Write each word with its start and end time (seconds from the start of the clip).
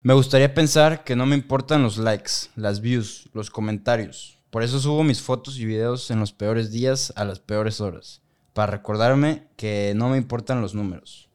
Me 0.00 0.14
gustaría 0.14 0.54
pensar 0.54 1.02
que 1.02 1.16
no 1.16 1.26
me 1.26 1.34
importan 1.34 1.82
los 1.82 1.98
likes, 1.98 2.30
las 2.54 2.80
views, 2.80 3.28
los 3.32 3.50
comentarios. 3.50 4.38
Por 4.48 4.62
eso 4.62 4.78
subo 4.78 5.02
mis 5.02 5.20
fotos 5.20 5.58
y 5.58 5.64
videos 5.64 6.12
en 6.12 6.20
los 6.20 6.32
peores 6.32 6.70
días 6.70 7.12
a 7.16 7.24
las 7.24 7.40
peores 7.40 7.80
horas, 7.80 8.22
para 8.52 8.70
recordarme 8.70 9.48
que 9.56 9.94
no 9.96 10.08
me 10.08 10.16
importan 10.16 10.60
los 10.60 10.72
números. 10.72 11.28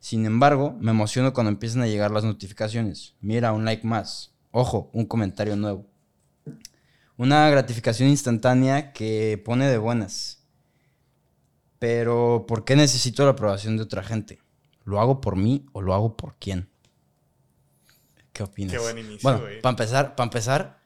Sin 0.00 0.24
embargo, 0.24 0.74
me 0.80 0.92
emociono 0.92 1.34
cuando 1.34 1.50
empiezan 1.50 1.82
a 1.82 1.86
llegar 1.86 2.10
las 2.12 2.24
notificaciones. 2.24 3.14
Mira, 3.20 3.52
un 3.52 3.66
like 3.66 3.86
más. 3.86 4.32
Ojo, 4.52 4.88
un 4.94 5.04
comentario 5.04 5.54
nuevo. 5.54 5.86
Una 7.18 7.50
gratificación 7.50 8.08
instantánea 8.08 8.94
que 8.94 9.40
pone 9.44 9.68
de 9.68 9.76
buenas. 9.76 10.42
Pero, 11.78 12.46
¿por 12.48 12.64
qué 12.64 12.74
necesito 12.74 13.26
la 13.26 13.32
aprobación 13.32 13.76
de 13.76 13.82
otra 13.82 14.02
gente? 14.02 14.40
¿Lo 14.84 14.98
hago 14.98 15.20
por 15.20 15.36
mí 15.36 15.66
o 15.72 15.82
lo 15.82 15.92
hago 15.92 16.16
por 16.16 16.36
quién? 16.38 16.70
¿Qué 18.36 18.42
opinas? 18.42 18.72
Qué 18.72 18.78
buen 18.78 18.98
inicio, 18.98 19.20
Bueno, 19.22 19.40
güey. 19.40 19.60
para 19.62 19.70
empezar, 19.70 20.14
para 20.14 20.26
empezar 20.26 20.78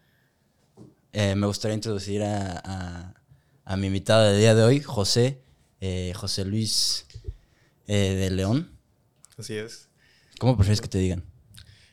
eh, 1.13 1.35
me 1.35 1.47
gustaría 1.49 1.75
introducir 1.75 2.23
a, 2.23 2.61
a- 2.65 3.15
a 3.65 3.77
mi 3.77 3.89
invitado 3.89 4.25
del 4.25 4.39
día 4.39 4.55
de 4.55 4.63
hoy, 4.63 4.81
José, 4.81 5.43
eh, 5.81 6.13
José 6.17 6.45
Luis 6.45 7.07
eh, 7.89 8.15
de 8.15 8.31
León. 8.31 8.79
Así 9.37 9.55
es. 9.57 9.89
¿Cómo 10.39 10.57
prefieres 10.57 10.81
que 10.81 10.89
te 10.89 10.99
digan? 10.99 11.25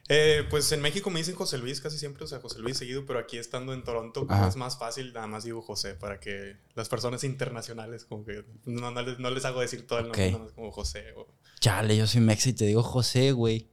Eh, 0.09 0.45
pues 0.49 0.71
en 0.71 0.81
México 0.81 1.09
me 1.09 1.19
dicen 1.19 1.35
José 1.35 1.57
Luis 1.57 1.81
casi 1.81 1.97
siempre, 1.97 2.23
o 2.23 2.27
sea, 2.27 2.39
José 2.39 2.59
Luis 2.59 2.77
seguido, 2.77 3.05
pero 3.05 3.19
aquí 3.19 3.37
estando 3.37 3.73
en 3.73 3.83
Toronto 3.83 4.21
como 4.25 4.39
Ajá. 4.39 4.47
es 4.47 4.55
más 4.55 4.77
fácil, 4.77 5.11
nada 5.13 5.27
más 5.27 5.43
digo 5.43 5.61
José, 5.61 5.95
para 5.95 6.19
que 6.19 6.55
las 6.75 6.87
personas 6.87 7.23
internacionales 7.25 8.05
como 8.05 8.23
que 8.23 8.45
no, 8.65 8.89
no 8.91 9.01
les, 9.01 9.19
no 9.19 9.29
les 9.31 9.43
hago 9.45 9.59
decir 9.59 9.85
todo 9.85 9.99
el 9.99 10.05
nombre, 10.05 10.31
nada 10.31 10.43
más 10.45 10.53
como 10.53 10.71
José. 10.71 11.13
O, 11.17 11.27
Chale, 11.59 11.97
yo 11.97 12.07
soy 12.07 12.21
mexa 12.21 12.49
y 12.49 12.53
te 12.53 12.65
digo 12.65 12.83
José, 12.83 13.31
güey. 13.33 13.67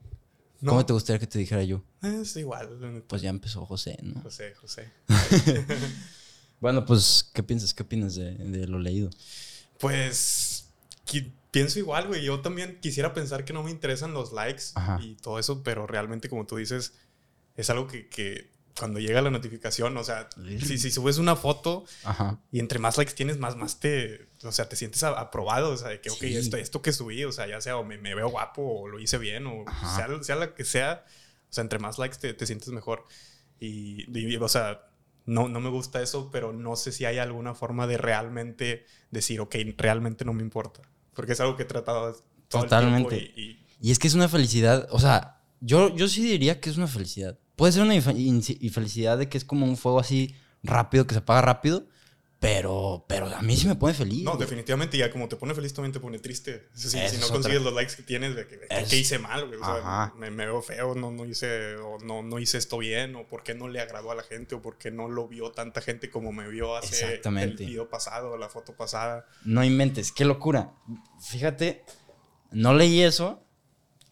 No, 0.65 0.71
¿Cómo 0.71 0.87
te 0.87 0.93
gustaría 0.93 1.21
que 1.21 1.27
te 1.27 1.39
dijera 1.39 1.63
yo? 1.63 1.83
Es 2.03 2.35
igual. 2.37 3.05
Pues 3.07 3.23
ya 3.23 3.31
empezó 3.31 3.65
José, 3.67 3.99
¿no? 4.03 4.21
José, 4.23 4.55
José. 4.55 4.91
Bueno, 6.61 6.87
pues, 6.87 7.29
¿qué 7.35 7.43
piensas? 7.43 7.75
¿Qué 7.75 7.83
opinas 7.83 8.15
de, 8.15 8.37
de 8.37 8.67
lo 8.67 8.79
leído? 8.79 9.11
Pues 9.79 10.71
pienso 11.51 11.79
igual, 11.79 12.09
güey. 12.09 12.25
Yo 12.25 12.41
también 12.41 12.79
quisiera 12.81 13.13
pensar 13.13 13.45
que 13.45 13.53
no 13.53 13.63
me 13.63 13.71
interesan 13.71 14.15
los 14.15 14.33
likes 14.33 14.65
Ajá. 14.75 14.99
y 15.03 15.17
todo 15.17 15.39
eso, 15.39 15.63
pero 15.63 15.87
realmente, 15.87 16.31
como 16.31 16.47
tú 16.47 16.57
dices, 16.57 16.95
es 17.55 17.69
algo 17.69 17.87
que, 17.87 18.09
que 18.09 18.51
cuando 18.79 18.99
llega 18.99 19.23
la 19.23 19.31
notificación, 19.31 19.97
o 19.97 20.03
sea, 20.05 20.29
si, 20.67 20.79
si 20.79 20.91
subes 20.91 21.19
una 21.19 21.37
foto 21.37 21.85
Ajá. 22.05 22.41
y 22.51 22.59
entre 22.59 22.79
más 22.81 22.99
likes 22.99 23.15
tienes, 23.15 23.39
más, 23.39 23.57
más 23.57 23.79
te, 23.79 24.27
o 24.43 24.51
sea, 24.53 24.69
te 24.69 24.75
sientes 24.77 25.03
aprobado, 25.05 25.71
o 25.73 25.77
sea, 25.77 25.89
de 25.91 26.01
que, 26.01 26.11
ok, 26.11 26.19
Sí. 26.19 26.37
esto, 26.37 26.57
esto 26.57 26.83
que 26.83 26.93
subí, 26.93 27.25
o 27.25 27.31
sea, 27.33 27.47
ya 27.47 27.61
sea 27.61 27.77
o 27.77 27.85
me, 27.85 27.99
me 27.99 28.15
veo 28.15 28.29
guapo 28.31 28.63
o 28.63 28.89
lo 28.89 28.99
hice 28.99 29.19
bien, 29.19 29.47
o 29.47 29.65
sea, 29.97 30.09
sea 30.23 30.37
la 30.37 30.55
que 30.55 30.65
sea, 30.65 31.05
o 31.49 31.53
sea, 31.53 31.63
entre 31.63 31.79
más 31.79 31.99
likes 31.99 32.19
te, 32.19 32.35
te 32.35 32.47
sientes 32.47 32.69
mejor. 32.71 33.07
Y, 33.61 34.07
y, 34.19 34.37
o 34.37 34.49
sea, 34.49 34.89
no, 35.25 35.49
no 35.49 35.61
me 35.61 35.71
gusta 35.71 36.03
eso, 36.03 36.31
pero 36.33 36.53
no 36.53 36.75
sé 36.77 36.91
si 36.91 37.05
hay 37.05 37.19
alguna 37.19 37.55
forma 37.55 37.87
de 37.87 37.97
realmente 37.97 38.85
decir, 39.11 39.41
ok, 39.41 39.55
realmente 39.77 40.25
no 40.25 40.33
me 40.33 40.43
importa. 40.43 40.83
Porque 41.15 41.33
es 41.33 41.41
algo 41.41 41.57
que 41.57 41.63
he 41.63 41.67
tratado 41.67 42.13
todo 42.49 42.63
Totalmente. 42.63 43.15
el 43.17 43.21
tiempo 43.35 43.41
y, 43.41 43.43
y- 43.43 43.67
Y 43.89 43.91
es 43.93 43.99
que 44.01 44.09
es 44.09 44.15
una 44.15 44.29
felicidad, 44.29 44.89
o 44.91 44.99
sea, 44.99 45.41
yo, 45.61 45.95
yo 45.95 46.09
sí 46.09 46.25
diría 46.25 46.61
que 46.61 46.71
es 46.71 46.77
una 46.77 46.89
felicidad. 46.89 47.39
Puede 47.57 47.73
ser 47.73 47.83
una 47.83 47.95
infelicidad 47.95 49.19
de 49.19 49.29
que 49.29 49.39
es 49.39 49.45
como 49.45 49.67
un 49.67 49.77
fuego 49.77 50.01
así 50.01 50.35
rápido, 50.63 51.07
que 51.07 51.15
se 51.15 51.21
apaga 51.21 51.43
rápido, 51.43 51.87
pero, 52.41 53.07
pero 53.09 53.27
a 53.35 53.41
mí 53.41 53.57
sí 53.57 53.67
me 53.67 53.75
pone 53.75 53.95
feliz. 53.95 54.23
No, 54.23 54.33
güey. 54.33 54.41
definitivamente, 54.43 54.99
ya 54.99 55.11
como 55.11 55.29
te 55.29 55.37
pone 55.37 55.55
feliz, 55.55 55.73
también 55.73 55.93
te 55.93 56.01
pone 56.01 56.19
triste. 56.19 56.69
Si, 56.75 56.95
no 56.97 57.05
otra. 57.07 57.29
consigues 57.29 57.63
los 57.63 57.73
likes 57.73 57.95
que 57.97 58.03
tienes, 58.03 58.35
de 58.37 58.47
que, 58.47 58.57
de 58.59 58.69
que- 58.69 58.81
Es- 58.81 58.91
¿qué 58.91 58.99
hice 58.99 59.19
mal, 59.19 59.47
güey? 59.47 59.59
O 59.59 59.65
sea, 59.65 60.13
me, 60.19 60.31
me 60.31 60.45
veo 60.45 60.61
feo, 60.61 60.95
no, 60.95 61.11
no, 61.11 61.25
hice, 61.25 61.77
o 61.77 61.99
no, 62.01 62.23
no 62.23 62.39
hice 62.39 62.59
esto 62.59 62.77
bien, 62.77 63.15
o 63.17 63.27
por 63.27 63.45
qué 63.45 63.55
no 63.55 63.69
le 63.69 63.81
agradó 63.81 64.11
a 64.11 64.15
la 64.15 64.23
gente, 64.25 64.55
o 64.57 64.61
por 64.61 64.77
qué 64.77 64.91
no 64.91 65.09
lo 65.09 65.27
vio 65.27 65.53
tanta 65.53 65.81
gente 65.81 66.11
como 66.11 66.33
me 66.33 66.47
vio 66.49 66.77
hace 66.77 67.21
el 67.25 67.55
video 67.57 67.89
pasado, 67.89 68.37
la 68.37 68.51
foto 68.51 68.75
pasada. 68.77 69.25
No 69.45 69.65
inventes, 69.65 70.13
qué 70.13 70.27
locura. 70.27 70.75
Fíjate, 71.23 71.83
no 72.51 72.75
leí 72.75 73.01
eso 73.01 73.43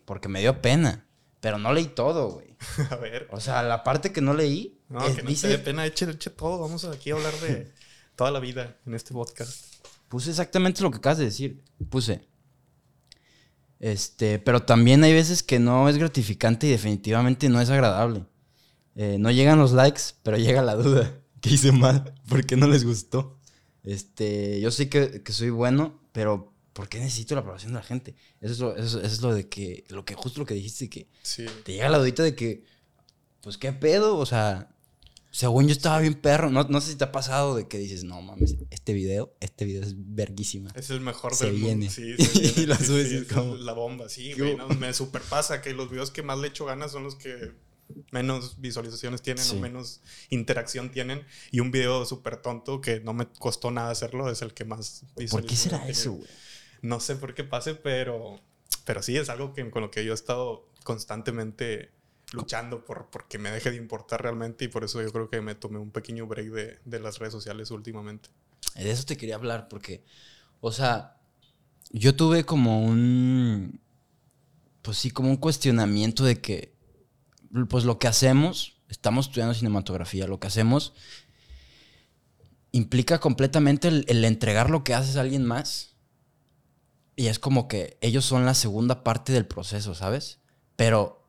porque 0.06 0.28
me 0.28 0.40
dio 0.40 0.62
pena, 0.62 1.06
pero 1.40 1.58
no 1.58 1.72
leí 1.74 1.86
todo, 1.86 2.30
güey. 2.30 2.51
a 2.90 2.96
ver. 2.96 3.28
O 3.30 3.40
sea, 3.40 3.62
la 3.62 3.82
parte 3.84 4.12
que 4.12 4.20
no 4.20 4.34
leí 4.34 4.78
No, 4.88 5.06
es- 5.06 5.16
que 5.16 5.22
no 5.22 5.28
dice, 5.30 5.48
te 5.48 5.56
dé 5.56 5.58
pena, 5.58 5.86
eche, 5.86 6.08
eche 6.10 6.30
todo. 6.30 6.58
Vamos 6.60 6.84
aquí 6.84 7.10
a 7.10 7.14
hablar 7.14 7.34
de 7.40 7.70
toda 8.16 8.30
la 8.30 8.40
vida 8.40 8.76
en 8.86 8.94
este 8.94 9.12
podcast. 9.12 9.64
Puse 10.08 10.30
exactamente 10.30 10.82
lo 10.82 10.90
que 10.90 10.98
acabas 10.98 11.18
de 11.18 11.24
decir. 11.26 11.62
Puse. 11.90 12.26
Este, 13.80 14.38
pero 14.38 14.62
también 14.62 15.02
hay 15.02 15.12
veces 15.12 15.42
que 15.42 15.58
no 15.58 15.88
es 15.88 15.98
gratificante 15.98 16.66
y 16.66 16.70
definitivamente 16.70 17.48
no 17.48 17.60
es 17.60 17.70
agradable. 17.70 18.24
Eh, 18.94 19.16
no 19.18 19.30
llegan 19.30 19.58
los 19.58 19.72
likes, 19.72 20.02
pero 20.22 20.36
llega 20.36 20.62
la 20.62 20.74
duda. 20.74 21.12
¿Qué 21.40 21.50
hice 21.50 21.72
mal? 21.72 22.14
¿Por 22.28 22.46
qué 22.46 22.56
no 22.56 22.68
les 22.68 22.84
gustó? 22.84 23.38
Este, 23.82 24.60
yo 24.60 24.70
sé 24.70 24.88
que, 24.88 25.22
que 25.24 25.32
soy 25.32 25.50
bueno, 25.50 25.98
pero 26.12 26.52
¿por 26.72 26.88
qué 26.88 26.98
necesito 27.00 27.34
la 27.34 27.40
aprobación 27.42 27.72
de 27.72 27.78
la 27.78 27.84
gente? 27.84 28.14
Eso 28.40 28.52
es 28.52 28.58
lo, 28.60 28.76
eso, 28.76 28.98
eso 29.00 29.06
es 29.14 29.20
lo 29.22 29.34
de 29.34 29.48
que, 29.48 29.84
lo 29.88 30.04
que, 30.04 30.14
justo 30.14 30.40
lo 30.40 30.46
que 30.46 30.54
dijiste, 30.54 30.88
que 30.88 31.08
Sí. 31.22 31.44
te 31.64 31.72
llega 31.72 31.88
la 31.88 31.98
dudita 31.98 32.22
de 32.22 32.34
que, 32.34 32.64
pues, 33.42 33.58
¿qué 33.58 33.72
pedo? 33.72 34.16
O 34.18 34.26
sea, 34.26 34.68
según 35.30 35.66
yo 35.66 35.72
estaba 35.72 35.98
bien 36.00 36.14
perro. 36.14 36.50
No, 36.50 36.64
no 36.64 36.80
sé 36.80 36.90
si 36.92 36.96
te 36.96 37.04
ha 37.04 37.12
pasado 37.12 37.54
de 37.56 37.66
que 37.68 37.78
dices, 37.78 38.04
no 38.04 38.20
mames, 38.22 38.56
este 38.70 38.92
video, 38.92 39.34
este 39.40 39.64
video 39.64 39.82
es 39.82 39.94
verguísima. 39.96 40.70
Es 40.74 40.90
el 40.90 41.00
mejor 41.00 41.34
Se 41.34 41.46
del 41.46 41.54
viene. 41.56 41.86
mundo. 41.86 41.90
Sí, 41.90 42.16
se 42.24 42.38
viene. 42.40 42.60
Y 42.62 42.66
la 42.66 42.76
Sí, 42.76 42.84
subes 42.86 43.08
sí, 43.08 43.14
y 43.14 43.18
es 43.18 43.28
como- 43.32 43.56
la 43.56 43.72
bomba, 43.72 44.08
sí, 44.08 44.32
¿Qué 44.34 44.42
güey. 44.42 44.56
no, 44.56 44.68
me 44.68 44.92
super 44.92 45.22
pasa 45.22 45.60
que 45.62 45.72
los 45.72 45.90
videos 45.90 46.10
que 46.10 46.22
más 46.22 46.38
le 46.38 46.48
echo 46.48 46.64
ganas 46.66 46.92
son 46.92 47.02
los 47.04 47.14
que 47.16 47.52
menos 48.10 48.60
visualizaciones 48.60 49.20
tienen 49.22 49.44
Sí. 49.44 49.56
o 49.56 49.60
menos 49.60 50.00
interacción 50.30 50.90
tienen. 50.90 51.24
Y 51.50 51.60
un 51.60 51.70
video 51.70 52.04
súper 52.06 52.36
tonto 52.38 52.80
que 52.80 53.00
no 53.00 53.12
me 53.12 53.26
costó 53.26 53.70
nada 53.70 53.90
hacerlo 53.90 54.30
es 54.30 54.40
el 54.42 54.54
que 54.54 54.64
más 54.64 55.00
¿Por 55.00 55.08
qué 55.16 55.22
visualizaciones 55.24 55.58
será 55.62 55.78
tiene. 55.78 55.92
eso, 55.92 56.12
güey? 56.12 56.28
No 56.82 57.00
sé 57.00 57.16
por 57.16 57.34
qué 57.34 57.44
pase, 57.44 57.74
pero, 57.74 58.40
pero 58.84 59.02
sí 59.02 59.16
es 59.16 59.28
algo 59.28 59.54
que, 59.54 59.68
con 59.70 59.82
lo 59.82 59.90
que 59.90 60.04
yo 60.04 60.12
he 60.12 60.14
estado 60.14 60.68
constantemente 60.84 61.90
luchando 62.32 62.84
por 62.84 63.10
porque 63.10 63.38
me 63.38 63.50
deje 63.50 63.70
de 63.70 63.76
importar 63.76 64.22
realmente 64.22 64.64
y 64.64 64.68
por 64.68 64.84
eso 64.84 65.02
yo 65.02 65.12
creo 65.12 65.28
que 65.28 65.40
me 65.40 65.54
tomé 65.54 65.78
un 65.78 65.90
pequeño 65.90 66.26
break 66.26 66.48
de, 66.48 66.78
de 66.84 67.00
las 67.00 67.18
redes 67.18 67.32
sociales 67.32 67.70
últimamente. 67.70 68.30
De 68.74 68.90
eso 68.90 69.04
te 69.04 69.16
quería 69.16 69.36
hablar 69.36 69.68
porque, 69.68 70.04
o 70.60 70.72
sea, 70.72 71.16
yo 71.90 72.16
tuve 72.16 72.44
como 72.44 72.84
un, 72.84 73.80
pues 74.80 74.98
sí, 74.98 75.10
como 75.10 75.30
un 75.30 75.36
cuestionamiento 75.36 76.24
de 76.24 76.40
que, 76.40 76.74
pues 77.68 77.84
lo 77.84 77.98
que 77.98 78.08
hacemos, 78.08 78.80
estamos 78.88 79.26
estudiando 79.26 79.54
cinematografía, 79.54 80.26
lo 80.26 80.40
que 80.40 80.46
hacemos 80.46 80.94
implica 82.72 83.20
completamente 83.20 83.88
el, 83.88 84.06
el 84.08 84.24
entregar 84.24 84.70
lo 84.70 84.82
que 84.82 84.94
haces 84.94 85.16
a 85.16 85.20
alguien 85.20 85.44
más. 85.44 85.91
Y 87.16 87.26
es 87.26 87.38
como 87.38 87.68
que 87.68 87.98
ellos 88.00 88.24
son 88.24 88.46
la 88.46 88.54
segunda 88.54 89.04
parte 89.04 89.32
del 89.32 89.46
proceso, 89.46 89.94
¿sabes? 89.94 90.38
Pero 90.76 91.22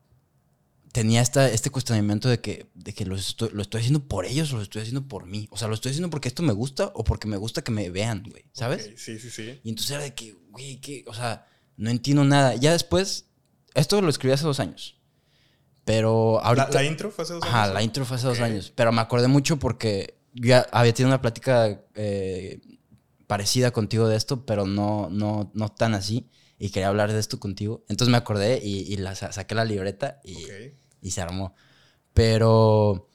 tenía 0.94 1.22
esta, 1.22 1.50
este 1.50 1.72
cuestionamiento 1.72 2.30
de 2.30 2.40
que, 2.40 2.68
de 2.76 2.94
que 2.94 3.06
lo, 3.06 3.16
estoy, 3.16 3.50
lo 3.52 3.62
estoy 3.62 3.80
haciendo 3.80 4.08
por 4.08 4.26
ellos 4.26 4.54
o 4.54 4.58
lo 4.58 4.62
estoy 4.62 4.84
haciendo 4.84 5.08
por 5.08 5.26
mí. 5.26 5.48
O 5.52 5.58
sea, 5.58 5.68
lo 5.68 5.74
estoy 5.74 5.90
haciendo 5.90 6.10
porque 6.10 6.28
esto 6.30 6.44
me 6.44 6.54
gusta 6.54 6.92
o 6.94 7.04
porque 7.04 7.28
me 7.28 7.36
gusta 7.38 7.64
que 7.64 7.72
me 7.72 7.90
vean, 7.90 8.24
güey, 8.30 8.46
¿sabes? 8.54 8.88
Ok, 8.88 8.98
sí, 8.98 9.20
sí, 9.20 9.30
sí. 9.30 9.60
Y 9.64 9.70
entonces 9.70 9.92
era 9.92 10.04
de 10.04 10.14
que, 10.14 10.38
güey, 10.52 10.80
que, 10.80 11.04
o 11.08 11.14
sea, 11.14 11.48
no 11.78 11.90
entiendo 11.90 12.24
nada. 12.24 12.56
Ya 12.56 12.72
después, 12.72 13.26
esto 13.74 14.02
lo 14.02 14.10
escribí 14.10 14.34
hace 14.34 14.46
dos 14.46 14.60
años. 14.60 14.98
Pero 15.84 16.40
ahorita... 16.42 16.70
¿La, 16.70 16.76
la 16.76 16.84
intro 16.86 17.12
fue 17.12 17.24
hace 17.26 17.34
dos 17.34 17.44
Ajá, 17.44 17.64
años? 17.64 17.74
la 17.74 17.84
intro 17.84 18.06
fue 18.06 18.18
hace 18.18 18.28
dos 18.28 18.38
Ok. 18.38 18.44
años. 18.46 18.72
Pero 18.76 18.92
me 18.92 19.02
acordé 19.02 19.28
mucho 19.28 19.58
porque 19.58 20.18
yo 20.34 20.56
había 20.72 20.94
tenido 20.94 21.10
una 21.10 21.22
plática 21.22 21.82
eh, 21.96 22.62
parecida 23.34 23.72
contigo 23.72 24.08
de 24.08 24.16
esto, 24.16 24.46
pero 24.46 24.68
no, 24.68 25.10
no, 25.10 25.50
no 25.56 25.70
tan 25.70 25.96
así. 25.96 26.30
Y 26.60 26.70
quería 26.70 26.90
hablar 26.90 27.12
de 27.12 27.20
esto 27.20 27.40
contigo. 27.40 27.84
Entonces 27.90 28.12
me 28.12 28.18
acordé 28.18 28.60
y, 28.64 28.82
y 28.94 28.98
la, 28.98 29.16
sa- 29.16 29.32
saqué 29.32 29.56
la 29.56 29.66
libreta 29.66 30.20
y, 30.24 30.36
Ok. 30.36 30.52
y 31.02 31.12
se 31.12 31.22
armó. 31.22 31.56
Pero, 32.14 33.10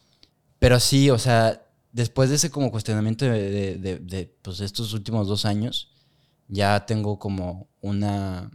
pero 0.58 0.80
sí, 0.80 1.08
o 1.10 1.18
sea, 1.18 1.66
después 1.92 2.30
de 2.30 2.36
ese 2.36 2.50
como 2.50 2.72
cuestionamiento 2.72 3.24
de, 3.26 3.50
de- 3.50 3.76
de- 3.78 3.98
de, 4.00 4.26
pues, 4.42 4.60
estos 4.60 4.92
últimos 4.92 5.28
dos 5.28 5.44
años, 5.44 5.92
ya 6.48 6.84
tengo 6.86 7.18
como 7.20 7.68
una, 7.80 8.50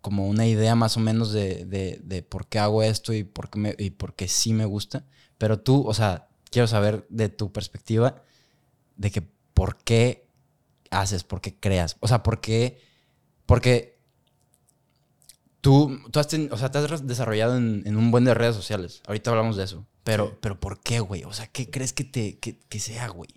como 0.00 0.28
una 0.28 0.46
idea 0.46 0.74
más 0.74 0.96
o 0.96 1.00
menos 1.00 1.32
de, 1.32 1.64
de- 1.66 2.00
de 2.04 2.22
por 2.22 2.48
qué 2.48 2.58
hago 2.58 2.82
esto 2.82 3.12
y 3.12 3.24
por 3.24 3.48
qué, 3.50 3.58
me- 3.58 3.76
y 3.78 3.90
por 3.90 4.14
qué 4.14 4.28
sí 4.28 4.52
me 4.52 4.66
gusta. 4.66 5.06
Pero 5.38 5.60
tú, 5.60 5.86
o 5.86 5.94
sea, 5.94 6.28
quiero 6.50 6.66
saber 6.68 7.06
de 7.08 7.28
tu 7.28 7.52
perspectiva 7.52 8.22
de 8.96 9.10
que 9.10 9.22
por 9.54 9.78
qué 9.78 10.23
haces, 10.94 11.24
por 11.24 11.40
qué 11.40 11.54
creas. 11.58 11.96
O 12.00 12.08
sea, 12.08 12.22
por 12.22 12.40
qué, 12.40 12.80
porque 13.46 13.98
tú, 15.60 15.98
tú 16.10 16.20
has, 16.20 16.28
ten- 16.28 16.48
o 16.52 16.56
sea, 16.58 16.70
te 16.70 16.78
has 16.78 17.06
desarrollado 17.06 17.56
en, 17.56 17.82
en 17.86 17.96
un 17.96 18.10
buen 18.10 18.24
de 18.24 18.34
redes 18.34 18.54
sociales. 18.56 19.02
Ahorita 19.06 19.30
hablamos 19.30 19.56
de 19.56 19.64
eso. 19.64 19.86
Pero, 20.02 20.28
Sí. 20.28 20.32
pero 20.40 20.60
¿por 20.60 20.80
qué, 20.80 21.00
güey? 21.00 21.24
O 21.24 21.32
sea, 21.32 21.46
¿qué 21.46 21.70
crees 21.70 21.92
que, 21.92 22.04
te, 22.04 22.38
que, 22.38 22.58
que 22.68 22.78
sea, 22.80 23.08
güey? 23.08 23.30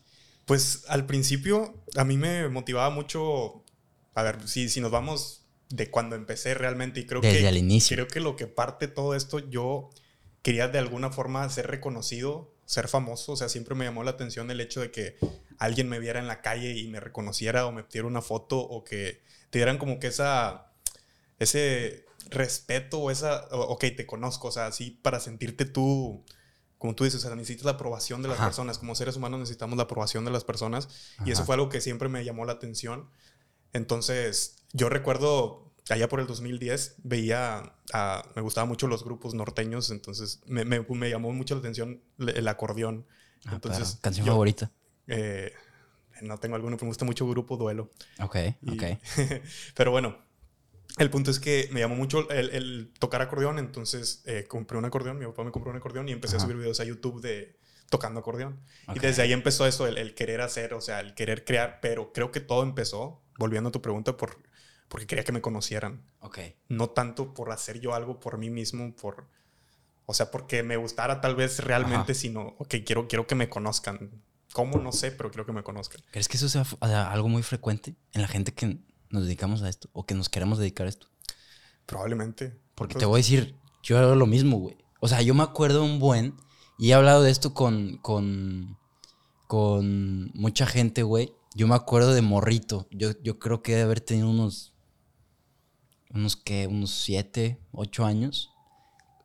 Pues 0.45 0.83
al 0.87 1.05
principio 1.05 1.83
a 1.95 2.03
mí 2.03 2.17
me 2.17 2.47
motivaba 2.49 2.89
mucho, 2.89 3.63
a 4.15 4.23
ver, 4.23 4.47
si, 4.47 4.69
si 4.69 4.81
nos 4.81 4.91
vamos 4.91 5.45
de 5.69 5.89
cuando 5.89 6.15
empecé 6.15 6.53
realmente. 6.53 6.99
Y 7.01 7.05
creo 7.05 7.21
Desde 7.21 7.39
que, 7.39 7.47
el 7.47 7.57
inicio. 7.57 7.95
Creo 7.95 8.07
que 8.07 8.19
lo 8.19 8.35
que 8.35 8.47
parte 8.47 8.87
todo 8.87 9.15
esto, 9.15 9.39
yo 9.39 9.89
quería 10.41 10.67
de 10.67 10.79
alguna 10.79 11.09
forma 11.09 11.47
ser 11.49 11.67
reconocido, 11.67 12.53
ser 12.67 12.87
famoso. 12.87 13.31
O 13.31 13.35
sea, 13.37 13.49
siempre 13.49 13.73
me 13.73 13.85
llamó 13.85 14.03
la 14.03 14.11
atención 14.11 14.51
el 14.51 14.59
hecho 14.61 14.81
de 14.81 14.91
que 14.91 15.17
alguien 15.57 15.89
me 15.89 15.97
viera 15.99 16.19
en 16.19 16.27
la 16.27 16.41
calle 16.41 16.77
y 16.77 16.87
me 16.89 16.99
reconociera 16.99 17.65
o 17.65 17.71
me 17.71 17.83
pidiera 17.83 18.07
una 18.07 18.21
foto 18.21 18.59
o 18.59 18.83
que 18.83 19.23
te 19.49 19.57
dieran 19.57 19.79
como 19.79 19.99
que 19.99 20.07
esa, 20.07 20.73
ese 21.39 22.05
respeto 22.29 22.99
o 22.99 23.09
esa, 23.09 23.47
ok, 23.51 23.85
te 23.95 24.05
conozco, 24.05 24.49
o 24.49 24.51
sea, 24.51 24.67
así 24.67 24.91
para 24.91 25.21
sentirte 25.21 25.63
tú, 25.63 26.25
como 26.77 26.93
tú 26.93 27.05
dices, 27.05 27.23
o 27.23 27.27
sea, 27.27 27.35
necesitas 27.35 27.63
la 27.65 27.71
aprobación 27.71 28.21
de 28.21 28.27
las 28.27 28.37
Ajá. 28.37 28.47
personas. 28.47 28.77
Como 28.77 28.93
seres 28.95 29.15
humanos 29.15 29.39
necesitamos 29.39 29.77
la 29.77 29.83
aprobación 29.83 30.25
de 30.25 30.31
las 30.31 30.43
personas. 30.43 30.89
Y 31.25 31.31
eso 31.31 31.39
Ajá. 31.41 31.45
fue 31.47 31.55
algo 31.55 31.69
que 31.69 31.79
siempre 31.81 32.09
me 32.09 32.23
llamó 32.23 32.45
la 32.45 32.53
atención. 32.53 33.09
Entonces, 33.73 34.57
yo 34.73 34.89
recuerdo, 34.89 35.66
allá 35.89 36.07
por 36.09 36.19
el 36.19 36.27
2010, 36.27 36.95
veía, 37.03 37.73
a- 37.93 38.23
me 38.35 38.41
gustaban 38.41 38.67
mucho 38.67 38.87
los 38.87 39.03
grupos 39.03 39.33
norteños, 39.33 39.89
entonces 39.91 40.41
me, 40.45 40.65
me- 40.65 40.81
me 40.81 41.09
llamó 41.09 41.31
mucho 41.33 41.55
la 41.55 41.59
atención 41.59 42.01
el, 42.19 42.47
acordeón. 42.47 43.05
Ah, 43.45 43.51
Entonces. 43.55 43.97
Canción 44.01 44.25
yo- 44.25 44.33
favorita. 44.33 44.71
eh, 45.07 45.53
no 46.21 46.37
tengo 46.39 46.55
alguno, 46.55 46.75
pero 46.77 46.85
me 46.85 46.89
gusta 46.89 47.05
mucho 47.05 47.27
Grupo 47.27 47.57
Duelo. 47.57 47.91
Ok, 48.21 48.35
Y- 48.63 48.71
ok. 48.77 48.99
pero 49.75 49.91
bueno, 49.91 50.17
el 50.97 51.09
punto 51.11 51.29
es 51.31 51.39
que 51.39 51.69
me 51.71 51.79
llamó 51.79 51.95
mucho 51.95 52.27
el, 52.31 52.49
el 52.49 52.91
tocar 52.99 53.21
acordeón, 53.21 53.59
entonces 53.59 54.23
eh, 54.25 54.45
compré 54.47 54.77
un 54.79 54.85
acordeón, 54.85 55.19
mi 55.19 55.25
papá 55.25 55.43
me 55.43 55.51
compró 55.51 55.69
un 55.71 55.77
acordeón 55.77 56.09
y 56.09 56.11
empecé 56.13 56.35
Ajá. 56.37 56.43
a 56.43 56.47
subir 56.47 56.57
videos 56.57 56.79
a 56.79 56.85
YouTube 56.85 57.21
de 57.21 57.55
tocando 57.89 58.19
acordeón. 58.19 58.59
Ok. 58.87 58.95
Y 58.97 58.99
desde 58.99 59.21
ahí 59.21 59.31
empezó 59.31 59.65
eso, 59.67 59.85
el, 59.87 59.97
el 59.97 60.15
querer 60.15 60.41
hacer, 60.41 60.73
o 60.73 60.81
sea, 60.81 60.99
el 60.99 61.13
querer 61.13 61.45
crear, 61.45 61.79
pero 61.81 62.11
creo 62.11 62.31
que 62.31 62.39
todo 62.41 62.63
empezó, 62.63 63.21
volviendo 63.37 63.69
a 63.69 63.71
tu 63.71 63.81
pregunta, 63.81 64.17
por, 64.17 64.37
porque 64.87 65.05
quería 65.07 65.23
que 65.23 65.31
me 65.31 65.41
conocieran, 65.41 66.01
Ok. 66.21 66.39
no 66.69 66.89
tanto 66.89 67.33
por 67.33 67.51
hacer 67.51 67.79
yo 67.79 67.93
algo 67.93 68.19
por 68.19 68.37
mí 68.37 68.49
mismo, 68.49 68.95
por... 68.95 69.25
O 70.05 70.13
sea, 70.13 70.31
porque 70.31 70.63
me 70.63 70.77
gustara 70.77 71.19
tal 71.19 71.35
vez 71.35 71.59
realmente, 71.63 72.13
Ajá. 72.13 72.21
sino, 72.21 72.55
ok, 72.59 72.75
quiero, 72.85 73.07
quiero 73.09 73.27
que 73.27 73.35
me 73.35 73.49
conozcan. 73.49 74.09
¿Cómo? 74.53 74.77
No 74.79 74.93
sé, 74.93 75.11
pero 75.11 75.29
quiero 75.29 75.45
que 75.45 75.51
me 75.51 75.63
conozcan. 75.63 76.01
¿Crees 76.11 76.29
que 76.29 76.37
eso 76.37 76.47
sea 76.47 76.63
algo 77.11 77.27
muy 77.27 77.43
frecuente 77.43 77.93
en 78.13 78.21
la 78.21 78.29
gente 78.29 78.53
que 78.53 78.77
nos 79.09 79.23
dedicamos 79.25 79.61
a 79.63 79.69
esto 79.69 79.89
o 79.91 80.05
que 80.05 80.15
nos 80.15 80.29
queremos 80.29 80.57
dedicar 80.59 80.85
a 80.85 80.89
esto? 80.89 81.07
Probablemente. 81.85 82.57
Porque 82.73 82.93
Pues, 82.93 83.01
te 83.01 83.05
voy 83.05 83.17
a 83.17 83.23
decir, 83.23 83.55
yo 83.83 83.97
hago 83.99 84.15
lo 84.15 84.25
mismo, 84.25 84.57
güey. 84.57 84.77
O 85.01 85.09
sea, 85.09 85.21
yo 85.21 85.33
me 85.33 85.43
acuerdo 85.43 85.83
un 85.83 85.99
buen 85.99 86.35
y 86.77 86.91
he 86.91 86.93
hablado 86.93 87.21
de 87.23 87.31
esto 87.31 87.53
con, 87.53 87.97
con, 87.97 88.77
con 89.47 90.31
mucha 90.33 90.65
gente, 90.65 91.03
güey. 91.03 91.33
Yo 91.53 91.67
me 91.67 91.75
acuerdo 91.75 92.13
de 92.13 92.21
morrito. 92.21 92.87
Yo, 92.91 93.11
yo 93.21 93.39
creo 93.39 93.61
que 93.61 93.73
debe 93.73 93.83
haber 93.83 94.01
tenido 94.01 94.29
unos, 94.29 94.73
unos 96.13 96.35
que, 96.35 96.67
unos 96.67 96.91
siete, 96.91 97.59
ocho 97.71 98.05
años. 98.05 98.51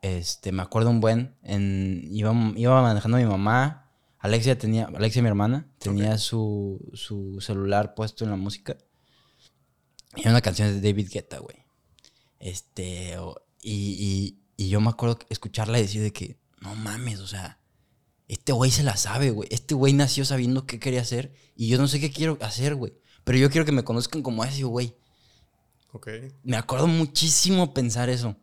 Este, 0.03 0.53
me 0.53 0.63
acuerdo 0.63 0.91
un 0.91 1.01
buen. 1.01 1.37
En, 1.43 2.09
iba, 2.11 2.33
iba 2.57 2.83
manejando 2.83 3.17
a 3.17 3.21
mi 3.21 3.27
mamá. 3.27 3.91
Alexia 4.19 4.57
tenía, 4.57 4.85
Alexia, 4.85 5.23
mi 5.23 5.29
hermana, 5.29 5.69
tenía 5.79 6.17
su, 6.19 6.81
su 6.95 7.41
celular 7.41 7.95
puesto 7.95 8.25
en 8.25 8.31
la 8.31 8.37
música. 8.37 8.77
Y 10.15 10.21
era 10.21 10.31
una 10.31 10.41
canción 10.41 10.69
de 10.69 10.81
David 10.81 11.09
Guetta, 11.13 11.39
güey. 11.39 11.57
Este, 12.39 13.17
y, 13.61 13.73
y, 13.73 14.43
y 14.57 14.69
yo 14.69 14.81
me 14.81 14.91
acuerdo 14.91 15.19
escucharla 15.29 15.79
y 15.79 15.83
decir 15.83 16.03
de 16.03 16.13
que, 16.13 16.39
no 16.61 16.75
mames, 16.77 17.19
o 17.19 17.27
sea, 17.27 17.59
este 18.29 18.53
güey 18.53 18.71
se 18.71 18.83
la 18.83 18.97
sabe, 18.97 19.31
güey. 19.31 19.49
Este 19.51 19.75
güey 19.75 19.93
nació 19.93 20.25
sabiendo 20.25 20.67
qué 20.67 20.79
quería 20.79 21.03
hacer 21.03 21.35
y 21.55 21.69
yo 21.69 21.79
no 21.79 21.89
sé 21.89 22.01
qué 22.01 22.11
quiero 22.11 22.39
hacer, 22.41 22.75
güey. 22.75 22.95
Pero 23.25 23.39
yo 23.39 23.51
quiero 23.51 23.65
que 23.65 23.73
me 23.73 23.85
conozcan 23.85 24.23
como 24.23 24.45
ese 24.45 24.65
güey. 24.65 24.97
Ok. 25.93 26.09
Me 26.43 26.57
acuerdo 26.57 26.87
muchísimo 26.87 27.73
pensar 27.75 28.09
eso. 28.09 28.37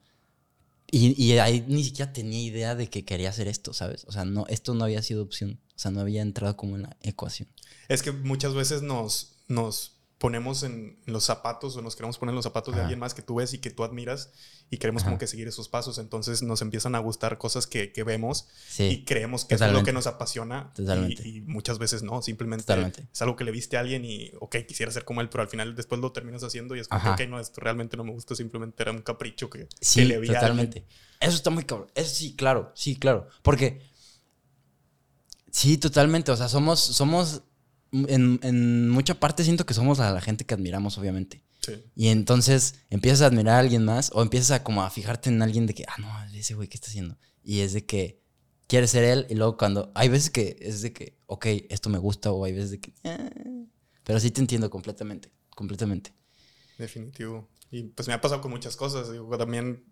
Y, 0.92 1.22
y 1.24 1.38
ahí 1.38 1.64
ni 1.68 1.84
siquiera 1.84 2.12
tenía 2.14 2.42
idea 2.42 2.76
de 2.76 2.90
que 2.90 3.06
quería 3.06 3.30
hacer 3.30 3.48
esto, 3.48 3.74
¿sabes? 3.74 4.06
O 4.08 4.12
sea, 4.12 4.26
no, 4.26 4.46
esto 4.48 4.74
no 4.74 4.86
había 4.86 5.02
sido 5.02 5.22
opción. 5.24 5.60
O 5.76 5.80
sea, 5.80 5.92
no 5.92 6.02
había 6.02 6.22
entrado 6.22 6.58
como 6.58 6.76
en 6.76 6.84
la 6.84 6.98
ecuación. 7.02 7.48
Es 7.88 8.02
que 8.02 8.12
muchas 8.12 8.54
veces 8.54 8.82
nos, 8.82 9.36
nos 9.48 9.99
ponemos 10.20 10.64
en 10.64 11.00
los 11.06 11.24
zapatos 11.24 11.78
o 11.78 11.82
nos 11.82 11.96
queremos 11.96 12.18
poner 12.18 12.34
en 12.34 12.36
los 12.36 12.44
zapatos 12.44 12.76
de 12.76 12.82
alguien 12.82 13.00
más 13.00 13.14
que 13.14 13.22
tú 13.22 13.36
ves 13.36 13.54
y 13.54 13.60
que 13.60 13.70
tú 13.72 13.86
admiras 13.86 14.32
y 14.70 14.78
queremos 14.78 15.06
como 15.06 15.18
que 15.18 15.28
seguir 15.28 15.48
esos 15.48 15.70
pasos. 15.70 15.98
Entonces 15.98 16.44
nos 16.44 16.62
empiezan 16.62 16.94
a 16.96 17.00
gustar 17.00 17.38
cosas 17.38 17.68
que, 17.68 17.94
que 17.94 18.04
vemos 18.04 18.48
y 18.78 19.06
creemos 19.06 19.46
que 19.46 19.56
eso 19.56 19.64
es 19.64 19.72
lo 19.72 19.80
totalmente. 19.80 19.90
que 19.90 19.94
nos 19.94 20.08
apasiona. 20.08 20.72
y- 20.74 20.76
Totalmente. 20.76 21.28
Y, 21.28 21.40
muchas 21.40 21.80
veces 21.80 22.04
no, 22.04 22.22
simplemente 22.22 22.66
Totalmente. 22.66 23.08
es 23.12 23.22
algo 23.22 23.38
que 23.38 23.46
le 23.46 23.52
viste 23.52 23.78
a 23.78 23.80
alguien 23.80 24.04
y, 24.04 24.32
ok, 24.42 24.58
quisiera 24.68 24.92
ser 24.92 25.06
como 25.06 25.22
él, 25.22 25.30
pero 25.30 25.42
al 25.42 25.48
final 25.48 25.74
después 25.74 26.02
lo 26.02 26.12
terminas 26.12 26.44
haciendo 26.44 26.76
y 26.76 26.80
es 26.82 26.90
como, 26.90 27.00
Ajá. 27.00 27.16
que, 27.16 27.24
ok, 27.24 27.30
no, 27.30 27.40
esto 27.40 27.62
realmente 27.62 27.96
no 27.96 28.04
me 28.04 28.12
gusta, 28.12 28.36
simplemente 28.36 28.84
era 28.84 28.92
un 28.92 29.02
capricho 29.02 29.50
que, 29.50 29.60
que 29.68 29.68
Sí, 29.80 30.04
le 30.04 30.20
vi 30.20 30.30
a 30.32 30.34
totalmente. 30.34 30.84
Eso 31.22 31.36
está 31.38 31.50
muy 31.50 31.64
cabrón. 31.64 31.88
Eso 31.96 32.14
sí, 32.14 32.36
claro, 32.36 32.74
sí, 32.76 32.98
claro. 32.98 33.28
Porque. 33.42 33.82
Sí, 35.52 35.78
totalmente. 35.78 36.32
O 36.32 36.36
sea, 36.38 36.48
somos. 36.50 36.80
somos 36.80 37.42
en, 37.92 38.40
en 38.44 38.90
mucha 38.90 39.20
parte 39.20 39.44
siento 39.44 39.66
que 39.66 39.74
somos 39.74 40.00
a 40.00 40.12
la 40.12 40.22
gente 40.22 40.46
que 40.46 40.54
admiramos, 40.54 40.98
obviamente. 40.98 41.44
Sí. 41.62 41.74
Y 41.96 42.08
entonces 42.08 42.76
empiezas 42.90 43.22
a 43.22 43.26
admirar 43.28 43.56
a 43.56 43.60
alguien 43.60 43.84
más 43.84 44.12
o 44.14 44.22
empiezas 44.22 44.52
a 44.52 44.64
como 44.64 44.84
a 44.84 44.90
fijarte 44.90 45.30
en 45.30 45.42
alguien 45.42 45.66
de 45.66 45.74
que, 45.74 45.86
ah, 45.88 45.96
no, 46.00 46.34
ese 46.34 46.54
güey, 46.56 46.68
¿qué 46.68 46.78
está 46.78 46.88
haciendo? 46.88 47.18
Y 47.44 47.60
es 47.60 47.74
de 47.74 47.86
que 47.86 48.22
quieres 48.68 48.92
ser 48.92 49.04
él 49.04 49.26
y 49.30 49.36
luego 49.36 49.58
cuando... 49.58 49.92
Hay 49.96 50.10
veces 50.10 50.30
que 50.30 50.56
es 50.62 50.82
de 50.82 50.94
que, 50.94 51.18
ok, 51.26 51.46
esto 51.70 51.90
me 51.90 51.98
gusta 51.98 52.32
o 52.32 52.46
hay 52.46 52.54
veces 52.54 52.72
de 52.72 52.80
que... 52.80 52.94
"Eh". 53.04 53.66
Pero 54.04 54.20
sí 54.20 54.32
te 54.32 54.42
entiendo 54.42 54.70
completamente, 54.70 55.32
completamente. 55.56 56.14
Definitivo. 56.78 57.50
Y 57.72 57.84
pues 57.84 58.08
me 58.08 58.14
ha 58.14 58.22
pasado 58.22 58.42
con 58.42 58.52
muchas 58.52 58.76
cosas. 58.76 59.12
Digo, 59.12 59.38
también, 59.38 59.84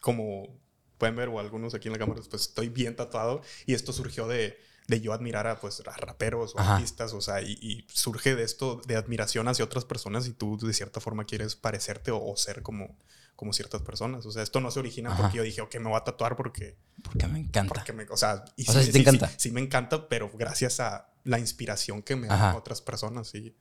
como 0.00 0.60
pueden 0.98 1.16
ver, 1.16 1.28
o 1.28 1.40
algunos 1.40 1.74
aquí 1.74 1.88
en 1.88 1.92
la 1.92 1.98
cámara, 1.98 2.20
pues 2.28 2.42
estoy 2.42 2.68
bien 2.68 2.94
tatuado. 2.96 3.40
Y 3.66 3.74
esto 3.74 3.92
surgió 3.92 4.28
de, 4.28 4.56
de 4.86 5.00
yo 5.00 5.12
admirar 5.12 5.46
a, 5.46 5.60
pues, 5.60 5.80
a 5.86 5.96
raperos 5.96 6.54
o 6.54 6.60
Ajá. 6.60 6.76
artistas. 6.76 7.12
O 7.14 7.20
sea, 7.20 7.40
y, 7.40 7.52
y 7.60 7.86
surge 7.92 8.34
de 8.34 8.42
esto 8.42 8.80
de 8.86 8.96
admiración 8.96 9.48
hacia 9.48 9.64
otras 9.64 9.84
personas 9.84 10.26
y 10.26 10.32
tú 10.32 10.58
de 10.58 10.72
cierta 10.74 11.00
forma 11.00 11.24
quieres 11.24 11.56
parecerte 11.56 12.10
o, 12.10 12.22
o 12.22 12.36
ser 12.36 12.62
como, 12.62 12.98
como 13.36 13.52
ciertas 13.52 13.82
personas. 13.82 14.26
O 14.26 14.30
sea, 14.30 14.42
esto 14.42 14.60
no 14.60 14.70
se 14.70 14.78
origina 14.80 15.10
Ajá. 15.12 15.22
porque 15.22 15.38
yo 15.38 15.42
dije, 15.42 15.60
ok, 15.62 15.74
me 15.76 15.88
voy 15.88 15.96
a 15.96 16.04
tatuar 16.04 16.36
porque... 16.36 16.76
Porque 17.02 17.26
me 17.26 17.38
encanta. 17.40 17.72
porque 17.74 17.92
me, 17.92 18.04
o 18.10 18.16
sea, 18.16 18.44
y 18.56 18.68
O 18.68 18.72
sea, 18.72 18.82
sí 18.82 18.92
te 18.92 18.98
encanta. 18.98 19.30
Sí, 19.36 19.50
me 19.50 19.60
encanta, 19.60 20.08
pero 20.08 20.30
gracias 20.36 20.80
a 20.80 21.08
la 21.24 21.38
inspiración 21.38 22.02
que 22.02 22.16
me 22.16 22.26
dan 22.28 22.54
otras 22.54 22.80
personas. 22.82 23.34
Y 23.34 23.54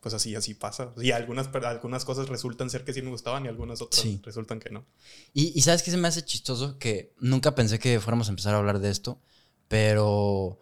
pues 0.00 0.14
así, 0.14 0.34
así 0.34 0.54
pasa. 0.54 0.92
Y 0.96 1.10
algunas, 1.12 1.48
algunas 1.54 2.04
cosas 2.04 2.28
resultan 2.28 2.70
ser 2.70 2.84
que 2.84 2.92
sí 2.92 3.02
me 3.02 3.10
gustaban 3.10 3.44
y 3.44 3.48
algunas 3.48 3.82
otras 3.82 4.00
Sí. 4.02 4.20
resultan 4.24 4.58
que 4.60 4.70
no. 4.70 4.84
Y, 5.32 5.52
y 5.56 5.62
¿sabes 5.62 5.82
qué 5.82 5.90
se 5.92 5.96
me 5.96 6.08
hace 6.08 6.24
chistoso? 6.24 6.78
Que 6.78 7.14
nunca 7.20 7.54
pensé 7.54 7.78
que 7.78 8.00
fuéramos 8.00 8.28
a 8.28 8.30
empezar 8.30 8.54
a 8.54 8.58
hablar 8.58 8.80
de 8.80 8.90
esto, 8.90 9.20
pero... 9.76 10.58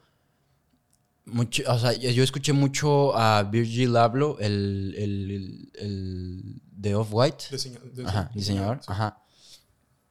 Mucho, 1.27 1.63
o 1.69 1.79
sea, 1.79 1.93
yo 1.93 2.23
escuché 2.25 2.53
mucho 2.53 3.17
a 3.17 3.43
Virgil 3.45 3.97
Abloh, 3.97 4.39
el, 4.41 4.95
el, 4.97 5.31
el, 5.31 5.73
el 5.79 6.63
de 6.73 6.95
Off-White. 6.95 7.45
Diseña- 7.53 7.81
dise- 7.93 8.07
Ajá, 8.09 8.31
diseñador. 8.35 8.79
sí. 8.81 8.87
Ajá. 8.89 9.23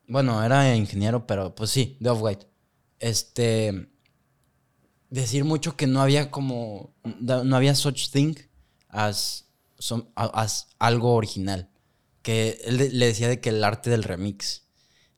Bueno, 0.08 0.42
era 0.44 0.76
ingeniero, 0.76 1.26
pero 1.28 1.56
pues 1.56 1.72
sí, 1.72 1.98
de 2.00 2.10
Off-White. 2.10 2.46
Este. 3.00 3.90
Decir 5.10 5.44
mucho 5.44 5.76
que 5.76 5.88
no 5.88 6.02
había 6.02 6.30
como. 6.32 6.94
No 7.04 7.56
había 7.56 7.76
such 7.76 8.12
thing 8.12 8.36
as, 8.88 9.46
some- 9.78 10.08
as 10.16 10.68
algo 10.78 11.16
original. 11.16 11.70
Que 12.22 12.62
él 12.64 12.78
le 12.78 13.06
decía 13.08 13.28
de 13.28 13.42
que 13.42 13.50
el 13.50 13.64
arte 13.64 13.90
del 13.90 14.04
remix. 14.04 14.68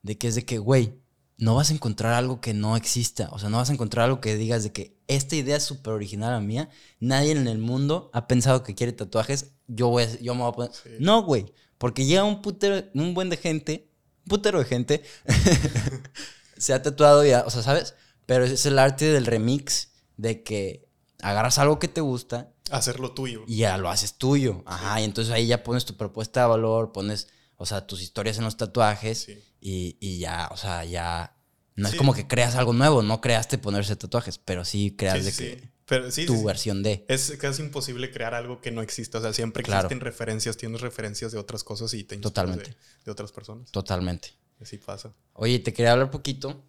De 0.02 0.18
que 0.18 0.28
es 0.30 0.36
de 0.36 0.46
que, 0.46 0.58
güey, 0.58 1.00
no 1.42 1.56
vas 1.56 1.72
a 1.72 1.74
encontrar 1.74 2.14
algo 2.14 2.40
que 2.40 2.54
no 2.54 2.78
exista. 2.78 3.28
O 3.32 3.40
sea, 3.40 3.50
no 3.50 3.58
vas 3.58 3.70
a 3.70 3.74
encontrar 3.74 4.06
algo 4.06 4.22
que 4.22 4.36
digas 4.36 4.62
de 4.64 4.72
que 4.72 4.96
esta 5.08 5.36
idea 5.36 5.58
es 5.58 5.64
súper 5.64 5.92
original 5.94 6.34
a 6.34 6.40
mía. 6.40 6.70
Nadie 7.00 7.32
en 7.32 7.48
el 7.48 7.58
mundo 7.58 8.12
ha 8.14 8.28
pensado 8.28 8.64
que 8.64 8.76
quiere 8.76 8.94
tatuajes. 8.94 9.52
Yo, 9.68 9.88
voy 9.90 10.04
a- 10.04 10.20
yo 10.20 10.36
me 10.36 10.42
voy 10.42 10.50
a 10.50 10.54
poner. 10.54 10.72
Sí. 10.72 10.90
No, 11.00 11.24
güey. 11.24 11.52
Porque 11.80 12.06
llega 12.06 12.24
un 12.24 12.44
putero, 12.44 12.86
un 12.94 13.16
buen 13.16 13.30
de 13.30 13.38
gente, 13.38 13.90
un 14.26 14.30
putero 14.30 14.60
de 14.60 14.66
gente, 14.66 15.04
se 16.58 16.74
ha 16.74 16.82
tatuado 16.82 17.26
ya, 17.26 17.44
o 17.46 17.50
sea, 17.50 17.64
¿sabes? 17.64 17.96
Pero 18.26 18.46
es 18.46 18.66
el 18.66 18.78
arte 18.80 19.06
del 19.06 19.26
remix, 19.26 19.90
de 20.18 20.44
que 20.44 20.88
agarras 21.22 21.58
algo 21.58 21.80
que 21.80 21.88
te 21.88 22.02
gusta 22.02 22.52
Hacerlo 22.70 23.14
tuyo. 23.14 23.44
y 23.48 23.58
ya 23.58 23.78
lo 23.78 23.90
haces 23.90 24.14
tuyo. 24.16 24.62
Ajá, 24.66 25.02
y 25.02 25.06
entonces 25.06 25.34
ahí 25.34 25.48
ya 25.48 25.64
pones 25.64 25.86
tu 25.86 25.98
propuesta 25.98 26.42
de 26.42 26.48
valor, 26.48 26.92
pones, 26.92 27.28
o 27.58 27.66
sea, 27.66 27.88
tus 27.88 28.02
historias 28.02 28.38
en 28.38 28.44
los 28.44 28.58
tatuajes 28.58 29.24
Sí. 29.24 29.44
Y, 29.62 29.96
y 30.02 30.18
ya, 30.20 30.50
o 30.52 30.58
sea, 30.58 30.84
ya... 30.84 31.38
No 31.78 31.88
Sí. 31.88 31.96
es 31.96 31.98
como 31.98 32.14
que 32.14 32.28
creas 32.28 32.56
algo 32.56 32.74
nuevo, 32.74 33.02
no 33.02 33.22
creaste 33.22 33.58
ponerse 33.58 33.96
tatuajes, 33.96 34.38
pero 34.38 34.66
sí 34.66 34.94
creas 34.98 35.20
Sí, 35.20 35.24
de 35.24 35.32
sí, 35.32 35.44
que. 35.44 35.70
Pero 35.86 36.10
tu 36.28 36.44
versión 36.44 36.84
de... 36.84 37.06
Es 37.08 37.32
casi 37.40 37.62
imposible 37.64 38.12
crear 38.12 38.34
algo 38.34 38.60
que 38.62 38.72
no 38.72 38.82
exista. 38.82 39.18
O 39.18 39.22
sea, 39.22 39.34
siempre 39.34 39.64
Claro. 39.64 39.88
existen 39.88 40.00
referencias, 40.02 40.58
tienes 40.58 40.82
referencias 40.82 41.32
de 41.32 41.38
otras 41.40 41.64
cosas 41.64 41.94
y 41.94 42.04
te 42.04 42.18
Totalmente. 42.18 42.72
De, 42.72 42.76
de 43.06 43.12
otras 43.12 43.32
personas. 43.32 43.72
Totalmente. 43.72 44.30
Así 44.62 44.78
pasa. 44.78 45.14
Oye, 45.34 45.60
te 45.60 45.74
quería 45.74 45.94
hablar 45.94 46.06
un 46.08 46.12
poquito 46.12 46.64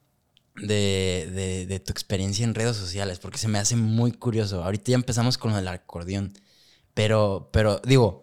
de, 0.57 1.29
de- 1.35 1.67
de 1.67 1.81
tu 1.81 1.93
experiencia 1.93 2.45
en 2.45 2.55
redes 2.55 2.77
sociales, 2.77 3.19
porque 3.19 3.39
se 3.39 3.49
me 3.49 3.59
hace 3.59 3.77
muy 3.77 4.13
curioso. 4.13 4.63
Ahorita 4.65 4.91
ya 4.91 4.97
empezamos 4.97 5.37
con 5.39 5.55
el 5.55 5.67
acordeón, 5.69 6.33
pero, 6.95 7.51
pero 7.53 7.81
digo, 7.85 8.22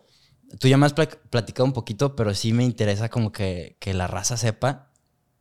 tú 0.59 0.67
ya 0.67 0.77
me 0.77 0.85
has 0.85 0.93
pla- 0.93 1.07
platicado 1.29 1.65
un 1.65 1.73
poquito, 1.73 2.15
pero 2.15 2.33
sí 2.35 2.53
me 2.53 2.63
interesa 2.63 3.09
como 3.09 3.31
que, 3.31 3.77
que 3.79 3.93
la 3.93 4.07
raza 4.07 4.37
sepa 4.37 4.91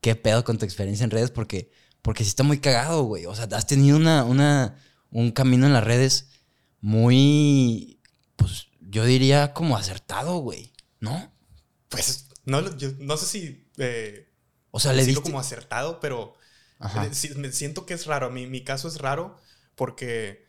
qué 0.01 0.17
pedo 0.17 0.45
con 0.45 0.59
tu 0.59 0.65
experiencia 0.65 1.05
en 1.05 1.11
redes, 1.11 1.31
porque, 1.31 1.71
porque 2.03 2.25
sí 2.25 2.31
está 2.31 2.43
muy 2.45 2.61
cagado, 2.61 3.03
güey. 3.05 3.27
O 3.27 3.35
sea, 3.35 3.49
has 3.53 3.67
tenido 3.67 3.97
una, 3.97 4.25
una, 4.25 4.77
un 5.11 5.31
camino 5.33 5.67
en 5.67 5.73
las 5.73 5.85
redes 5.85 6.31
muy, 6.81 8.01
pues 8.37 8.69
yo 8.81 9.05
diría 9.05 9.53
como 9.55 9.77
acertado, 9.77 10.39
güey, 10.39 10.73
¿no? 11.01 11.33
Pues 11.89 12.29
no, 12.45 12.77
yo 12.77 12.91
no 12.99 13.17
sé 13.17 13.27
si 13.27 13.71
eh, 13.79 14.29
O 14.71 14.81
sea, 14.81 14.93
le 14.93 15.05
diste... 15.05 15.23
como 15.23 15.41
acertado, 15.41 16.01
pero 16.01 16.35
Ajá. 16.79 17.05
me 17.37 17.53
siento 17.53 17.87
que 17.87 17.95
es 17.95 18.07
raro. 18.07 18.31
Mi, 18.31 18.47
mi 18.47 18.65
caso 18.65 18.89
es 18.89 18.99
raro 18.99 19.37
porque 19.77 20.48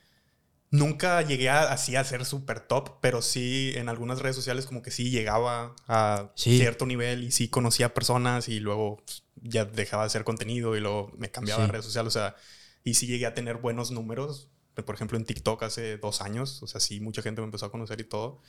nunca 0.71 1.21
llegué 1.21 1.49
a, 1.49 1.71
así 1.71 1.95
a 1.95 2.03
ser 2.03 2.25
súper 2.25 2.59
top, 2.59 2.99
pero 3.01 3.21
sí 3.21 3.71
en 3.75 3.89
algunas 3.89 4.19
redes 4.19 4.35
sociales 4.35 4.65
como 4.65 4.81
que 4.81 4.91
sí 4.91 5.09
llegaba 5.09 5.75
a 5.87 6.31
Sí. 6.35 6.57
cierto 6.57 6.85
nivel 6.85 7.23
y 7.23 7.31
sí 7.31 7.47
conocía 7.49 7.93
personas 7.93 8.47
y 8.49 8.59
luego 8.59 8.97
pues, 8.97 9.23
ya 9.41 9.65
dejaba 9.65 10.03
de 10.03 10.07
hacer 10.07 10.23
contenido 10.23 10.75
y 10.75 10.79
luego 10.79 11.11
me 11.17 11.31
cambiaba 11.31 11.61
Sí. 11.63 11.67
de 11.67 11.71
redes 11.71 11.85
sociales. 11.85 12.15
O 12.15 12.19
sea, 12.19 12.35
y 12.83 12.93
sí 12.93 13.07
llegué 13.07 13.25
a 13.25 13.33
tener 13.33 13.57
buenos 13.57 13.91
números. 13.91 14.49
Por 14.85 14.95
ejemplo, 14.95 15.17
en 15.17 15.25
TikTok 15.25 15.63
hace 15.63 15.97
dos 15.97 16.21
años, 16.21 16.61
o 16.63 16.67
sea, 16.67 16.79
sí, 16.79 16.99
mucha 17.01 17.21
gente 17.21 17.41
me 17.41 17.45
empezó 17.45 17.65
a 17.65 17.71
conocer 17.71 17.99
y 17.99 18.05
todo. 18.05 18.41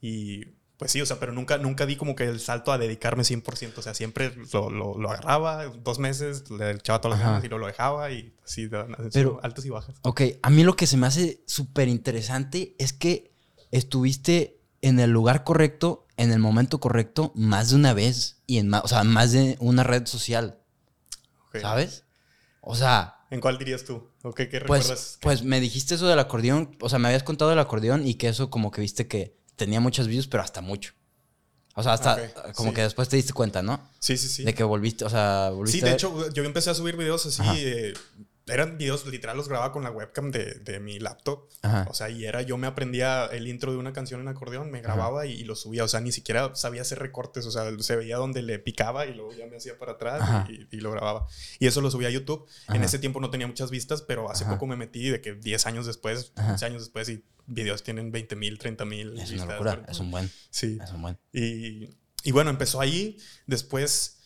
Y 0.00 0.44
pues 0.76 0.90
sí, 0.90 1.00
o 1.00 1.06
sea, 1.06 1.20
pero 1.20 1.32
nunca, 1.32 1.58
nunca 1.58 1.86
di 1.86 1.96
como 1.96 2.16
que 2.16 2.24
el 2.24 2.40
salto 2.40 2.72
a 2.72 2.78
dedicarme 2.78 3.22
100%. 3.22 3.78
O 3.78 3.82
sea, 3.82 3.94
siempre 3.94 4.34
lo, 4.52 4.70
lo, 4.70 4.98
lo 4.98 5.10
agarraba 5.10 5.66
dos 5.66 5.98
meses, 5.98 6.50
le 6.50 6.72
echaba 6.72 7.00
todas 7.00 7.18
las 7.18 7.26
ganas 7.26 7.44
y 7.44 7.48
luego 7.48 7.60
lo 7.60 7.66
dejaba 7.68 8.10
y 8.10 8.34
así, 8.44 8.68
Pero- 9.12 9.38
altos 9.42 9.64
y 9.64 9.70
bajas. 9.70 9.94
Ok, 10.02 10.22
a 10.42 10.50
mí 10.50 10.64
lo 10.64 10.74
que 10.74 10.86
se 10.86 10.96
me 10.96 11.06
hace 11.06 11.42
súper 11.46 11.88
interesante 11.88 12.74
es 12.78 12.92
que 12.92 13.32
estuviste 13.70 14.60
en 14.80 14.98
el 14.98 15.10
lugar 15.10 15.44
correcto, 15.44 16.06
en 16.16 16.32
el 16.32 16.40
momento 16.40 16.80
correcto, 16.80 17.32
más 17.36 17.70
de 17.70 17.76
una 17.76 17.94
vez 17.94 18.42
y 18.46 18.58
en 18.58 18.68
más, 18.68 18.82
o 18.84 18.88
sea, 18.88 19.04
más 19.04 19.32
de 19.32 19.56
una 19.60 19.84
red 19.84 20.06
social. 20.06 20.58
¿sabes? 21.60 22.04
O 22.60 22.74
sea, 22.74 23.18
¿En 23.30 23.40
cuál 23.40 23.58
dirías 23.58 23.84
tú? 23.84 24.08
¿O 24.22 24.32
qué, 24.34 24.48
qué 24.48 24.60
pues, 24.60 24.84
recuerdas? 24.84 25.18
pues 25.20 25.42
me 25.42 25.60
dijiste 25.60 25.94
eso 25.94 26.06
del 26.06 26.18
acordeón, 26.18 26.76
o 26.80 26.88
sea, 26.88 26.98
me 26.98 27.08
habías 27.08 27.22
contado 27.22 27.50
del 27.50 27.58
acordeón 27.58 28.06
y 28.06 28.14
que 28.14 28.28
eso 28.28 28.50
como 28.50 28.70
que 28.70 28.80
viste 28.80 29.08
que 29.08 29.36
tenía 29.56 29.80
muchos 29.80 30.06
views, 30.08 30.26
pero 30.26 30.42
hasta 30.42 30.60
mucho. 30.60 30.92
O 31.74 31.82
sea, 31.82 31.94
hasta 31.94 32.14
Ok, 32.14 32.54
como 32.54 32.70
sí. 32.70 32.74
que 32.76 32.82
después 32.82 33.08
te 33.08 33.16
diste 33.16 33.32
cuenta, 33.32 33.62
¿no? 33.62 33.88
Sí, 33.98 34.16
sí, 34.18 34.28
sí. 34.28 34.44
De 34.44 34.54
que 34.54 34.62
volviste, 34.62 35.04
o 35.04 35.10
sea, 35.10 35.50
volviste 35.50 35.80
Sí, 35.80 35.84
de 35.84 35.92
hecho, 35.92 36.30
yo 36.32 36.44
empecé 36.44 36.70
a 36.70 36.74
subir 36.74 36.96
videos 36.96 37.24
así. 37.26 37.40
Eh, 37.54 37.94
eran 38.46 38.76
videos, 38.76 39.06
literal, 39.06 39.36
los 39.36 39.48
grababa 39.48 39.72
con 39.72 39.84
la 39.84 39.90
webcam 39.90 40.30
de, 40.30 40.54
de 40.54 40.80
mi 40.80 40.98
laptop. 40.98 41.48
Ajá. 41.62 41.86
O 41.88 41.94
sea, 41.94 42.10
y 42.10 42.24
era, 42.24 42.42
yo 42.42 42.56
me 42.58 42.66
aprendía 42.66 43.26
el 43.26 43.46
intro 43.46 43.70
de 43.72 43.78
una 43.78 43.92
canción 43.92 44.20
en 44.20 44.28
acordeón, 44.28 44.70
me 44.70 44.80
grababa 44.80 45.26
y, 45.26 45.32
y 45.32 45.44
lo 45.44 45.54
subía. 45.54 45.84
O 45.84 45.88
sea, 45.88 46.00
ni 46.00 46.10
siquiera 46.12 46.54
sabía 46.54 46.82
hacer 46.82 46.98
recortes. 46.98 47.46
O 47.46 47.50
sea, 47.50 47.64
se 47.78 47.96
veía 47.96 48.16
donde 48.16 48.42
le 48.42 48.58
picaba 48.58 49.06
y 49.06 49.14
luego 49.14 49.32
ya 49.32 49.46
me 49.46 49.56
hacía 49.58 49.78
para 49.78 49.92
atrás 49.92 50.48
y, 50.50 50.66
y 50.76 50.80
lo 50.80 50.90
grababa. 50.90 51.26
Y 51.60 51.66
eso 51.66 51.80
lo 51.80 51.90
subía 51.90 52.08
a 52.08 52.10
YouTube. 52.10 52.46
En 52.68 52.76
Ajá. 52.76 52.84
ese 52.86 52.98
tiempo 52.98 53.20
no 53.20 53.30
tenía 53.30 53.46
muchas 53.46 53.70
vistas, 53.70 54.02
pero 54.02 54.30
hace 54.30 54.44
Ajá. 54.44 54.54
poco 54.54 54.66
me 54.66 54.76
metí 54.76 55.08
de 55.08 55.20
que 55.20 55.34
10 55.34 55.66
años 55.66 55.86
después, 55.86 56.32
Ajá. 56.36 56.52
11 56.52 56.66
años 56.66 56.82
después, 56.82 57.08
y 57.08 57.24
videos 57.46 57.82
tienen 57.82 58.10
20 58.12 58.34
mil, 58.36 58.58
30 58.58 58.84
mil 58.84 59.08
Es 59.18 59.30
vistas. 59.30 59.42
una 59.46 59.52
locura, 59.52 59.76
pero- 59.80 59.92
es 59.92 59.98
un 60.00 60.10
buen, 60.10 60.30
Sí. 60.50 60.78
es 60.82 60.90
un 60.90 61.02
buen. 61.02 61.18
Y, 61.32 61.88
y 62.24 62.32
bueno, 62.32 62.50
empezó 62.50 62.80
ahí. 62.80 63.18
Después, 63.46 64.18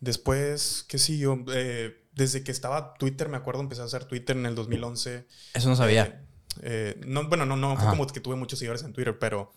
después, 0.00 0.84
¿qué 0.88 0.98
siguió? 0.98 1.44
Eh, 1.52 1.96
desde 2.20 2.44
que 2.44 2.52
estaba 2.52 2.92
Twitter, 2.94 3.28
me 3.30 3.38
acuerdo, 3.38 3.62
empecé 3.62 3.80
a 3.80 3.86
usar 3.86 4.04
Twitter 4.04 4.36
en 4.36 4.44
el 4.44 4.54
2011. 4.54 5.26
Eso 5.54 5.68
no 5.70 5.74
sabía. 5.74 6.04
Eh, 6.04 6.20
eh, 6.62 7.00
no, 7.06 7.26
bueno, 7.28 7.46
no, 7.46 7.56
no 7.56 7.74
fue 7.76 7.84
Ajá. 7.86 7.90
como 7.90 8.06
que 8.06 8.20
tuve 8.20 8.36
muchos 8.36 8.58
seguidores 8.58 8.82
en 8.82 8.92
Twitter, 8.92 9.18
pero 9.18 9.52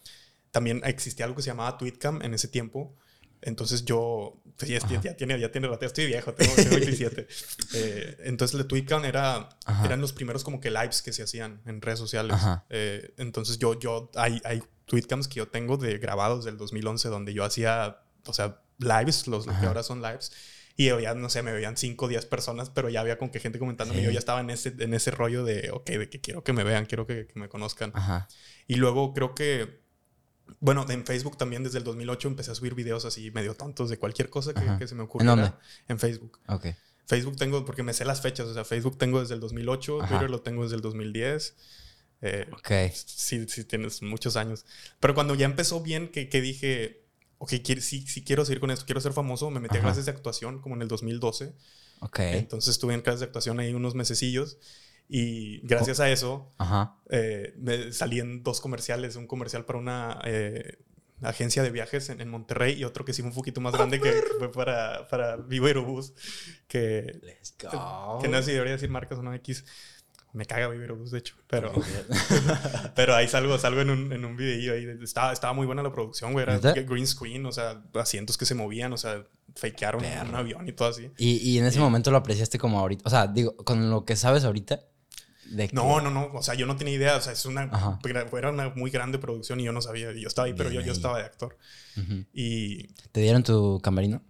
también 0.52 0.82
existía 0.86 1.26
algo 1.26 1.36
que 1.36 1.42
se 1.42 1.50
llamaba 1.50 1.78
Tweetcam 1.78 2.22
en 2.22 2.34
ese 2.34 2.48
tiempo. 2.48 2.96
Entonces 3.42 3.84
yo, 3.84 4.42
pues 4.56 4.72
ya, 4.72 4.80
ya, 4.88 5.02
ya 5.02 5.18
tiene, 5.18 5.38
ya 5.38 5.52
tiene 5.52 5.68
rato, 5.68 5.86
estoy 5.86 6.06
viejo, 6.06 6.34
tengo, 6.34 6.56
tengo 6.56 6.70
27. 6.78 7.28
Eh, 7.74 8.18
entonces 8.24 8.58
el 8.58 8.66
Tweetcam 8.66 9.04
era, 9.04 9.50
Ajá. 9.66 9.86
eran 9.86 10.00
los 10.00 10.14
primeros 10.14 10.46
como 10.46 10.62
que 10.62 10.72
lives 10.72 11.02
que 11.02 11.12
se 11.12 11.24
hacían 11.24 11.62
en 11.66 11.82
redes 11.82 12.00
sociales. 12.00 12.36
Ajá. 12.36 12.64
Eh, 12.70 13.14
entonces 13.18 13.60
yo, 13.60 13.78
yo, 13.78 14.10
hay, 14.16 14.42
hay 14.46 14.64
tweetcams 14.86 15.28
que 15.28 15.36
yo 15.36 15.50
tengo 15.50 15.76
de 15.76 15.98
grabados 15.98 16.46
del 16.46 16.56
2011 16.56 17.10
donde 17.10 17.34
yo 17.34 17.44
hacía, 17.44 17.98
o 18.26 18.32
sea, 18.32 18.62
lives, 18.78 19.28
los 19.28 19.46
lo 19.46 19.52
que 19.52 19.58
Ajá. 19.58 19.68
ahora 19.68 19.84
son 19.84 20.02
lives. 20.02 20.32
Y 20.76 20.88
ya, 20.88 21.14
no 21.14 21.30
sé, 21.30 21.44
me 21.44 21.52
veían 21.52 21.78
5 21.78 22.06
o 22.06 22.08
10 22.08 22.26
personas, 22.26 22.70
pero 22.72 22.90
ya 22.90 23.02
había 23.02 23.18
con 23.20 23.30
que 23.30 23.40
gente 23.40 23.60
comentándome. 23.60 24.00
Sí. 24.00 24.06
Yo 24.06 24.12
ya 24.12 24.20
estaba 24.20 24.40
en 24.42 24.50
ese, 24.50 24.74
en 24.80 24.94
ese 24.96 25.12
rollo 25.12 25.44
de, 25.44 25.70
ok, 25.72 25.86
de 25.88 26.10
que 26.10 26.20
quiero 26.20 26.44
que 26.44 26.52
me 26.52 26.64
vean, 26.64 26.86
quiero 26.88 27.06
que, 27.06 27.28
que 27.28 27.40
me 27.40 27.48
conozcan. 27.48 27.92
Ajá. 27.94 28.28
Y 28.68 28.76
luego 28.76 29.14
creo 29.14 29.36
que, 29.36 29.82
bueno, 30.60 30.86
en 30.90 31.06
Facebook 31.06 31.38
también 31.38 31.64
desde 31.64 31.78
el 31.78 31.84
2008 31.84 32.28
empecé 32.28 32.52
a 32.52 32.56
subir 32.56 32.74
videos 32.74 33.06
así 33.06 33.30
medio 33.32 33.54
tontos 33.54 33.90
de 33.90 33.98
cualquier 33.98 34.30
cosa 34.32 34.54
que, 34.54 34.88
se 34.88 34.96
me 34.96 35.02
¿En 35.02 35.06
ocurriera. 35.06 35.36
dónde? 35.36 35.52
En 35.88 36.00
Facebook. 36.00 36.40
Ok. 36.48 36.66
Facebook 37.06 37.36
tengo, 37.38 37.66
porque 37.66 37.84
me 37.84 37.94
sé 37.94 38.04
las 38.06 38.22
fechas, 38.22 38.48
o 38.48 38.54
sea, 38.54 38.64
Facebook 38.66 38.98
tengo 38.98 39.20
desde 39.20 39.36
el 39.36 39.42
2008, 39.42 40.02
Ajá. 40.02 40.08
Twitter 40.10 40.30
lo 40.32 40.42
tengo 40.42 40.64
desde 40.64 40.78
el 40.78 40.82
2010. 40.82 41.56
Eh, 42.22 42.48
Ok. 42.54 42.72
sí, 42.96 43.46
sí, 43.48 43.66
tienes 43.66 44.02
muchos 44.02 44.38
años. 44.38 44.66
Pero 45.00 45.14
cuando 45.14 45.36
ya 45.36 45.46
empezó 45.46 45.82
bien, 45.82 46.08
que, 46.08 46.30
que 46.30 46.42
dije, 46.42 47.03
ok, 47.44 47.54
quiero- 47.64 47.82
sí, 47.82 48.06
sí 48.08 48.24
quiero 48.24 48.46
seguir 48.46 48.60
con 48.60 48.72
esto, 48.72 48.86
quiero 48.86 49.02
ser 49.02 49.14
famoso, 49.14 49.50
me 49.52 49.60
metí 49.60 49.76
a 49.76 49.80
Ajá. 49.80 49.88
clases 49.90 50.06
de 50.06 50.12
actuación 50.12 50.60
como 50.62 50.76
en 50.76 50.82
el 50.82 50.88
2012. 50.88 51.54
Ok. 52.00 52.20
Entonces 52.20 52.72
estuve 52.72 52.94
en 52.94 53.02
clases 53.02 53.20
de 53.22 53.26
actuación 53.28 53.60
ahí 53.60 53.74
unos 53.74 53.96
mesecillos 53.96 54.58
y 55.10 55.60
gracias 55.68 56.00
a 56.00 56.10
eso 56.10 56.50
eh, 57.10 57.54
me 57.58 57.92
salí 57.94 58.20
en 58.20 58.44
dos 58.44 58.60
comerciales, 58.62 59.16
un 59.16 59.28
comercial 59.28 59.66
para 59.66 59.80
una 59.80 60.20
eh, 60.26 60.78
agencia 61.22 61.64
de 61.64 61.72
viajes 61.72 62.10
en, 62.10 62.20
en 62.20 62.30
Monterrey 62.30 62.74
y 62.74 62.84
otro 62.84 63.06
que 63.06 63.14
sí 63.14 63.22
fue 63.22 63.30
un 63.30 63.36
poquito 63.36 63.62
más 63.62 63.74
grande 63.74 64.00
que, 64.02 64.10
que 64.12 64.22
fue 64.40 64.52
para, 64.52 65.08
para 65.08 65.38
Vivo 65.38 65.68
Aerobús, 65.68 66.14
que, 66.68 67.20
Let's 67.22 67.56
go. 67.62 68.20
que 68.22 68.28
no 68.28 68.38
sé 68.40 68.44
si 68.46 68.52
debería 68.52 68.74
decir 68.74 68.90
marcas 68.90 69.20
o 69.20 69.24
no 69.24 69.34
X. 69.36 69.64
Me 70.34 70.46
caga 70.46 70.66
Aerobús, 70.66 71.12
de 71.12 71.20
hecho, 71.20 71.36
pero... 71.48 71.72
Pero 72.96 73.16
ahí 73.16 73.28
salgo, 73.28 73.58
salgo 73.60 73.82
en 73.82 73.90
un, 73.92 74.12
en 74.14 74.26
un 74.26 74.36
videillo 74.36 74.74
ahí. 74.74 74.88
Estaba, 75.04 75.32
estaba 75.32 75.54
muy 75.54 75.66
buena 75.66 75.84
la 75.84 75.92
producción, 75.92 76.34
güey. 76.34 76.44
Era 76.44 76.58
green 76.58 77.06
screen, 77.08 77.46
o 77.46 77.52
sea, 77.52 77.82
asientos 77.94 78.38
que 78.38 78.46
se 78.46 78.56
movían, 78.56 78.92
o 78.94 78.98
sea, 78.98 79.24
fakearon 79.56 80.02
Perro. 80.02 80.30
un 80.30 80.36
avión 80.36 80.68
y 80.68 80.72
todo 80.74 80.88
así. 80.90 81.10
Y, 81.18 81.38
y 81.38 81.60
en 81.60 81.66
ese 81.66 81.80
momento 81.80 82.10
lo 82.12 82.18
apreciaste 82.18 82.58
como 82.58 82.80
ahorita. 82.80 83.04
O 83.06 83.10
sea, 83.10 83.28
digo, 83.28 83.56
con 83.58 83.90
lo 83.92 84.06
que 84.06 84.16
sabes 84.16 84.44
ahorita. 84.44 84.80
De 85.52 85.68
que- 85.68 85.76
No, 85.76 86.02
no, 86.02 86.10
no. 86.10 86.32
O 86.34 86.42
sea, 86.42 86.56
yo 86.56 86.66
no 86.66 86.76
tenía 86.78 86.96
idea. 86.96 87.16
O 87.18 87.22
sea, 87.22 87.34
es 87.34 87.46
una, 87.46 87.64
Ajá. 87.64 88.00
era 88.36 88.50
una 88.50 88.70
muy 88.70 88.90
grande 88.90 89.20
producción 89.20 89.60
y 89.60 89.66
yo 89.66 89.72
no 89.72 89.82
sabía. 89.82 90.12
Yo 90.14 90.28
estaba 90.28 90.48
ahí, 90.48 90.54
pero 90.54 90.70
yo, 90.70 90.80
Bien 90.80 90.86
yo 90.86 90.92
ahí. 90.94 90.98
estaba 90.98 91.18
de 91.20 91.26
actor. 91.26 91.58
Ujú. 91.98 92.26
Y 92.34 92.88
¿Te 93.12 93.22
dieron 93.22 93.44
tu 93.44 93.80
camerino? 93.84 94.24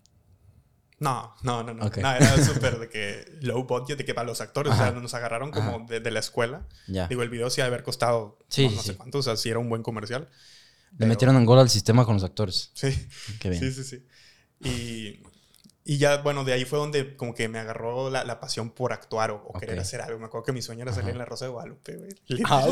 No, 0.99 1.35
no, 1.43 1.63
no, 1.63 1.73
no. 1.73 1.83
No, 1.89 2.11
era 2.11 2.37
súper 2.43 2.79
de 2.79 2.89
que 2.89 3.25
low 3.41 3.63
budget, 3.65 3.97
de 3.97 4.05
que 4.05 4.13
para 4.13 4.27
los 4.27 4.39
actores, 4.41 4.73
o 4.73 4.75
sea, 4.75 4.91
nos 4.91 5.13
agarraron 5.13 5.51
como 5.51 5.85
de, 5.87 5.99
de 5.99 6.11
la 6.11 6.19
escuela. 6.19 6.67
Ya. 6.87 7.07
Digo, 7.07 7.23
el 7.23 7.29
video 7.29 7.49
sí 7.49 7.61
ha 7.61 7.65
de 7.65 7.69
haber 7.69 7.83
costado 7.83 8.39
Sí, 8.47 8.65
no, 8.69 8.81
sí, 8.81 8.89
sé 8.89 8.95
cuánto. 8.97 9.17
O 9.17 9.23
sea, 9.23 9.35
sí 9.35 9.49
era 9.49 9.59
un 9.59 9.69
buen 9.69 9.83
comercial. 9.83 10.29
Le 10.91 10.97
pero- 10.99 11.09
metieron 11.09 11.35
en 11.37 11.45
gol 11.45 11.59
al 11.59 11.69
sistema 11.69 12.05
con 12.05 12.13
los 12.15 12.23
actores. 12.23 12.71
Sí. 12.73 13.07
Qué 13.39 13.49
bien. 13.49 13.61
Sí, 13.61 13.71
sí, 13.71 13.83
sí. 13.83 14.05
Y, 14.69 15.23
y 15.85 15.97
ya, 15.97 16.17
bueno, 16.17 16.43
de 16.45 16.53
ahí 16.53 16.63
fue 16.65 16.79
donde 16.79 17.15
como 17.17 17.35
que 17.35 17.47
me 17.49 17.59
agarró 17.59 18.09
la, 18.09 18.23
la 18.23 18.39
pasión 18.39 18.69
por 18.69 18.93
actuar 18.93 19.31
o, 19.31 19.43
o 19.47 19.59
querer 19.59 19.75
Ok. 19.77 19.81
hacer 19.81 20.01
algo. 20.01 20.17
Me 20.19 20.25
acuerdo 20.25 20.45
que 20.45 20.51
mi 20.53 20.61
sueño 20.61 20.83
era 20.83 20.91
salir 20.93 21.09
Ajá. 21.09 21.11
en 21.11 21.17
La 21.17 21.25
Rosa 21.25 21.45
de 21.45 21.51
Guadalupe, 21.51 21.95
güey. 21.97 22.11
¡Ah, 22.45 22.67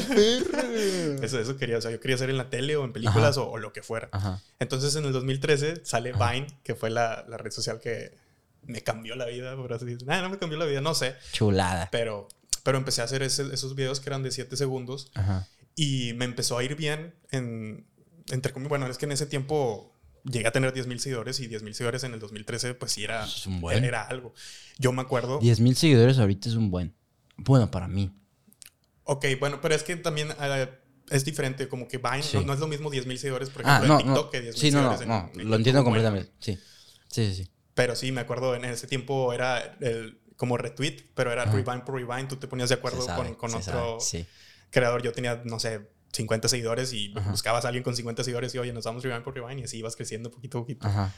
Eso, 1.21 1.39
eso 1.39 1.57
quería. 1.57 1.77
O 1.77 1.81
sea, 1.81 1.91
yo 1.91 1.99
quería 1.99 2.17
salir 2.17 2.31
en 2.31 2.37
la 2.37 2.49
tele 2.49 2.75
o 2.77 2.85
en 2.85 2.93
películas 2.93 3.37
o, 3.37 3.49
o 3.49 3.57
lo 3.57 3.73
que 3.73 3.83
fuera. 3.83 4.09
Ajá. 4.11 4.41
Entonces, 4.59 4.95
en 4.95 5.05
el 5.05 5.11
2013 5.13 5.81
sale 5.85 6.11
Ajá. 6.11 6.31
Vine, 6.31 6.47
que 6.63 6.75
fue 6.75 6.89
la, 6.89 7.25
la 7.27 7.37
red 7.37 7.51
social 7.51 7.79
que 7.79 8.15
me 8.63 8.81
cambió 8.81 9.15
la 9.15 9.25
vida, 9.25 9.55
por 9.55 9.73
así 9.73 9.85
decirlo. 9.85 10.07
Nah, 10.13 10.21
no 10.21 10.29
me 10.29 10.37
cambió 10.37 10.57
la 10.57 10.65
vida, 10.65 10.81
no 10.81 10.93
sé. 10.93 11.15
Chulada. 11.33 11.89
Pero, 11.91 12.27
pero 12.63 12.77
empecé 12.77 13.01
a 13.01 13.05
hacer 13.05 13.23
ese- 13.23 13.53
esos 13.53 13.75
videos 13.75 13.99
que 13.99 14.09
eran 14.09 14.23
de 14.23 14.31
7 14.31 14.55
segundos 14.55 15.11
y 15.75 16.13
me 16.13 16.25
empezó 16.25 16.57
a 16.57 16.63
ir 16.63 16.75
bien 16.75 17.13
en, 17.31 17.85
entre 18.29 18.53
bueno, 18.53 18.87
es 18.87 18.97
que 18.97 19.05
en 19.05 19.13
ese 19.13 19.25
tiempo 19.25 19.90
llegué 20.23 20.47
a 20.47 20.51
tener 20.51 20.73
10 20.73 20.87
mil 20.87 20.99
seguidores 20.99 21.39
y 21.39 21.47
10 21.47 21.63
mil 21.63 21.73
seguidores 21.73 22.03
en 22.03 22.13
el 22.13 22.19
2013 22.19 22.73
pues 22.75 22.91
sí 22.91 23.03
era, 23.03 23.23
Es 23.25 23.45
un 23.47 23.59
buen. 23.61 23.83
era 23.83 24.03
algo. 24.03 24.33
Yo 24.77 24.91
me 24.91 25.01
acuerdo, 25.01 25.39
10 25.39 25.59
mil 25.59 25.75
seguidores 25.75 26.17
ahorita 26.19 26.49
es 26.49 26.55
un 26.55 26.69
buen. 26.71 26.93
Bueno, 27.37 27.69
para 27.71 27.87
mí. 27.87 28.11
ok, 29.03 29.25
bueno, 29.39 29.59
pero 29.61 29.75
es 29.75 29.83
que 29.83 29.95
también 29.95 30.29
eh, 30.39 30.69
es 31.09 31.25
diferente, 31.25 31.67
como 31.67 31.87
que 31.87 31.97
Vine 31.97 32.23
Sí. 32.23 32.37
no, 32.37 32.43
no 32.43 32.53
es 32.53 32.59
lo 32.59 32.67
mismo 32.67 32.89
10 32.89 33.05
mil 33.07 33.17
seguidores, 33.19 33.49
por 33.49 33.63
Ah, 33.65 33.77
ejemplo, 33.77 33.87
no, 33.95 33.99
en 33.99 34.05
TikTok 34.05 34.25
no. 34.25 34.31
que 34.31 34.41
10 34.41 34.55
mil 34.55 34.61
Sí, 34.61 34.71
no, 34.71 34.81
no, 34.83 34.97
seguidores 34.97 35.07
no. 35.07 35.31
en- 35.33 35.41
en 35.41 35.49
Lo 35.49 35.55
entiendo 35.57 35.83
bueno. 35.83 36.01
completamente. 36.03 36.31
Sí. 36.39 36.57
Sí, 37.07 37.27
sí, 37.33 37.43
sí. 37.43 37.51
Pero 37.73 37.95
sí, 37.95 38.11
me 38.11 38.21
acuerdo 38.21 38.55
en 38.55 38.63
ese 38.65 38.87
tiempo 38.87 39.33
era 39.33 39.77
el, 39.81 40.19
como 40.37 40.57
retweet, 40.57 40.97
pero 41.15 41.31
era 41.31 41.43
Ajá. 41.43 41.51
rewind 41.51 41.83
por 41.83 41.95
rewind, 41.95 42.27
tú 42.29 42.35
te 42.37 42.47
ponías 42.47 42.69
de 42.69 42.75
acuerdo 42.75 43.01
sabe, 43.01 43.29
con, 43.29 43.35
con 43.35 43.49
otro 43.55 43.99
sabe, 43.99 44.01
Sí. 44.01 44.25
creador, 44.69 45.01
yo 45.01 45.11
tenía, 45.11 45.41
no 45.45 45.59
sé, 45.59 45.89
50 46.11 46.47
seguidores 46.47 46.93
y 46.93 47.13
Ajá. 47.15 47.31
buscabas 47.31 47.65
a 47.65 47.69
alguien 47.69 47.83
con 47.83 47.95
50 47.95 48.23
seguidores 48.23 48.53
y 48.55 48.57
oye, 48.57 48.73
nos 48.73 48.83
damos 48.85 49.03
rewind 49.03 49.23
por 49.23 49.33
rewind 49.35 49.59
y 49.61 49.63
así 49.63 49.77
ibas 49.77 49.95
creciendo 49.95 50.29
poquito 50.31 50.57
a 50.59 50.61
poquito. 50.61 50.87
Ajá. 50.87 51.13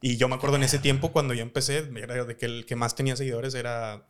Y 0.00 0.16
yo 0.18 0.28
me 0.28 0.34
acuerdo 0.34 0.56
en 0.56 0.62
ese 0.62 0.78
tiempo 0.78 1.10
cuando 1.12 1.32
yo 1.34 1.42
empecé, 1.42 1.78
era 1.96 2.24
de 2.24 2.36
que 2.36 2.46
el 2.46 2.66
que 2.66 2.76
más 2.76 2.94
tenía 2.94 3.16
seguidores 3.16 3.54
era 3.54 4.06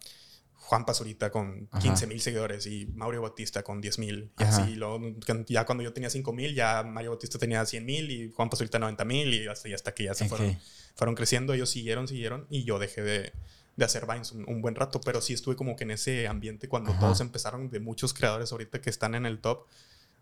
Juan 0.55 0.85
Pazurita 0.85 1.31
con 1.31 1.69
Ajá. 1.71 1.81
15 1.81 2.07
mil 2.09 2.21
seguidores 2.21 2.67
y 2.67 2.87
Mario 2.95 3.23
Bautista 3.23 3.63
con 3.63 3.81
10 3.81 3.99
mil. 4.01 4.33
Y 4.39 4.43
Ajá. 4.43 4.63
así, 4.65 4.75
luego, 4.75 5.01
ya 5.47 5.65
cuando 5.65 5.85
yo 5.85 5.93
tenía 5.93 6.11
5 6.11 6.33
mil, 6.33 6.55
ya 6.57 6.83
Mario 6.83 7.11
Bautista 7.11 7.39
tenía 7.39 7.65
100 7.65 7.85
mil 7.87 8.11
y 8.11 8.33
Juan 8.33 8.51
Pazurita 8.51 8.79
90 8.81 9.05
mil 9.05 9.33
y 9.33 9.47
hasta, 9.47 9.69
y 9.69 9.75
hasta 9.75 9.95
que 9.95 10.05
ya 10.05 10.15
se 10.15 10.25
Ok. 10.25 10.31
fueron, 10.31 10.59
fueron 10.97 11.15
creciendo. 11.15 11.55
Ellos 11.55 11.71
siguieron, 11.71 12.09
siguieron 12.09 12.47
y 12.51 12.65
yo 12.65 12.81
dejé 12.81 13.03
de, 13.03 13.33
de 13.77 13.85
hacer 13.85 14.07
Vines 14.07 14.33
un, 14.33 14.45
un 14.49 14.61
buen 14.61 14.75
rato, 14.75 15.01
pero 15.01 15.21
sí 15.21 15.35
estuve 15.35 15.55
como 15.55 15.77
que 15.77 15.85
en 15.85 15.93
ese 15.93 16.27
ambiente 16.27 16.69
cuando 16.69 16.91
Ajá. 16.91 16.99
todos 17.01 17.21
empezaron 17.21 17.71
de 17.71 17.79
muchos 17.79 18.13
creadores 18.13 18.51
ahorita 18.51 18.81
que 18.81 18.91
están 18.91 19.15
en 19.15 19.25
el 19.25 19.39
top. 19.39 19.67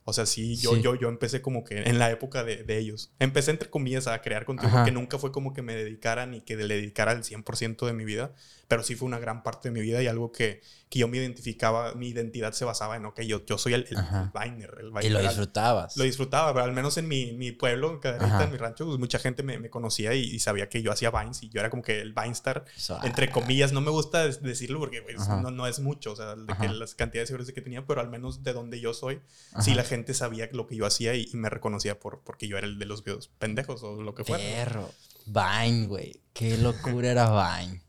O 0.06 0.12
sea, 0.12 0.26
sí, 0.26 0.56
yo, 0.56 0.74
Sí. 0.74 0.82
Yo, 0.82 0.94
yo 0.94 1.08
empecé 1.08 1.40
como 1.40 1.64
que 1.64 1.78
en 1.78 1.98
la 1.98 2.10
época 2.10 2.44
de, 2.44 2.62
de 2.62 2.78
ellos. 2.78 3.12
Empecé 3.18 3.50
entre 3.50 3.70
comillas 3.70 4.06
a 4.06 4.20
crear 4.20 4.44
contenido 4.44 4.68
Ajá. 4.68 4.84
porque 4.84 4.92
nunca 4.92 5.18
fue 5.18 5.32
como 5.32 5.54
que 5.54 5.62
me 5.62 5.74
dedicara 5.74 6.26
ni 6.26 6.42
que 6.42 6.56
le 6.56 6.74
dedicara 6.74 7.12
el 7.12 7.22
100% 7.22 7.86
de 7.86 7.92
mi 7.94 8.04
vida, 8.04 8.34
pero 8.68 8.82
sí 8.82 8.94
fue 8.94 9.06
una 9.06 9.18
gran 9.18 9.42
parte 9.42 9.68
de 9.68 9.72
mi 9.72 9.80
vida 9.80 10.02
y 10.02 10.06
algo 10.06 10.32
que, 10.32 10.60
que 10.88 10.98
yo 11.00 11.08
me 11.08 11.16
identificaba, 11.18 11.94
mi 11.94 12.08
identidad 12.08 12.52
se 12.52 12.64
basaba 12.64 12.96
en, 12.96 13.04
ok, 13.06 13.20
yo, 13.22 13.44
yo 13.46 13.58
soy 13.58 13.74
el, 13.74 13.86
el, 13.90 13.96
el 13.98 15.04
Y 15.04 15.08
lo 15.10 15.18
Al- 15.18 15.26
disfrutabas. 15.26 15.96
Lo 15.96 16.04
disfrutaba, 16.04 16.52
pero 16.52 16.64
al 16.64 16.72
menos 16.72 16.96
en 16.98 17.08
mi, 17.08 17.32
mi 17.32 17.52
pueblo, 17.52 18.00
en 18.02 18.22
en 18.22 18.50
mi 18.50 18.56
rancho, 18.56 18.86
pues 18.86 18.98
mucha 18.98 19.18
gente 19.18 19.42
me, 19.42 19.58
me 19.58 19.70
conocía 19.70 20.14
y, 20.14 20.20
y 20.22 20.38
sabía 20.38 20.68
que 20.68 20.82
yo 20.82 20.92
hacía 20.92 21.10
Vines 21.10 21.42
y 21.42 21.48
yo 21.48 21.60
era 21.60 21.70
como 21.70 21.82
que 21.82 22.00
el 22.00 22.12
Vinestar, 22.12 22.64
Suave. 22.76 23.06
entre 23.06 23.30
comillas. 23.30 23.72
No 23.72 23.80
me 23.80 23.90
gusta 23.90 24.26
decirlo 24.28 24.78
porque 24.78 25.02
pues, 25.02 25.28
no, 25.28 25.50
no 25.50 25.66
es 25.66 25.80
mucho, 25.80 26.12
o 26.12 26.16
sea, 26.16 26.34
de 26.36 26.54
que 26.60 26.68
las 26.68 26.94
cantidades 26.94 27.28
de 27.28 27.32
seguidores 27.34 27.54
que 27.54 27.60
tenía, 27.62 27.86
pero 27.86 28.00
al 28.00 28.08
menos 28.08 28.42
de 28.42 28.52
donde 28.52 28.80
yo 28.80 28.94
soy, 28.94 29.20
Ajá. 29.52 29.62
sí 29.62 29.74
la 29.74 29.84
gente 29.84 30.14
sabía 30.14 30.48
lo 30.52 30.66
que 30.66 30.76
yo 30.76 30.86
hacía 30.86 31.14
y, 31.14 31.28
y 31.32 31.36
me 31.36 31.50
reconocía 31.50 31.98
por, 31.98 32.20
porque 32.22 32.48
yo 32.48 32.56
era 32.58 32.66
el 32.66 32.78
de 32.78 32.86
los 32.86 33.04
videos 33.04 33.28
pendejos 33.38 33.82
o 33.82 34.00
lo 34.02 34.14
que 34.14 34.24
fuera. 34.24 34.42
Perro. 34.42 34.90
Vine, 35.26 35.86
güey. 35.86 36.20
Qué 36.34 36.58
locura 36.58 37.10
era 37.10 37.30
Vine. 37.58 37.80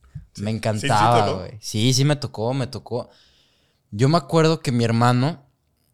Me 0.43 0.51
encantaba, 0.51 1.25
güey. 1.39 1.51
Sí, 1.61 1.93
sí 1.93 2.05
me 2.05 2.15
tocó, 2.15 2.53
me 2.53 2.67
tocó. 2.67 3.09
Yo 3.91 4.09
me 4.09 4.17
acuerdo 4.17 4.59
que 4.61 4.71
mi 4.71 4.83
hermano 4.83 5.45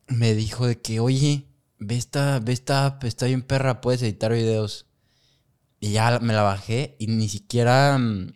me 0.07 0.33
dijo 0.33 0.65
de 0.67 0.81
que, 0.81 0.99
oye, 0.99 1.47
ve 1.79 1.95
esta, 1.97 2.39
ve 2.39 2.53
esta 2.53 2.85
app, 2.85 3.03
está 3.03 3.27
bien 3.27 3.41
perra, 3.43 3.81
puedes 3.81 4.01
editar 4.01 4.31
videos. 4.33 4.87
Y 5.79 5.91
ya 5.93 6.19
me 6.19 6.33
la 6.33 6.41
bajé 6.43 6.95
y 6.99 7.07
ni 7.07 7.27
siquiera, 7.29 7.97
mm, 7.97 8.33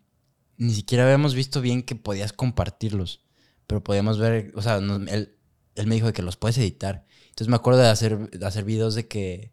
ni 0.57 0.73
siquiera 0.73 1.03
habíamos 1.05 1.35
visto 1.35 1.61
bien 1.61 1.83
que 1.83 1.95
podías 1.95 2.33
compartirlos. 2.33 3.21
Pero 3.67 3.83
podíamos 3.83 4.19
ver, 4.19 4.51
o 4.55 4.61
sea, 4.61 4.79
nos- 4.81 5.07
él, 5.07 5.35
él 5.75 5.87
me 5.87 5.95
dijo 5.95 6.07
de 6.07 6.13
que 6.13 6.21
los 6.21 6.37
puedes 6.37 6.57
editar. 6.57 7.05
Entonces 7.29 7.47
me 7.49 7.55
acuerdo 7.55 7.79
de 7.81 7.89
hacer, 7.89 8.29
de 8.31 8.45
hacer 8.45 8.63
videos 8.63 8.95
de 8.95 9.07
que, 9.07 9.51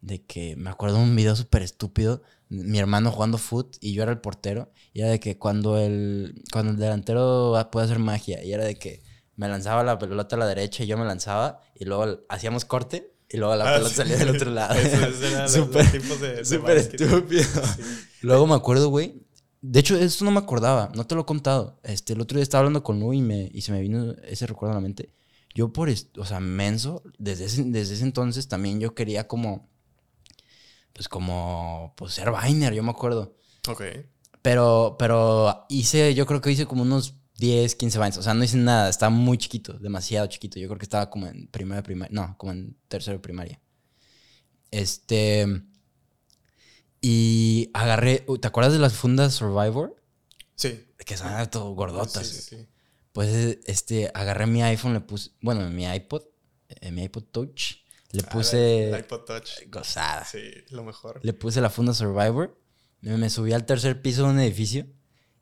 de 0.00 0.24
que, 0.24 0.56
me 0.56 0.70
acuerdo 0.70 0.96
de 0.98 1.02
un 1.04 1.16
video 1.16 1.34
súper 1.36 1.62
estúpido, 1.62 2.22
mi 2.48 2.78
hermano 2.78 3.10
jugando 3.10 3.38
foot 3.38 3.76
y 3.80 3.92
yo 3.92 4.02
era 4.02 4.12
el 4.12 4.18
portero. 4.20 4.72
Y 4.92 5.00
era 5.00 5.10
de 5.10 5.20
que 5.20 5.38
cuando 5.38 5.78
el, 5.78 6.42
cuando 6.52 6.72
el 6.72 6.78
delantero 6.78 7.54
puede 7.70 7.86
hacer 7.86 7.98
magia, 7.98 8.42
y 8.44 8.52
era 8.52 8.64
de 8.64 8.76
que 8.76 9.02
me 9.36 9.48
lanzaba 9.48 9.84
la 9.84 9.98
pelota 9.98 10.36
a 10.36 10.38
la 10.38 10.46
derecha 10.46 10.82
y 10.82 10.86
yo 10.86 10.96
me 10.98 11.04
lanzaba 11.04 11.60
y 11.74 11.84
luego 11.84 12.20
hacíamos 12.28 12.64
corte 12.64 13.12
y 13.30 13.36
luego 13.36 13.54
la 13.56 13.68
Ah, 13.68 13.72
pelota 13.74 13.90
sí. 13.90 13.94
salía 13.96 14.16
del 14.16 14.30
otro 14.34 14.50
lado. 14.50 14.74
Súper- 15.48 16.76
estúpido. 16.78 17.42
Sí. 17.42 17.82
Luego 18.22 18.46
me 18.46 18.54
acuerdo, 18.54 18.88
güey. 18.88 19.22
De 19.60 19.80
hecho, 19.80 19.96
esto 19.96 20.24
no 20.24 20.30
me 20.30 20.38
acordaba, 20.38 20.90
no 20.94 21.06
te 21.06 21.14
lo 21.14 21.22
he 21.22 21.24
contado. 21.26 21.80
Este, 21.82 22.12
el 22.12 22.20
otro 22.20 22.36
día 22.36 22.42
estaba 22.44 22.60
hablando 22.60 22.82
con 22.82 23.00
Lu 23.00 23.12
y, 23.12 23.20
me, 23.20 23.50
y 23.52 23.62
se 23.62 23.72
me 23.72 23.80
vino 23.80 24.12
ese 24.24 24.46
recuerdo 24.46 24.72
a 24.72 24.74
la 24.76 24.80
mente. 24.80 25.10
Yo 25.54 25.72
por, 25.72 25.88
o 25.88 26.24
sea, 26.24 26.38
menso, 26.40 27.02
desde 27.18 27.46
ese, 27.46 27.64
desde 27.64 27.94
ese 27.94 28.04
entonces 28.04 28.46
también 28.48 28.78
yo 28.78 28.94
quería 28.94 29.26
como, 29.26 29.68
pues 30.98 31.08
como, 31.08 31.94
pues 31.96 32.14
ser 32.14 32.32
Viner, 32.32 32.74
yo 32.74 32.82
me 32.82 32.90
acuerdo. 32.90 33.36
Ok. 33.68 33.84
Pero, 34.42 34.96
pero 34.98 35.64
hice, 35.68 36.12
yo 36.12 36.26
creo 36.26 36.40
que 36.40 36.50
hice 36.50 36.66
como 36.66 36.82
unos 36.82 37.14
10, 37.36 37.76
15 37.76 37.98
Vines. 38.00 38.16
O 38.16 38.22
sea, 38.24 38.34
no 38.34 38.42
hice 38.42 38.56
nada, 38.56 38.88
estaba 38.88 39.10
muy 39.10 39.38
chiquito, 39.38 39.74
demasiado 39.74 40.26
chiquito. 40.26 40.58
Yo 40.58 40.66
creo 40.66 40.76
que 40.76 40.86
estaba 40.86 41.08
como 41.08 41.28
en 41.28 41.46
primera 41.46 41.84
primaria, 41.84 42.12
no, 42.12 42.36
como 42.36 42.50
en 42.50 42.76
tercero 42.88 43.18
de 43.18 43.22
primaria. 43.22 43.60
Este... 44.72 45.46
Y 47.00 47.70
agarré, 47.74 48.26
¿te 48.40 48.48
acuerdas 48.48 48.72
de 48.72 48.80
las 48.80 48.94
fundas 48.94 49.34
Survivor? 49.34 50.02
Sí. 50.56 50.84
Que 51.06 51.16
son 51.16 51.30
todo 51.48 51.74
gordotas. 51.74 52.26
Sí, 52.26 52.40
sí, 52.40 52.56
sí. 52.56 52.66
Pues 53.12 53.58
este, 53.66 54.10
agarré 54.14 54.46
mi 54.46 54.64
iPhone, 54.64 54.94
le 54.94 55.00
puse, 55.00 55.30
bueno, 55.42 55.70
mi 55.70 55.84
iPod, 55.84 56.24
eh, 56.68 56.90
mi 56.90 57.04
iPod 57.04 57.22
Touch, 57.22 57.84
le 58.12 58.22
Ah, 58.22 58.28
puse 58.30 58.88
el 58.90 58.98
iPod 59.00 59.20
Touch. 59.24 59.50
gozada. 59.70 60.24
Sí, 60.24 60.38
lo 60.70 60.84
mejor. 60.84 61.20
Le 61.22 61.32
puse 61.34 61.60
la 61.60 61.70
funda 61.70 61.94
Survivor, 61.94 62.58
me, 63.00 63.30
subí 63.30 63.52
al 63.52 63.66
tercer 63.66 64.00
piso 64.02 64.24
de 64.24 64.30
un 64.30 64.40
edificio 64.40 64.86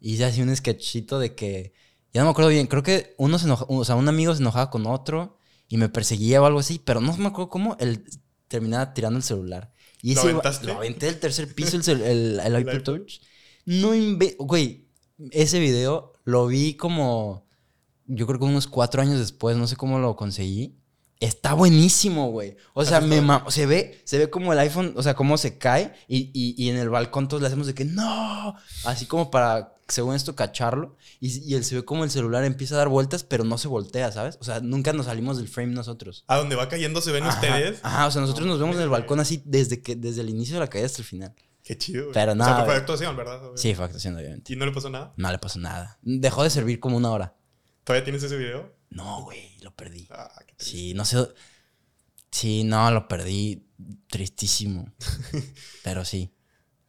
y 0.00 0.14
hice 0.14 0.24
así 0.26 0.42
un 0.42 0.54
sketchito 0.54 1.18
de 1.18 1.34
que, 1.34 1.72
ya 2.12 2.20
no 2.20 2.26
me 2.26 2.30
acuerdo 2.32 2.50
bien, 2.50 2.66
creo 2.66 2.82
que 2.82 3.14
uno 3.18 3.38
se 3.38 3.46
enoja, 3.46 3.64
o 3.68 3.84
sea, 3.84 3.94
un 3.96 4.08
amigo 4.08 4.34
se 4.34 4.40
enojaba 4.42 4.70
con 4.70 4.86
otro 4.86 5.38
y 5.68 5.76
me 5.78 5.88
perseguía 5.88 6.42
o 6.42 6.46
algo 6.46 6.58
así, 6.60 6.80
pero 6.84 7.00
no 7.00 7.16
me 7.16 7.26
acuerdo 7.28 7.48
cómo, 7.50 7.76
él 7.80 8.04
terminaba 8.48 8.92
tirando 8.94 9.16
el 9.18 9.22
celular. 9.22 9.72
Y 10.02 10.14
¿Lo 10.14 10.20
ese, 10.20 10.30
aventaste? 10.30 10.66
lo 10.66 10.74
aventé 10.74 11.06
del 11.06 11.18
tercer 11.20 11.54
piso 11.54 11.76
el, 11.78 12.00
el, 12.02 12.40
el 12.44 12.58
iPod 12.60 12.72
iPod. 12.74 12.82
Touch. 12.82 13.20
No 13.64 13.94
inve... 13.94 14.36
Güey, 14.38 14.88
ese 15.30 15.58
video 15.58 16.12
lo 16.24 16.46
vi 16.46 16.74
como, 16.74 17.48
yo 18.06 18.26
creo 18.26 18.38
que 18.38 18.44
unos 18.44 18.66
cuatro 18.66 19.00
años 19.02 19.18
después, 19.18 19.56
no 19.56 19.66
sé 19.66 19.76
cómo 19.76 19.98
lo 19.98 20.14
conseguí. 20.16 20.78
Está 21.18 21.54
buenísimo, 21.54 22.30
güey. 22.30 22.56
O 22.74 22.84
sea, 22.84 22.98
¿Has 22.98 23.04
me 23.04 23.22
se 23.48 23.64
ve, 23.66 24.00
se 24.04 24.18
ve 24.18 24.28
como 24.28 24.52
el 24.52 24.58
iPhone, 24.58 24.92
o 24.96 25.02
sea, 25.02 25.14
cómo 25.14 25.38
se 25.38 25.56
cae 25.56 25.94
y, 26.08 26.30
y- 26.34 26.54
y 26.62 26.68
en 26.68 26.76
el 26.76 26.90
balcón 26.90 27.26
todos 27.28 27.40
le 27.40 27.46
hacemos 27.48 27.66
de 27.66 27.74
que 27.74 27.86
no, 27.86 28.54
así 28.84 29.06
como 29.06 29.30
para, 29.30 29.74
según 29.88 30.14
esto, 30.14 30.34
cacharlo. 30.36 30.96
Y, 31.18 31.50
y 31.50 31.54
él 31.54 31.64
se 31.64 31.74
ve 31.76 31.84
como 31.86 32.04
el 32.04 32.10
celular 32.10 32.44
empieza 32.44 32.74
a 32.74 32.78
dar 32.78 32.88
vueltas, 32.88 33.24
pero 33.24 33.44
no 33.44 33.56
se 33.56 33.66
voltea, 33.68 34.12
¿sabes? 34.12 34.36
O 34.42 34.44
sea, 34.44 34.60
nunca 34.60 34.92
nos 34.92 35.06
salimos 35.06 35.38
del 35.38 35.48
frame 35.48 35.72
nosotros. 35.72 36.24
A 36.26 36.36
donde 36.36 36.54
va 36.54 36.68
cayendo 36.68 37.00
se 37.00 37.12
ven 37.12 37.24
Ajá, 37.24 37.34
ustedes. 37.40 37.80
Ajá, 37.82 38.06
o 38.06 38.10
sea, 38.10 38.20
nosotros 38.20 38.44
No, 38.46 38.52
nos 38.52 38.60
vemos 38.60 38.76
en 38.76 38.82
el 38.82 38.88
balcón 38.90 39.18
así 39.18 39.40
desde 39.46 39.80
que 39.80 39.96
desde 39.96 40.20
el 40.20 40.28
inicio 40.28 40.56
de 40.56 40.60
la 40.60 40.66
caída 40.68 40.84
hasta 40.86 40.98
el 41.00 41.06
final. 41.08 41.34
Qué 41.64 41.78
chido. 41.78 42.02
güey. 42.04 42.12
Pero 42.14 42.32
O 42.32 42.34
nada, 42.34 42.56
sea, 42.56 42.64
fue 42.66 42.74
actuación, 42.76 43.16
¿verdad? 43.16 43.40
Sí, 43.56 43.74
fue 43.74 43.86
actuación, 43.86 44.16
obviamente. 44.16 44.52
¿Y 44.52 44.56
no 44.56 44.66
le 44.66 44.72
pasó 44.72 44.90
nada? 44.90 45.14
No 45.16 45.32
le 45.32 45.38
pasó 45.38 45.58
nada. 45.58 45.98
Dejó 46.02 46.42
de 46.44 46.50
servir 46.50 46.78
como 46.78 46.98
una 46.98 47.10
hora. 47.10 47.34
¿Todavía 47.84 48.04
tienes 48.04 48.22
ese 48.22 48.36
video? 48.36 48.75
No, 48.90 49.22
güey, 49.24 49.58
lo 49.60 49.74
perdí. 49.74 50.06
Ah, 50.10 50.30
qué. 50.46 50.54
Sí, 50.58 50.94
no 50.94 51.04
sé. 51.04 51.28
Sí, 52.30 52.64
no, 52.64 52.90
lo 52.90 53.08
perdí. 53.08 53.66
Tristísimo. 54.08 54.92
Pero 55.84 56.04
sí. 56.04 56.32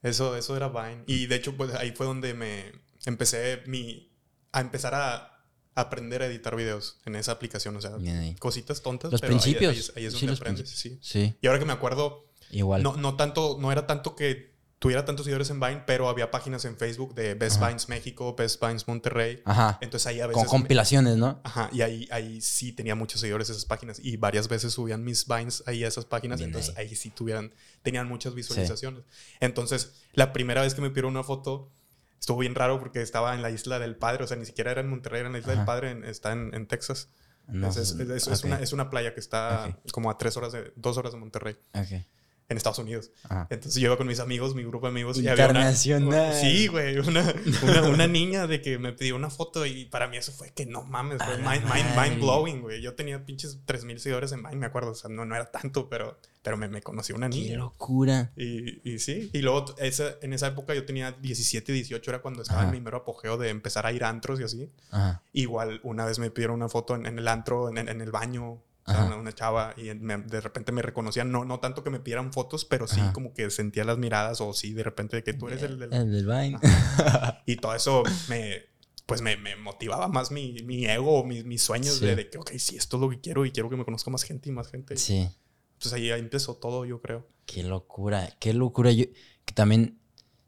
Eso, 0.03 0.35
eso 0.37 0.55
era 0.55 0.69
Vine. 0.69 1.03
Y 1.07 1.25
de 1.27 1.35
hecho, 1.35 1.55
pues 1.57 1.73
ahí 1.73 1.91
fue 1.91 2.05
donde 2.05 2.33
me 2.33 2.71
empecé 3.05 3.63
mi, 3.65 4.11
a 4.51 4.61
empezar 4.61 4.93
a 4.95 5.33
aprender 5.75 6.21
a 6.21 6.27
editar 6.27 6.55
videos 6.55 6.99
en 7.05 7.15
esa 7.15 7.33
aplicación. 7.33 7.75
O 7.75 7.81
sea, 7.81 7.91
cositas 8.39 8.81
tontas. 8.81 9.11
Los 9.11 9.21
pero 9.21 9.31
principios. 9.31 9.73
Ahí, 9.73 9.79
es- 9.79 9.93
ahí 9.95 10.05
es 10.05 10.13
Sí, 10.13 10.25
donde 10.25 10.39
aprendes, 10.39 10.69
sí. 10.69 10.99
Sí, 11.01 11.35
Y 11.41 11.47
ahora 11.47 11.59
que 11.59 11.65
me 11.65 11.73
acuerdo, 11.73 12.31
igual. 12.51 12.83
no, 12.83 12.95
no 12.97 13.15
tanto, 13.15 13.57
no 13.59 13.71
era 13.71 13.85
tanto 13.87 14.15
que 14.15 14.56
tuviera 14.79 15.05
tantos 15.05 15.25
seguidores 15.25 15.49
en 15.49 15.59
Vine, 15.59 15.83
pero 15.87 16.07
había 16.07 16.29
páginas 16.29 16.63
en 16.65 16.77
Facebook 16.77 17.15
de 17.15 17.33
Best 17.33 17.57
Ajá. 17.57 17.67
Vines 17.69 17.89
México, 17.89 18.35
Best 18.35 18.61
Vines 18.63 18.87
Monterrey. 18.87 19.41
Ajá. 19.45 19.79
Entonces 19.81 20.05
ahí 20.07 20.19
a 20.21 20.27
veces... 20.27 20.35
Con 20.35 20.43
me- 20.43 20.49
compilaciones, 20.49 21.17
¿no? 21.17 21.41
Ajá, 21.43 21.69
y 21.73 21.81
ahí, 21.81 22.07
ahí 22.11 22.41
sí 22.41 22.73
tenía 22.73 22.93
muchos 22.93 23.19
seguidores 23.21 23.49
esas 23.49 23.65
páginas 23.65 23.99
y 23.99 24.17
varias 24.17 24.47
veces 24.47 24.73
subían 24.73 25.03
mis 25.03 25.25
vines 25.27 25.63
ahí 25.65 25.83
a 25.83 25.87
esas 25.87 26.05
páginas, 26.05 26.39
Bien 26.39 26.49
entonces 26.49 26.75
ahí. 26.77 26.87
ahí. 26.89 26.95
sí 26.95 27.09
tuvieran, 27.09 27.53
tenían 27.81 28.07
muchas 28.07 28.35
visualizaciones. 28.35 29.03
Entonces, 29.39 29.93
la 30.13 30.31
primera 30.33 30.61
vez 30.61 30.75
que 30.75 30.81
me 30.81 30.89
pidieron 30.89 31.11
una 31.11 31.23
foto 31.23 31.71
estuvo 32.19 32.37
bien 32.39 32.55
raro 32.55 32.79
porque 32.79 33.01
estaba 33.01 33.33
en 33.35 33.41
la 33.41 33.49
isla 33.51 33.79
del 33.79 33.95
Padre, 33.95 34.23
o 34.23 34.27
sea, 34.27 34.37
ni 34.37 34.45
siquiera 34.45 34.71
era 34.71 34.81
en 34.81 34.89
Monterrey, 34.89 35.19
era 35.21 35.27
en 35.27 35.33
la 35.33 35.39
isla 35.39 35.53
Ajá. 35.53 35.61
del 35.61 35.65
Padre, 35.65 35.91
en- 35.91 36.03
está 36.03 36.31
en, 36.33 36.53
en 36.53 36.67
Texas. 36.67 37.09
No, 37.47 37.69
es, 37.69 37.77
es- 37.77 38.43
una, 38.43 38.59
es 38.59 38.73
una 38.73 38.89
playa 38.89 39.13
que 39.13 39.21
está 39.21 39.77
como 39.93 40.11
a 40.11 40.17
tres 40.17 40.35
horas, 40.35 40.51
de, 40.51 40.73
dos 40.75 40.97
horas 40.97 41.13
de 41.13 41.19
Monterrey, 41.19 41.57
ok. 41.73 42.03
En 42.49 42.55
Estados 42.55 42.79
Unidos. 42.79 43.11
Ajá. 43.25 43.45
Entonces 43.49 43.81
yo 43.81 43.87
iba 43.87 43.97
con 43.97 44.07
mis 44.07 44.19
amigos, 44.21 44.55
mi 44.55 44.63
grupo 44.63 44.85
de 44.87 44.91
amigos. 44.91 45.17
y 45.17 45.27
había 45.27 45.45
una- 45.49 45.59
Internacional. 45.71 46.33
sí, 46.33 46.67
güey. 46.67 46.97
Una, 46.99 47.33
una, 47.63 47.81
una 47.89 48.07
niña 48.07 48.47
de 48.47 48.61
que 48.61 48.77
me 48.79 48.93
pidió 48.93 49.15
una 49.17 49.29
foto 49.29 49.65
y 49.65 49.85
para 49.85 50.07
mí 50.07 50.15
eso 50.17 50.31
fue 50.31 50.51
que 50.51 50.65
no 50.65 50.83
mames, 50.83 51.17
fue 51.23 51.37
mind, 51.37 51.63
mind, 51.65 51.95
mind 51.99 52.21
blowing, 52.21 52.61
güey. 52.61 52.81
Yo 52.81 52.95
tenía 52.95 53.25
pinches 53.25 53.59
3000 53.65 53.99
seguidores 53.99 54.31
en 54.31 54.43
Vine, 54.43 54.55
me 54.55 54.65
acuerdo. 54.67 54.91
O 54.91 54.95
sea, 54.95 55.09
no, 55.09 55.25
no 55.25 55.35
era 55.35 55.51
tanto, 55.51 55.89
pero, 55.89 56.17
pero 56.41 56.55
me, 56.55 56.69
me 56.69 56.81
conoció 56.81 57.15
una 57.15 57.29
Qué 57.29 57.35
niña. 57.37 57.57
locura. 57.57 58.31
Y, 58.37 58.79
y 58.89 58.99
sí, 58.99 59.29
y 59.33 59.39
luego 59.41 59.65
esa, 59.77 60.15
en 60.21 60.31
esa 60.31 60.47
época 60.47 60.73
yo 60.73 60.85
tenía 60.85 61.11
17, 61.11 61.71
18, 61.73 62.11
era 62.11 62.21
cuando 62.21 62.41
estaba 62.43 62.61
Ajá. 62.61 62.69
en 62.69 62.75
mi 62.75 62.81
mero 62.81 62.97
apogeo 62.97 63.37
de 63.37 63.49
empezar 63.49 63.85
a 63.85 63.91
ir 63.91 64.05
a 64.05 64.09
antros 64.09 64.39
y 64.39 64.43
así. 64.43 64.71
Ajá. 64.91 65.21
Igual 65.33 65.81
una 65.83 66.05
vez 66.05 66.17
me 66.19 66.31
pidieron 66.31 66.55
una 66.55 66.69
foto 66.69 66.95
en, 66.95 67.05
en 67.05 67.19
el 67.19 67.27
antro, 67.27 67.67
en, 67.69 67.77
en 67.77 67.99
el 68.01 68.11
baño, 68.11 68.63
Ajá. 68.87 69.15
una, 69.15 69.33
chava, 69.33 69.73
y 69.77 69.93
me- 69.95 70.17
de 70.17 70.39
repente 70.41 70.71
me 70.71 70.81
reconocían, 70.81 71.31
no, 71.31 71.43
no 71.45 71.59
tanto 71.59 71.83
que 71.83 71.89
me 71.89 71.99
pidieran 71.99 72.31
fotos, 72.33 72.63
pero 72.65 72.87
sí 72.87 72.99
Ajá. 73.01 73.13
como 73.13 73.33
que 73.33 73.49
sentía 73.49 73.83
las 73.83 73.97
miradas, 73.97 74.39
o 74.41 74.53
sí, 74.53 74.73
de 74.73 74.83
repente 74.83 75.17
de 75.17 75.23
que 75.23 75.33
tú 75.33 75.47
eres 75.47 75.61
el 75.63 75.77
del... 75.79 75.93
El 75.93 76.11
del 76.11 76.25
Vine. 76.25 76.57
Y 77.45 77.57
todo 77.57 77.75
eso 77.75 78.03
me, 78.29 78.61
pues 79.05 79.21
me, 79.21 79.37
me 79.37 79.55
motivaba 79.55 80.07
más 80.07 80.31
mi, 80.31 80.53
mi 80.63 80.85
ego, 80.85 81.23
mis, 81.23 81.45
mis 81.45 81.61
sueños 81.61 81.95
Sí. 81.95 82.05
de, 82.05 82.15
de 82.15 82.29
que, 82.29 82.37
ok, 82.37 82.51
sí, 82.57 82.77
esto 82.77 82.97
es 82.97 83.01
lo 83.01 83.09
que 83.09 83.19
quiero 83.19 83.45
y 83.45 83.51
quiero 83.51 83.69
que 83.69 83.75
me 83.77 83.85
conozca 83.85 84.09
más 84.11 84.23
gente 84.23 84.49
y 84.49 84.51
más 84.51 84.69
gente. 84.69 84.95
Sí. 84.97 85.27
Entonces 85.73 85.93
ahí, 85.93 86.09
ahí 86.11 86.19
empezó 86.19 86.55
todo, 86.55 86.85
yo 86.85 87.01
creo. 87.01 87.27
Qué 87.45 87.63
locura, 87.63 88.29
qué 88.39 88.53
locura. 88.53 88.91
Yo, 88.91 89.05
que 89.45 89.53
también 89.53 89.97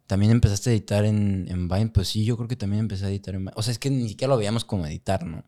También 0.07 0.31
empezaste 0.31 0.71
a 0.71 0.73
editar 0.73 1.05
en, 1.05 1.45
en 1.49 1.67
Vine. 1.67 1.89
Pues 1.93 2.07
sí, 2.07 2.25
yo 2.25 2.35
creo 2.35 2.47
que 2.47 2.55
también 2.55 2.79
empecé 2.79 3.05
a 3.05 3.09
editar 3.09 3.35
en 3.35 3.41
Vine. 3.41 3.51
O 3.55 3.61
sea, 3.61 3.71
es 3.71 3.77
que 3.79 3.91
ni 3.91 4.09
siquiera 4.09 4.33
lo 4.33 4.37
veíamos 4.37 4.65
como 4.65 4.87
editar, 4.87 5.23
¿no? 5.23 5.43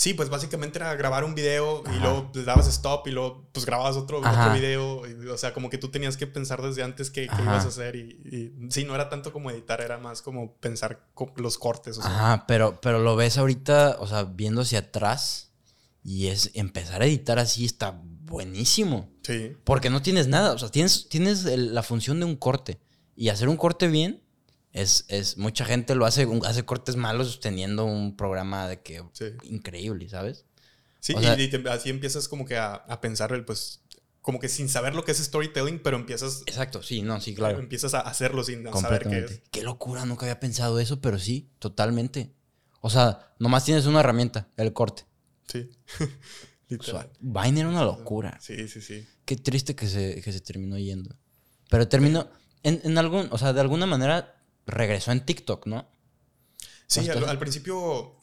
Sí, 0.00 0.14
pues 0.14 0.30
básicamente 0.30 0.78
era 0.78 0.94
grabar 0.94 1.24
un 1.24 1.34
video 1.34 1.82
y 1.94 1.98
luego 1.98 2.30
le 2.32 2.42
dabas 2.44 2.66
stop 2.68 3.06
y 3.06 3.10
luego 3.10 3.46
pues 3.52 3.66
grababas 3.66 3.96
otro, 3.96 4.20
otro 4.20 4.54
video. 4.54 5.02
y, 5.06 5.28
o 5.28 5.36
sea, 5.36 5.52
como 5.52 5.68
que 5.68 5.76
tú 5.76 5.90
tenías 5.90 6.16
que 6.16 6.26
pensar 6.26 6.62
desde 6.62 6.82
antes 6.82 7.10
qué, 7.10 7.28
qué 7.28 7.42
ibas 7.42 7.66
a 7.66 7.68
hacer. 7.68 7.96
Y, 7.96 8.18
y 8.24 8.70
sí, 8.70 8.84
no 8.84 8.94
era 8.94 9.10
tanto 9.10 9.30
como 9.30 9.50
editar, 9.50 9.82
era 9.82 9.98
más 9.98 10.22
como 10.22 10.54
pensar 10.54 11.06
los 11.36 11.58
cortes. 11.58 11.98
O 11.98 12.00
sea, 12.00 12.10
Ajá, 12.10 12.46
pero, 12.48 12.80
pero 12.80 12.98
lo 12.98 13.14
ves 13.14 13.36
ahorita, 13.36 13.98
o 14.00 14.06
sea, 14.06 14.24
viendo 14.24 14.62
hacia 14.62 14.78
atrás. 14.78 15.52
Y 16.02 16.28
es 16.28 16.50
empezar 16.54 17.02
a 17.02 17.04
editar 17.04 17.38
así 17.38 17.66
está 17.66 18.00
buenísimo. 18.02 19.10
sí. 19.22 19.54
Porque 19.64 19.90
no 19.90 20.00
tienes 20.00 20.28
nada. 20.28 20.54
O 20.54 20.58
sea, 20.58 20.70
tienes, 20.70 21.10
tienes 21.10 21.44
la 21.44 21.82
función 21.82 22.20
de 22.20 22.24
un 22.24 22.36
corte. 22.36 22.80
Y 23.16 23.28
hacer 23.28 23.50
un 23.50 23.58
corte 23.58 23.86
bien 23.86 24.22
es, 24.72 25.04
es 25.08 25.36
mucha 25.38 25.64
gente 25.64 25.94
lo 25.94 26.06
hace, 26.06 26.26
hace 26.46 26.64
cortes 26.64 26.96
malos 26.96 27.40
teniendo 27.40 27.84
un 27.84 28.16
programa 28.16 28.68
de 28.68 28.80
que 28.82 29.02
Sí. 29.12 29.26
increíble, 29.44 30.08
¿sabes? 30.08 30.44
Sí, 31.00 31.14
O 31.14 31.20
y- 31.20 31.24
sea- 31.24 31.40
y, 31.40 31.48
te- 31.48 31.68
así 31.70 31.90
empiezas 31.90 32.28
como 32.28 32.44
que 32.44 32.56
a, 32.56 32.74
a 32.74 33.00
pensar, 33.00 33.32
el, 33.32 33.44
pues, 33.44 33.80
como 34.20 34.38
que 34.38 34.48
sin 34.48 34.68
saber 34.68 34.94
lo 34.94 35.04
que 35.04 35.12
es 35.12 35.18
storytelling, 35.18 35.80
pero 35.82 35.96
empiezas, 35.96 36.42
Exacto, 36.46 36.82
sí, 36.82 37.00
no, 37.02 37.20
sí, 37.20 37.34
claro. 37.34 37.58
empiezas 37.58 37.94
a 37.94 38.00
hacerlo 38.00 38.44
sin 38.44 38.64
saber 38.74 39.08
qué 39.08 39.18
es. 39.20 39.42
Qué 39.50 39.62
locura, 39.62 40.04
nunca 40.04 40.26
había 40.26 40.38
pensado 40.40 40.78
eso, 40.78 41.00
pero 41.00 41.18
sí, 41.18 41.50
totalmente. 41.58 42.34
O 42.82 42.90
sea, 42.90 43.32
nomás 43.38 43.64
tienes 43.64 43.86
una 43.86 44.00
herramienta, 44.00 44.48
el 44.56 44.72
corte. 44.72 45.04
Sí. 45.48 45.70
O 46.78 46.82
sea, 46.84 47.02
Literal. 47.08 47.10
Vine 47.18 47.60
era 47.62 47.68
una 47.68 47.82
locura. 47.82 48.38
Sí, 48.40 48.68
sí, 48.68 48.80
sí. 48.80 49.04
Qué 49.24 49.34
triste 49.36 49.74
que 49.74 49.88
se, 49.88 50.22
que 50.22 50.32
se 50.32 50.40
terminó 50.40 50.78
yendo. 50.78 51.16
Pero 51.68 51.88
terminó, 51.88 52.30
en, 52.62 52.80
en 52.84 52.96
algún, 52.96 53.26
o 53.32 53.38
sea, 53.38 53.52
de 53.52 53.60
alguna 53.60 53.86
manera 53.86 54.39
regresó 54.66 55.12
en 55.12 55.24
TikTok, 55.24 55.66
¿no? 55.66 55.88
Sí, 56.86 57.08
al, 57.08 57.24
al 57.28 57.38
principio. 57.38 58.16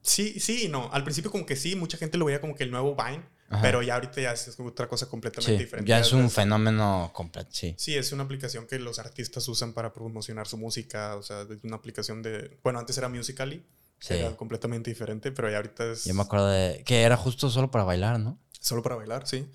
Sí, 0.00 0.38
sí 0.40 0.68
no. 0.68 0.90
Al 0.92 1.02
principio, 1.04 1.30
como 1.30 1.44
que 1.44 1.56
sí, 1.56 1.74
mucha 1.76 1.98
gente 1.98 2.16
lo 2.18 2.24
veía 2.24 2.40
como 2.40 2.54
que 2.54 2.62
el 2.64 2.70
nuevo 2.70 2.94
Vine, 2.96 3.24
Ajá. 3.50 3.60
pero 3.62 3.82
ya 3.82 3.94
ahorita 3.94 4.20
ya 4.20 4.32
es 4.32 4.58
otra 4.60 4.88
cosa 4.88 5.08
completamente 5.08 5.52
Sí, 5.58 5.64
diferente. 5.64 5.88
ya 5.88 5.98
es 5.98 6.12
un 6.12 6.30
fenómeno 6.30 7.10
completo, 7.12 7.50
sí. 7.52 7.74
Sí, 7.76 7.96
es 7.96 8.12
una 8.12 8.22
aplicación 8.24 8.66
que 8.66 8.78
los 8.78 8.98
artistas 8.98 9.46
usan 9.48 9.72
para 9.72 9.92
promocionar 9.92 10.46
su 10.46 10.56
música. 10.56 11.16
O 11.16 11.22
sea, 11.22 11.42
es 11.42 11.64
una 11.64 11.76
aplicación 11.76 12.22
de. 12.22 12.58
Bueno, 12.62 12.78
antes 12.78 12.96
era 12.96 13.08
Musical.ly, 13.08 13.62
Sí. 14.00 14.14
era 14.14 14.36
completamente 14.36 14.90
diferente, 14.90 15.32
pero 15.32 15.50
ya 15.50 15.56
ahorita 15.56 15.92
es 15.92 16.04
Yo 16.04 16.14
me 16.14 16.22
acuerdo 16.22 16.48
de 16.48 16.82
que 16.84 17.02
era 17.02 17.16
justo 17.16 17.50
solo 17.50 17.70
para 17.70 17.84
bailar, 17.84 18.20
¿no? 18.20 18.38
solo 18.60 18.82
para 18.82 18.96
bailar, 18.96 19.26
sí. 19.26 19.48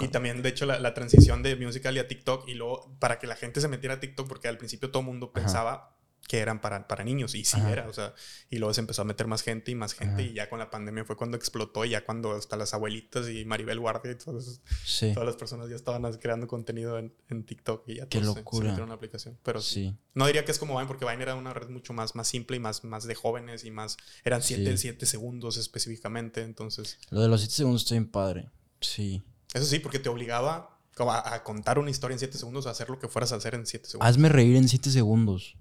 Y 0.00 0.08
también, 0.08 0.42
de 0.42 0.48
hecho, 0.48 0.66
la, 0.66 0.78
la 0.78 0.92
transición 0.92 1.42
de 1.42 1.56
Musical.ly 1.56 2.00
a 2.00 2.08
TikTok 2.08 2.48
y 2.48 2.54
luego 2.54 2.94
para 2.98 3.18
que 3.18 3.26
la 3.26 3.36
gente 3.36 3.60
se 3.60 3.68
metiera 3.68 3.94
a 3.94 4.00
TikTok, 4.00 4.28
porque 4.28 4.48
al 4.48 4.58
principio 4.58 4.90
todo 4.90 5.00
el 5.00 5.06
mundo 5.06 5.30
Ajá. 5.32 5.42
pensaba 5.44 5.97
que 6.28 6.38
eran 6.38 6.60
para, 6.60 6.86
para 6.86 7.02
niños, 7.02 7.34
y 7.34 7.44
sí 7.44 7.56
Ajá. 7.58 7.72
era, 7.72 7.88
o 7.88 7.92
sea, 7.92 8.14
y 8.50 8.58
luego 8.58 8.72
se 8.74 8.80
empezó 8.82 9.02
a 9.02 9.04
meter 9.04 9.26
más 9.26 9.42
gente 9.42 9.72
y 9.72 9.74
más 9.74 9.94
gente, 9.94 10.22
Ajá. 10.22 10.30
y 10.30 10.34
ya 10.34 10.48
con 10.48 10.58
la 10.60 10.70
pandemia 10.70 11.04
fue 11.04 11.16
cuando 11.16 11.36
explotó, 11.36 11.84
y 11.84 11.90
ya 11.90 12.04
cuando 12.04 12.32
hasta 12.32 12.56
las 12.56 12.74
abuelitas 12.74 13.28
y 13.30 13.44
Maribel 13.46 13.80
Guardia 13.80 14.12
y 14.12 14.14
todas, 14.16 14.60
Sí, 14.84 15.12
todas 15.14 15.26
las 15.26 15.36
personas 15.36 15.68
ya 15.70 15.74
estaban 15.76 16.02
creando 16.18 16.46
contenido 16.46 16.98
en, 16.98 17.12
en 17.30 17.44
TikTok 17.44 17.88
y 17.88 17.96
ya 17.96 18.06
Qué 18.08 18.20
todos 18.20 18.34
se- 18.34 18.40
locura. 18.40 18.64
se 18.66 18.68
metieron 18.68 18.90
a 18.90 18.92
la 18.92 18.96
aplicación. 18.96 19.38
Pero 19.42 19.60
sí. 19.60 19.74
sí. 19.88 19.96
No 20.14 20.26
diría 20.26 20.44
que 20.44 20.52
es 20.52 20.58
como 20.58 20.74
Vine, 20.76 20.86
porque 20.86 21.04
Vine 21.04 21.22
era 21.22 21.34
una 21.34 21.52
red 21.54 21.70
mucho 21.70 21.92
más, 21.94 22.14
más 22.14 22.28
simple 22.28 22.56
y 22.58 22.60
más, 22.60 22.84
más 22.84 23.04
de 23.04 23.14
jóvenes 23.14 23.64
y 23.64 23.70
más, 23.70 23.96
eran 24.22 24.42
Sí. 24.42 24.54
7 24.56 24.76
siete 24.76 25.06
segundos 25.06 25.56
específicamente, 25.56 26.42
entonces... 26.42 26.98
Lo 27.10 27.20
de 27.20 27.28
los 27.28 27.40
7 27.40 27.54
segundos 27.54 27.82
está 27.82 27.94
bien 27.94 28.10
padre. 28.10 28.50
Sí. 28.80 29.22
Eso 29.54 29.64
sí, 29.64 29.78
porque 29.78 29.98
te 29.98 30.08
obligaba 30.10 30.78
como 30.94 31.12
a, 31.12 31.32
a 31.34 31.42
contar 31.44 31.78
una 31.78 31.90
historia 31.90 32.14
en 32.14 32.18
7 32.18 32.36
segundos, 32.36 32.66
a 32.66 32.70
hacer 32.70 32.90
lo 32.90 32.98
que 32.98 33.08
fueras 33.08 33.32
a 33.32 33.36
hacer 33.36 33.54
en 33.54 33.64
7 33.66 33.88
segundos. 33.88 34.06
Hazme 34.10 34.28
reír 34.28 34.56
en 34.56 34.68
7 34.68 34.90
segundos. 34.90 35.56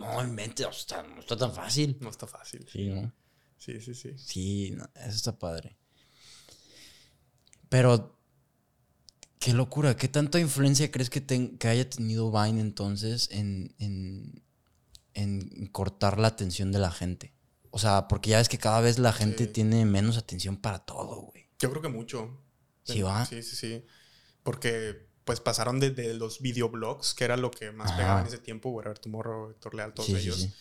No 0.00 0.22
inventes, 0.24 0.66
o 0.66 0.72
sea, 0.72 1.02
no 1.02 1.20
está 1.20 1.36
tan 1.36 1.52
fácil. 1.54 1.96
No 2.00 2.10
está 2.10 2.26
fácil. 2.26 2.66
Sí, 2.70 2.88
¿no? 2.88 3.12
Sí, 3.58 3.80
sí, 3.80 3.94
sí. 3.94 4.16
Sí, 4.16 4.70
no, 4.76 4.84
eso 4.94 5.16
está 5.16 5.38
padre. 5.38 5.76
Pero, 7.68 8.18
qué 9.38 9.52
locura, 9.52 9.96
¿qué 9.96 10.08
tanta 10.08 10.40
influencia 10.40 10.90
crees 10.90 11.10
que, 11.10 11.24
que 11.24 11.68
haya 11.68 11.88
tenido 11.88 12.30
Vine 12.32 12.60
entonces 12.60 13.28
en, 13.30 13.74
en, 13.78 14.42
en 15.14 15.66
cortar 15.68 16.18
la 16.18 16.28
atención 16.28 16.72
de 16.72 16.78
la 16.78 16.90
gente? 16.90 17.34
O 17.70 17.78
sea, 17.78 18.08
porque 18.08 18.30
ya 18.30 18.38
ves 18.38 18.48
que 18.48 18.58
cada 18.58 18.80
vez 18.80 18.98
la 18.98 19.12
gente 19.12 19.44
Sí. 19.46 19.52
tiene 19.52 19.84
menos 19.84 20.16
atención 20.18 20.56
para 20.56 20.80
todo, 20.80 21.20
güey. 21.22 21.48
Yo 21.60 21.70
creo 21.70 21.82
que 21.82 21.88
mucho. 21.88 22.42
Sí, 22.82 23.02
va. 23.02 23.24
Sí, 23.26 23.42
sí, 23.42 23.54
sí. 23.54 23.84
Porque 24.42 25.09
pues 25.30 25.40
pasaron 25.40 25.78
desde 25.80 26.12
los 26.14 26.40
videoblogs, 26.40 27.14
que 27.14 27.24
era 27.24 27.36
lo 27.36 27.50
que 27.50 27.70
más 27.72 27.88
Ajá. 27.90 27.96
pegaba 27.98 28.20
en 28.22 28.26
ese 28.26 28.38
tiempo, 28.38 28.70
Wherever 28.70 28.98
Tomorrow, 28.98 29.50
Héctor 29.50 29.74
Leal, 29.74 29.94
todos 29.94 30.06
Sí, 30.08 30.14
sí, 30.16 30.20
ellos. 30.22 30.36
sí. 30.40 30.52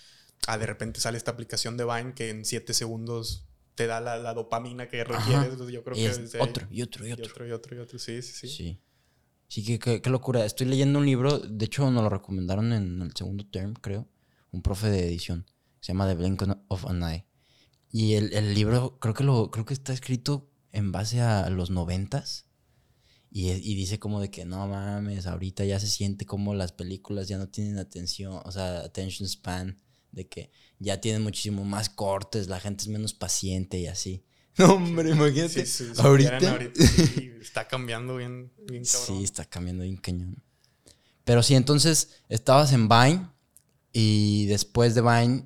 A 0.47 0.58
de 0.58 0.65
repente 0.67 0.99
sale 0.99 1.17
esta 1.17 1.32
aplicación 1.32 1.75
de 1.77 1.86
Vine 1.86 2.13
que 2.13 2.29
en 2.29 2.45
7 2.45 2.73
segundos 2.73 3.45
te 3.75 3.88
da 3.88 3.99
la, 3.99 4.17
la 4.17 4.34
dopamina 4.34 4.88
que 4.88 5.03
requieres. 5.03 5.45
Entonces, 5.51 5.73
Yo 5.73 5.84
creo 5.84 5.97
Y 5.97 6.01
que 6.01 6.08
es 6.08 6.36
ahí- 6.36 6.41
otro, 6.41 6.67
y 6.69 6.82
otro, 6.82 7.05
y 7.05 7.10
y 7.10 7.13
otro. 7.13 7.25
otro, 7.25 7.47
y 7.47 7.51
otro, 7.51 7.75
y 7.75 7.79
otro. 7.79 7.99
Sí, 7.99 8.21
sí, 8.21 8.34
sí. 8.34 8.47
Sí. 8.47 8.82
Sí, 9.47 9.79
qué- 9.79 10.01
qué 10.01 10.10
locura. 10.10 10.45
Estoy 10.45 10.67
leyendo 10.67 10.99
un 10.99 11.05
libro, 11.05 11.39
de 11.39 11.65
hecho 11.65 11.89
nos 11.89 12.03
lo 12.03 12.10
recomendaron 12.10 12.71
en 12.73 13.01
el 13.01 13.15
segundo 13.15 13.45
term, 13.49 13.73
creo. 13.73 14.08
Un 14.51 14.62
profe 14.62 14.89
de 14.89 15.08
edición. 15.08 15.45
Se 15.79 15.88
llama 15.93 16.08
The 16.08 16.15
Blink 16.15 16.43
of 16.67 16.86
an 16.86 17.01
Eye. 17.03 17.25
Y 17.91 18.13
el, 18.13 18.32
el 18.34 18.53
libro 18.53 18.99
creo 18.99 19.13
que, 19.15 19.23
lo, 19.23 19.49
creo 19.49 19.65
que 19.65 19.73
está 19.73 19.93
escrito 19.93 20.51
en 20.71 20.91
base 20.91 21.21
a 21.21 21.49
los 21.49 21.69
noventas. 21.71 22.45
Y, 23.31 23.51
y 23.51 23.75
dice 23.75 23.99
como 23.99 24.21
de 24.21 24.31
que 24.31 24.45
no 24.45 24.67
mames, 24.67 25.27
ahorita 25.27 25.63
ya 25.63 25.79
se 25.79 25.87
siente 25.87 26.25
como 26.25 26.55
las 26.55 26.71
películas 26.71 27.27
ya 27.27 27.37
no 27.37 27.47
tienen 27.47 27.77
atención, 27.77 28.41
o 28.43 28.51
sea, 28.51 28.79
attention 28.79 29.29
span, 29.29 29.79
de 30.11 30.27
que 30.27 30.51
ya 30.79 30.99
tienen 30.99 31.21
muchísimo 31.21 31.63
más 31.63 31.89
cortes, 31.89 32.47
la 32.47 32.59
gente 32.59 32.83
es 32.83 32.87
menos 32.87 33.13
paciente 33.13 33.77
y 33.79 33.87
así. 33.87 34.23
No, 34.57 34.73
hombre, 34.73 35.11
imagínate. 35.11 35.65
Sí, 35.65 35.85
sí, 35.85 35.95
sí, 35.95 36.01
ahorita. 36.01 36.59
está 37.41 37.65
cambiando 37.65 38.17
bien, 38.17 38.51
bien 38.67 38.83
cabrón. 38.83 39.17
Sí, 39.17 39.23
está 39.23 39.45
cambiando 39.45 39.83
bien 39.83 39.95
cañón. 39.95 40.43
Pero 41.23 41.43
sí, 41.43 41.55
entonces 41.55 42.23
estabas 42.27 42.73
en 42.73 42.89
Vine 42.89 43.29
y 43.93 44.47
después 44.47 44.95
de 44.95 45.01
Vine, 45.01 45.45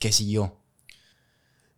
¿qué 0.00 0.10
siguió? 0.10 0.58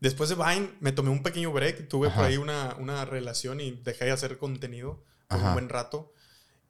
Después 0.00 0.28
de 0.28 0.36
Vine 0.36 0.70
me 0.78 0.92
tomé 0.92 1.10
un 1.10 1.24
pequeño 1.24 1.50
break, 1.50 1.88
tuve 1.88 2.10
por 2.10 2.24
ahí 2.24 2.36
una, 2.36 2.76
una 2.78 3.04
relación 3.04 3.60
y 3.60 3.72
dejé 3.72 4.04
de 4.04 4.10
hacer 4.12 4.38
contenido 4.38 5.04
por 5.28 5.38
Ajá. 5.38 5.48
un 5.48 5.54
buen 5.54 5.68
rato. 5.68 6.12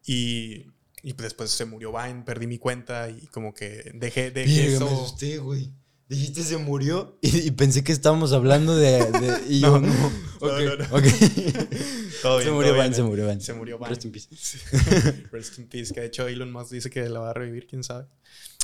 Y, 0.07 0.67
y 1.03 1.13
después 1.15 1.51
se 1.51 1.65
murió 1.65 1.93
Vine, 1.93 2.23
perdí 2.25 2.47
mi 2.47 2.59
cuenta 2.59 3.09
y 3.11 3.27
como 3.29 3.55
que 3.55 3.91
dejé, 3.95 4.31
dejé 4.31 4.75
eso. 4.75 5.07
güey. 5.43 5.73
Dijiste 6.09 6.43
se 6.43 6.57
murió 6.57 7.19
y, 7.21 7.37
y 7.49 7.51
pensé 7.51 7.85
que 7.85 7.93
estábamos 7.93 8.33
hablando 8.33 8.75
de... 8.75 9.05
de- 9.13 9.43
y 9.47 9.61
No, 9.61 9.79
yo, 9.79 9.81
no. 9.81 9.89
no, 9.89 10.07
Ok, 10.41 10.61
no, 10.63 10.77
no. 10.77 10.97
ok. 10.97 11.05
Todo 12.23 12.39
se 12.39 12.45
bien, 12.45 12.55
murió 12.55 12.71
todo 12.73 12.83
Vine, 12.83 12.83
bien, 12.83 12.95
se 12.95 13.03
murió 13.03 13.29
Vine. 13.29 13.41
Se 13.43 13.53
murió 13.53 13.77
Vine. 13.79 13.91
Rest 13.91 14.05
in 14.07 14.13
peace. 14.13 14.29
Sí. 14.35 14.59
Rest 15.33 15.59
in 15.59 15.69
peace. 15.69 15.93
Que 15.93 16.01
de 16.01 16.07
hecho 16.07 16.27
Elon 16.27 16.51
Musk 16.51 16.71
dice 16.73 16.89
que 16.91 17.07
la 17.11 17.21
va 17.21 17.31
a 17.31 17.35
revivir, 17.35 17.67
quién 17.67 17.85
sabe. 17.85 18.07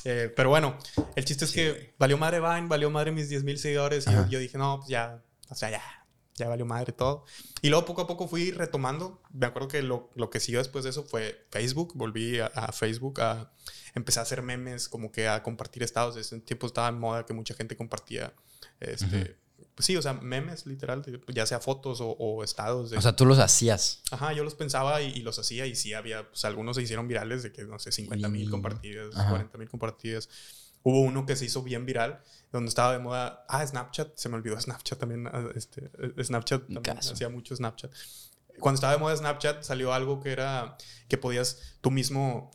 Eh, 0.04 0.32
pero 0.34 0.48
bueno, 0.48 0.78
el 1.16 1.24
chiste 1.26 1.44
es 1.44 1.50
Sí, 1.50 1.56
que 1.56 1.70
güey. 1.72 1.94
valió 1.98 2.16
madre 2.18 2.40
Vine, 2.40 2.66
valió 2.66 2.90
madre 2.90 3.12
mis 3.12 3.28
10 3.28 3.44
mil 3.44 3.58
seguidores. 3.58 4.06
Y 4.06 4.12
yo, 4.12 4.26
yo 4.28 4.38
dije, 4.38 4.56
no, 4.58 4.78
pues 4.78 4.88
ya, 4.88 5.22
o 5.50 5.54
sea, 5.54 5.70
ya, 5.70 5.82
ya 6.36 6.48
valió 6.48 6.66
madre 6.66 6.92
todo. 6.92 7.24
Y 7.62 7.68
luego 7.70 7.84
poco 7.86 8.02
a 8.02 8.06
poco 8.06 8.26
fui 8.28 8.50
retomando. 8.50 9.22
Me 9.32 9.46
acuerdo 9.46 9.68
que 9.68 9.82
lo, 9.82 10.10
lo 10.14 10.30
que 10.30 10.40
siguió 10.40 10.58
después 10.58 10.84
de 10.84 10.90
eso 10.90 11.04
fue 11.04 11.46
Facebook. 11.50 11.92
Volví 11.94 12.40
a, 12.40 12.46
a 12.46 12.72
Facebook 12.72 13.20
a 13.20 13.52
empecé 13.94 14.18
a 14.18 14.22
hacer 14.22 14.42
memes, 14.42 14.88
como 14.88 15.12
que 15.12 15.28
a 15.28 15.42
compartir 15.42 15.82
estados. 15.82 16.16
Ese 16.16 16.40
tiempo 16.40 16.66
estaba 16.66 16.88
en 16.88 16.98
moda 16.98 17.24
que 17.26 17.32
mucha 17.32 17.54
gente 17.54 17.76
compartía, 17.76 18.34
este, 18.80 19.36
pues 19.76 19.86
sí, 19.86 19.96
o 19.96 20.02
sea, 20.02 20.12
memes 20.14 20.66
literal, 20.66 21.02
ya 21.28 21.46
sea 21.46 21.60
fotos 21.60 22.00
o, 22.00 22.08
o 22.10 22.42
estados. 22.44 22.90
De, 22.90 22.98
O 22.98 23.00
sea, 23.00 23.14
tú 23.14 23.24
los 23.26 23.38
hacías. 23.38 24.02
Ajá, 24.10 24.32
yo 24.32 24.42
los 24.44 24.54
pensaba 24.56 25.00
y, 25.02 25.10
y 25.12 25.22
los 25.22 25.38
hacía 25.38 25.66
y 25.66 25.74
sí 25.76 25.94
había, 25.94 26.28
pues 26.28 26.44
algunos 26.44 26.76
se 26.76 26.82
hicieron 26.82 27.06
virales 27.08 27.42
de 27.44 27.52
que, 27.52 27.64
no 27.64 27.78
sé, 27.78 27.92
50 27.92 28.28
mil 28.28 28.48
Y- 28.48 28.50
compartidas, 28.50 29.14
ajá. 29.16 29.30
40 29.30 29.58
mil 29.58 29.68
compartidas. 29.68 30.28
Hubo 30.84 31.00
uno 31.00 31.26
que 31.26 31.34
se 31.34 31.46
hizo 31.46 31.62
bien 31.62 31.86
viral, 31.86 32.22
donde 32.52 32.68
estaba 32.68 32.92
de 32.92 33.00
moda, 33.00 33.44
ah, 33.48 33.66
Snapchat, 33.66 34.16
se 34.16 34.28
me 34.28 34.36
olvidó 34.36 34.60
Snapchat 34.60 34.98
también, 34.98 35.26
ah, 35.26 35.48
este, 35.56 35.90
eh, 35.98 36.22
Snapchat 36.22 36.62
también 36.72 36.96
caso. 36.96 37.14
hacía 37.14 37.28
mucho 37.28 37.56
Snapchat. 37.56 37.90
Cuando 38.60 38.76
estaba 38.76 38.92
de 38.92 39.00
moda 39.00 39.16
Snapchat 39.16 39.62
salió 39.64 39.92
algo 39.92 40.20
que 40.20 40.30
era 40.30 40.76
que 41.08 41.18
podías 41.18 41.76
tú 41.80 41.90
mismo 41.90 42.52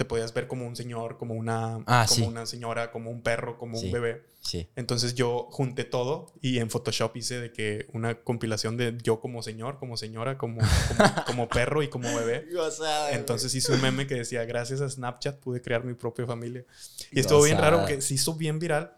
te 0.00 0.06
podías 0.06 0.32
ver 0.32 0.46
como 0.48 0.66
un 0.66 0.76
señor, 0.76 1.18
como 1.18 1.34
una 1.34 1.74
Ah, 1.86 2.06
como 2.08 2.20
sí. 2.20 2.22
una 2.22 2.46
señora, 2.46 2.90
como 2.90 3.10
un 3.10 3.20
perro, 3.20 3.58
como 3.58 3.76
Sí. 3.76 3.84
un 3.88 3.92
bebé. 3.92 4.24
Sí. 4.40 4.66
Entonces 4.74 5.14
yo 5.14 5.46
junté 5.50 5.84
todo 5.84 6.32
y 6.40 6.56
en 6.58 6.70
Photoshop 6.70 7.14
hice 7.18 7.38
de 7.38 7.52
que 7.52 7.86
una 7.92 8.14
compilación 8.22 8.78
de 8.78 8.96
yo 9.02 9.20
como 9.20 9.42
señor, 9.42 9.78
como 9.78 9.98
señora, 9.98 10.38
como, 10.38 10.62
como, 10.88 10.98
como 11.26 11.48
perro 11.50 11.82
y 11.82 11.88
como 11.88 12.08
bebé. 12.16 12.46
Entonces 13.12 13.54
hice 13.54 13.72
un 13.74 13.82
meme 13.82 14.06
que 14.06 14.14
decía, 14.14 14.46
gracias 14.46 14.80
a 14.80 14.88
Snapchat 14.88 15.38
pude 15.38 15.60
crear 15.60 15.84
mi 15.84 15.92
propia 15.92 16.24
familia. 16.24 16.64
Y 17.12 17.20
estuvo 17.20 17.42
bien 17.42 17.58
raro 17.58 17.80
porque 17.80 18.00
se 18.00 18.14
hizo 18.14 18.32
bien 18.36 18.58
viral, 18.58 18.94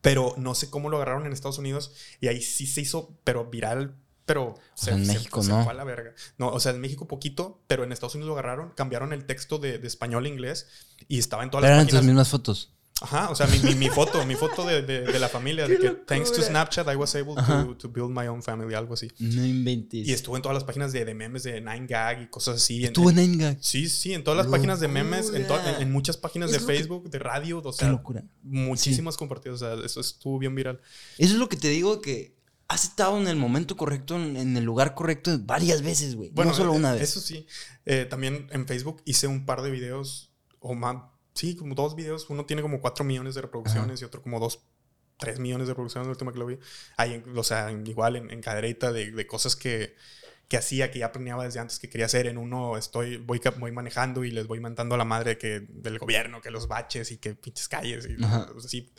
pero 0.00 0.32
no 0.38 0.54
sé 0.54 0.70
cómo 0.70 0.88
lo 0.88 0.96
agarraron 0.96 1.26
en 1.26 1.34
Estados 1.34 1.58
Unidos 1.58 1.92
y 2.22 2.28
ahí 2.28 2.40
sí 2.40 2.66
se 2.66 2.80
hizo, 2.80 3.14
pero 3.24 3.44
viral 3.50 3.96
pero 4.24 4.54
sea, 4.74 4.94
en 4.94 5.06
México 5.06 5.42
no. 5.42 5.64
fue 5.64 5.72
a 5.72 5.74
la 5.74 5.84
verga. 5.84 6.14
No, 6.38 6.48
o 6.48 6.60
sea, 6.60 6.72
en 6.72 6.80
México 6.80 7.08
poquito, 7.08 7.62
pero 7.66 7.84
en 7.84 7.92
Estados 7.92 8.14
Unidos 8.14 8.28
lo 8.28 8.34
agarraron, 8.34 8.70
cambiaron 8.70 9.12
el 9.12 9.24
texto 9.26 9.58
de, 9.58 9.78
de 9.78 9.86
español 9.88 10.24
a 10.24 10.28
inglés 10.28 10.68
y 11.08 11.18
estaba 11.18 11.42
en 11.42 11.50
todas 11.50 11.62
pero 11.64 11.76
las 11.76 11.88
eran 11.88 12.00
tus 12.00 12.06
mismas 12.06 12.28
fotos. 12.28 12.72
Ajá, 13.02 13.30
o 13.30 13.34
sea, 13.34 13.48
mi, 13.48 13.58
mi, 13.58 13.74
mi 13.74 13.88
foto, 13.88 14.24
mi 14.26 14.36
foto 14.36 14.64
de, 14.64 14.82
de, 14.82 15.00
de 15.00 15.18
la 15.18 15.28
familia, 15.28 15.66
de 15.66 15.76
que 15.80 15.90
thanks 15.90 16.30
to 16.30 16.40
Snapchat 16.40 16.86
I 16.88 16.94
was 16.94 17.14
able 17.16 17.34
to, 17.34 17.76
to, 17.76 17.88
build 17.88 18.10
my 18.10 18.28
own 18.28 18.42
family, 18.42 18.74
algo 18.74 18.94
así. 18.94 19.08
No 19.18 19.44
inventes. 19.44 20.06
Y 20.06 20.12
estuvo 20.12 20.36
en 20.36 20.42
todas 20.42 20.54
las 20.54 20.62
páginas 20.62 20.92
de, 20.92 21.04
de 21.04 21.12
memes 21.12 21.42
de 21.42 21.60
9gag 21.62 22.22
y 22.22 22.26
cosas 22.28 22.56
así. 22.56 22.84
Estuvo 22.84 23.10
en 23.10 23.16
9gag. 23.16 23.58
Sí, 23.60 23.88
sí, 23.88 24.14
en 24.14 24.22
todas 24.22 24.38
las 24.38 24.46
páginas 24.46 24.78
de 24.78 24.86
memes, 24.86 25.30
en, 25.30 25.46
en, 25.46 25.82
en 25.82 25.90
muchas 25.90 26.16
páginas 26.16 26.52
de 26.52 26.60
Facebook, 26.60 27.10
de 27.10 27.18
radio, 27.18 27.60
o 27.64 27.72
sea, 27.72 27.88
Qué 27.88 27.92
locura. 27.92 28.24
muchísimas 28.42 29.16
compartidas, 29.16 29.60
o 29.62 29.76
sea, 29.76 29.84
eso 29.84 30.00
estuvo 30.00 30.38
bien 30.38 30.54
viral. 30.54 30.80
Eso 31.18 31.32
es 31.32 31.40
lo 31.40 31.48
que 31.48 31.56
te 31.56 31.68
digo 31.68 32.00
que 32.00 32.36
has 32.72 32.84
estado 32.84 33.20
en 33.20 33.28
el 33.28 33.36
momento 33.36 33.76
correcto, 33.76 34.16
en, 34.16 34.56
el 34.56 34.64
lugar 34.64 34.94
correcto 34.94 35.38
varias 35.40 35.82
veces, 35.82 36.16
güey. 36.16 36.30
Bueno, 36.30 36.52
no 36.52 36.56
solo 36.56 36.72
eh, 36.72 36.76
una 36.76 36.92
vez. 36.92 37.02
Eso 37.02 37.20
sí. 37.20 37.46
Eh, 37.84 38.06
también 38.08 38.48
en 38.50 38.66
Facebook 38.66 39.02
hice 39.04 39.26
un 39.26 39.44
par 39.44 39.60
de 39.62 39.70
videos, 39.70 40.32
o 40.58 40.74
más, 40.74 40.96
sí, 41.34 41.54
como 41.54 41.74
dos 41.74 41.94
videos. 41.94 42.28
Uno 42.30 42.46
tiene 42.46 42.62
como 42.62 42.80
cuatro 42.80 43.04
millones 43.04 43.34
de 43.34 43.42
reproducciones 43.42 44.00
y 44.00 44.04
otro 44.04 44.22
como 44.22 44.40
dos, 44.40 44.60
tres 45.18 45.38
millones 45.38 45.66
de 45.66 45.72
reproducciones, 45.72 46.06
el 46.06 46.12
último 46.12 46.32
que 46.32 46.38
lo 46.38 46.46
vi. 46.46 46.58
Ahí, 46.96 47.22
o 47.36 47.44
sea, 47.44 47.70
igual 47.70 48.16
en, 48.16 48.30
en 48.30 48.40
cadereta 48.40 48.90
de, 48.90 49.10
de 49.10 49.26
cosas 49.26 49.54
que, 49.54 49.94
que 50.48 50.56
hacía, 50.56 50.90
que 50.90 50.98
ya 50.98 51.12
planeaba 51.12 51.44
desde 51.44 51.60
antes 51.60 51.78
que 51.78 51.88
quería 51.88 52.06
hacer. 52.06 52.26
En 52.26 52.38
uno 52.38 52.76
estoy, 52.76 53.18
voy, 53.18 53.40
voy 53.58 53.72
manejando 53.72 54.24
y 54.24 54.30
les 54.30 54.46
voy 54.46 54.60
mentando 54.60 54.94
a 54.94 54.98
la 54.98 55.04
madre 55.04 55.38
que, 55.38 55.60
del 55.68 55.98
gobierno, 55.98 56.40
que 56.40 56.50
los 56.50 56.68
baches 56.68 57.10
y 57.10 57.18
que 57.18 57.34
pinches 57.34 57.68
calles 57.68 58.06
y 58.06 58.22
Ajá. 58.22 58.48
así. 58.56 58.92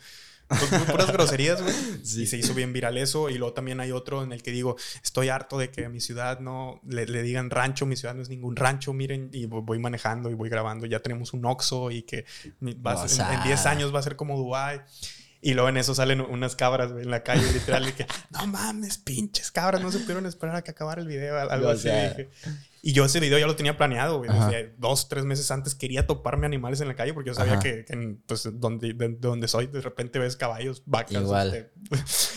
Pues, 0.48 0.82
puras 0.90 1.10
groserías, 1.12 1.62
güey. 1.62 1.74
Sí. 2.04 2.22
Y 2.22 2.26
se 2.26 2.36
hizo 2.36 2.54
bien 2.54 2.72
viral 2.72 2.98
eso. 2.98 3.30
Y 3.30 3.38
luego 3.38 3.54
también 3.54 3.80
hay 3.80 3.90
otro 3.92 4.22
en 4.22 4.32
el 4.32 4.42
que 4.42 4.50
digo, 4.50 4.76
estoy 5.02 5.28
harto 5.30 5.58
de 5.58 5.70
que 5.70 5.84
a 5.86 5.88
mi 5.88 6.00
ciudad 6.00 6.40
no 6.40 6.80
le, 6.86 7.06
le 7.06 7.22
digan 7.22 7.50
rancho, 7.50 7.86
mi 7.86 7.96
ciudad 7.96 8.14
no 8.14 8.22
es 8.22 8.28
ningún 8.28 8.54
rancho, 8.56 8.92
miren, 8.92 9.30
y 9.32 9.46
voy 9.46 9.78
manejando 9.78 10.30
y 10.30 10.34
voy 10.34 10.48
grabando. 10.50 10.86
Ya 10.86 11.00
tenemos 11.00 11.32
un 11.32 11.44
Oxxo 11.46 11.90
y 11.90 12.02
que 12.02 12.24
va 12.62 13.06
ser- 13.08 13.26
en- 13.26 13.34
en 13.38 13.42
10 13.44 13.66
años 13.66 13.94
va 13.94 14.00
a 14.00 14.02
ser 14.02 14.16
como 14.16 14.36
Dubai. 14.36 14.82
Y 15.40 15.52
luego 15.52 15.68
en 15.68 15.76
eso 15.76 15.94
salen 15.94 16.22
unas 16.22 16.56
cabras 16.56 16.90
güey, 16.92 17.04
en 17.04 17.10
la 17.10 17.22
calle, 17.22 17.50
literal, 17.52 17.86
y 17.86 17.92
que 17.92 18.06
no 18.30 18.46
mames, 18.46 18.96
pinches 18.96 19.50
cabras, 19.50 19.82
no 19.82 19.92
se 19.92 19.98
pudieron 19.98 20.24
esperar 20.24 20.56
a 20.56 20.62
que 20.62 20.70
acabara 20.70 21.02
el 21.02 21.06
video, 21.08 21.38
algo 21.50 21.68
O 21.68 21.70
así. 21.72 21.82
sea. 21.82 22.16
Y 22.86 22.92
yo 22.92 23.06
ese 23.06 23.18
video 23.18 23.38
ya 23.38 23.46
lo 23.46 23.56
tenía 23.56 23.78
planeado, 23.78 24.18
güey. 24.18 24.30
Desde 24.30 24.74
dos, 24.76 25.08
tres 25.08 25.24
meses 25.24 25.50
antes 25.50 25.74
quería 25.74 26.06
toparme 26.06 26.44
animales 26.44 26.82
en 26.82 26.88
la 26.88 26.94
calle 26.94 27.14
porque 27.14 27.28
yo 27.28 27.34
sabía 27.34 27.54
Ajá. 27.54 27.62
que, 27.62 27.86
que 27.86 28.16
pues, 28.26 28.46
donde, 28.60 28.92
de, 28.92 29.08
de 29.08 29.16
donde 29.16 29.48
soy, 29.48 29.68
de 29.68 29.80
repente 29.80 30.18
ves 30.18 30.36
caballos, 30.36 30.82
vacas. 30.84 31.22
Igual. 31.22 31.54
este, 31.54 31.72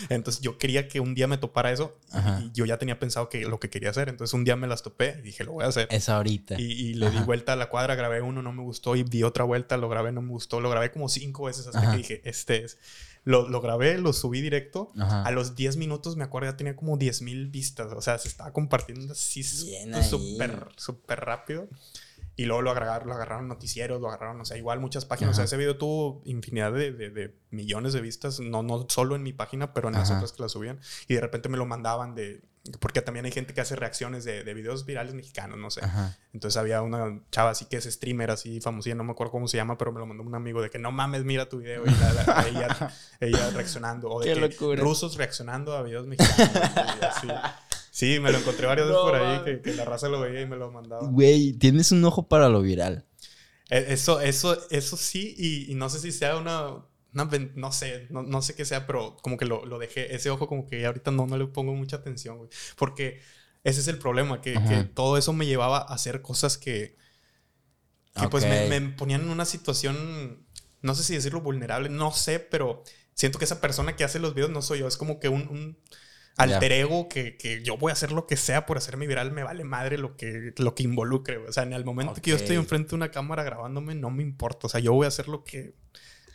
entonces 0.14 0.40
yo 0.40 0.56
quería 0.56 0.88
que 0.88 1.00
un 1.00 1.14
día 1.14 1.26
me 1.28 1.36
topara 1.36 1.70
eso 1.70 1.98
Ajá. 2.12 2.40
y 2.42 2.50
yo 2.52 2.64
ya 2.64 2.78
tenía 2.78 2.98
pensado 2.98 3.28
que 3.28 3.42
lo 3.42 3.60
que 3.60 3.68
quería 3.68 3.90
hacer. 3.90 4.08
Entonces 4.08 4.32
un 4.32 4.44
día 4.44 4.56
me 4.56 4.66
las 4.66 4.82
topé 4.82 5.16
y 5.18 5.22
dije, 5.22 5.44
lo 5.44 5.52
voy 5.52 5.64
a 5.64 5.68
hacer. 5.68 5.86
Es 5.90 6.08
ahorita. 6.08 6.58
Y, 6.58 6.64
y 6.64 6.94
le 6.94 7.10
di 7.10 7.18
Ajá. 7.18 7.26
vuelta 7.26 7.52
a 7.52 7.56
la 7.56 7.68
cuadra, 7.68 7.94
grabé 7.94 8.22
uno, 8.22 8.40
no 8.40 8.52
me 8.54 8.62
gustó, 8.62 8.96
y 8.96 9.02
di 9.02 9.24
otra 9.24 9.44
vuelta, 9.44 9.76
lo 9.76 9.90
grabé, 9.90 10.12
no 10.12 10.22
me 10.22 10.30
gustó, 10.30 10.62
lo 10.62 10.70
grabé 10.70 10.90
como 10.92 11.10
cinco 11.10 11.44
veces 11.44 11.66
hasta 11.66 11.90
que 11.90 11.96
dije, 11.98 12.22
este 12.24 12.64
es. 12.64 12.78
Lo, 13.24 13.46
lo 13.46 13.60
grabé, 13.60 13.98
lo 13.98 14.14
subí 14.14 14.40
directo. 14.40 14.90
Ajá. 14.98 15.22
A 15.22 15.30
los 15.32 15.54
10 15.54 15.76
minutos, 15.76 16.16
me 16.16 16.24
acuerdo, 16.24 16.50
ya 16.50 16.56
tenía 16.56 16.74
como 16.74 16.96
10 16.96 17.20
mil 17.20 17.48
vistas. 17.48 17.92
O 17.92 18.00
sea, 18.00 18.16
se 18.16 18.26
estaba 18.26 18.54
compartiendo 18.54 19.12
así 19.12 19.42
Bien 19.66 19.94
ahí. 19.94 20.37
Súper, 20.46 20.68
súper 20.76 21.20
rápido. 21.20 21.68
Y 22.36 22.44
luego 22.44 22.62
lo 22.62 22.70
agarraron, 22.70 23.08
lo 23.08 23.14
agarraron 23.14 23.48
noticieros, 23.48 24.00
lo 24.00 24.06
agarraron, 24.08 24.40
o 24.40 24.44
sea, 24.44 24.56
igual 24.56 24.78
muchas 24.78 25.04
páginas. 25.04 25.32
O 25.32 25.34
sea, 25.34 25.42
Ajá. 25.42 25.46
ese 25.46 25.56
video 25.56 25.76
tuvo 25.76 26.22
infinidad 26.24 26.72
de, 26.72 26.92
de- 26.92 27.10
de 27.10 27.34
millones 27.50 27.92
de 27.94 28.00
vistas, 28.00 28.38
no, 28.38 28.62
no 28.62 28.86
solo 28.88 29.16
en 29.16 29.24
mi 29.24 29.32
página, 29.32 29.72
pero 29.74 29.88
en 29.88 29.94
las 29.94 30.08
Ajá. 30.10 30.18
otras 30.20 30.32
que 30.32 30.42
la 30.42 30.48
subían. 30.48 30.78
Y 31.08 31.14
de 31.14 31.20
repente 31.20 31.48
me 31.48 31.56
lo 31.58 31.66
mandaban 31.66 32.14
de... 32.14 32.42
Porque 32.80 33.00
también 33.02 33.24
hay 33.24 33.32
gente 33.32 33.54
que 33.54 33.60
hace 33.62 33.74
reacciones 33.76 34.24
de, 34.24 34.44
de 34.44 34.54
videos 34.54 34.84
virales 34.86 35.14
mexicanos, 35.14 35.58
no 35.58 35.70
sé. 35.70 35.84
Ajá. 35.84 36.16
Entonces 36.32 36.56
había 36.58 36.80
una 36.82 37.22
chava 37.32 37.50
así 37.50 37.64
que 37.64 37.78
es 37.78 37.84
streamer, 37.86 38.30
así 38.30 38.60
famosilla, 38.60 38.94
no 38.94 39.02
me 39.04 39.12
acuerdo 39.12 39.32
cómo 39.32 39.48
se 39.48 39.56
llama, 39.56 39.76
pero 39.78 39.90
me 39.90 39.98
lo 39.98 40.06
mandó 40.06 40.22
un 40.22 40.34
amigo 40.36 40.60
de 40.62 40.68
que 40.70 40.78
no 40.78 40.92
mames, 40.92 41.24
mira 41.24 41.48
tu 41.48 41.58
video. 41.58 41.82
Y 41.86 41.90
la- 41.90 42.12
la- 42.12 42.46
ella, 42.48 42.92
ella 43.20 43.50
reaccionando. 43.50 44.10
O 44.10 44.20
de 44.20 44.26
Qué 44.26 44.34
que 44.34 44.40
locura. 44.48 44.80
rusos 44.80 45.16
reaccionando 45.16 45.74
a 45.76 45.82
videos 45.82 46.06
mexicanos. 46.06 46.52
y 47.00 47.04
así. 47.04 47.28
Sí, 47.98 48.20
me 48.20 48.30
lo 48.30 48.38
encontré 48.38 48.64
varias 48.64 48.86
veces 48.86 49.02
No 49.02 49.10
por 49.10 49.18
ahí, 49.20 49.42
que, 49.42 49.60
que 49.60 49.74
la 49.74 49.84
raza 49.84 50.08
lo 50.08 50.20
veía 50.20 50.42
y 50.42 50.46
me 50.46 50.54
lo 50.54 50.70
mandaba. 50.70 51.04
Güey, 51.08 51.54
tienes 51.54 51.90
un 51.90 52.04
ojo 52.04 52.28
para 52.28 52.48
lo 52.48 52.62
viral. 52.62 53.04
Eh, 53.70 53.86
Eso, 53.88 54.20
eso, 54.20 54.56
eso 54.70 54.96
sí, 54.96 55.34
y, 55.36 55.72
y 55.72 55.74
no 55.74 55.88
sé 55.88 55.98
si 55.98 56.12
sea 56.12 56.36
una, 56.36 56.84
no 57.12 57.72
sé, 57.72 58.06
no, 58.10 58.22
no 58.22 58.40
sé 58.40 58.54
qué 58.54 58.64
sea, 58.64 58.86
pero 58.86 59.16
como 59.20 59.36
que 59.36 59.46
lo, 59.46 59.66
lo 59.66 59.80
dejé, 59.80 60.14
ese 60.14 60.30
ojo 60.30 60.46
como 60.46 60.68
que 60.68 60.86
ahorita 60.86 61.10
no, 61.10 61.26
no 61.26 61.36
le 61.36 61.48
pongo 61.48 61.74
mucha 61.74 61.96
atención, 61.96 62.38
güey. 62.38 62.50
Porque 62.76 63.20
ese 63.64 63.80
es 63.80 63.88
el 63.88 63.98
problema, 63.98 64.40
que, 64.40 64.54
todo 64.94 65.18
eso 65.18 65.32
me 65.32 65.46
llevaba 65.46 65.78
a 65.78 65.92
hacer 65.92 66.22
cosas 66.22 66.56
que, 66.56 66.96
que 68.14 68.28
pues 68.28 68.46
me, 68.46 68.80
ponían 68.90 69.22
en 69.22 69.30
una 69.30 69.44
situación, 69.44 70.46
no 70.82 70.94
sé 70.94 71.02
si 71.02 71.16
decirlo 71.16 71.40
vulnerable, 71.40 71.88
no 71.88 72.12
sé, 72.12 72.38
pero 72.38 72.84
siento 73.14 73.40
que 73.40 73.44
esa 73.44 73.60
persona 73.60 73.96
que 73.96 74.04
hace 74.04 74.20
los 74.20 74.34
videos 74.36 74.52
no 74.52 74.62
soy 74.62 74.78
yo, 74.78 74.86
es 74.86 74.96
como 74.96 75.18
que 75.18 75.28
un... 75.28 75.48
un 75.48 75.78
alter 76.38 76.72
ego 76.72 77.08
que, 77.08 77.36
que 77.36 77.62
yo 77.62 77.76
voy 77.76 77.90
a 77.90 77.92
hacer 77.92 78.12
lo 78.12 78.26
que 78.26 78.36
sea 78.36 78.64
por 78.64 78.78
hacerme 78.78 79.06
viral, 79.06 79.32
me 79.32 79.42
vale 79.42 79.64
madre 79.64 79.98
lo 79.98 80.16
que, 80.16 80.54
lo 80.56 80.74
que 80.74 80.84
involucre. 80.84 81.36
O 81.38 81.52
sea, 81.52 81.64
en 81.64 81.72
el 81.72 81.84
momento 81.84 82.14
que 82.14 82.30
yo 82.30 82.36
estoy 82.36 82.56
enfrente 82.56 82.90
de 82.90 82.96
una 82.96 83.10
cámara 83.10 83.42
grabándome, 83.42 83.94
no 83.94 84.10
me 84.10 84.22
importa. 84.22 84.68
O 84.68 84.70
sea, 84.70 84.80
yo 84.80 84.92
voy 84.92 85.04
a 85.04 85.08
hacer 85.08 85.28
lo 85.28 85.44
que 85.44 85.74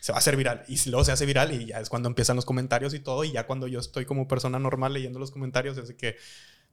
se 0.01 0.11
va 0.11 0.17
a 0.17 0.19
hacer 0.19 0.35
viral. 0.35 0.65
Y 0.67 0.77
si 0.77 0.89
luego 0.89 1.05
se 1.05 1.13
hace 1.13 1.25
viral 1.25 1.53
y 1.53 1.67
ya 1.67 1.79
es 1.79 1.89
cuando 1.89 2.09
empiezan 2.09 2.35
los 2.35 2.45
comentarios 2.45 2.93
y 2.93 2.99
todo. 2.99 3.23
Y 3.23 3.31
ya 3.31 3.47
cuando 3.47 3.67
yo 3.67 3.79
estoy 3.79 4.05
como 4.05 4.27
persona 4.27 4.59
normal 4.59 4.93
leyendo 4.93 5.17
los 5.19 5.31
comentarios, 5.31 5.75
de 5.87 5.95
que 5.95 6.17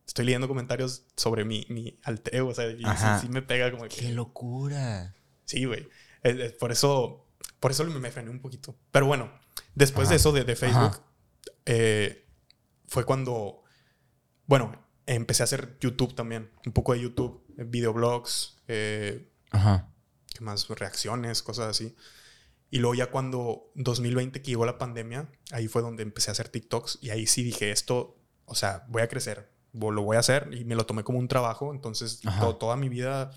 estoy 0.05 0.25
leyendo 0.25 0.49
comentarios 0.49 1.05
sobre 1.17 1.45
mi, 1.45 1.65
mi 1.69 1.99
alter 2.03 2.35
ego. 2.35 2.49
O 2.49 2.55
sea, 2.55 2.69
y 2.69 2.83
sí, 3.21 3.29
me 3.29 3.43
pega 3.43 3.71
como 3.71 3.85
Qué 3.85 3.97
que... 3.97 4.13
locura. 4.13 5.15
Sí, 5.45 5.65
güey. 5.65 5.89
Por 6.59 6.73
eso, 6.73 7.29
por 7.61 7.71
eso 7.71 7.85
me, 7.85 8.11
frené 8.11 8.31
un 8.31 8.41
poquito. 8.41 8.77
Pero 8.91 9.07
bueno, 9.07 9.31
después 9.77 10.07
Ajá. 10.07 10.11
de 10.11 10.17
eso 10.17 10.33
de, 10.33 10.43
de 10.43 10.57
Facebook, 10.57 11.01
eh, 11.67 12.27
fue 12.91 13.05
cuando, 13.05 13.63
bueno, 14.47 14.85
empecé 15.07 15.43
a 15.43 15.45
hacer 15.45 15.79
YouTube 15.81 16.15
también. 16.17 16.51
Un 16.67 16.73
poco 16.73 16.93
de 16.93 17.01
YouTube, 17.01 17.41
eh, 17.57 17.65
videoblogs, 17.65 18.59
eh, 18.67 19.31
Ajá. 19.53 19.93
¿qué 20.35 20.41
más? 20.45 20.69
Reacciones, 20.69 21.43
cosas 21.45 21.69
así. 21.69 21.95
Y 22.69 22.79
luego 22.81 22.95
ya 22.97 23.11
cuando 23.13 23.71
2020 23.77 24.43
que 24.43 24.51
llegó 24.51 24.67
la 24.67 24.77
pandemia, 24.77 25.31
ahí 25.53 25.69
fue 25.69 25.83
donde 25.83 26.03
empecé 26.03 26.31
a 26.31 26.33
hacer 26.33 26.49
TikToks 26.49 26.99
y 27.01 27.11
ahí 27.11 27.27
sí 27.29 27.45
dije 27.45 27.71
esto, 27.71 28.19
o 28.45 28.55
sea, 28.57 28.85
voy 28.89 29.03
a 29.03 29.09
crecer, 29.09 29.53
lo 29.73 30.03
voy 30.03 30.17
a 30.17 30.21
hacer 30.21 30.51
y 30.53 30.65
me 30.65 30.75
lo 30.75 30.85
tomé 30.85 31.05
como 31.05 31.21
un 31.21 31.29
trabajo. 31.29 31.73
Entonces, 31.73 32.21
Ajá. 32.27 32.41
to- 32.41 32.57
toda 32.57 32.75
mi 32.77 32.89
vida, 32.89 33.31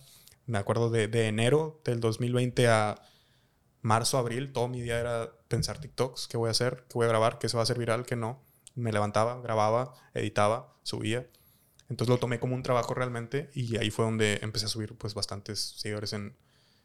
me 0.47 0.57
acuerdo 0.57 0.89
de, 0.89 1.07
de 1.07 1.27
enero 1.27 1.79
del 1.85 1.99
2020 1.99 2.67
a 2.69 2.95
marzo, 3.81 4.17
abril, 4.17 4.51
todo 4.51 4.67
mi 4.67 4.81
día 4.81 4.99
era 4.99 5.31
pensar 5.47 5.79
TikToks, 5.79 6.27
qué 6.27 6.37
voy 6.37 6.47
a 6.47 6.51
hacer, 6.51 6.85
qué 6.89 6.93
voy 6.95 7.05
a 7.05 7.09
grabar, 7.09 7.37
qué 7.37 7.49
se 7.49 7.57
va 7.57 7.61
a 7.61 7.65
hacer 7.65 7.77
viral, 7.77 8.05
qué 8.05 8.15
no. 8.15 8.43
Me 8.75 8.91
levantaba, 8.91 9.41
grababa, 9.41 9.93
editaba, 10.13 10.75
subía. 10.83 11.27
Entonces 11.89 12.09
lo 12.09 12.17
tomé 12.19 12.39
como 12.39 12.55
un 12.55 12.63
trabajo 12.63 12.93
realmente 12.93 13.49
y 13.53 13.77
ahí 13.77 13.91
fue 13.91 14.05
donde 14.05 14.39
empecé 14.41 14.65
a 14.65 14.69
subir 14.69 14.97
pues 14.97 15.13
bastantes 15.13 15.59
seguidores 15.77 16.13
en, 16.13 16.35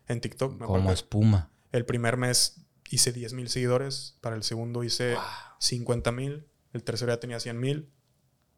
en 0.06 0.20
TikTok. 0.20 0.58
Me 0.60 0.66
Como 0.66 0.92
espuma. 0.92 1.50
el 1.72 1.84
primer 1.86 2.16
mes 2.16 2.66
hice 2.90 3.12
10 3.12 3.32
mil 3.34 3.48
seguidores, 3.48 4.16
para 4.20 4.36
el 4.36 4.42
segundo 4.42 4.82
hice 4.84 5.16
50 5.60 6.12
mil, 6.12 6.46
el 6.72 6.82
tercero 6.82 7.12
ya 7.12 7.20
tenía 7.20 7.40
100 7.40 7.58
mil 7.60 7.90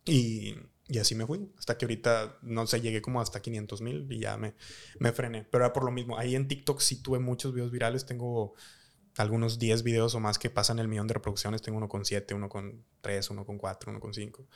y, 0.04 0.54
y 0.88 0.98
así 0.98 1.14
me 1.14 1.26
fui. 1.26 1.52
Hasta 1.58 1.76
que 1.78 1.84
ahorita, 1.84 2.38
no 2.42 2.66
sé, 2.66 2.80
llegué 2.80 3.00
como 3.02 3.20
hasta 3.20 3.40
500 3.40 3.80
mil 3.80 4.06
y 4.10 4.20
ya 4.20 4.36
me, 4.36 4.54
me 4.98 5.12
frené. 5.12 5.44
Pero 5.50 5.64
era 5.64 5.72
por 5.72 5.84
lo 5.84 5.90
mismo. 5.92 6.18
Ahí 6.18 6.34
en 6.34 6.48
TikTok 6.48 6.80
sí 6.80 7.02
tuve 7.02 7.18
muchos 7.18 7.52
videos 7.54 7.70
virales. 7.70 8.06
Tengo 8.06 8.54
algunos 9.16 9.58
10 9.58 9.82
videos 9.82 10.14
o 10.14 10.20
más 10.20 10.38
que 10.38 10.50
pasan 10.50 10.78
el 10.78 10.88
millón 10.88 11.06
de 11.06 11.14
reproducciones. 11.14 11.62
Tengo 11.62 11.78
uno 11.78 11.88
con 11.88 12.04
7, 12.04 12.34
uno 12.34 12.48
con 12.48 12.84
3, 13.00 13.30
uno 13.30 13.44
con 13.44 13.58
4, 13.58 13.90
uno 13.90 14.00
con 14.00 14.14
5. 14.14 14.46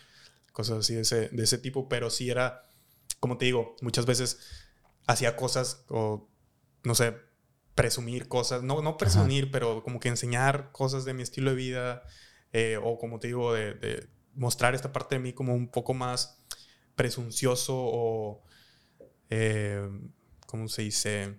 Cosas 0.52 0.78
así 0.78 0.94
de 0.94 1.02
ese, 1.02 1.28
de 1.28 1.42
ese 1.42 1.58
tipo. 1.58 1.88
Pero 1.88 2.10
sí 2.10 2.30
era, 2.30 2.62
como 3.20 3.38
te 3.38 3.46
digo, 3.46 3.76
muchas 3.82 4.06
veces 4.06 4.40
hacía 5.06 5.36
cosas 5.36 5.84
o, 5.88 6.28
no 6.84 6.94
sé, 6.94 7.16
presumir 7.74 8.28
cosas. 8.28 8.62
No, 8.62 8.82
no 8.82 8.96
presumir, 8.96 9.50
pero 9.50 9.82
como 9.82 10.00
que 10.00 10.08
enseñar 10.08 10.70
cosas 10.72 11.04
de 11.04 11.14
mi 11.14 11.22
estilo 11.22 11.50
de 11.50 11.56
vida. 11.56 12.02
eh, 12.52 12.78
o 12.82 12.98
como 12.98 13.18
te 13.18 13.26
digo, 13.28 13.52
de, 13.52 13.74
de 13.74 14.08
mostrar 14.34 14.74
esta 14.74 14.92
parte 14.92 15.16
de 15.16 15.20
mí 15.20 15.32
como 15.32 15.54
un 15.54 15.68
poco 15.68 15.92
más 15.94 16.40
presuncioso 16.94 17.74
o, 17.76 18.44
eh, 19.30 19.88
¿cómo 20.46 20.68
se 20.68 20.82
dice? 20.82 21.38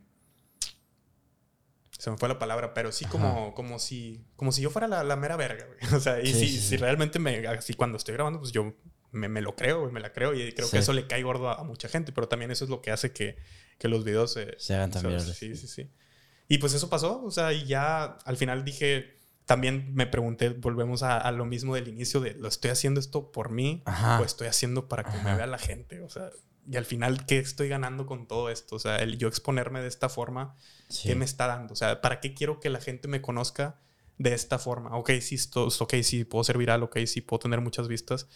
Se 1.98 2.12
me 2.12 2.18
fue 2.18 2.28
la 2.30 2.38
palabra, 2.40 2.74
pero 2.74 2.92
sí 2.92 3.06
como, 3.06 3.54
como, 3.54 3.80
si, 3.80 4.26
como 4.36 4.52
si 4.52 4.62
yo 4.62 4.70
fuera 4.70 4.88
la, 4.88 5.04
la 5.04 5.16
mera 5.16 5.36
verga, 5.38 5.66
güey. 5.66 5.80
O 5.96 6.00
sea, 6.00 6.20
y 6.22 6.28
Sí, 6.28 6.34
si, 6.34 6.48
sí, 6.50 6.60
si 6.62 6.78
realmente 6.78 7.20
me, 7.20 7.48
así 7.48 7.74
cuando 7.74 7.98
estoy 7.98 8.14
grabando, 8.16 8.40
pues 8.40 8.52
yo 8.52 8.76
me, 9.12 9.30
me 9.30 9.42
lo 9.42 9.56
creo, 9.56 9.82
güey, 9.82 9.94
me 9.94 10.02
la 10.02 10.12
creo 10.12 10.34
y 10.34 10.52
creo 10.54 10.68
Sí. 10.68 10.74
que 10.74 10.80
eso 10.80 10.92
le 10.94 11.08
cae 11.08 11.24
gordo 11.24 11.50
a, 11.50 11.56
a 11.56 11.64
mucha 11.64 11.88
gente, 11.88 12.12
pero 12.12 12.28
también 12.28 12.52
eso 12.52 12.66
es 12.66 12.70
lo 12.70 12.82
que 12.82 12.92
hace 12.92 13.12
que, 13.14 13.38
que 13.78 13.88
los 13.88 14.04
videos 14.04 14.36
eh, 14.38 14.56
Se 14.58 14.76
hagan 14.76 14.92
virales. 14.92 15.38
Sí, 15.38 15.56
sí, 15.56 15.68
sí. 15.68 15.90
Y 16.48 16.58
pues 16.60 16.74
eso 16.74 16.90
pasó, 16.90 17.24
o 17.24 17.32
sea, 17.32 17.54
y 17.54 17.66
ya 17.66 18.04
al 18.04 18.38
final 18.38 18.64
dije, 18.66 19.18
también 19.46 19.94
me 19.96 20.06
pregunté, 20.06 20.50
volvemos 20.50 21.02
a, 21.02 21.32
lo 21.32 21.46
mismo 21.46 21.76
del 21.76 21.88
inicio 21.88 22.20
de, 22.20 22.34
¿lo 22.34 22.48
estoy 22.48 22.72
haciendo 22.72 23.00
esto 23.00 23.32
por 23.32 23.52
mí 23.52 23.84
o 24.20 24.24
estoy 24.24 24.48
haciendo 24.48 24.88
para 24.88 25.04
que 25.04 25.18
me 25.24 25.36
vea 25.36 25.48
la 25.48 25.58
gente? 25.58 26.02
O 26.02 26.10
sea, 26.10 26.30
y 26.70 26.78
al 26.78 26.86
final, 26.86 27.26
¿qué 27.26 27.40
estoy 27.40 27.70
ganando 27.70 28.06
con 28.06 28.28
todo 28.28 28.50
esto? 28.50 28.76
O 28.76 28.80
sea, 28.80 28.98
el 28.98 29.18
yo 29.18 29.28
exponerme 29.28 29.82
de 29.82 29.88
esta 29.88 30.10
forma, 30.10 30.56
¿qué 31.04 31.16
me 31.16 31.26
está 31.26 31.48
dando? 31.48 31.74
O 31.74 31.76
sea, 31.76 32.02
¿para 32.02 32.20
qué 32.20 32.34
quiero 32.34 32.60
que 32.60 32.70
la 32.70 32.80
gente 32.80 33.08
me 33.08 33.22
conozca 33.22 33.80
de 34.18 34.34
esta 34.34 34.60
forma? 34.60 34.96
Ok, 34.98 35.12
sí, 35.22 35.36
esto, 35.36 35.68
ok, 35.68 35.94
sí, 36.04 36.24
puedo 36.24 36.44
ser 36.44 36.58
viral, 36.58 36.84
ok, 36.84 37.00
sí, 37.06 37.22
puedo 37.22 37.40
tener 37.40 37.62
muchas 37.62 37.88
vistas, 37.88 38.28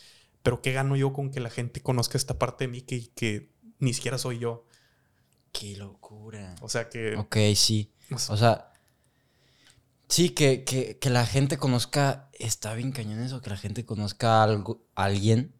pero 0.43 0.61
¿qué 0.61 0.73
gano 0.73 0.95
yo 0.95 1.13
con 1.13 1.31
que 1.31 1.39
la 1.39 1.49
gente 1.49 1.81
conozca 1.81 2.17
esta 2.17 2.37
parte 2.37 2.65
de 2.65 2.67
mí 2.69 2.81
que, 2.81 3.09
que 3.13 3.51
ni 3.79 3.93
siquiera 3.93 4.17
soy 4.17 4.39
yo? 4.39 4.65
Qué 5.51 5.75
locura. 5.77 6.55
O 6.61 6.69
sea 6.69 6.89
que... 6.89 7.15
Ok, 7.15 7.37
sí. 7.55 7.91
O 8.11 8.37
sea, 8.37 8.69
Sí, 10.09 10.31
que, 10.31 10.63
que, 10.63 10.97
que, 10.97 11.09
la 11.11 11.23
gente 11.23 11.57
conozca, 11.59 12.31
está 12.33 12.73
bien 12.73 12.91
cañón 12.91 13.19
eso, 13.19 13.41
que 13.41 13.51
la 13.51 13.57
gente 13.57 13.85
conozca 13.85 14.41
algo, 14.41 14.83
a 14.95 15.03
alguien 15.03 15.53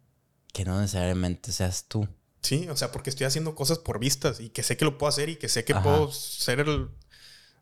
que 0.53 0.65
no 0.65 0.81
necesariamente 0.81 1.51
seas 1.51 1.85
tú. 1.87 2.07
Sí, 2.41 2.67
o 2.69 2.77
sea, 2.77 2.91
porque 2.91 3.09
estoy 3.09 3.25
haciendo 3.25 3.55
cosas 3.55 3.79
por 3.79 3.99
vistas 3.99 4.39
y 4.39 4.49
que 4.49 4.63
sé 4.63 4.77
que 4.77 4.85
lo 4.85 4.97
puedo 4.97 5.09
hacer 5.09 5.29
y 5.29 5.35
que 5.35 5.49
sé 5.49 5.65
que 5.65 5.75
puedo 5.75 6.11
ser 6.11 6.61
el... 6.61 6.89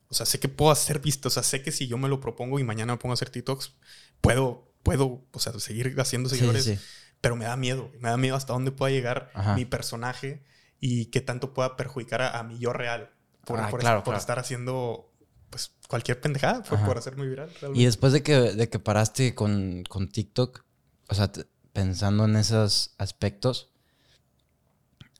O 0.09 0.13
sea, 0.13 0.25
sé 0.25 0.39
que 0.39 0.47
puedo 0.47 0.71
hacer 0.71 0.99
vistas, 0.99 1.33
o 1.33 1.33
sea, 1.33 1.43
sé 1.43 1.61
que 1.61 1.71
si 1.71 1.87
yo 1.87 1.97
me 1.97 2.07
lo 2.07 2.21
propongo 2.21 2.59
y 2.59 2.63
mañana 2.63 2.93
me 2.93 2.97
pongo 2.97 3.11
a 3.11 3.15
hacer 3.15 3.29
TikToks, 3.29 3.73
puedo, 4.21 4.71
puedo, 4.83 5.25
o 5.31 5.39
sea, 5.39 5.51
seguir 5.59 5.93
haciendo 5.99 6.29
seguidores, 6.29 6.79
pero 7.19 7.35
me 7.35 7.45
da 7.45 7.57
miedo, 7.57 7.91
me 7.99 8.09
da 8.09 8.17
miedo 8.17 8.35
hasta 8.35 8.53
dónde 8.53 8.71
pueda 8.71 8.91
llegar 8.91 9.31
mi 9.55 9.65
personaje 9.65 10.45
y 10.79 11.07
qué 11.07 11.19
tanto 11.19 11.53
pueda 11.53 11.75
perjudicar 11.75 12.21
a, 12.21 12.41
mi 12.43 12.57
yo 12.57 12.71
real 12.71 13.11
por, 13.43 13.59
ah, 13.59 14.03
por 14.03 14.15
estar 14.15 14.39
haciendo 14.39 15.11
pues 15.49 15.71
cualquier 15.87 16.19
pendejada 16.19 16.63
fue 16.63 16.77
por 16.79 16.97
hacer 16.97 17.15
muy 17.15 17.27
viral. 17.27 17.49
Y 17.73 17.85
después 17.85 18.13
de 18.13 18.23
que, 18.23 18.33
de 18.33 18.69
que 18.69 18.79
paraste 18.79 19.33
con, 19.33 19.83
con 19.89 20.09
TikTok, 20.09 20.63
o 21.07 21.15
sea, 21.15 21.31
pensando 21.73 22.25
en 22.25 22.35
esos 22.35 22.95
aspectos, 22.97 23.71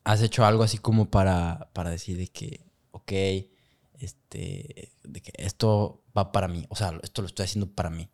¿has 0.07 0.21
hecho 0.21 0.45
algo 0.45 0.63
así 0.63 0.77
como 0.77 1.09
para, 1.11 1.69
para 1.73 1.89
decir 1.89 2.17
de 2.17 2.27
que, 2.29 2.65
ok, 2.91 3.11
este, 3.99 4.93
de 5.03 5.21
que 5.21 5.33
esto 5.35 6.01
va 6.17 6.31
para 6.31 6.47
mí, 6.47 6.65
o 6.69 6.75
sea, 6.77 6.97
esto 7.03 7.21
lo 7.21 7.27
estoy 7.27 7.43
haciendo 7.43 7.69
para 7.69 7.89
mí? 7.89 8.09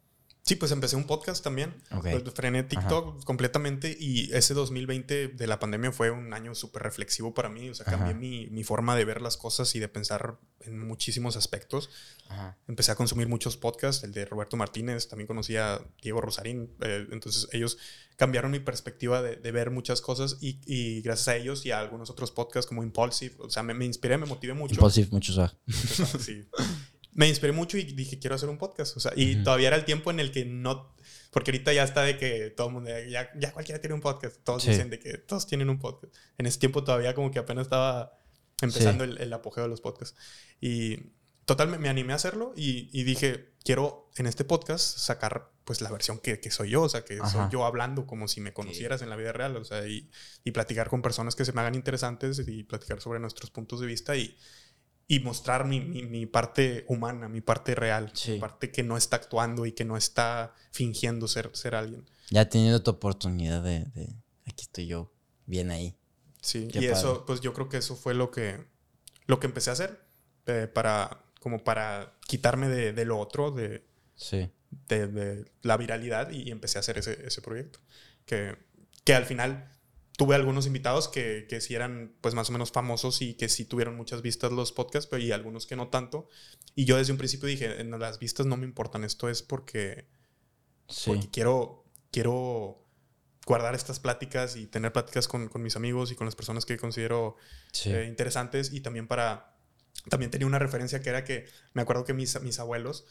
Sí, 0.45 0.55
pues 0.55 0.73
empecé 0.73 0.97
un 0.97 1.05
podcast 1.05 1.41
también. 1.41 1.73
Pues, 2.01 2.21
frené 2.33 2.63
TikTok 2.63 3.23
completamente 3.23 3.95
y 3.97 4.29
ese 4.33 4.53
2020 4.53 5.29
de 5.29 5.47
la 5.47 5.57
pandemia 5.57 5.93
fue 5.93 6.11
un 6.11 6.33
año 6.33 6.53
súper 6.53 6.83
reflexivo 6.83 7.33
para 7.33 7.47
mí. 7.47 7.69
O 7.69 7.73
sea, 7.73 7.85
cambié 7.85 8.13
mi, 8.13 8.47
mi, 8.47 8.65
forma 8.65 8.97
de 8.97 9.05
ver 9.05 9.21
las 9.21 9.37
cosas 9.37 9.73
y 9.73 9.79
de 9.79 9.87
pensar 9.87 10.37
en 10.59 10.85
muchísimos 10.85 11.37
aspectos. 11.37 11.89
Empecé 12.67 12.91
a 12.91 12.95
consumir 12.95 13.29
muchos 13.29 13.55
podcasts, 13.55 14.03
el 14.03 14.11
de 14.11 14.25
Roberto 14.25 14.57
Martínez, 14.57 15.07
también 15.07 15.27
conocí 15.27 15.55
a 15.55 15.81
Diego 16.01 16.19
Rosarín. 16.19 16.75
Eh, 16.81 17.07
entonces 17.11 17.47
ellos 17.53 17.77
cambiaron 18.17 18.51
mi 18.51 18.59
perspectiva 18.59 19.21
de, 19.21 19.37
de 19.37 19.51
ver 19.53 19.71
muchas 19.71 20.01
cosas 20.01 20.39
y, 20.41 20.59
y, 20.65 21.01
gracias 21.01 21.29
a 21.29 21.35
ellos 21.37 21.65
y 21.65 21.71
a 21.71 21.79
algunos 21.79 22.09
otros 22.09 22.31
podcasts 22.31 22.67
como 22.67 22.83
Impulsive, 22.83 23.35
o 23.39 23.49
sea, 23.49 23.63
me, 23.63 23.73
me 23.73 23.85
inspiré, 23.85 24.17
me 24.17 24.25
motivé 24.25 24.53
mucho. 24.53 24.75
Impulsive, 24.75 25.07
muchos. 25.09 25.55
sí 26.19 26.45
me 27.13 27.27
inspiré 27.27 27.53
mucho 27.53 27.77
y 27.77 27.83
dije, 27.83 28.19
quiero 28.19 28.35
hacer 28.35 28.49
un 28.49 28.57
podcast. 28.57 28.97
O 28.97 28.99
sea, 28.99 29.13
y 29.15 29.43
todavía 29.43 29.67
era 29.67 29.77
el 29.77 29.85
tiempo 29.85 30.11
en 30.11 30.19
el 30.19 30.31
que 30.31 30.45
no... 30.45 30.93
Porque 31.31 31.51
ahorita 31.51 31.73
ya 31.73 31.83
está 31.83 32.03
de 32.03 32.17
que 32.17 32.51
todo 32.51 32.67
el 32.67 32.73
mundo, 32.73 32.89
ya, 33.09 33.31
ya 33.35 33.51
cualquiera 33.51 33.81
tiene 33.81 33.95
un 33.95 34.01
podcast. 34.01 34.37
Todos 34.43 34.65
dicen 34.65 34.89
de 34.89 34.99
que 34.99 35.17
todos 35.17 35.47
tienen 35.47 35.69
un 35.69 35.79
podcast. 35.79 36.15
En 36.37 36.45
ese 36.45 36.59
tiempo 36.59 36.83
todavía 36.83 37.15
como 37.15 37.31
que 37.31 37.39
apenas 37.39 37.63
estaba 37.63 38.17
empezando 38.61 39.03
el, 39.03 39.17
el, 39.17 39.33
apogeo 39.33 39.63
de 39.63 39.69
los 39.69 39.81
podcasts. 39.81 40.17
Y 40.61 40.97
total, 41.45 41.79
me, 41.79 41.89
animé 41.89 42.13
a 42.13 42.17
hacerlo 42.17 42.53
y, 42.55 42.89
y, 42.93 43.03
dije, 43.03 43.53
quiero 43.63 44.11
en 44.15 44.27
este 44.27 44.43
podcast 44.43 44.99
sacar 44.99 45.51
pues 45.63 45.81
la 45.81 45.91
versión 45.91 46.19
que, 46.19 46.39
que 46.39 46.51
soy 46.51 46.69
yo. 46.69 46.83
O 46.83 46.89
sea, 46.89 47.03
que 47.03 47.17
soy 47.17 47.47
yo 47.51 47.65
hablando 47.65 48.05
como 48.05 48.27
si 48.27 48.39
me 48.39 48.53
conocieras 48.53 49.01
en 49.01 49.09
la 49.09 49.15
vida 49.15 49.33
real. 49.33 49.57
O 49.57 49.65
sea, 49.65 49.87
y, 49.87 50.11
y 50.43 50.51
platicar 50.51 50.89
con 50.89 51.01
personas 51.01 51.35
que 51.35 51.45
se 51.45 51.51
me 51.51 51.61
hagan 51.61 51.75
interesantes 51.75 52.43
y 52.47 52.63
platicar 52.63 53.01
sobre 53.01 53.19
nuestros 53.19 53.49
puntos 53.49 53.79
de 53.79 53.87
vista 53.87 54.15
y 54.15 54.37
y 55.07 55.19
mostrar 55.19 55.65
mi, 55.65 55.79
mi, 55.81 56.25
parte 56.25 56.85
humana, 56.87 57.27
mi 57.27 57.41
parte 57.41 57.75
real, 57.75 58.11
mi 58.27 58.39
parte 58.39 58.71
que 58.71 58.83
no 58.83 58.97
está 58.97 59.17
actuando 59.17 59.65
y 59.65 59.73
que 59.73 59.85
no 59.85 59.97
está 59.97 60.53
fingiendo 60.71 61.27
ser, 61.27 61.49
ser 61.53 61.75
alguien. 61.75 62.05
Ya 62.29 62.47
tenido 62.49 62.81
tu 62.81 62.91
oportunidad 62.91 63.61
de, 63.61 63.85
de 63.93 64.15
aquí 64.45 64.63
estoy 64.63 64.87
yo, 64.87 65.11
bien 65.45 65.71
ahí. 65.71 65.97
Sí, 66.41 66.67
y 66.73 66.85
eso, 66.85 67.25
pues 67.25 67.41
yo 67.41 67.53
creo 67.53 67.69
que 67.69 67.77
eso 67.77 67.95
fue 67.95 68.13
lo 68.13 68.31
que, 68.31 68.65
lo 69.27 69.39
que 69.39 69.47
empecé 69.47 69.69
a 69.69 69.73
hacer 69.73 70.05
eh, 70.45 70.67
para, 70.67 71.23
como 71.39 71.63
para 71.63 72.17
quitarme 72.27 72.67
de, 72.67 72.91
de 72.91 73.05
lo 73.05 73.17
otro, 73.17 73.51
de, 73.51 73.85
sí. 74.15 74.49
de, 74.89 75.07
de, 75.07 75.45
la 75.61 75.77
viralidad 75.77 76.31
y, 76.31 76.51
empecé 76.51 76.79
a 76.79 76.81
hacer 76.81 76.97
ese, 76.97 77.25
ese 77.25 77.41
proyecto. 77.41 77.79
Que, 78.25 78.57
que 79.03 79.15
al 79.15 79.25
final 79.25 79.69
tuve 80.17 80.35
algunos 80.35 80.67
invitados 80.67 81.07
que, 81.07 81.47
que 81.49 81.59
sí 81.61 81.75
eran 81.75 82.13
pues 82.21 82.35
más 82.35 82.49
o 82.49 82.51
menos 82.51 82.71
famosos 82.71 83.21
y 83.21 83.33
que 83.33 83.49
sí 83.49 83.65
tuvieron 83.65 83.95
muchas 83.95 84.21
vistas 84.21 84.51
los 84.51 84.71
podcasts, 84.71 85.07
pero 85.09 85.21
y 85.23 85.31
algunos 85.31 85.65
que 85.65 85.75
no 85.75 85.89
tanto. 85.89 86.29
Y 86.75 86.85
yo 86.85 86.97
desde 86.97 87.11
un 87.11 87.17
principio 87.17 87.47
dije, 87.47 87.81
en 87.81 87.97
las 87.99 88.19
vistas 88.19 88.45
no 88.45 88.57
me 88.57 88.65
importan, 88.65 89.03
esto 89.03 89.29
es 89.29 89.41
porque, 89.41 90.05
porque 91.05 91.29
quiero, 91.31 91.85
quiero 92.11 92.83
guardar 93.45 93.75
estas 93.75 93.99
pláticas 93.99 94.55
y 94.55 94.67
tener 94.67 94.93
pláticas 94.93 95.27
con, 95.27 95.49
con 95.49 95.63
mis 95.63 95.75
amigos 95.75 96.11
y 96.11 96.15
con 96.15 96.25
las 96.25 96.35
personas 96.35 96.65
que 96.65 96.77
considero 96.77 97.35
eh, 97.85 98.05
interesantes 98.07 98.71
y 98.73 98.81
también 98.81 99.07
para... 99.07 99.49
También 100.09 100.31
tenía 100.31 100.47
una 100.47 100.59
referencia 100.59 101.01
que 101.01 101.09
era 101.09 101.23
que 101.23 101.45
me 101.73 101.81
acuerdo 101.81 102.03
que 102.03 102.13
mis, 102.13 102.39
mis 102.41 102.59
abuelos 102.59 103.05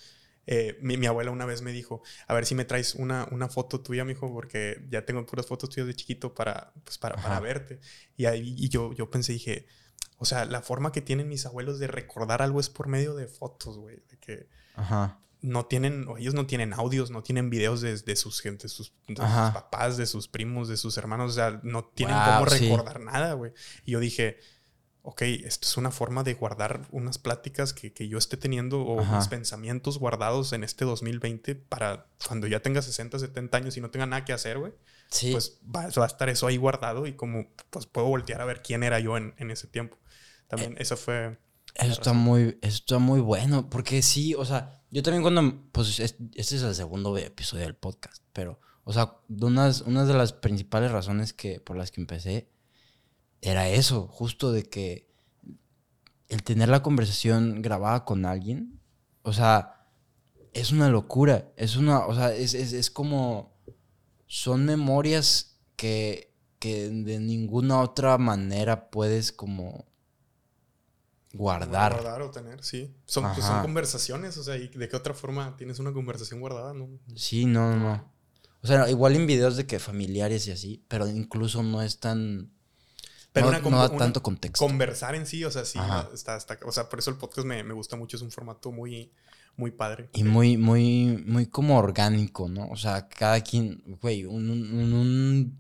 eh, 0.46 0.78
mi, 0.80 1.06
abuela 1.06 1.30
una 1.30 1.46
vez 1.46 1.62
me 1.62 1.72
dijo, 1.72 2.02
a 2.26 2.34
ver 2.34 2.46
si 2.46 2.54
me 2.54 2.64
traes 2.64 2.94
una, 2.94 3.28
una 3.30 3.48
foto 3.48 3.80
tuya, 3.80 4.04
mijo, 4.04 4.32
porque 4.32 4.84
ya 4.90 5.04
tengo 5.04 5.24
puras 5.24 5.46
fotos 5.46 5.70
tuyas 5.70 5.86
de 5.86 5.94
chiquito 5.94 6.34
para, 6.34 6.72
pues, 6.84 6.98
para, 6.98 7.16
para 7.16 7.38
verte. 7.40 7.80
Y 8.16 8.26
ahí 8.26 8.54
y 8.56 8.68
yo, 8.68 8.92
yo 8.92 9.10
pensé, 9.10 9.32
dije, 9.32 9.66
o 10.18 10.24
sea, 10.24 10.44
la 10.44 10.62
forma 10.62 10.92
que 10.92 11.00
tienen 11.00 11.28
mis 11.28 11.46
abuelos 11.46 11.78
de 11.78 11.86
recordar 11.86 12.42
algo 12.42 12.60
es 12.60 12.68
por 12.68 12.88
medio 12.88 13.14
de 13.14 13.26
fotos, 13.26 13.78
güey. 13.78 14.02
De 14.08 14.18
que 14.18 14.48
no 15.40 15.66
tienen, 15.66 16.06
ellos 16.18 16.34
no 16.34 16.46
tienen 16.46 16.72
audios, 16.72 17.10
no 17.10 17.22
tienen 17.22 17.50
videos 17.50 17.80
de, 17.80 17.96
de 17.96 18.16
sus 18.16 18.40
gente, 18.40 18.68
sus, 18.68 18.92
de 19.08 19.16
sus 19.16 19.24
papás, 19.26 19.96
de 19.96 20.06
sus 20.06 20.28
primos, 20.28 20.68
de 20.68 20.76
sus 20.76 20.96
hermanos. 20.96 21.32
O 21.32 21.34
sea, 21.34 21.60
no 21.64 21.84
tienen 21.84 22.16
cómo 22.24 22.44
recordar 22.44 23.00
nada, 23.00 23.34
güey. 23.34 23.52
Y 23.84 23.92
yo 23.92 24.00
dije, 24.00 24.38
ok, 25.02 25.22
esto 25.22 25.66
es 25.66 25.76
una 25.76 25.90
forma 25.90 26.22
de 26.22 26.34
guardar 26.34 26.86
unas 26.92 27.18
pláticas 27.18 27.72
que, 27.72 27.92
que 27.92 28.08
yo 28.08 28.18
esté 28.18 28.36
teniendo 28.36 28.82
o 28.82 29.04
mis 29.04 29.28
pensamientos 29.28 29.98
guardados 29.98 30.52
en 30.52 30.62
este 30.62 30.84
2020 30.84 31.56
para 31.56 32.06
cuando 32.26 32.46
ya 32.46 32.60
tenga 32.60 32.82
60, 32.82 33.18
70 33.18 33.56
años 33.56 33.76
y 33.76 33.80
no 33.80 33.90
tenga 33.90 34.06
nada 34.06 34.24
que 34.24 34.32
hacer, 34.32 34.58
güey. 34.58 34.72
Sí. 35.08 35.32
Pues 35.32 35.58
va, 35.64 35.88
va, 35.88 36.04
a 36.04 36.06
estar 36.06 36.28
eso 36.28 36.46
ahí 36.46 36.56
guardado 36.56 37.06
y 37.06 37.14
como 37.14 37.48
pues 37.70 37.86
puedo 37.86 38.06
voltear 38.06 38.40
a 38.40 38.44
ver 38.44 38.62
quién 38.62 38.82
era 38.82 39.00
yo 39.00 39.16
en, 39.16 39.34
en 39.38 39.50
ese 39.50 39.66
tiempo. 39.66 39.98
También 40.46 40.76
eso 40.78 40.96
fue... 40.96 41.38
Eso 41.74 41.92
está, 41.92 42.12
muy, 42.12 42.58
eso 42.60 42.76
está 42.76 42.98
muy 42.98 43.20
bueno, 43.20 43.70
porque 43.70 44.02
sí, 44.02 44.34
o 44.34 44.44
sea, 44.44 44.82
yo 44.90 45.02
también 45.02 45.22
cuando, 45.22 45.58
pues 45.72 46.00
este 46.00 46.18
es 46.36 46.52
el 46.52 46.74
segundo 46.74 47.16
episodio 47.16 47.64
del 47.64 47.74
podcast, 47.74 48.22
pero, 48.34 48.60
o 48.84 48.92
sea, 48.92 49.14
unas, 49.30 49.80
unas 49.80 50.06
de 50.06 50.12
las 50.12 50.34
principales 50.34 50.90
razones 50.90 51.32
que, 51.32 51.60
por 51.60 51.78
las 51.78 51.90
que 51.90 52.02
empecé 52.02 52.51
era 53.42 53.68
eso, 53.68 54.06
justo 54.06 54.52
de 54.52 54.62
que 54.62 55.12
el 56.28 56.44
tener 56.44 56.68
la 56.68 56.82
conversación 56.82 57.60
grabada 57.60 58.04
con 58.04 58.24
alguien, 58.24 58.80
o 59.22 59.32
sea, 59.32 59.88
es 60.54 60.70
una 60.70 60.88
locura, 60.88 61.52
es 61.56 61.76
una, 61.76 62.06
o 62.06 62.14
sea, 62.14 62.32
es, 62.32 62.90
como, 62.90 63.52
son 64.26 64.64
memorias 64.64 65.58
que, 65.76 66.32
que 66.60 66.88
de 66.88 67.18
ninguna 67.18 67.80
otra 67.80 68.16
manera 68.16 68.90
puedes 68.90 69.32
como 69.32 69.86
guardar. 71.32 71.94
Guardar 71.94 72.22
o 72.22 72.30
tener, 72.30 72.62
sí. 72.62 72.94
Son, 73.06 73.24
pues, 73.34 73.44
son 73.44 73.60
conversaciones, 73.60 74.36
o 74.36 74.44
sea, 74.44 74.56
¿y 74.56 74.68
de 74.68 74.88
qué 74.88 74.96
otra 74.96 75.14
forma 75.14 75.56
tienes 75.56 75.80
una 75.80 75.92
conversación 75.92 76.40
guardada? 76.40 76.72
No? 76.74 76.88
Sí, 77.16 77.44
no, 77.44 77.76
no. 77.76 78.12
O 78.62 78.66
sea, 78.68 78.88
igual 78.88 79.16
en 79.16 79.26
videos 79.26 79.56
de 79.56 79.66
que 79.66 79.80
familiares 79.80 80.46
y 80.46 80.52
así, 80.52 80.84
pero 80.86 81.08
incluso 81.08 81.64
no 81.64 81.82
es 81.82 81.98
tan 81.98 82.52
pero 83.32 83.50
no, 83.50 83.68
una, 83.68 83.78
da 83.78 83.96
tanto 83.96 84.22
contexto. 84.22 84.64
Conversar 84.64 85.14
en 85.14 85.26
sí, 85.26 85.44
o 85.44 85.50
sea, 85.50 85.64
sí, 85.64 85.78
está, 86.12 86.36
está, 86.36 86.58
o 86.66 86.72
sea, 86.72 86.88
por 86.88 86.98
eso 86.98 87.10
el 87.10 87.16
podcast 87.16 87.46
me, 87.46 87.62
me, 87.64 87.72
gusta 87.72 87.96
mucho, 87.96 88.16
es 88.16 88.22
un 88.22 88.30
formato 88.30 88.70
muy, 88.70 89.10
muy 89.56 89.70
padre. 89.70 90.10
Y 90.12 90.24
muy, 90.24 90.56
muy, 90.56 91.22
muy 91.26 91.46
como 91.46 91.78
orgánico, 91.78 92.48
¿no? 92.48 92.68
O 92.68 92.76
sea, 92.76 93.08
cada 93.08 93.40
quien, 93.40 93.82
güey, 94.00 94.26
un, 94.26 94.50
un, 94.50 94.92
un, 94.92 95.58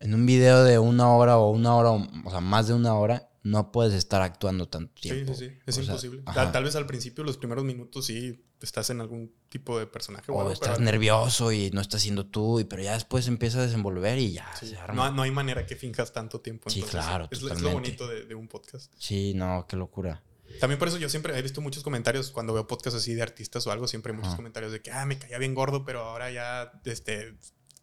en 0.00 0.14
un 0.14 0.26
video 0.26 0.64
de 0.64 0.78
una 0.78 1.10
hora 1.10 1.36
o 1.38 1.50
una 1.50 1.74
hora, 1.76 1.90
o 1.90 2.30
sea, 2.30 2.40
más 2.40 2.68
de 2.68 2.74
una 2.74 2.94
hora, 2.94 3.28
no 3.42 3.72
puedes 3.72 3.92
estar 3.92 4.22
actuando 4.22 4.68
tanto 4.68 4.94
tiempo. 5.00 5.34
Sí, 5.34 5.46
sí, 5.46 5.50
sí, 5.50 5.58
es 5.66 5.78
imposible. 5.78 6.22
tal, 6.32 6.64
vez 6.64 6.76
al 6.76 6.86
principio, 6.86 7.24
los 7.24 7.36
primeros 7.36 7.64
minutos, 7.64 8.06
sí, 8.06 8.42
estás 8.66 8.90
en 8.90 9.00
algún 9.00 9.32
tipo 9.48 9.78
de 9.78 9.86
personaje. 9.86 10.30
O 10.30 10.50
estás 10.50 10.80
nervioso 10.80 11.52
y 11.52 11.70
no 11.70 11.80
estás 11.80 12.02
siendo 12.02 12.26
tú, 12.26 12.60
y, 12.60 12.64
pero 12.64 12.82
ya 12.82 12.94
después 12.94 13.26
empieza 13.28 13.58
a 13.58 13.62
desenvolver 13.62 14.18
y 14.18 14.32
ya 14.32 14.50
se 14.56 14.76
arma. 14.76 15.10
No, 15.10 15.16
no, 15.16 15.22
hay 15.22 15.30
manera 15.30 15.66
que 15.66 15.76
finjas 15.76 16.12
tanto 16.12 16.40
tiempo. 16.40 16.70
Sí, 16.70 16.82
claro. 16.82 17.28
Es, 17.30 17.42
es, 17.42 17.60
lo 17.60 17.70
bonito 17.70 18.06
de, 18.08 18.34
un 18.34 18.48
podcast. 18.48 18.92
Sí, 18.98 19.34
no, 19.34 19.66
qué 19.68 19.76
locura. 19.76 20.22
También 20.60 20.78
por 20.78 20.88
eso 20.88 20.98
yo 20.98 21.08
siempre 21.08 21.36
he 21.38 21.42
visto 21.42 21.60
muchos 21.60 21.82
comentarios 21.82 22.30
cuando 22.30 22.52
veo 22.52 22.66
podcasts 22.66 22.98
así 22.98 23.14
de 23.14 23.22
artistas 23.22 23.66
o 23.66 23.72
algo, 23.72 23.88
siempre 23.88 24.12
hay 24.12 24.18
muchos 24.18 24.34
comentarios 24.34 24.70
de 24.72 24.82
que, 24.82 24.90
ah, 24.90 25.06
me 25.06 25.18
caía 25.18 25.38
bien 25.38 25.54
gordo, 25.54 25.84
pero 25.84 26.00
ahora 26.00 26.30
ya, 26.30 26.72
este, 26.84 27.34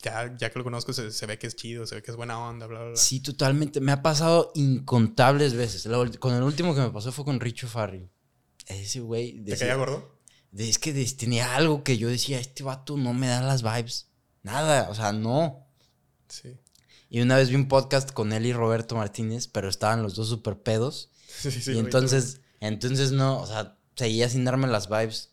ya, 0.02 0.36
ya 0.38 0.50
que 0.50 0.60
lo 0.60 0.64
conozco, 0.64 0.94
se, 0.94 1.12
se 1.12 1.26
ve 1.26 1.38
que 1.38 1.48
es 1.48 1.56
chido, 1.56 1.86
se 1.86 1.96
ve 1.96 2.02
que 2.02 2.12
es 2.12 2.18
buena 2.18 2.40
onda, 2.40 2.68
bla, 2.68 2.80
bla, 2.80 2.88
bla. 2.90 2.98
Sí, 2.98 3.20
totalmente. 3.20 3.82
Me 3.82 3.92
ha 3.92 4.02
pasado 4.02 4.52
incontables 4.56 5.56
veces. 5.56 5.86
La 5.88 5.98
con 6.20 6.34
el 6.34 6.44
último 6.44 6.74
que 6.74 6.82
me 6.82 6.92
pasó 6.92 7.12
fue 7.12 7.26
con 7.26 7.40
Richo 7.40 7.68
Farrell. 7.68 8.10
Ese 8.68 9.00
güey. 9.00 9.44
¿Te 9.44 9.58
caía 9.58 9.76
gordo? 9.76 10.19
De- 10.52 10.70
es 10.70 10.80
que 10.80 10.94
tenía 11.18 11.56
algo 11.56 11.84
que 11.84 11.98
yo 11.98 12.08
decía, 12.10 12.40
este 12.40 12.64
vato 12.64 12.98
no 12.98 13.14
me 13.14 13.28
da 13.28 13.42
las 13.42 13.62
vibes. 13.64 14.08
Nada, 14.44 14.88
o 14.90 14.96
sea, 14.96 15.12
no. 15.12 15.68
Sí. 16.28 16.56
Y 17.10 17.22
una 17.22 17.38
vez 17.38 17.50
vi 17.50 17.56
un 17.56 17.68
podcast 17.68 18.12
con 18.12 18.34
él 18.34 18.46
y 18.46 18.54
Roberto 18.54 18.96
Martínez, 18.96 19.48
pero 19.48 19.68
estaban 19.70 20.04
los 20.04 20.16
dos 20.16 20.30
súper 20.30 20.58
pedos. 20.58 21.12
Sí, 21.40 21.52
sí, 21.52 21.72
y 21.74 21.78
entonces, 21.80 22.42
entonces 22.60 23.12
no, 23.12 23.40
o 23.40 23.48
sea, 23.48 23.78
seguía 23.96 24.28
sin 24.30 24.44
darme 24.46 24.68
las 24.68 24.90
vibes. 24.90 25.32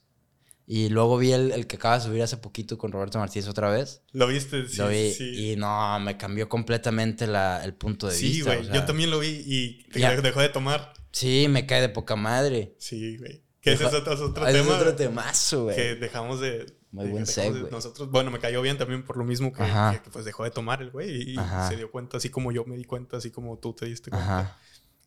Y 0.68 0.88
luego 0.88 1.16
vi 1.16 1.32
el, 1.32 1.52
el 1.52 1.66
que 1.66 1.76
acaba 1.76 1.98
de 1.98 2.04
subir 2.04 2.22
hace 2.22 2.36
poquito 2.36 2.76
con 2.76 2.90
Roberto 2.92 3.18
Martínez 3.18 3.48
otra 3.48 3.70
vez. 3.70 4.02
¿Lo 4.12 4.26
viste? 4.26 4.68
Sí, 4.68 4.76
lo 4.78 4.88
vi 4.88 5.12
sí. 5.12 5.52
y 5.52 5.56
no, 5.56 5.98
me 6.00 6.16
cambió 6.16 6.48
completamente 6.48 7.26
la- 7.28 7.64
el 7.64 7.72
punto 7.74 8.08
de 8.08 8.14
Sí, 8.14 8.28
vista. 8.28 8.44
güey. 8.54 8.60
o 8.60 8.64
sea, 8.64 8.74
Yo 8.74 8.84
también 8.84 9.10
lo 9.10 9.20
vi 9.20 9.28
y 9.46 9.86
Ya. 9.98 10.20
dejó 10.20 10.40
de 10.40 10.48
tomar. 10.48 10.92
Sí, 11.12 11.46
me 11.48 11.66
cae 11.66 11.80
de 11.80 11.88
poca 11.88 12.14
madre. 12.16 12.74
Sí, 12.78 13.16
güey. 13.16 13.42
Que 13.66 13.72
ese 13.74 13.84
es 13.86 13.94
otro, 13.94 14.12
es 14.14 14.20
otro 14.20 14.44
Ah, 14.44 14.52
tema. 14.52 14.60
es 14.74 14.80
otro 14.80 14.94
temazo, 14.96 15.64
güey. 15.64 15.76
que 15.76 15.94
dejamos 15.96 16.40
de. 16.40 16.66
Muy 16.92 17.06
de- 17.06 17.10
buen 17.10 17.26
segue. 17.26 17.64
de- 17.64 17.70
Nosotros, 17.70 18.10
bueno, 18.10 18.30
me 18.30 18.38
cayó 18.38 18.62
bien 18.62 18.78
también 18.78 19.04
por 19.04 19.16
lo 19.16 19.24
mismo 19.24 19.52
que, 19.52 19.62
Ajá. 19.62 20.00
que, 20.02 20.10
pues 20.10 20.24
dejó 20.24 20.44
de 20.44 20.50
tomar 20.50 20.80
el 20.82 20.90
güey 20.90 21.32
y 21.32 21.36
Ajá. 21.38 21.68
se 21.68 21.76
dio 21.76 21.90
cuenta, 21.90 22.16
así 22.16 22.30
como 22.30 22.52
yo 22.52 22.64
me 22.64 22.76
di 22.76 22.84
cuenta, 22.84 23.16
así 23.18 23.30
como 23.30 23.58
tú 23.58 23.74
te 23.74 23.86
diste 23.86 24.10
cuenta. 24.10 24.40
Ajá. 24.40 24.58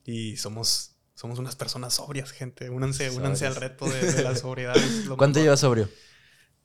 Y 0.06 0.38
somos, 0.38 0.96
somos 1.16 1.40
unas 1.40 1.56
personas 1.56 1.94
sobrias, 1.96 2.32
gente. 2.32 2.70
Únanse, 2.70 3.10
únanse 3.12 3.48
al 3.48 3.56
reto 3.56 3.90
de, 3.90 4.12
de 4.14 4.24
la 4.24 4.36
sobriedad. 4.36 4.76
¿Cuánto 5.18 5.40
llevas 5.40 5.62
sobrio? 5.62 5.90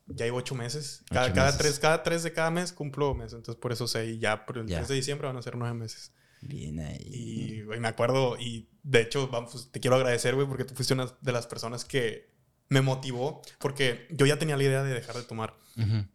Ya 0.07 0.26
llevo 0.26 0.38
ocho 0.38 0.55
meses. 0.55 1.03
Cada, 1.11 1.26
Ocho 1.26 1.34
cada 1.34 1.47
meses. 1.47 1.59
tres, 1.61 1.78
cada 1.78 2.03
tres 2.03 2.22
de 2.22 2.32
cada 2.32 2.51
mes 2.51 2.72
cumplo 2.72 3.14
mes. 3.14 3.32
Entonces 3.32 3.57
por 3.61 3.72
eso 3.72 3.88
sé. 3.88 4.07
Y 4.07 4.18
ya 4.18 4.45
por 4.45 4.59
el 4.59 4.66
Ya. 4.66 4.78
3 4.78 4.88
de 4.88 4.95
diciembre 4.97 5.26
van 5.28 5.36
a 5.38 5.42
ser 5.42 5.57
nueve 5.57 5.74
meses. 5.74 6.12
Bien 6.42 6.78
ahí. 6.80 6.99
Y, 7.11 7.62
güey, 7.62 7.80
me 7.80 7.88
acuerdo, 7.88 8.36
y 8.38 8.68
de 8.85 9.01
hecho, 9.01 9.26
vamos, 9.28 9.70
te 9.72 9.80
quiero 9.80 9.97
agradecer, 9.97 10.35
güey, 10.37 10.47
porque 10.47 10.64
tú 10.64 10.74
fuiste 10.74 10.95
una 10.95 11.12
de 11.20 11.32
las 11.32 11.47
personas 11.49 11.85
que 11.85 12.32
me 12.68 12.80
motivó, 12.80 13.43
porque 13.59 14.07
yo 14.11 14.24
ya 14.26 14.39
tenía 14.39 14.57
la 14.57 14.62
idea 14.62 14.82
de 14.85 14.95
dejar 14.95 15.16
de 15.16 15.22
tomar. 15.24 15.55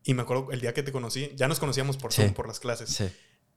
Y 0.04 0.14
me 0.14 0.22
acuerdo 0.22 0.48
el 0.52 0.62
día 0.62 0.74
que 0.74 0.84
te 0.84 0.92
conocí, 0.94 1.32
ya 1.36 1.48
nos 1.50 1.60
conocíamos 1.60 1.98
por 1.98 2.14
Sí. 2.14 2.22
Zoom, 2.22 2.34
por 2.34 2.48
las 2.48 2.62
clases. 2.62 2.90
Sí. 2.90 3.10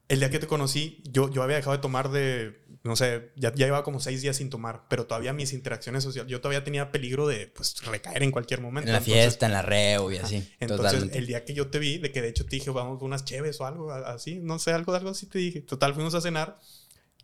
El 0.09 0.19
día 0.19 0.31
que 0.31 0.41
te 0.41 0.49
conocí, 0.49 1.01
yo, 1.05 1.31
yo 1.31 1.43
había 1.45 1.57
dejado 1.57 1.77
de 1.77 1.81
tomar 1.81 2.11
de, 2.11 2.61
no 2.83 2.97
sé, 2.97 3.31
ya, 3.37 3.51
ya 3.55 3.67
llevaba 3.67 3.85
como 3.85 4.01
seis 4.01 4.21
días 4.21 4.37
sin 4.37 4.51
tomar, 4.51 4.83
pero 4.91 5.07
todavía 5.07 5.33
mis 5.33 5.53
interacciones 5.53 6.03
sociales, 6.03 6.29
yo 6.31 6.41
todavía 6.41 6.65
tenía 6.65 6.91
peligro 6.91 7.29
de, 7.29 7.47
pues, 7.47 7.77
recaer 7.87 8.23
en 8.25 8.33
cualquier 8.33 8.61
momento. 8.61 8.89
En 8.89 8.93
la 8.95 8.99
Entonces- 8.99 9.15
fiesta, 9.23 9.47
en 9.47 9.53
la 9.53 9.63
reo 9.63 10.11
y 10.11 10.17
así. 10.19 10.37
entonces, 10.59 10.87
totalmente. 10.87 11.19
el 11.19 11.27
día 11.27 11.45
que 11.45 11.55
yo 11.55 11.69
te 11.69 11.79
vi, 11.79 11.99
de 11.99 12.11
que 12.11 12.21
de 12.21 12.29
hecho 12.29 12.45
te 12.45 12.57
dije, 12.57 12.71
vamos 12.71 13.01
unas 13.01 13.25
cheves 13.25 13.61
o 13.61 13.67
algo 13.67 13.93
así, 13.93 14.41
no 14.41 14.59
sé, 14.59 14.73
algo, 14.73 14.93
algo 14.93 15.11
así 15.11 15.27
te 15.27 15.39
dije. 15.39 15.61
Total, 15.61 15.95
fuimos 15.95 16.15
a 16.15 16.21
cenar 16.21 16.59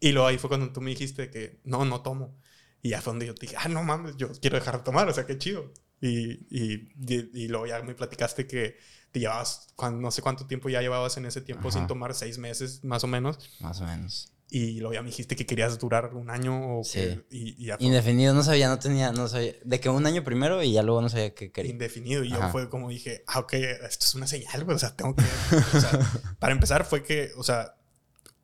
y 0.00 0.12
luego 0.12 0.28
ahí 0.28 0.38
fue 0.38 0.48
cuando 0.48 0.70
tú 0.72 0.80
me 0.80 0.90
dijiste 0.90 1.30
que 1.30 1.60
no, 1.64 1.84
no 1.84 2.02
tomo. 2.02 2.36
Y 2.82 2.90
ya 2.90 3.00
fue 3.02 3.12
donde 3.12 3.26
yo 3.26 3.34
te 3.34 3.46
dije, 3.46 3.56
ah, 3.58 3.68
no 3.68 3.82
mames, 3.82 4.16
yo 4.16 4.30
quiero 4.40 4.56
dejar 4.58 4.78
de 4.78 4.84
tomar, 4.84 5.08
o 5.08 5.12
sea, 5.12 5.26
qué 5.26 5.36
chido. 5.38 5.72
Y, 6.00 6.30
y, 6.48 6.92
y, 6.96 7.30
y 7.44 7.48
luego 7.48 7.66
ya 7.66 7.82
me 7.82 7.94
platicaste 7.94 8.46
que 8.46 8.76
te 9.10 9.18
llevabas, 9.20 9.74
no 9.92 10.10
sé 10.12 10.22
cuánto 10.22 10.46
tiempo 10.46 10.68
ya 10.68 10.80
llevabas 10.80 11.16
en 11.16 11.26
ese 11.26 11.40
tiempo 11.40 11.68
Ajá. 11.68 11.78
sin 11.78 11.86
tomar, 11.88 12.14
seis 12.14 12.38
meses 12.38 12.84
más 12.84 13.02
o 13.02 13.08
menos. 13.08 13.50
Más 13.60 13.80
o 13.80 13.84
menos. 13.84 14.32
Y 14.50 14.78
luego 14.80 14.94
ya 14.94 15.02
me 15.02 15.08
dijiste 15.10 15.34
que 15.36 15.44
querías 15.44 15.78
durar 15.78 16.14
un 16.14 16.30
año 16.30 16.78
o 16.78 16.84
Sí. 16.84 17.00
que, 17.00 17.26
y, 17.30 17.62
y 17.62 17.66
ya 17.66 17.76
Indefinido, 17.80 18.32
no 18.32 18.42
sabía, 18.42 18.68
no 18.68 18.78
tenía, 18.78 19.12
no 19.12 19.28
sabía. 19.28 19.54
De 19.64 19.78
que 19.80 19.88
un 19.90 20.06
año 20.06 20.24
primero 20.24 20.62
y 20.62 20.72
ya 20.72 20.82
luego 20.82 21.02
no 21.02 21.08
sabía 21.10 21.34
qué 21.34 21.50
quería. 21.52 21.70
indefinido. 21.72 22.24
Y 22.24 22.30
yo 22.30 22.36
Ajá. 22.36 22.48
fue 22.50 22.70
como 22.70 22.88
dije, 22.88 23.24
ah, 23.26 23.40
ok, 23.40 23.52
esto 23.54 24.06
es 24.06 24.14
una 24.14 24.26
señal, 24.26 24.64
güey. 24.64 24.76
O 24.76 24.78
sea, 24.78 24.94
tengo 24.96 25.14
que. 25.16 25.22
o 25.24 25.80
sea, 25.80 25.90
para 26.38 26.52
empezar, 26.52 26.84
fue 26.86 27.02
que, 27.02 27.32
o 27.36 27.42
sea, 27.42 27.74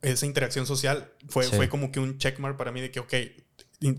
esa 0.05 0.26
interacción 0.26 0.66
social 0.66 1.12
fue, 1.28 1.44
Sí. 1.44 1.57
fue 1.57 1.68
como 1.68 1.90
que 1.90 2.00
un 2.00 2.18
checkmark 2.18 2.57
para 2.57 2.72
mí 2.72 2.80
de 2.80 2.90
que, 2.90 3.00
ok, 3.00 3.14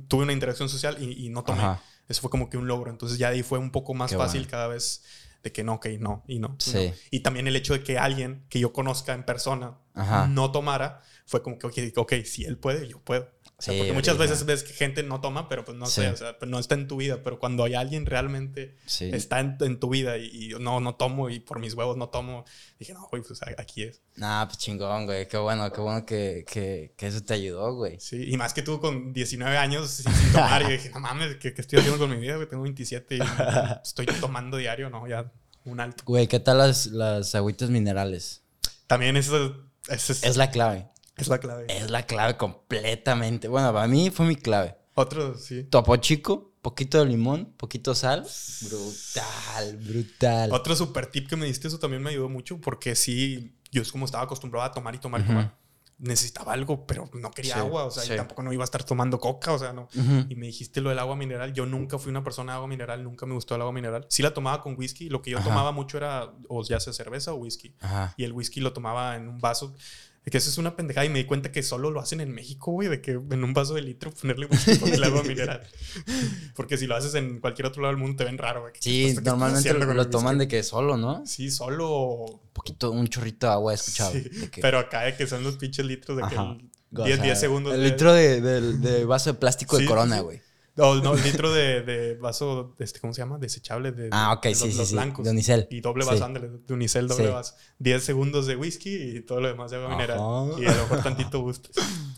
tuve 0.08 0.24
una 0.24 0.34
interacción 0.34 0.70
social 0.70 0.98
y, 1.02 1.26
y 1.26 1.30
no 1.30 1.44
tomé. 1.44 1.60
Ajá. 1.60 1.82
Eso 2.08 2.22
fue 2.22 2.30
como 2.30 2.50
que 2.50 2.58
un 2.58 2.68
logro. 2.68 2.92
Entonces 2.92 3.18
ya 3.18 3.30
ahí 3.30 3.44
fue 3.44 3.58
un 3.60 3.72
poco 3.72 3.94
más 3.94 4.12
Qué 4.12 4.18
fácil 4.18 4.42
bueno. 4.42 4.52
cada 4.52 4.68
vez 4.68 5.04
de 5.44 5.52
que 5.52 5.64
no, 5.64 5.74
ok, 5.76 5.88
no, 6.00 6.24
y 6.28 6.40
no. 6.40 6.56
y 6.60 6.64
Sí. 6.64 6.88
no. 6.88 6.94
Y 7.12 7.20
también 7.22 7.48
el 7.48 7.56
hecho 7.56 7.74
de 7.74 7.84
que 7.84 7.98
alguien 7.98 8.46
que 8.50 8.60
yo 8.60 8.74
conozca 8.74 9.14
en 9.14 9.24
persona 9.24 9.78
Ajá. 9.94 10.28
no 10.28 10.52
tomara, 10.52 11.02
fue 11.26 11.42
como 11.42 11.58
que, 11.58 11.68
ok, 11.68 11.78
ok, 11.98 12.14
si 12.26 12.46
él 12.46 12.58
puede, 12.58 12.88
yo 12.88 13.00
puedo. 13.00 13.30
Sea, 13.66 13.74
Sí, 13.74 13.80
porque 13.80 13.94
muchas 13.94 14.18
veces 14.18 14.46
ves 14.46 14.64
que 14.64 14.74
gente 14.74 15.02
no 15.02 15.22
toma, 15.22 15.50
pero 15.50 15.66
pues 15.66 15.76
no 15.78 15.86
Sí. 15.88 16.02
sé, 16.02 16.10
o 16.10 16.18
sea, 16.18 16.38
pues 16.38 16.52
no 16.52 16.60
está 16.60 16.76
en 16.76 16.88
tu 16.88 16.98
vida. 16.98 17.22
Pero 17.24 17.40
cuando 17.40 17.64
hay 17.64 17.74
alguien 17.74 18.06
realmente 18.06 18.78
Sí. 18.86 19.10
está 19.14 19.40
en, 19.40 19.58
en 19.62 19.80
tu 19.80 19.90
vida 19.90 20.18
y, 20.18 20.26
y 20.28 20.50
no, 20.60 20.80
no 20.80 20.96
tomo 20.96 21.30
y 21.30 21.40
por 21.40 21.60
mis 21.60 21.74
huevos 21.74 21.98
no 21.98 22.10
tomo, 22.10 22.46
dije, 22.80 22.94
no, 22.94 23.08
güey, 23.10 23.24
pues 23.24 23.40
aquí 23.58 23.84
es. 23.84 24.02
Nah, 24.18 24.46
pues 24.46 24.58
chingón, 24.60 25.06
güey. 25.06 25.28
Qué 25.28 25.38
bueno, 25.38 25.72
qué 25.74 25.82
bueno 25.82 26.06
que, 26.06 26.46
que, 26.48 26.94
que 26.96 27.08
eso 27.08 27.24
te 27.24 27.34
ayudó, 27.34 27.74
güey. 27.76 28.00
Sí, 28.00 28.24
y 28.30 28.38
más 28.38 28.54
que 28.54 28.62
tú 28.62 28.80
con 28.80 29.14
19 29.14 29.58
años 29.58 29.90
sin, 29.90 30.14
sin 30.14 30.32
tomar, 30.32 30.62
y 30.64 30.74
dije, 30.74 30.90
no 30.92 31.00
mames, 31.00 31.36
¿qué, 31.38 31.54
qué 31.54 31.62
estoy 31.62 31.80
haciendo 31.80 32.00
con 32.00 32.10
mi 32.12 32.18
vida? 32.18 32.36
güey? 32.36 32.48
Tengo 32.48 32.64
27 32.64 33.16
y 33.16 33.20
estoy 33.84 34.06
tomando 34.22 34.58
diario, 34.58 34.90
¿no? 34.90 35.08
Ya 35.08 35.32
un 35.66 35.80
alto. 35.80 36.04
Güey, 36.06 36.28
¿qué 36.28 36.40
tal 36.40 36.60
las, 36.60 36.86
las 36.88 37.34
agüitas 37.36 37.70
minerales? 37.72 38.44
También 38.88 39.18
eso, 39.18 39.64
eso 39.88 40.14
es, 40.14 40.24
Es 40.24 40.38
la 40.38 40.52
clave. 40.52 40.88
Es 41.18 41.28
la 41.28 41.40
clave. 41.40 41.66
Es 41.70 41.90
la 41.90 42.04
clave 42.06 42.38
completamente. 42.38 43.48
Bueno, 43.48 43.72
para 43.74 43.88
mí 43.88 44.10
fue 44.10 44.26
mi 44.26 44.36
clave. 44.36 44.76
Otro, 44.96 45.38
sí. 45.38 45.64
Topo 45.64 45.96
chico, 45.98 46.54
poquito 46.62 47.00
de 47.00 47.06
limón, 47.06 47.54
poquito 47.58 47.94
sal. 47.96 48.26
Brutal, 48.62 49.78
brutal. 49.78 50.52
Otro 50.54 50.76
super 50.76 51.08
tip 51.08 51.28
que 51.30 51.36
me 51.36 51.46
diste, 51.46 51.68
eso 51.68 51.80
también 51.80 52.02
me 52.02 52.10
ayudó 52.12 52.30
mucho 52.30 52.60
porque 52.62 52.96
sí, 52.96 53.56
yo 53.72 53.82
es 53.82 53.92
como 53.92 54.06
estaba 54.06 54.24
acostumbrado 54.24 54.66
a 54.66 54.72
tomar 54.72 54.96
y 54.96 55.00
tomar 55.00 55.22
y 55.22 55.24
tomar. 55.26 55.58
Necesitaba 55.98 56.52
algo, 56.52 56.86
pero 56.86 57.10
no 57.14 57.32
quería 57.32 57.54
Sí, 57.54 57.60
agua, 57.60 57.86
o 57.86 57.92
sea, 57.92 58.04
sí. 58.04 58.12
y 58.12 58.16
tampoco 58.18 58.44
no 58.44 58.52
iba 58.52 58.64
a 58.64 58.66
estar 58.66 58.84
tomando 58.84 59.18
coca, 59.18 59.54
o 59.54 59.60
sea, 59.60 59.72
no. 59.72 59.88
Y 60.30 60.36
me 60.36 60.48
dijiste 60.48 60.82
lo 60.82 60.90
del 60.90 61.00
agua 61.00 61.16
mineral. 61.16 61.54
Yo 61.54 61.66
nunca 61.66 61.98
fui 61.98 62.10
una 62.10 62.22
persona 62.24 62.52
de 62.52 62.56
agua 62.58 62.68
mineral, 62.68 63.02
nunca 63.04 63.26
me 63.26 63.34
gustó 63.34 63.56
el 63.56 63.62
agua 63.62 63.74
mineral. 63.74 64.06
Sí 64.10 64.22
la 64.22 64.34
tomaba 64.34 64.62
con 64.62 64.76
whisky, 64.78 65.08
lo 65.10 65.22
que 65.22 65.32
yo 65.32 65.38
Ajá. 65.38 65.48
tomaba 65.48 65.72
mucho 65.72 65.98
era 65.98 66.34
o 66.50 66.64
ya 66.64 66.80
sea 66.82 66.92
cerveza 66.92 67.32
o 67.34 67.38
whisky. 67.38 67.76
Ajá. 67.80 68.14
Y 68.18 68.26
el 68.26 68.34
whisky 68.34 68.60
lo 68.60 68.74
tomaba 68.74 69.16
en 69.16 69.30
un 69.30 69.40
vaso. 69.40 69.74
Que 70.32 70.38
eso 70.40 70.50
es 70.50 70.58
una 70.58 70.76
pendejada 70.76 71.06
y 71.06 71.10
me 71.10 71.20
di 71.20 71.26
cuenta 71.26 71.52
que 71.52 71.62
solo 71.62 71.92
lo 71.92 72.00
hacen 72.00 72.20
en 72.20 72.32
México, 72.34 72.72
güey, 72.72 72.88
de 72.90 73.00
que 73.00 73.12
en 73.12 73.44
un 73.44 73.54
vaso 73.54 73.76
de 73.76 73.82
litro 73.84 74.12
ponerle 74.12 74.48
whisky 74.48 74.78
con 74.80 74.92
el 74.92 75.04
agua 75.04 75.22
mineral. 75.24 75.62
Porque 76.56 76.78
si 76.78 76.88
lo 76.88 76.96
haces 76.96 77.14
en 77.16 77.40
cualquier 77.40 77.68
otro 77.68 77.82
lado 77.84 77.94
del 77.94 78.02
mundo 78.02 78.18
te 78.18 78.24
ven 78.26 78.38
raro, 78.38 78.62
güey. 78.62 78.74
¿Qué 78.74 78.80
Sí, 78.82 79.16
normalmente 79.24 79.74
lo, 79.74 80.10
toman 80.10 80.38
de 80.38 80.48
que 80.48 80.64
solo, 80.64 80.98
¿no? 80.98 81.24
Sí, 81.28 81.52
solo. 81.52 81.90
Un 82.26 82.40
poquito, 82.54 82.92
un 82.92 83.08
chorrito 83.08 83.48
de 83.48 83.54
agua 83.54 83.72
he 83.74 83.76
escuchado. 83.76 84.14
Sí, 84.14 84.22
de 84.22 84.50
que- 84.50 84.62
Pero 84.62 84.80
acá 84.80 85.02
de 85.04 85.16
que 85.16 85.28
son 85.28 85.44
los 85.44 85.58
pinches 85.58 85.86
litros 85.86 86.18
de 86.18 86.24
que 86.28 86.36
Ajá. 86.36 86.58
el 86.92 87.00
o 87.00 87.04
10, 87.04 87.16
sea, 87.18 87.26
10 87.26 87.40
segundos. 87.40 87.74
El 87.76 87.82
de- 87.82 87.90
litro 87.92 88.14
de, 88.14 88.42
de- 88.42 88.74
de 88.78 89.06
vaso 89.06 89.32
de 89.32 89.40
plástico 89.40 89.76
Sí, 89.78 89.84
de 89.84 89.88
corona, 89.90 90.22
güey. 90.22 90.42
No, 90.78 90.96
no, 90.96 91.16
litro 91.16 91.54
de, 91.54 91.82
de 91.84 92.16
vaso, 92.16 92.76
este, 92.80 93.00
¿cómo 93.00 93.14
se 93.14 93.22
llama? 93.22 93.38
Desechable 93.38 93.94
de, 93.94 94.10
Ah, 94.12 94.34
ok, 94.34 94.44
de 94.48 94.56
sí, 94.56 94.66
los, 94.66 94.74
sí, 94.74 94.78
los 94.80 94.88
sí. 94.90 94.94
blancos. 94.96 95.24
De 95.24 95.32
unicel. 95.32 95.68
Y 95.70 95.80
doble 95.80 96.04
Sí. 96.04 96.10
vaso, 96.10 96.26
ándale, 96.26 96.50
de 96.50 96.74
unicel, 96.74 97.08
doble 97.08 97.28
Sí. 97.28 97.32
vaso. 97.32 97.56
10 97.80 98.04
segundos 98.04 98.46
de 98.46 98.58
whisky 98.58 98.94
y 98.94 99.22
todo 99.22 99.40
lo 99.40 99.48
demás 99.48 99.72
de 99.72 99.78
agua 99.78 99.90
Ajá. 99.90 99.96
mineral. 99.96 100.20
Y 100.62 100.66
a 100.68 100.76
lo 100.76 100.82
mejor 100.84 101.02
tantito 101.04 101.40
gusto. 101.40 101.70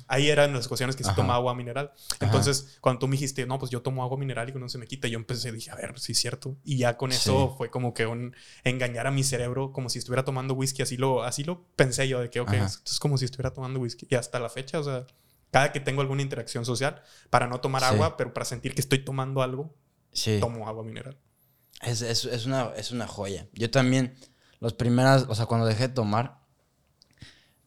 Ahí 0.07 0.29
eran 0.29 0.53
las 0.53 0.65
ocasiones 0.67 0.95
que 0.95 1.03
se 1.03 1.09
Ajá. 1.09 1.17
tomaba 1.17 1.35
agua 1.35 1.53
mineral. 1.53 1.91
Entonces, 2.19 2.77
cuando 2.81 2.99
tú 2.99 3.07
me 3.07 3.11
dijiste, 3.11 3.45
no, 3.45 3.59
pues 3.59 3.69
yo 3.69 3.81
tomo 3.81 4.01
agua 4.03 4.17
mineral 4.17 4.49
y 4.49 4.53
que 4.53 4.59
no 4.59 4.69
se 4.69 4.77
me 4.79 4.87
quita, 4.87 5.07
yo 5.07 5.19
empecé, 5.19 5.51
dije, 5.51 5.69
a 5.69 5.75
ver, 5.75 5.99
sí 5.99 6.13
es 6.13 6.17
cierto. 6.17 6.57
Y 6.63 6.77
ya 6.77 6.97
con 6.97 7.11
eso 7.11 7.49
Sí. 7.51 7.55
fue 7.57 7.69
como 7.69 7.93
que 7.93 8.07
un 8.07 8.35
engañar 8.63 9.05
a 9.05 9.11
mi 9.11 9.23
cerebro 9.23 9.71
como 9.71 9.89
si 9.89 9.99
estuviera 9.99 10.23
tomando 10.25 10.53
whisky. 10.55 10.81
Así 10.81 10.97
lo, 10.97 11.23
así 11.23 11.43
lo 11.43 11.65
pensé 11.75 12.07
yo, 12.07 12.21
de 12.21 12.29
que, 12.31 12.39
ok, 12.39 12.49
Ajá. 12.53 12.65
esto 12.65 12.91
es 12.91 12.99
como 12.99 13.17
si 13.19 13.25
estuviera 13.25 13.53
tomando 13.53 13.79
whisky. 13.79 14.07
Y 14.09 14.15
hasta 14.15 14.39
la 14.39 14.49
fecha, 14.49 14.79
o 14.79 14.83
sea, 14.83 15.05
cada 15.51 15.71
que 15.71 15.79
tengo 15.79 16.01
alguna 16.01 16.21
interacción 16.21 16.65
social, 16.65 17.01
para 17.29 17.47
no 17.47 17.59
tomar 17.61 17.81
Sí. 17.81 17.87
agua, 17.89 18.17
pero 18.17 18.33
para 18.33 18.45
sentir 18.45 18.73
que 18.75 18.81
estoy 18.81 18.99
tomando 19.03 19.41
algo, 19.41 19.75
Sí. 20.11 20.37
tomo 20.39 20.67
agua 20.67 20.83
mineral. 20.83 21.17
Es, 21.81 22.01
es, 22.01 22.25
es 22.25 22.45
una, 22.45 22.71
es 22.75 22.91
una 22.91 23.07
joya. 23.07 23.47
Yo 23.53 23.69
también, 23.69 24.15
las 24.59 24.73
primeras, 24.73 25.25
o 25.29 25.35
sea, 25.35 25.45
cuando 25.45 25.65
dejé 25.67 25.87
de 25.89 25.93
tomar, 25.93 26.39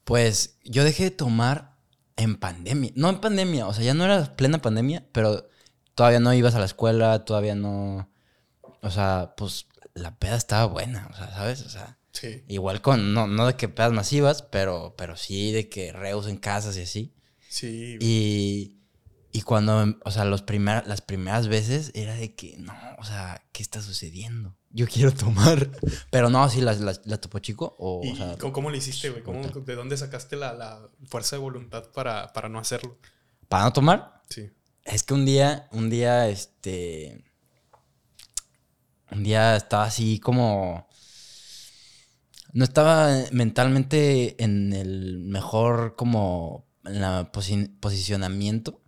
pues 0.05 0.59
yo 0.65 0.85
dejé 0.85 1.05
de 1.05 1.11
tomar 1.11 1.77
en 2.17 2.37
pandemia. 2.37 2.91
No 2.95 3.09
en 3.09 3.21
pandemia, 3.21 3.67
o 3.67 3.73
sea, 3.75 3.85
ya 3.85 3.95
no 3.95 4.05
era 4.05 4.37
plena 4.37 4.61
pandemia, 4.61 5.07
pero 5.13 5.49
todavía 5.95 6.21
no 6.21 6.35
ibas 6.35 6.55
a 6.55 6.59
la 6.59 6.65
escuela, 6.67 7.25
todavía 7.25 7.55
no. 7.55 8.11
O 8.83 8.91
sea, 8.91 9.35
pues 9.37 9.67
la 9.95 10.17
peda 10.17 10.37
estaba 10.37 10.67
buena, 10.67 11.09
o 11.13 11.17
sea, 11.17 11.31
¿sabes? 11.33 11.63
O 11.63 11.69
sea, 11.71 11.99
Sí. 12.13 12.45
igual 12.49 12.83
con, 12.83 13.15
no, 13.15 13.27
no 13.29 13.47
de 13.47 13.55
que 13.55 13.69
pedas 13.69 13.93
masivas, 13.93 14.43
pero, 14.43 14.95
pero 14.99 15.17
sí 15.17 15.53
de 15.53 15.69
que 15.69 15.93
reus 15.93 16.27
en 16.27 16.37
casas 16.39 16.77
y 16.77 16.83
así. 16.83 17.15
Sí. 17.51 17.99
Y, 18.01 18.77
y 19.33 19.43
cuando, 19.43 19.99
o 20.05 20.11
sea, 20.13 20.25
los 20.25 20.43
primer, 20.43 20.87
las 20.87 21.01
primeras 21.01 21.49
veces 21.49 21.91
era 21.95 22.15
de 22.15 22.35
que, 22.37 22.57
no, 22.59 22.73
o 22.99 23.05
sea, 23.05 23.43
¿qué 23.53 23.61
está 23.63 23.83
sucediendo? 23.83 24.57
Yo 24.71 24.87
quiero 24.87 25.13
tomar. 25.13 25.69
Pero 26.13 26.31
no, 26.31 26.49
sí, 26.49 26.61
la, 26.61 26.75
la, 26.75 26.95
la 27.05 27.21
Topo 27.21 27.41
Chico. 27.41 27.75
O, 27.81 28.03
¿Y 28.05 28.11
o 28.13 28.17
sea, 28.17 28.39
cómo, 28.39 28.53
cómo 28.53 28.71
lo 28.71 28.77
hiciste, 28.77 29.11
güey? 29.11 29.25
¿Cómo- 29.25 29.43
brutal. 29.43 29.65
¿De 29.65 29.75
dónde 29.75 29.97
sacaste 29.97 30.37
la, 30.37 30.53
la 30.55 30.89
fuerza 31.07 31.35
de 31.35 31.43
voluntad 31.43 31.91
para, 31.93 32.33
para 32.33 32.49
no 32.49 32.59
hacerlo? 32.61 32.97
para 33.49 33.65
no 33.65 33.73
tomar, 33.73 34.23
Sí. 34.29 34.49
Es 34.85 35.03
que 35.03 35.13
un 35.13 35.25
día, 35.27 35.69
un 35.73 35.91
día, 35.91 36.29
este. 36.29 37.25
Un 39.11 39.25
día 39.25 39.57
estaba 39.57 39.85
así 39.85 40.21
como. 40.21 40.89
No 42.53 42.65
estaba 42.65 43.09
mentalmente 43.33 44.43
en 44.43 44.73
el 44.73 45.19
mejor 45.19 45.97
como 45.97 46.70
la 46.93 47.31
posi- 47.33 47.71
posicionamiento. 47.81 48.81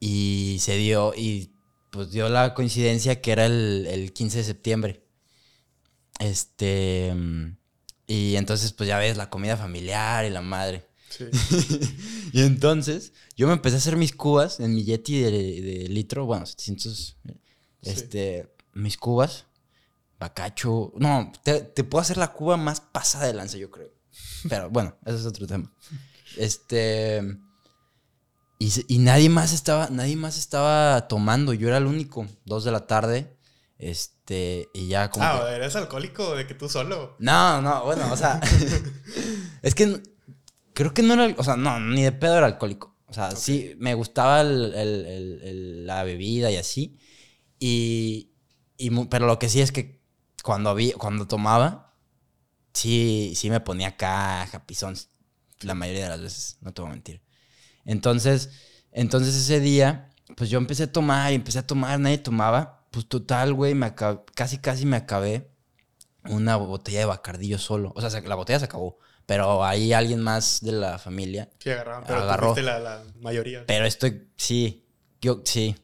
Y 0.00 0.58
se 0.60 0.76
dio. 0.76 1.12
Y 1.16 1.50
pues 1.90 2.10
dio 2.10 2.28
la 2.28 2.54
coincidencia 2.54 3.20
que 3.20 3.32
era 3.32 3.46
el, 3.46 3.86
el 3.90 4.12
15 4.12 4.38
de 4.38 4.44
septiembre. 4.44 5.04
Este. 6.18 7.14
Y 8.06 8.36
entonces, 8.36 8.72
pues 8.72 8.88
ya 8.88 8.98
ves, 8.98 9.16
la 9.16 9.30
comida 9.30 9.56
familiar 9.56 10.24
y 10.24 10.30
la 10.30 10.42
madre. 10.42 10.86
Sí. 11.08 11.24
y 12.32 12.42
entonces, 12.42 13.12
yo 13.36 13.46
me 13.46 13.52
empecé 13.54 13.76
a 13.76 13.78
hacer 13.78 13.96
mis 13.96 14.14
cubas 14.14 14.60
en 14.60 14.74
mi 14.74 14.84
Yeti 14.84 15.20
de, 15.20 15.30
de 15.30 15.88
litro, 15.88 16.24
bueno, 16.26 16.46
700, 16.46 17.16
este, 17.82 18.48
mis 18.74 18.96
cubas, 18.96 19.46
bacacho. 20.18 20.92
No, 20.96 21.32
te, 21.42 21.60
te 21.60 21.84
puedo 21.84 22.02
hacer 22.02 22.16
la 22.16 22.32
cuba 22.32 22.56
más 22.56 22.80
pasada 22.80 23.26
de 23.26 23.34
lanza, 23.34 23.56
yo 23.58 23.70
creo. 23.70 23.92
Pero 24.48 24.68
bueno, 24.70 24.96
ese 25.06 25.16
es 25.16 25.26
otro 25.26 25.46
tema. 25.46 25.72
Este. 26.36 27.22
Y, 28.58 28.98
nadie 28.98 29.28
más 29.28 29.52
estaba, 29.52 29.88
nadie 29.90 30.14
más 30.16 30.38
estaba 30.38 31.08
tomando. 31.08 31.52
Yo 31.52 31.66
era 31.68 31.78
el 31.78 31.86
único. 31.86 32.26
Dos 32.44 32.62
de 32.64 32.70
la 32.70 32.86
tarde. 32.86 33.36
Este. 33.78 34.68
Y 34.72 34.86
ya 34.86 35.10
como. 35.10 35.24
que- 35.24 35.30
Ah, 35.30 35.54
¿eres 35.54 35.74
alcohólico 35.74 36.36
de 36.36 36.46
que 36.46 36.54
tú 36.54 36.68
solo? 36.68 37.16
no, 37.18 37.60
no, 37.60 37.84
bueno, 37.84 38.12
o 38.12 38.16
sea. 38.16 38.40
es 39.62 39.74
que 39.74 40.00
creo 40.74 40.94
que 40.94 41.02
no 41.02 41.14
era. 41.14 41.34
O 41.38 41.44
sea, 41.44 41.56
no, 41.56 41.80
ni 41.80 42.02
de 42.02 42.12
pedo 42.12 42.36
era 42.38 42.46
alcohólico. 42.46 42.96
O 43.06 43.12
sea, 43.14 43.32
sí, 43.32 43.74
me 43.78 43.94
gustaba 43.94 44.40
el- 44.40 44.72
el- 44.74 45.04
el- 45.06 45.40
el- 45.42 45.86
la 45.86 46.02
bebida 46.04 46.50
y 46.50 46.56
así. 46.56 46.98
Y, 47.58 48.30
Pero 49.10 49.26
lo 49.26 49.38
que 49.38 49.48
sí 49.48 49.60
es 49.60 49.70
que 49.70 50.02
cuando, 50.42 50.70
había, 50.70 50.94
cuando 50.94 51.26
tomaba, 51.28 51.94
sí, 52.72 53.32
sí 53.36 53.50
me 53.50 53.60
ponía 53.60 53.88
acá 53.88 54.46
japizón. 54.50 54.96
La 55.64 55.74
mayoría 55.74 56.04
de 56.04 56.08
las 56.10 56.20
veces, 56.20 56.58
no 56.60 56.72
te 56.72 56.82
voy 56.82 56.90
a 56.90 56.94
mentir. 56.94 57.22
Entonces, 57.84 58.50
entonces 58.92 59.34
ese 59.34 59.60
día, 59.60 60.10
pues 60.36 60.50
yo 60.50 60.58
empecé 60.58 60.84
a 60.84 60.92
tomar 60.92 61.32
y 61.32 61.34
empecé 61.36 61.58
a 61.58 61.66
tomar, 61.66 61.98
nadie 61.98 62.18
tomaba. 62.18 62.86
Pues 62.90 63.08
total, 63.08 63.54
güey, 63.54 63.74
me 63.74 63.86
acab- 63.86 64.24
casi, 64.34 64.58
casi 64.58 64.84
me 64.86 64.96
acabé 64.96 65.50
una 66.28 66.56
botella 66.56 67.00
de 67.00 67.04
bacardillo 67.06 67.58
solo. 67.58 67.92
O 67.96 68.00
sea, 68.00 68.10
se- 68.10 68.22
la 68.22 68.34
botella 68.34 68.58
se 68.58 68.66
acabó. 68.66 68.98
Pero 69.26 69.64
ahí 69.64 69.92
alguien 69.92 70.20
más 70.20 70.60
de 70.62 70.72
la 70.72 70.98
familia. 70.98 71.48
Sí, 71.58 71.70
agarraban, 71.70 72.04
pero 72.06 72.20
Agarró. 72.20 72.48
tú 72.48 72.54
fuiste 72.54 72.62
la, 72.70 72.78
la 72.80 73.02
mayoría. 73.20 73.64
Pero 73.66 73.84
estoy, 73.86 74.28
sí, 74.36 74.84
yo 75.20 75.42
sí. 75.44 75.76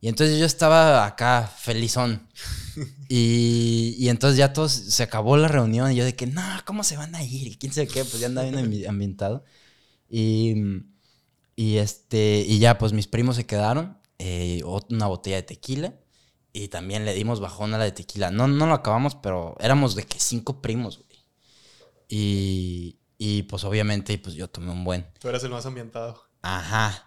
Y 0.00 0.08
entonces 0.08 0.38
yo 0.38 0.46
estaba 0.46 1.04
acá, 1.06 1.46
felizón. 1.58 2.28
Y, 3.08 3.94
y 3.98 4.08
entonces 4.10 4.36
ya 4.38 4.52
todos, 4.52 4.72
se 4.72 5.02
acabó 5.02 5.36
la 5.36 5.48
reunión. 5.48 5.90
Y 5.92 5.96
yo 5.96 6.04
de 6.04 6.14
que, 6.14 6.26
no, 6.26 6.42
¿cómo 6.64 6.84
se 6.84 6.96
van 6.96 7.14
a 7.14 7.22
ir? 7.22 7.48
Y 7.48 7.56
quién 7.56 7.72
sabe 7.72 7.88
qué, 7.88 8.04
pues 8.04 8.20
ya 8.20 8.26
andaba 8.26 8.48
bien 8.48 8.64
ambi- 8.64 8.86
ambientado. 8.88 9.44
Y, 10.08 10.54
y 11.56 11.78
este, 11.78 12.44
y 12.46 12.58
ya, 12.58 12.78
pues 12.78 12.92
mis 12.92 13.06
primos 13.08 13.36
se 13.36 13.46
quedaron. 13.46 13.98
eh, 14.18 14.62
una 14.90 15.06
botella 15.06 15.36
de 15.36 15.42
tequila. 15.42 15.94
Y 16.52 16.68
también 16.68 17.04
le 17.04 17.14
dimos 17.14 17.40
bajón 17.40 17.74
a 17.74 17.78
la 17.78 17.84
de 17.84 17.92
tequila. 17.92 18.30
No, 18.30 18.48
no 18.48 18.66
lo 18.66 18.74
acabamos, 18.74 19.14
pero 19.14 19.56
éramos 19.60 19.94
de 19.94 20.04
que 20.04 20.18
cinco 20.20 20.62
primos, 20.62 20.98
güey. 20.98 21.18
Y, 22.08 22.98
y 23.18 23.42
pues 23.44 23.64
obviamente, 23.64 24.16
pues 24.18 24.34
yo 24.36 24.48
tomé 24.48 24.70
un 24.72 24.84
buen. 24.84 25.06
Tú 25.18 25.28
eras 25.28 25.42
el 25.44 25.50
más 25.50 25.66
ambientado. 25.66 26.25
Ajá. 26.46 27.04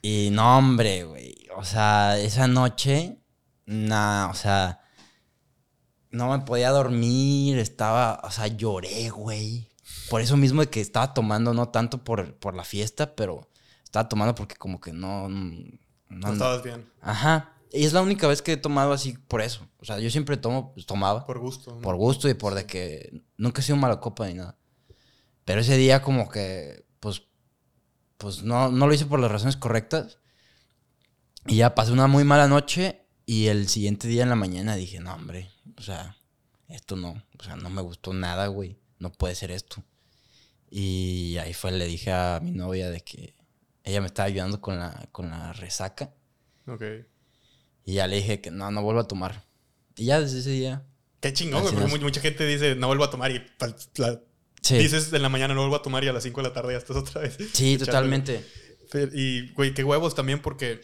Y 0.00 0.30
no, 0.32 0.58
hombre, 0.58 1.04
güey. 1.04 1.46
O 1.54 1.64
sea, 1.64 2.18
esa 2.18 2.48
noche, 2.48 3.18
nada, 3.66 4.28
o 4.30 4.34
sea, 4.34 4.80
no 6.10 6.30
me 6.30 6.44
podía 6.44 6.70
dormir, 6.70 7.58
estaba, 7.58 8.20
o 8.24 8.30
sea, 8.30 8.46
lloré, 8.46 9.10
güey. 9.10 9.68
Por 10.08 10.22
eso 10.22 10.38
mismo 10.38 10.62
de 10.62 10.70
que 10.70 10.80
estaba 10.80 11.12
tomando, 11.12 11.52
no 11.52 11.68
tanto 11.68 12.04
por, 12.04 12.36
por 12.36 12.54
la 12.54 12.64
fiesta, 12.64 13.14
pero 13.14 13.50
estaba 13.82 14.08
tomando 14.08 14.34
porque 14.34 14.56
como 14.56 14.80
que 14.80 14.92
no... 14.92 15.28
No, 15.28 15.68
No 16.08 16.32
estabas 16.32 16.62
bien. 16.62 16.90
Ajá. 17.02 17.52
Y 17.70 17.84
es 17.84 17.92
la 17.92 18.00
única 18.00 18.28
vez 18.28 18.40
que 18.40 18.52
he 18.52 18.56
tomado 18.56 18.92
así 18.92 19.12
por 19.28 19.42
eso. 19.42 19.68
O 19.78 19.84
sea, 19.84 19.98
yo 19.98 20.08
siempre 20.10 20.36
tomo, 20.36 20.72
pues, 20.72 20.86
tomaba 20.86 21.26
Por 21.26 21.38
gusto. 21.38 21.74
¿no? 21.74 21.80
por 21.82 21.96
gusto 21.96 22.28
y 22.28 22.34
por 22.34 22.54
de 22.54 22.64
que 22.66 23.24
nunca 23.36 23.60
he 23.60 23.64
sido 23.64 23.76
mala 23.76 24.00
copa 24.00 24.26
ni 24.26 24.34
nada. 24.34 24.56
Pero 25.44 25.60
ese 25.60 25.76
día 25.76 26.00
como 26.00 26.28
que, 26.30 26.86
pues, 28.18 28.42
no, 28.42 28.70
no 28.70 28.86
lo 28.86 28.94
hice 28.94 29.06
por 29.06 29.20
las 29.20 29.30
razones 29.30 29.56
correctas. 29.56 30.18
Y 31.46 31.56
ya 31.56 31.74
pasé 31.74 31.92
una 31.92 32.06
muy 32.06 32.24
mala 32.24 32.48
noche 32.48 33.02
y 33.26 33.46
el 33.46 33.68
siguiente 33.68 34.08
día 34.08 34.22
en 34.22 34.30
la 34.30 34.36
mañana 34.36 34.76
dije, 34.76 35.00
no, 35.00 35.12
hombre, 35.14 35.50
o 35.76 35.82
sea, 35.82 36.16
esto 36.68 36.96
no, 36.96 37.22
o 37.38 37.42
sea, 37.42 37.56
no 37.56 37.68
me 37.70 37.82
gustó 37.82 38.14
nada, 38.14 38.46
güey, 38.46 38.78
no 38.98 39.12
puede 39.12 39.34
ser 39.34 39.50
esto. 39.50 39.82
Y 40.70 41.36
ahí 41.38 41.52
fue, 41.54 41.70
le 41.72 41.86
dije 41.86 42.10
a 42.12 42.40
mi 42.42 42.50
novia 42.50 42.90
de 42.90 43.00
que 43.02 43.34
ella 43.84 44.00
me 44.00 44.06
estaba 44.06 44.26
ayudando 44.26 44.60
con 44.60 44.78
la, 44.78 45.08
con 45.12 45.30
la 45.30 45.52
resaca. 45.52 46.12
Ok. 46.66 46.82
Y 47.84 47.94
ya 47.94 48.06
le 48.06 48.16
dije 48.16 48.40
que 48.40 48.50
no, 48.50 48.70
no 48.70 48.82
vuelvo 48.82 49.00
a 49.02 49.06
tomar. 49.08 49.44
Y 49.96 50.06
ya 50.06 50.20
desde 50.20 50.38
ese 50.40 50.50
día... 50.50 50.82
Qué 51.20 51.32
chingón, 51.32 51.62
güey. 51.62 51.74
Porque 51.90 52.04
mucha 52.04 52.20
gente 52.20 52.46
dice, 52.46 52.74
no 52.74 52.86
vuelvo 52.88 53.04
a 53.04 53.10
tomar. 53.10 53.30
Y 53.30 53.42
la- 53.96 54.20
Sí, 54.64 54.78
dices 54.78 55.12
en 55.12 55.22
la 55.22 55.28
mañana, 55.28 55.52
no 55.54 55.60
vuelvo 55.60 55.76
a 55.76 55.82
tomar. 55.82 56.02
Y 56.04 56.08
a 56.08 56.12
las 56.12 56.22
5 56.22 56.40
de 56.42 56.48
la 56.48 56.54
tarde 56.54 56.72
ya 56.72 56.78
estás 56.78 56.96
otra 56.96 57.20
vez. 57.20 57.36
sí, 57.52 57.76
totalmente. 57.78 58.44
Y, 59.12 59.50
güey, 59.52 59.74
qué 59.74 59.84
huevos 59.84 60.14
también 60.14 60.40
porque... 60.40 60.80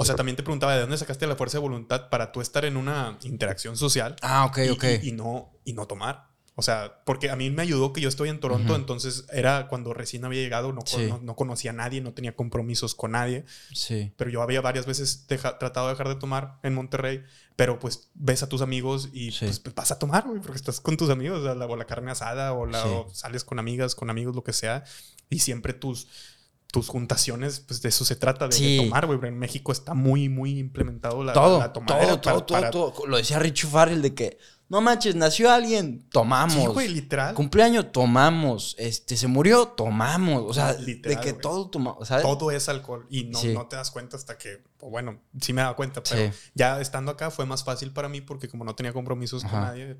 O 0.00 0.04
sea, 0.04 0.14
también 0.14 0.36
te 0.36 0.44
preguntaba, 0.44 0.74
¿de 0.76 0.82
dónde 0.82 0.96
sacaste 0.96 1.26
la 1.26 1.34
fuerza 1.34 1.58
de 1.58 1.62
voluntad 1.62 2.08
para 2.08 2.30
tú 2.30 2.40
estar 2.40 2.64
en 2.64 2.76
una 2.76 3.18
interacción 3.24 3.76
social? 3.76 4.14
Ah, 4.22 4.44
ok, 4.44 4.58
y, 4.58 4.68
ok. 4.68 4.84
y- 5.02 5.08
y 5.08 5.12
no, 5.12 5.50
y 5.64 5.72
no 5.72 5.86
tomar. 5.86 6.27
O 6.58 6.62
sea, 6.62 7.02
porque 7.04 7.30
a 7.30 7.36
mí 7.36 7.50
me 7.50 7.62
ayudó 7.62 7.92
que 7.92 8.00
yo 8.00 8.08
estoy 8.08 8.30
en 8.30 8.40
Toronto, 8.40 8.72
Ujú. 8.72 8.80
entonces 8.80 9.26
era 9.32 9.68
cuando 9.68 9.94
recién 9.94 10.24
había 10.24 10.42
llegado, 10.42 10.72
no, 10.72 10.80
Sí. 10.84 11.06
no, 11.08 11.20
no 11.22 11.36
conocía 11.36 11.70
a 11.70 11.74
nadie, 11.74 12.00
no 12.00 12.14
tenía 12.14 12.34
compromisos 12.34 12.96
con 12.96 13.12
nadie, 13.12 13.44
Sí. 13.72 14.12
pero 14.16 14.28
yo 14.28 14.42
había 14.42 14.60
varias 14.60 14.84
veces 14.84 15.28
deja- 15.28 15.56
tratado 15.58 15.86
de 15.86 15.92
dejar 15.92 16.08
de 16.08 16.16
tomar 16.16 16.58
en 16.64 16.74
Monterrey, 16.74 17.22
pero 17.54 17.78
pues 17.78 18.08
ves 18.14 18.42
a 18.42 18.48
tus 18.48 18.60
amigos 18.60 19.08
y 19.12 19.30
Sí. 19.30 19.46
pues 19.46 19.62
vas 19.76 19.92
a 19.92 20.00
tomar, 20.00 20.24
güey, 20.26 20.40
porque 20.40 20.56
estás 20.56 20.80
con 20.80 20.96
tus 20.96 21.10
amigos, 21.10 21.46
o 21.46 21.54
la, 21.54 21.66
o 21.66 21.76
la 21.76 21.84
carne 21.84 22.10
asada, 22.10 22.52
o, 22.54 22.66
la, 22.66 22.82
Sí. 22.82 22.88
o 22.90 23.08
sales 23.14 23.44
con 23.44 23.60
amigas, 23.60 23.94
con 23.94 24.10
amigos, 24.10 24.34
lo 24.34 24.42
que 24.42 24.52
sea, 24.52 24.82
y 25.30 25.38
siempre 25.38 25.74
tus 25.74 26.08
tus 26.70 26.88
juntaciones, 26.88 27.60
pues 27.60 27.80
de 27.80 27.88
eso 27.88 28.04
se 28.04 28.14
trata, 28.14 28.46
de, 28.46 28.50
de 28.54 28.56
Sí. 28.58 28.76
tomar, 28.76 29.06
güey. 29.06 29.18
En 29.24 29.38
México 29.38 29.72
está 29.72 29.94
muy, 29.94 30.28
muy 30.28 30.58
implementado 30.58 31.24
la, 31.24 31.32
todo, 31.32 31.58
la 31.60 31.72
tomadera 31.72 32.20
todo, 32.20 32.20
para- 32.20 32.46
todo, 32.46 32.60
para- 32.60 32.70
todo. 32.70 33.06
Lo 33.06 33.16
decía 33.16 33.38
Richie 33.38 33.66
Farrell 33.66 34.02
de 34.02 34.12
que, 34.14 34.38
no 34.68 34.80
manches, 34.82 35.14
nació 35.16 35.50
alguien, 35.50 36.06
tomamos. 36.10 36.54
Sí, 36.54 36.66
güey, 36.66 36.88
literal. 36.88 37.34
Cumpleaños, 37.34 37.90
tomamos. 37.90 38.74
Este, 38.78 39.16
se 39.16 39.26
murió, 39.26 39.68
tomamos. 39.68 40.42
O 40.46 40.52
sea, 40.52 40.74
Literal, 40.74 41.16
de 41.16 41.22
que 41.24 41.30
güey. 41.32 41.40
todo 41.42 41.70
tomamos, 41.70 42.06
¿sabes? 42.08 42.22
todo 42.22 42.50
es 42.50 42.68
alcohol 42.68 43.06
y 43.08 43.24
no, 43.24 43.38
Sí. 43.38 43.54
no 43.54 43.66
te 43.66 43.76
das 43.76 43.90
cuenta 43.90 44.16
hasta 44.16 44.36
que, 44.36 44.62
bueno, 44.80 45.20
sí 45.40 45.52
me 45.52 45.62
daba 45.62 45.74
cuenta, 45.74 46.02
pero 46.02 46.30
Sí. 46.32 46.38
ya 46.54 46.80
estando 46.80 47.10
acá 47.12 47.30
fue 47.30 47.46
más 47.46 47.64
fácil 47.64 47.92
para 47.92 48.08
mí 48.08 48.20
porque 48.20 48.48
como 48.48 48.64
no 48.64 48.74
tenía 48.74 48.92
compromisos 48.92 49.42
con 49.42 49.52
nadie, 49.60 49.96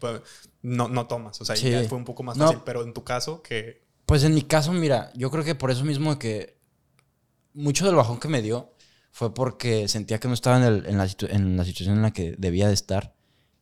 pues, 0.00 0.20
no, 0.62 0.88
no 0.88 1.06
tomas, 1.06 1.40
o 1.40 1.44
sea, 1.44 1.56
Sí. 1.56 1.70
ya 1.70 1.82
fue 1.88 1.98
un 1.98 2.04
poco 2.04 2.22
más 2.22 2.36
No. 2.36 2.46
fácil, 2.46 2.62
pero 2.64 2.82
en 2.82 2.92
tu 2.94 3.02
caso 3.04 3.42
que... 3.42 3.86
Pues 4.06 4.22
en 4.24 4.32
mi 4.34 4.42
caso, 4.42 4.72
mira, 4.72 5.10
yo 5.14 5.30
creo 5.30 5.42
que 5.44 5.54
por 5.54 5.70
eso 5.70 5.84
mismo 5.84 6.18
que 6.18 6.56
mucho 7.52 7.84
del 7.86 7.94
bajón 7.96 8.20
que 8.20 8.28
me 8.28 8.42
dio 8.42 8.72
fue 9.10 9.34
porque 9.34 9.88
sentía 9.88 10.18
que 10.20 10.28
no 10.28 10.34
estaba 10.34 10.56
en, 10.58 10.62
el- 10.62 10.86
en 10.86 10.98
la, 10.98 11.06
situ- 11.06 11.28
en 11.30 11.56
la 11.56 11.64
situación 11.64 11.96
en 11.96 12.02
la 12.02 12.12
que 12.12 12.34
debía 12.38 12.68
de 12.68 12.74
estar, 12.74 13.14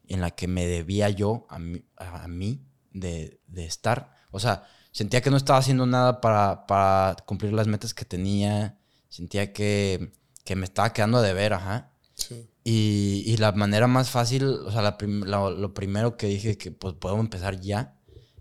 en 0.08 0.20
la 0.20 0.30
que 0.30 0.48
me 0.48 0.66
debía 0.66 1.10
yo 1.10 1.46
a 1.48 1.58
mí, 1.58 1.84
a, 1.96 2.24
a 2.24 2.28
mí 2.28 2.64
de, 2.92 3.40
de 3.46 3.66
estar. 3.66 4.14
O 4.30 4.40
sea, 4.40 4.64
sentía 4.92 5.20
que 5.20 5.30
no 5.30 5.36
estaba 5.36 5.58
haciendo 5.58 5.86
nada 5.86 6.20
para, 6.20 6.66
para 6.66 7.16
cumplir 7.26 7.52
las 7.52 7.66
metas 7.66 7.94
que 7.94 8.04
tenía, 8.04 8.78
sentía 9.08 9.52
que, 9.52 10.12
que 10.44 10.56
me 10.56 10.64
estaba 10.64 10.92
quedando 10.92 11.22
de 11.22 11.32
ver, 11.32 11.52
ajá. 11.52 11.92
Sí. 12.14 12.48
Y, 12.64 13.22
y 13.26 13.36
la 13.36 13.52
manera 13.52 13.86
más 13.86 14.10
fácil, 14.10 14.44
o 14.44 14.70
sea, 14.70 14.82
la 14.82 14.98
prim- 14.98 15.24
lo, 15.24 15.50
lo 15.50 15.74
primero 15.74 16.16
que 16.16 16.26
dije 16.26 16.58
que 16.58 16.70
pues 16.72 16.94
puedo 16.94 17.18
empezar 17.20 17.60
ya 17.60 17.96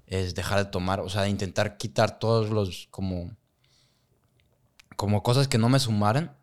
es 0.07 0.33
dejar 0.35 0.65
de 0.65 0.71
tomar, 0.71 0.99
o 0.99 1.09
sea, 1.09 1.27
intentar 1.27 1.77
quitar 1.77 2.19
todos 2.19 2.49
los 2.49 2.87
como 2.91 3.35
como 4.95 5.23
cosas 5.23 5.47
que 5.47 5.57
no 5.57 5.67
me 5.69 5.79
sumaran 5.79 6.37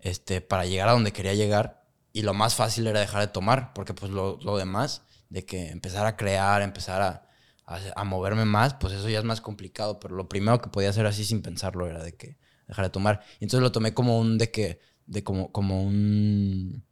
este 0.00 0.40
para 0.40 0.66
llegar 0.66 0.88
a 0.88 0.92
donde 0.92 1.12
quería 1.12 1.34
llegar 1.34 1.83
y 2.14 2.22
lo 2.22 2.32
más 2.32 2.54
fácil 2.54 2.86
era 2.86 3.00
dejar 3.00 3.20
de 3.20 3.26
tomar, 3.26 3.74
porque 3.74 3.92
pues 3.92 4.10
lo, 4.10 4.38
lo 4.42 4.56
demás 4.56 5.02
de 5.28 5.44
que 5.44 5.68
empezar 5.68 6.06
a 6.06 6.16
crear, 6.16 6.62
empezar 6.62 7.02
a, 7.02 7.28
a, 7.66 8.04
moverme 8.04 8.46
más, 8.46 8.74
pues 8.74 8.94
eso 8.94 9.08
ya 9.10 9.18
es 9.18 9.24
más 9.24 9.42
complicado, 9.42 10.00
pero 10.00 10.14
lo 10.14 10.28
primero 10.28 10.60
que 10.62 10.70
podía 10.70 10.90
hacer 10.90 11.06
así 11.06 11.24
sin 11.24 11.42
pensarlo 11.42 11.86
era 11.86 12.02
de 12.02 12.14
que 12.14 12.38
dejar 12.68 12.86
de 12.86 12.90
tomar. 12.90 13.20
Y 13.40 13.44
entonces 13.44 13.62
lo 13.62 13.72
tomé 13.72 13.92
como 13.92 14.18
un 14.18 14.38
de 14.38 14.50
que 14.50 14.80
de 15.06 15.22
como 15.22 15.52
como 15.52 15.82
un 15.82 16.84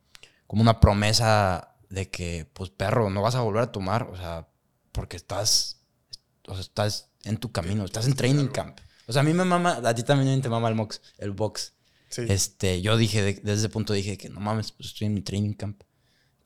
como 0.46 0.60
una 0.60 0.80
promesa 0.80 1.76
de 1.88 2.10
que, 2.10 2.50
pues 2.52 2.70
perro, 2.70 3.10
no 3.10 3.22
vas 3.22 3.34
a 3.34 3.42
volver 3.42 3.62
a 3.62 3.72
tomar, 3.72 4.08
o 4.10 4.16
sea, 4.16 4.48
porque 4.92 5.16
estás, 5.16 5.82
o 6.48 6.54
sea, 6.54 6.62
estás 6.62 7.10
en 7.24 7.36
tu 7.36 7.52
camino, 7.52 7.84
estás 7.84 8.06
en 8.06 8.14
training 8.14 8.48
camp. 8.48 8.80
O 9.06 9.12
sea, 9.12 9.20
a 9.20 9.24
mí 9.24 9.34
me 9.34 9.44
mama, 9.44 9.80
a 9.84 9.94
ti 9.94 10.02
también 10.02 10.40
te 10.40 10.48
mama 10.48 10.68
el 10.68 10.74
box, 10.74 11.00
el 11.18 11.30
box. 11.32 11.74
Sí. 12.12 12.26
Este, 12.28 12.80
yo 12.82 12.96
dije, 12.96 13.22
de- 13.22 13.32
desde 13.34 13.52
ese 13.54 13.68
punto 13.70 13.92
dije 13.94 14.16
que 14.18 14.28
no 14.28 14.38
mames, 14.38 14.70
pues 14.72 14.90
estoy 14.90 15.06
en 15.08 15.14
mi 15.14 15.22
training 15.22 15.54
camp. 15.54 15.82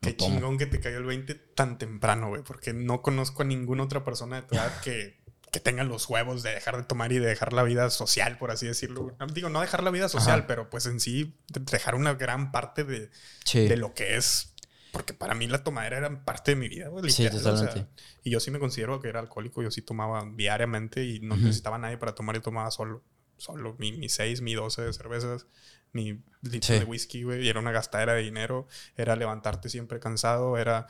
No 0.01 0.09
Qué 0.09 0.12
tomo. 0.14 0.35
chingón 0.37 0.59
que 0.59 0.67
te 0.67 0.79
cayó 0.81 0.99
el 0.99 1.05
20 1.05 1.35
tan 1.35 1.77
temprano, 1.77 2.29
güey. 2.29 2.43
Porque 2.45 2.73
no 2.73 3.03
conozco 3.03 3.43
a 3.43 3.45
ninguna 3.45 3.83
otra 3.83 4.05
persona 4.05 4.41
de 4.41 4.47
tu 4.47 4.55
edad 4.55 4.81
que, 4.83 5.21
que 5.51 5.59
tenga 5.59 5.83
los 5.85 6.09
huevos 6.09 6.43
de 6.45 6.51
dejar 6.51 6.77
de 6.77 6.85
tomar 6.85 7.11
y 7.12 7.19
de 7.19 7.27
dejar 7.27 7.53
la 7.53 7.64
vida 7.64 7.91
social, 7.91 8.39
por 8.39 8.51
así 8.53 8.67
decirlo. 8.67 9.17
No, 9.19 9.27
Digo, 9.27 9.49
no 9.49 9.61
dejar 9.61 9.83
la 9.83 9.91
vida 9.91 10.09
social, 10.09 10.39
Ajá. 10.41 10.47
pero 10.47 10.71
pues 10.71 10.87
en 10.87 11.01
sí 11.01 11.37
de- 11.49 11.61
dejar 11.61 11.97
una 11.97 12.14
gran 12.14 12.53
parte 12.53 12.85
de, 12.85 13.11
Sí. 13.45 13.67
de 13.67 13.77
lo 13.77 13.93
que 13.93 14.17
es. 14.17 14.53
Porque 14.93 15.12
para 15.14 15.35
mí 15.35 15.47
la 15.49 15.64
tomadera 15.64 15.99
era 15.99 16.25
parte 16.25 16.53
de 16.53 16.57
mi 16.57 16.69
vida. 16.69 16.89
Sí, 17.09 17.25
literal, 17.25 17.37
o 17.55 17.57
sea, 17.57 17.67
totalmente. 17.67 18.03
y 18.23 18.31
yo 18.31 18.39
sí 18.41 18.51
me 18.51 18.59
considero 18.59 19.01
que 19.01 19.09
era 19.09 19.19
alcohólico. 19.21 19.62
Yo 19.62 19.71
sí 19.71 19.83
tomaba 19.83 20.25
diariamente 20.37 21.05
y 21.05 21.19
no 21.21 21.37
necesitaba 21.37 21.77
a 21.77 21.79
nadie 21.81 21.99
para 21.99 22.14
tomar 22.14 22.37
y 22.37 22.41
tomaba 22.41 22.71
solo. 22.71 23.03
Solo 23.37 23.76
mi, 23.78 23.93
mi 23.93 24.09
6, 24.09 24.41
mi 24.43 24.55
12 24.55 24.82
de 24.82 24.93
cervezas, 24.93 25.47
mi 25.93 26.22
litro 26.43 26.74
Sí. 26.74 26.78
de 26.80 26.84
whisky, 26.84 27.22
güey. 27.22 27.45
Y 27.45 27.49
era 27.49 27.61
una 27.61 27.72
gastadera 27.72 28.14
de 28.14 28.22
dinero. 28.22 28.66
Era 28.97 29.16
levantarte 29.16 29.68
siempre 29.68 30.01
cansado. 30.01 30.57
Era 30.59 30.87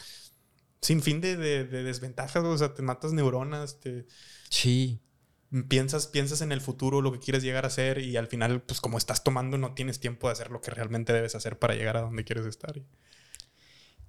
sin 0.81 1.03
fin 1.03 1.21
de, 1.21 1.37
de, 1.37 1.65
de 1.65 1.83
desventajas. 1.83 2.45
O 2.45 2.57
sea, 2.59 2.75
te 2.75 2.83
matas 2.83 3.13
neuronas, 3.13 3.81
te 3.81 4.07
Sí. 4.51 5.01
piensas, 5.69 6.07
piensas 6.07 6.41
en 6.41 6.53
el 6.53 6.61
futuro, 6.61 7.01
lo 7.03 7.13
que 7.13 7.19
quieres 7.19 7.43
llegar 7.43 7.65
a 7.65 7.69
hacer. 7.69 7.99
Y 7.99 8.17
al 8.17 8.27
final, 8.29 8.63
pues 8.63 8.81
como 8.81 8.99
estás 8.99 9.25
tomando, 9.25 9.59
no 9.59 9.75
tienes 9.75 9.99
tiempo 10.01 10.29
de 10.29 10.33
hacer 10.35 10.51
lo 10.51 10.61
que 10.61 10.71
realmente 10.71 11.13
debes 11.13 11.35
hacer 11.35 11.59
para 11.59 11.75
llegar 11.75 11.97
a 11.97 12.03
donde 12.03 12.25
quieres 12.25 12.47
estar. 12.47 12.75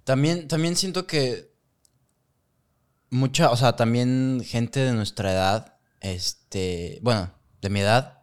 También, 0.04 0.48
también 0.48 0.74
siento 0.76 1.06
que 1.06 1.52
mucha, 3.10 3.50
o 3.50 3.56
sea, 3.56 3.76
también 3.76 4.40
gente 4.44 4.80
de 4.80 4.92
nuestra 4.92 5.32
edad, 5.32 5.78
este, 6.00 6.98
bueno, 7.02 7.32
de 7.60 7.70
mi 7.70 7.80
edad, 7.80 8.17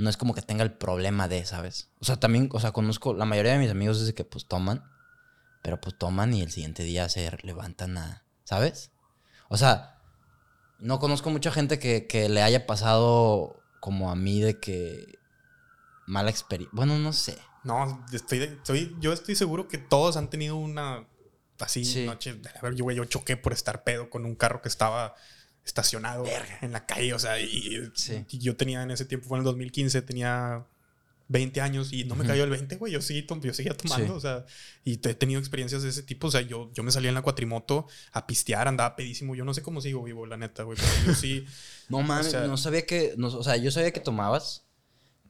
no 0.00 0.10
es 0.10 0.16
como 0.16 0.34
que 0.34 0.42
tenga 0.42 0.62
el 0.64 0.72
problema 0.72 1.28
de, 1.28 1.44
¿sabes? 1.44 1.88
O 2.00 2.04
sea, 2.04 2.18
también, 2.18 2.48
o 2.52 2.60
sea, 2.60 2.72
conozco, 2.72 3.14
la 3.14 3.24
mayoría 3.24 3.52
de 3.52 3.58
mis 3.58 3.70
amigos 3.70 4.00
es 4.00 4.12
que 4.14 4.24
pues 4.24 4.46
toman, 4.46 4.82
pero 5.62 5.80
pues 5.80 5.96
toman 5.98 6.32
y 6.34 6.42
el 6.42 6.50
siguiente 6.50 6.82
día 6.82 7.08
se 7.08 7.30
levantan 7.42 7.98
a, 7.98 8.24
¿sabes? 8.44 8.90
O 9.48 9.56
sea, 9.56 9.98
no 10.78 10.98
conozco 10.98 11.30
mucha 11.30 11.50
gente 11.52 11.78
que, 11.78 12.06
que 12.06 12.28
le 12.28 12.42
haya 12.42 12.66
pasado 12.66 13.62
como 13.78 14.10
a 14.10 14.16
mí 14.16 14.40
de 14.40 14.58
que 14.58 15.18
mala 16.06 16.30
experiencia. 16.30 16.74
Bueno, 16.74 16.98
no 16.98 17.12
sé. 17.12 17.38
No, 17.62 18.04
estoy, 18.12 18.42
estoy, 18.42 18.96
yo 19.00 19.12
estoy 19.12 19.34
seguro 19.34 19.68
que 19.68 19.76
todos 19.78 20.16
han 20.16 20.30
tenido 20.30 20.56
una 20.56 21.06
así 21.58 21.84
Sí. 21.84 22.06
noche. 22.06 22.40
A 22.58 22.62
ver, 22.62 22.74
yo, 22.74 22.84
güey, 22.84 22.96
yo 22.96 23.04
choqué 23.04 23.36
por 23.36 23.52
estar 23.52 23.84
pedo 23.84 24.08
con 24.08 24.24
un 24.24 24.34
carro 24.34 24.62
que 24.62 24.68
estaba 24.68 25.14
estacionado 25.64 26.24
en 26.60 26.72
la 26.72 26.86
calle. 26.86 27.12
O 27.14 27.18
sea, 27.18 27.40
y, 27.40 27.90
Sí. 27.94 28.24
y 28.28 28.38
yo 28.38 28.56
tenía 28.56 28.82
en 28.82 28.90
ese 28.90 29.04
tiempo, 29.04 29.28
fue 29.28 29.36
en 29.38 29.40
el 29.40 29.44
2015, 29.44 30.02
tenía 30.02 30.64
20 31.28 31.60
años 31.60 31.92
y 31.92 32.02
no 32.04 32.16
me 32.16 32.26
cayó 32.26 32.42
el 32.42 32.50
20, 32.50 32.74
güey. 32.76 32.92
Yo, 32.92 33.00
tom- 33.26 33.40
yo 33.40 33.54
seguía 33.54 33.76
tomando, 33.76 34.06
Sí. 34.06 34.12
o 34.12 34.20
sea, 34.20 34.44
y 34.82 34.96
te- 34.96 35.10
he 35.10 35.14
tenido 35.14 35.38
experiencias 35.38 35.82
de 35.84 35.90
ese 35.90 36.02
tipo. 36.02 36.26
O 36.26 36.30
sea, 36.30 36.40
yo, 36.40 36.72
yo 36.74 36.82
me 36.82 36.90
salía 36.90 37.10
en 37.10 37.14
la 37.14 37.22
cuatrimoto 37.22 37.86
a 38.12 38.26
pistear, 38.26 38.66
andaba 38.66 38.96
pedísimo. 38.96 39.36
Yo 39.36 39.44
no 39.44 39.54
sé 39.54 39.62
cómo 39.62 39.80
sigo 39.80 40.02
vivo, 40.02 40.26
la 40.26 40.36
neta, 40.36 40.64
güey. 40.64 40.76
pero 40.78 41.06
yo 41.06 41.14
sí. 41.14 41.44
No 41.88 42.02
mames, 42.02 42.30
sea- 42.32 42.46
no 42.48 42.56
sabía 42.56 42.84
que, 42.86 43.14
no, 43.16 43.28
o 43.28 43.42
sea, 43.44 43.56
yo 43.56 43.70
sabía 43.70 43.92
que 43.92 44.00
tomabas, 44.00 44.64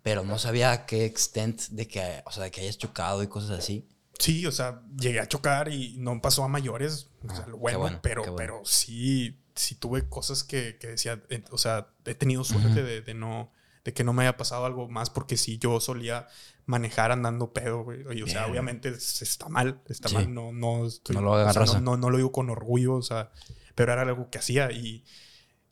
pero 0.02 0.24
no 0.24 0.38
sabía 0.38 0.72
a 0.72 0.86
qué 0.86 1.04
extent 1.04 1.60
de 1.70 1.86
que, 1.86 2.22
o 2.24 2.32
sea, 2.32 2.44
de 2.44 2.50
que 2.50 2.62
hayas 2.62 2.78
chocado 2.78 3.22
y 3.22 3.26
cosas 3.28 3.58
así. 3.58 3.86
Sí, 4.18 4.44
o 4.46 4.52
sea, 4.52 4.82
llegué 4.98 5.20
a 5.20 5.28
chocar 5.28 5.70
y 5.72 5.96
no 5.98 6.18
pasó 6.22 6.44
a 6.44 6.48
mayores, 6.48 7.08
o 7.26 7.34
sea, 7.34 7.44
Ah, 7.44 7.48
lo 7.48 7.56
bueno, 7.58 7.78
bueno, 7.78 8.00
pero, 8.02 8.22
bueno. 8.22 8.36
pero 8.36 8.60
sí, 8.64 9.38
sí 9.54 9.74
tuve 9.74 10.08
cosas 10.08 10.44
que, 10.44 10.76
que 10.78 10.88
decía, 10.88 11.22
eh, 11.30 11.42
o 11.50 11.58
sea, 11.58 11.88
he 12.04 12.14
tenido 12.14 12.44
suerte 12.44 12.68
Ujú. 12.68 12.80
de, 12.80 13.00
de 13.02 13.14
no, 13.14 13.52
de 13.84 13.92
que 13.94 14.04
no 14.04 14.12
me 14.12 14.22
haya 14.22 14.36
pasado 14.36 14.66
algo 14.66 14.88
más 14.88 15.10
porque 15.10 15.36
sí 15.36 15.58
yo 15.58 15.80
solía 15.80 16.26
manejar 16.66 17.12
andando 17.12 17.52
pedo, 17.52 17.82
güey. 17.84 18.02
Y, 18.16 18.22
o 18.22 18.26
sea, 18.26 18.46
obviamente 18.46 18.90
es- 18.90 19.22
está 19.22 19.48
mal, 19.48 19.80
está 19.88 20.08
Sí. 20.08 20.14
mal, 20.16 20.32
no, 20.32 20.52
no, 20.52 20.86
estoy- 20.86 21.16
No 21.16 21.22
lo 21.22 21.32
o 21.32 21.52
sea, 21.52 21.64
no, 21.64 21.80
no, 21.80 21.96
no 21.96 22.10
lo 22.10 22.16
digo 22.18 22.30
con 22.32 22.50
orgullo, 22.50 22.94
o 22.94 23.02
sea, 23.02 23.32
pero 23.74 23.92
era 23.92 24.02
algo 24.02 24.30
que 24.30 24.38
hacía 24.38 24.70
y, 24.70 25.04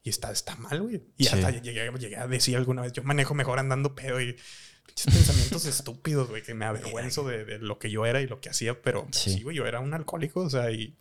y 0.03 0.09
está, 0.11 0.33
está 0.33 0.57
mal, 0.57 0.81
güey. 0.83 1.03
Y 1.17 1.25
Sí. 1.25 1.35
hasta 1.35 1.51
llegué, 1.51 1.91
llegué 1.99 2.17
a 2.17 2.27
decir 2.27 2.57
alguna 2.57 2.83
vez, 2.83 2.93
yo 2.95 3.03
manejo 3.05 3.35
mejor 3.35 3.59
andando 3.59 3.95
pedo 3.95 4.21
y 4.21 4.37
pensamientos 5.05 5.65
estúpidos, 5.67 6.29
güey, 6.31 6.43
que 6.43 6.55
me 6.55 6.65
avergüenzo 6.65 7.25
de, 7.29 7.45
de 7.45 7.59
lo 7.59 7.79
que 7.79 7.91
yo 7.91 8.07
era 8.07 8.21
y 8.21 8.27
lo 8.27 8.41
que 8.41 8.49
hacía, 8.51 8.81
pero 8.83 9.07
Sí. 9.13 9.35
sí, 9.35 9.43
güey, 9.43 9.57
yo 9.57 9.67
era 9.67 9.81
un 9.81 9.95
alcohólico, 9.95 10.41
o 10.41 10.51
sea, 10.51 10.71
y 10.71 10.97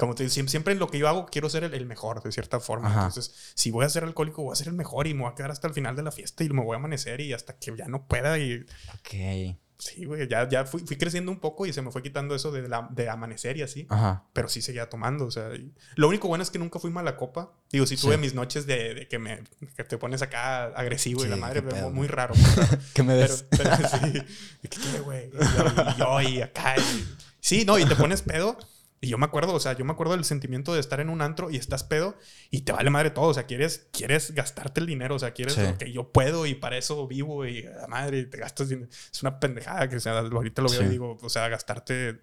como 0.00 0.14
te 0.16 0.24
digo, 0.26 0.48
siempre, 0.48 0.72
en 0.72 0.80
lo 0.80 0.88
que 0.88 0.98
yo 0.98 1.06
hago 1.08 1.26
quiero 1.26 1.48
ser 1.48 1.62
el, 1.62 1.74
el 1.74 1.86
mejor, 1.86 2.22
de 2.22 2.32
cierta 2.32 2.58
forma. 2.58 2.88
Ajá. 2.88 3.06
Entonces, 3.06 3.52
si 3.54 3.70
voy 3.70 3.84
a 3.84 3.88
ser 3.88 4.02
alcohólico, 4.02 4.42
voy 4.42 4.52
a 4.52 4.56
ser 4.56 4.66
el 4.68 4.74
mejor 4.74 5.06
y 5.06 5.14
me 5.14 5.22
voy 5.22 5.30
a 5.30 5.34
quedar 5.36 5.50
hasta 5.52 5.68
el 5.68 5.74
final 5.74 5.94
de 5.94 6.02
la 6.02 6.10
fiesta 6.10 6.42
y 6.42 6.48
me 6.48 6.64
voy 6.64 6.74
a 6.74 6.78
amanecer 6.78 7.20
y 7.20 7.32
hasta 7.32 7.56
que 7.58 7.76
ya 7.76 7.86
no 7.86 8.06
pueda 8.08 8.38
y... 8.38 8.64
Ok. 8.94 9.56
Sí, 9.78 10.04
güey, 10.04 10.28
ya, 10.28 10.46
ya 10.46 10.66
fui, 10.66 10.82
fui 10.84 10.96
creciendo 10.98 11.32
un 11.32 11.40
poco 11.40 11.64
y 11.64 11.72
se 11.72 11.80
me 11.80 11.90
fue 11.90 12.02
quitando 12.02 12.34
eso 12.34 12.52
de, 12.52 12.68
la- 12.68 12.86
de 12.90 13.08
amanecer 13.08 13.56
y 13.56 13.62
así 13.62 13.86
Ajá. 13.88 14.24
pero 14.34 14.46
sí 14.50 14.60
seguía 14.60 14.90
tomando, 14.90 15.24
o 15.24 15.30
sea, 15.30 15.54
y- 15.54 15.72
lo 15.94 16.08
único 16.08 16.28
bueno 16.28 16.42
es 16.42 16.50
que 16.50 16.58
nunca 16.58 16.78
fui 16.78 16.90
mala 16.90 17.16
copa. 17.16 17.54
Digo, 17.72 17.86
sí 17.86 17.96
tuve 17.96 18.16
Sí. 18.16 18.20
mis 18.20 18.34
noches 18.34 18.66
de, 18.66 18.92
de 18.92 19.08
que 19.08 19.18
me 19.18 19.42
que 19.78 19.84
te 19.84 19.96
pones 19.96 20.20
acá 20.20 20.64
agresivo 20.64 21.20
y 21.22 21.24
Sí, 21.24 21.30
la 21.30 21.36
madre, 21.36 21.62
pero 21.62 21.88
muy 21.90 22.08
raro, 22.08 22.34
raro. 22.56 22.68
¿Qué 22.92 23.02
me 23.02 23.14
pero, 23.18 23.32
ves? 23.32 23.46
pero 23.48 23.70
sí, 24.12 24.22
¿y 24.62 24.68
qué 24.68 25.00
güey? 25.00 25.28
Y 25.28 25.38
yo, 25.38 25.64
y 25.94 25.98
yo, 25.98 26.20
y 26.36 26.42
acá. 26.42 26.74
y- 26.76 27.04
sí, 27.40 27.64
no, 27.64 27.78
y 27.78 27.86
te 27.86 27.96
pones 27.96 28.20
pedo. 28.20 28.58
Y 29.02 29.08
yo 29.08 29.16
me 29.16 29.24
acuerdo, 29.24 29.54
o 29.54 29.60
sea, 29.60 29.72
yo 29.72 29.84
me 29.86 29.92
acuerdo 29.92 30.12
del 30.14 30.24
sentimiento 30.24 30.74
de 30.74 30.80
estar 30.80 31.00
en 31.00 31.08
un 31.08 31.22
antro 31.22 31.50
y 31.50 31.56
estás 31.56 31.84
pedo 31.84 32.16
y 32.50 32.62
te 32.62 32.72
vale 32.72 32.90
madre 32.90 33.10
todo. 33.10 33.28
O 33.28 33.34
sea, 33.34 33.44
quieres, 33.46 33.88
quieres 33.92 34.32
gastarte 34.32 34.80
el 34.80 34.86
dinero. 34.86 35.14
O 35.14 35.18
sea, 35.18 35.32
quieres 35.32 35.54
Sí. 35.54 35.62
que 35.78 35.90
yo 35.90 36.12
puedo 36.12 36.44
y 36.44 36.54
para 36.54 36.76
eso 36.76 37.06
vivo 37.08 37.46
y 37.46 37.62
la 37.62 37.86
madre 37.88 38.24
te 38.26 38.36
gastas 38.36 38.68
dinero. 38.68 38.88
Es 39.10 39.22
una 39.22 39.40
pendejada 39.40 39.88
que 39.88 39.96
o 39.96 40.00
sea, 40.00 40.18
ahorita 40.18 40.60
lo 40.60 40.68
veo 40.68 40.80
Sí. 40.80 40.86
y 40.86 40.90
digo, 40.90 41.16
o 41.20 41.28
sea, 41.30 41.48
gastarte 41.48 42.20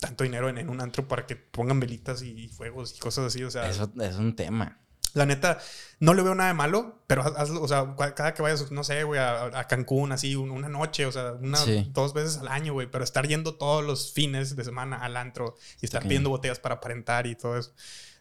tanto 0.00 0.24
dinero 0.24 0.48
en, 0.48 0.58
en 0.58 0.68
un 0.68 0.80
antro 0.80 1.06
para 1.06 1.26
que 1.26 1.36
pongan 1.36 1.78
velitas 1.78 2.22
y 2.22 2.48
fuegos 2.48 2.96
y 2.96 2.98
cosas 2.98 3.26
así. 3.26 3.44
O 3.44 3.50
sea, 3.50 3.68
Eso 3.70 3.90
es 4.02 4.16
un 4.16 4.34
tema. 4.34 4.80
La 5.14 5.26
neta, 5.26 5.58
no 6.00 6.12
le 6.12 6.22
veo 6.22 6.34
nada 6.34 6.48
de 6.48 6.54
malo, 6.54 7.02
pero 7.06 7.22
haz- 7.22 7.34
hazlo, 7.36 7.62
o 7.62 7.68
sea, 7.68 7.94
cada 8.14 8.34
que 8.34 8.42
vayas, 8.42 8.70
no 8.70 8.84
sé, 8.84 9.04
güey, 9.04 9.18
a, 9.20 9.44
a 9.58 9.66
Cancún, 9.66 10.12
así, 10.12 10.36
un- 10.36 10.50
una 10.50 10.68
noche, 10.68 11.06
o 11.06 11.12
sea, 11.12 11.32
una, 11.40 11.56
Sí. 11.58 11.88
dos 11.92 12.12
veces 12.12 12.38
al 12.38 12.48
año, 12.48 12.72
güey, 12.72 12.90
pero 12.90 13.02
estar 13.04 13.26
yendo 13.26 13.54
todos 13.56 13.82
los 13.84 14.12
fines 14.12 14.54
de 14.56 14.64
semana 14.64 14.96
al 14.98 15.16
antro 15.16 15.54
y 15.80 15.86
estar 15.86 16.00
cañón. 16.00 16.08
pidiendo 16.08 16.30
botellas 16.30 16.58
para 16.58 16.74
aparentar 16.76 17.26
y 17.26 17.34
todo 17.36 17.56
eso. 17.56 17.72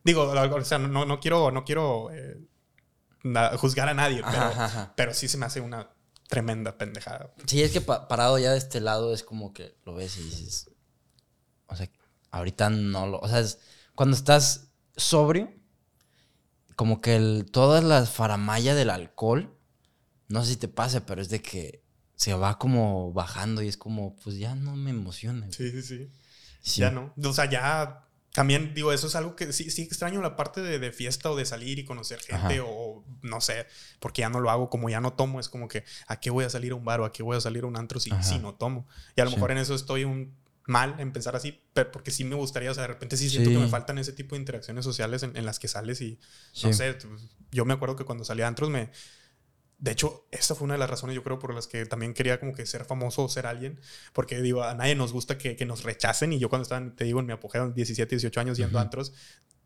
Digo, 0.03 0.23
o 0.23 0.63
sea, 0.65 0.77
no, 0.77 1.05
no 1.05 1.19
quiero, 1.19 1.51
no 1.51 1.65
quiero 1.65 2.09
eh, 2.11 2.37
juzgar 3.57 3.89
a 3.89 3.93
nadie, 3.93 4.17
pero, 4.17 4.27
Ajá, 4.37 4.47
ajá, 4.49 4.65
ajá. 4.65 4.93
pero 4.95 5.13
sí 5.13 5.27
se 5.27 5.37
me 5.37 5.45
hace 5.45 5.61
una 5.61 5.89
tremenda 6.27 6.77
pendejada. 6.77 7.33
Sí, 7.45 7.61
es 7.63 7.71
que 7.71 7.81
pa- 7.81 8.07
parado 8.07 8.37
ya 8.39 8.51
de 8.51 8.57
este 8.57 8.81
lado 8.81 9.13
es 9.13 9.23
como 9.23 9.53
que 9.53 9.75
lo 9.85 9.95
ves 9.95 10.17
y 10.17 10.23
dices. 10.23 10.69
O 11.67 11.75
sea, 11.75 11.89
ahorita 12.31 12.69
no 12.69 13.07
lo. 13.07 13.19
O 13.19 13.27
sea, 13.27 13.39
es, 13.39 13.59
cuando 13.95 14.15
estás 14.15 14.71
sobrio, 14.97 15.51
como 16.76 17.01
que 17.01 17.15
el, 17.15 17.45
toda 17.51 17.82
la 17.82 18.05
faramaya 18.05 18.76
del 18.76 18.89
alcohol, 18.89 19.55
no 20.28 20.43
sé 20.43 20.51
si 20.51 20.57
te 20.57 20.67
pase, 20.67 21.01
pero 21.01 21.21
es 21.21 21.30
de 21.30 21.41
que 21.41 21.82
se 22.15 22.34
va 22.34 22.57
como 22.57 23.11
bajando 23.13 23.61
y 23.61 23.67
es 23.67 23.78
como, 23.78 24.15
pues 24.17 24.38
ya 24.38 24.55
no 24.55 24.76
me 24.76 24.91
emociona. 24.91 25.47
Sí, 25.51 25.71
sí, 25.71 25.82
sí. 25.82 26.09
Sí. 26.61 26.82
Ya 26.82 26.91
no. 26.91 27.13
O 27.24 27.34
sea, 27.34 27.49
ya 27.49 28.05
también 28.32 28.74
digo, 28.74 28.93
eso 28.93 29.07
es 29.07 29.15
algo 29.15 29.36
que 29.36 29.51
sí, 29.53 29.69
sí 29.69 29.82
extraño 29.84 30.21
la 30.21 30.36
parte 30.36 30.61
de, 30.61 30.80
de 30.80 30.91
fiesta 30.91 31.30
o 31.30 31.36
de 31.36 31.45
salir 31.45 31.78
y 31.78 31.86
conocer 31.86 32.19
gente 32.19 32.59
Ajá. 32.59 32.63
o 32.65 33.03
no 33.21 33.41
sé, 33.41 33.67
porque 33.99 34.21
ya 34.21 34.30
no 34.30 34.39
lo 34.39 34.49
hago, 34.49 34.69
como 34.69 34.89
ya 34.89 35.01
no 35.01 35.13
tomo, 35.13 35.39
es 35.39 35.49
como 35.49 35.67
que 35.67 35.84
a 36.07 36.19
qué 36.19 36.30
voy 36.32 36.45
a 36.45 36.49
salir 36.49 36.71
a 36.71 36.76
un 36.76 36.86
bar 36.86 37.01
o 37.01 37.05
a 37.05 37.11
qué 37.11 37.21
voy 37.21 37.38
a 37.38 37.41
salir 37.41 37.63
a 37.63 37.67
un 37.67 37.78
antro 37.78 37.99
si, 37.99 38.09
si 38.21 38.39
no 38.39 38.55
tomo. 38.55 38.88
Y 39.15 39.21
a 39.21 39.26
lo 39.26 39.30
Sí. 39.32 39.36
mejor 39.36 39.51
en 39.51 39.57
eso 39.59 39.76
estoy 39.76 40.03
un 40.05 40.34
mal 40.66 40.95
en 40.99 41.11
pensar 41.11 41.36
así, 41.36 41.61
pero 41.74 41.91
porque 41.91 42.11
sí 42.11 42.24
me 42.24 42.36
gustaría, 42.36 42.72
o 42.72 42.74
sea, 42.74 42.84
de 42.84 42.88
repente 42.88 43.18
sí 43.18 43.30
siento 43.30 43.49
Sí. 43.49 43.55
que 43.55 43.61
me 43.61 43.68
faltan 43.68 43.97
ese 43.97 44.14
tipo 44.14 44.36
de 44.36 44.39
interacciones 44.41 44.86
sociales 44.86 45.24
en, 45.24 45.36
en 45.36 45.45
las 45.45 45.59
que 45.59 45.68
sales 45.68 45.99
y 46.01 46.20
Sí. 46.53 46.68
no 46.68 46.74
sé, 46.74 46.93
pues, 46.93 47.22
yo 47.51 47.66
me 47.66 47.74
acuerdo 47.74 47.95
que 47.95 48.05
cuando 48.05 48.24
salía 48.24 48.45
a 48.45 48.47
antros 48.47 48.70
me... 48.70 48.89
De 49.80 49.91
hecho, 49.91 50.26
esta 50.32 50.55
fue 50.55 50.64
una 50.66 50.76
de 50.76 50.78
las 50.78 50.89
razones, 50.89 51.14
yo 51.14 51.24
creo, 51.24 51.39
por 51.39 51.53
las 51.53 51.68
que 51.68 51.86
también 51.86 52.14
quería 52.14 52.39
como 52.39 52.53
que 52.53 52.66
ser 52.66 52.86
famoso 52.86 53.24
o 53.26 53.28
ser 53.28 53.45
alguien. 53.45 53.82
Porque 54.14 54.41
digo, 54.41 54.64
a 54.64 54.74
nadie 54.76 54.95
nos 54.95 55.11
gusta 55.11 55.38
que, 55.38 55.57
que 55.57 55.66
nos 55.66 55.84
rechacen. 55.84 56.32
Y 56.32 56.39
yo 56.39 56.47
cuando 56.47 56.64
estaba, 56.64 56.95
te 56.95 57.03
digo, 57.03 57.20
en 57.20 57.26
mi 57.26 57.34
apogeo, 57.34 57.70
17, 57.70 58.16
18 58.16 58.39
años 58.39 58.57
yendo 58.57 58.78
a 58.78 58.82
Ujú. 58.82 58.86
antros, 58.86 59.14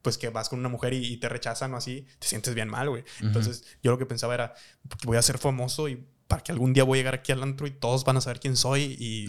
pues 0.02 0.18
que 0.18 0.30
vas 0.30 0.50
con 0.50 0.58
una 0.58 0.70
mujer 0.70 0.93
y, 0.93 1.06
y 1.06 1.18
te 1.18 1.30
rechazan 1.30 1.72
o 1.76 1.78
así, 1.78 2.08
te 2.18 2.28
sientes 2.28 2.56
bien 2.56 2.68
mal, 2.70 2.89
güey. 2.89 3.04
Entonces, 3.22 3.64
yo 3.84 3.91
lo 3.91 4.00
que 4.00 4.08
pensaba 4.08 4.34
era, 4.34 4.56
voy 5.04 5.18
a 5.18 5.22
ser 5.22 5.38
famoso 5.38 5.88
y 5.88 6.04
para 6.28 6.43
que 6.43 6.51
algún 6.51 6.73
día 6.73 6.84
voy 6.84 6.97
a 6.97 7.01
llegar 7.01 7.15
aquí 7.15 7.32
al 7.32 7.41
antro 7.43 7.67
y 7.67 7.71
todos 7.71 8.03
van 8.03 8.17
a 8.17 8.21
saber 8.21 8.39
quién 8.39 8.55
soy 8.57 8.95
y, 8.99 9.28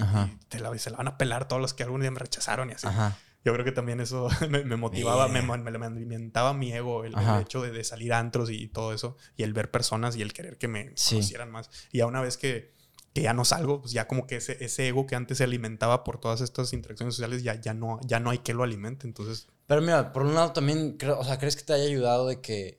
te 0.48 0.58
la, 0.60 0.76
se 0.78 0.90
la 0.90 0.96
van 0.98 1.08
a 1.08 1.16
pelar 1.18 1.46
todos 1.48 1.62
los 1.62 1.74
que 1.74 1.82
algún 1.84 2.00
día 2.00 2.10
me 2.10 2.18
rechazaron 2.18 2.70
y 2.70 2.72
así. 2.72 2.86
Ajá. 2.86 3.16
Yo 3.44 3.52
creo 3.52 3.64
que 3.64 3.72
también 3.72 4.00
eso 4.00 4.28
me, 4.50 4.64
me 4.64 4.76
motivaba, 4.76 5.28
me, 5.28 5.40
Bien. 5.40 5.62
me, 5.62 5.78
me 5.78 5.86
alimentaba 5.86 6.52
mi 6.54 6.72
ego, 6.72 7.04
el, 7.04 7.14
hecho 7.40 7.62
de, 7.62 7.70
de 7.70 7.84
salir 7.84 8.12
a 8.12 8.18
antros 8.18 8.50
y 8.50 8.66
todo 8.68 8.92
eso, 8.92 9.16
y 9.36 9.44
el 9.44 9.52
ver 9.52 9.70
personas 9.70 10.16
y 10.16 10.22
el 10.22 10.32
querer 10.32 10.58
que 10.58 10.66
me 10.68 10.90
Sí. 10.96 11.14
conocieran 11.16 11.50
más. 11.52 11.70
Y 11.92 11.98
ya 11.98 12.06
una 12.06 12.20
vez 12.20 12.36
que, 12.36 12.74
que 13.14 13.22
ya 13.22 13.32
no 13.32 13.44
salgo, 13.44 13.80
pues 13.80 13.92
ya 13.92 14.08
como 14.08 14.26
que 14.26 14.36
ese, 14.36 14.62
ese 14.62 14.88
ego 14.88 15.06
que 15.06 15.14
antes 15.14 15.38
se 15.38 15.44
alimentaba 15.44 16.02
por 16.04 16.18
todas 16.18 16.40
estas 16.40 16.72
interacciones 16.72 17.14
sociales, 17.14 17.42
ya, 17.44 17.54
ya, 17.60 17.74
no, 17.74 18.00
ya 18.04 18.18
no 18.18 18.30
hay 18.30 18.38
que 18.38 18.54
lo 18.54 18.64
alimente. 18.64 19.06
Entonces, 19.06 19.46
Pero 19.66 19.80
mira, 19.82 20.12
por 20.12 20.22
un 20.24 20.34
lado 20.34 20.52
también, 20.52 20.98
o 21.16 21.24
sea, 21.24 21.38
¿crees 21.38 21.54
que 21.56 21.62
te 21.62 21.72
haya 21.74 21.84
ayudado 21.84 22.26
de 22.26 22.40
que 22.40 22.77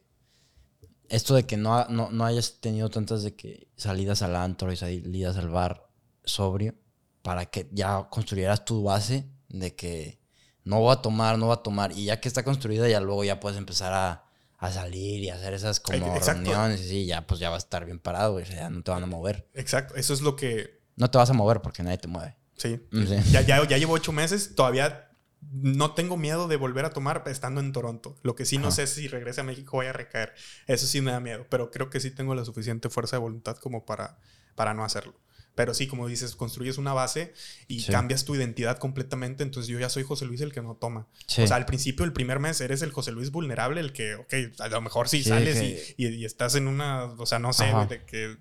esto 1.10 1.36
de 1.36 1.46
que 1.46 1.58
no, 1.58 1.86
no, 1.86 2.10
no 2.12 2.26
hayas 2.26 2.60
tenido 2.60 2.90
tantas 2.90 3.24
de 3.24 3.36
que 3.36 3.68
salidas 3.76 4.22
al 4.22 4.36
antro 4.36 4.72
y 4.72 4.78
salidas 4.78 5.38
al 5.38 5.50
bar 5.50 5.90
sobrio 6.24 6.76
para 7.22 7.46
que 7.46 7.68
ya 7.72 8.08
construyeras 8.10 8.66
tu 8.66 8.84
base 8.84 9.26
de 9.50 9.76
que 9.76 10.20
no 10.64 10.80
voy 10.80 10.94
a 10.94 11.02
tomar, 11.02 11.38
no 11.38 11.48
voy 11.48 11.56
a 11.56 11.64
tomar. 11.64 11.92
Y 11.92 12.06
ya 12.06 12.20
que 12.20 12.28
está 12.28 12.44
construida, 12.44 12.88
ya 12.88 13.00
luego 13.00 13.24
ya 13.24 13.40
puedes 13.40 13.58
empezar 13.58 13.92
a, 13.94 14.26
a 14.58 14.72
salir 14.72 15.24
y 15.24 15.30
hacer 15.30 15.54
esas 15.54 15.80
como 15.80 16.16
Exacto. 16.16 16.44
reuniones. 16.44 16.82
Y 16.82 16.90
sí, 16.90 17.06
ya 17.06 17.26
pues 17.26 17.40
ya 17.40 17.50
vas 17.50 17.64
a 17.64 17.66
estar 17.66 17.86
bien 17.86 18.00
parado, 18.00 18.34
güey. 18.34 18.44
O 18.44 18.48
sea, 18.48 18.58
ya 18.58 18.70
no 18.70 18.84
te 18.84 18.92
van 18.92 19.04
a 19.04 19.08
mover. 19.08 19.50
Exacto, 19.54 19.96
eso 19.96 20.14
es 20.14 20.22
lo 20.22 20.36
que... 20.36 20.80
No 20.96 21.10
te 21.10 21.18
vas 21.18 21.30
a 21.30 21.34
mover 21.34 21.62
porque 21.62 21.82
nadie 21.82 21.98
te 21.98 22.08
mueve. 22.08 22.36
Sí. 22.56 22.80
Mm, 22.92 23.04
sí. 23.06 23.32
Ya, 23.32 23.42
ya, 23.42 23.68
ya 23.68 23.78
llevo 23.78 23.94
ocho 23.94 24.12
meses, 24.12 24.54
todavía 24.54 25.09
no 25.52 25.94
tengo 25.94 26.18
miedo 26.18 26.48
de 26.48 26.56
volver 26.58 26.86
a 26.86 26.90
tomar 26.92 27.24
estando 27.28 27.62
en 27.62 27.72
Toronto. 27.72 28.18
Lo 28.24 28.36
que 28.36 28.46
sí 28.46 28.58
no 28.58 28.72
sé 28.72 28.88
si 28.88 29.08
regrese 29.08 29.42
a 29.42 29.44
México 29.44 29.78
voy 29.78 29.88
a 29.88 29.94
recaer. 29.94 30.34
Eso 30.68 30.86
sí 30.86 31.02
me 31.02 31.12
da 31.12 31.20
miedo, 31.20 31.48
pero 31.50 31.72
creo 31.72 31.90
que 31.90 32.00
sí 32.00 32.12
tengo 32.12 32.36
la 32.36 32.46
suficiente 32.46 32.90
fuerza 32.90 33.16
de 33.16 33.22
voluntad 33.22 33.56
como 33.58 33.86
para, 33.86 34.20
para 34.56 34.74
no 34.74 34.84
hacerlo. 34.84 35.20
Pero 35.56 35.74
sí, 35.74 35.88
como 35.88 36.08
dices, 36.08 36.36
construyes 36.36 36.78
una 36.78 36.94
base 36.94 37.34
y 37.68 37.82
Sí. 37.82 37.92
cambias 37.92 38.24
tu 38.24 38.34
identidad 38.36 38.78
completamente. 38.78 39.44
Entonces 39.44 39.68
yo 39.70 39.78
ya 39.80 39.90
soy 39.90 40.04
José 40.04 40.26
Luis 40.26 40.40
el 40.42 40.54
que 40.54 40.62
no 40.62 40.76
toma. 40.76 41.08
Sí. 41.28 41.42
O 41.42 41.48
sea, 41.48 41.58
al 41.58 41.66
principio, 41.66 42.06
el 42.06 42.14
primer 42.14 42.40
mes, 42.40 42.62
eres 42.62 42.82
el 42.82 42.92
José 42.92 43.12
Luis 43.12 43.32
vulnerable, 43.32 43.82
el 43.82 43.92
que, 43.92 44.16
ok, 44.16 44.34
a 44.60 44.68
lo 44.70 44.82
mejor 44.82 45.10
sí, 45.10 45.22
Sí, 45.24 45.30
sales 45.30 45.60
que- 45.60 45.96
y, 45.98 46.06
y- 46.06 46.16
y 46.16 46.26
estás 46.26 46.56
en 46.56 46.68
una, 46.68 47.06
o 47.06 47.26
sea, 47.26 47.40
no 47.40 47.52
sé, 47.52 47.66
Ajá. 47.66 47.88
de 47.88 48.06
que... 48.06 48.38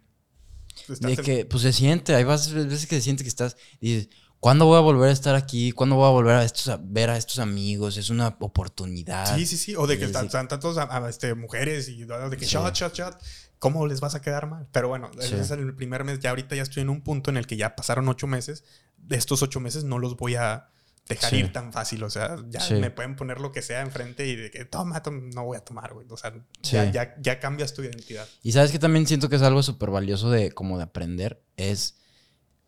estás 0.81 1.01
De 1.01 1.13
en- 1.15 1.23
que, 1.25 1.45
pues 1.45 1.63
se 1.65 1.73
siente, 1.73 2.15
hay 2.15 2.23
veces 2.23 2.53
veces 2.55 2.87
que 2.87 2.97
se 2.97 3.03
siente 3.03 3.25
que 3.25 3.29
estás, 3.29 3.57
dices, 3.81 4.11
¿cuándo 4.41 4.67
voy 4.67 4.77
a 4.77 4.81
volver 4.81 5.11
a 5.11 5.13
estar 5.13 5.35
aquí? 5.35 5.73
¿Cuándo 5.73 5.97
voy 5.97 6.07
a 6.07 6.11
volver 6.11 6.37
a, 6.37 6.45
estos, 6.45 6.69
a 6.69 6.79
ver 6.83 7.11
a 7.11 7.17
estos 7.17 7.39
amigos? 7.39 7.97
Es 7.97 8.11
una 8.11 8.29
oportunidad. 8.41 9.37
Sí, 9.37 9.47
sí, 9.47 9.57
sí. 9.57 9.77
O 9.77 9.87
de 9.87 9.99
que 9.99 10.05
están, 10.05 10.27
están 10.27 10.49
tantos 10.49 10.79
a- 10.79 10.89
a, 11.05 11.09
este, 11.09 11.35
mujeres 11.35 11.89
y 11.89 12.05
de 12.05 12.37
que 12.37 12.45
Sí. 12.45 12.53
shot, 12.53 12.75
shot, 12.75 12.95
shot. 12.95 13.23
¿Cómo 13.59 13.87
les 13.89 14.01
vas 14.01 14.15
a 14.15 14.23
quedar 14.23 14.47
mal? 14.49 14.69
Pero 14.71 14.89
bueno, 14.89 15.11
Sí. 15.19 15.27
ese 15.35 15.41
es 15.41 15.51
el 15.51 15.75
primer 15.75 16.05
mes. 16.05 16.21
Ya 16.21 16.31
ahorita 16.31 16.55
ya 16.55 16.63
estoy 16.63 16.83
en 16.83 16.91
un 16.91 17.01
punto 17.03 17.31
en 17.31 17.37
el 17.37 17.47
que 17.47 17.57
ya 17.57 17.75
pasaron 17.75 18.09
ocho 18.09 18.27
meses. 18.29 18.65
De 18.97 19.17
estos 19.17 19.43
ocho 19.43 19.59
meses 19.61 19.83
no 19.85 19.99
los 19.99 20.17
voy 20.17 20.37
a 20.37 20.69
dejar 21.09 21.31
Sí. 21.31 21.37
ir 21.39 21.53
tan 21.53 21.73
fácil. 21.73 22.05
O 22.05 22.11
sea, 22.11 22.37
ya 22.51 22.61
me 22.77 22.91
pueden 22.93 23.17
poner 23.17 23.41
lo 23.41 23.51
que 23.51 23.63
sea 23.63 23.81
enfrente 23.81 24.27
y 24.27 24.37
de 24.37 24.51
que 24.53 24.65
toma, 24.65 25.03
toma, 25.03 25.23
no 25.35 25.45
voy 25.45 25.57
a 25.57 25.61
tomar, 25.61 25.93
güey. 25.95 26.07
O 26.11 26.17
sea, 26.17 26.33
ya, 26.63 26.91
ya, 26.93 27.15
ya 27.21 27.41
cambias 27.41 27.75
tu 27.75 27.83
identidad. 27.83 28.29
Y 28.43 28.53
sabes 28.53 28.71
que 28.71 28.79
también 28.79 29.07
siento 29.09 29.29
que 29.29 29.37
es 29.37 29.43
algo 29.43 29.63
súper 29.65 29.91
valioso 29.91 30.31
de 30.31 30.53
como 30.53 30.77
de 30.77 30.85
aprender, 30.85 31.43
es 31.57 31.97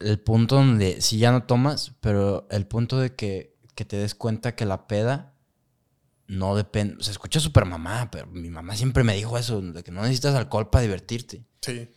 el 0.01 0.19
punto 0.21 0.57
donde 0.57 1.01
si 1.01 1.19
ya 1.19 1.31
no 1.33 1.45
tomas, 1.45 1.93
pero 2.01 2.47
el 2.51 2.67
punto 2.67 2.99
de 2.99 3.15
que, 3.15 3.57
que 3.75 3.85
te 3.85 3.97
des 3.97 4.15
cuenta 4.15 4.55
que 4.57 4.65
la 4.67 4.87
peda 4.87 5.35
no 6.27 6.55
depende, 6.55 7.03
se 7.03 7.11
escucha 7.11 7.41
súper 7.41 7.65
mamá, 7.65 8.09
pero 8.11 8.27
mi 8.27 8.51
mamá 8.51 8.77
siempre 8.77 9.03
me 9.05 9.15
dijo 9.17 9.37
eso, 9.37 9.61
de 9.61 9.83
que 9.83 9.91
no 9.91 10.03
necesitas 10.03 10.35
alcohol 10.35 10.71
para 10.71 10.83
divertirte. 10.83 11.45
Sí. 11.61 11.91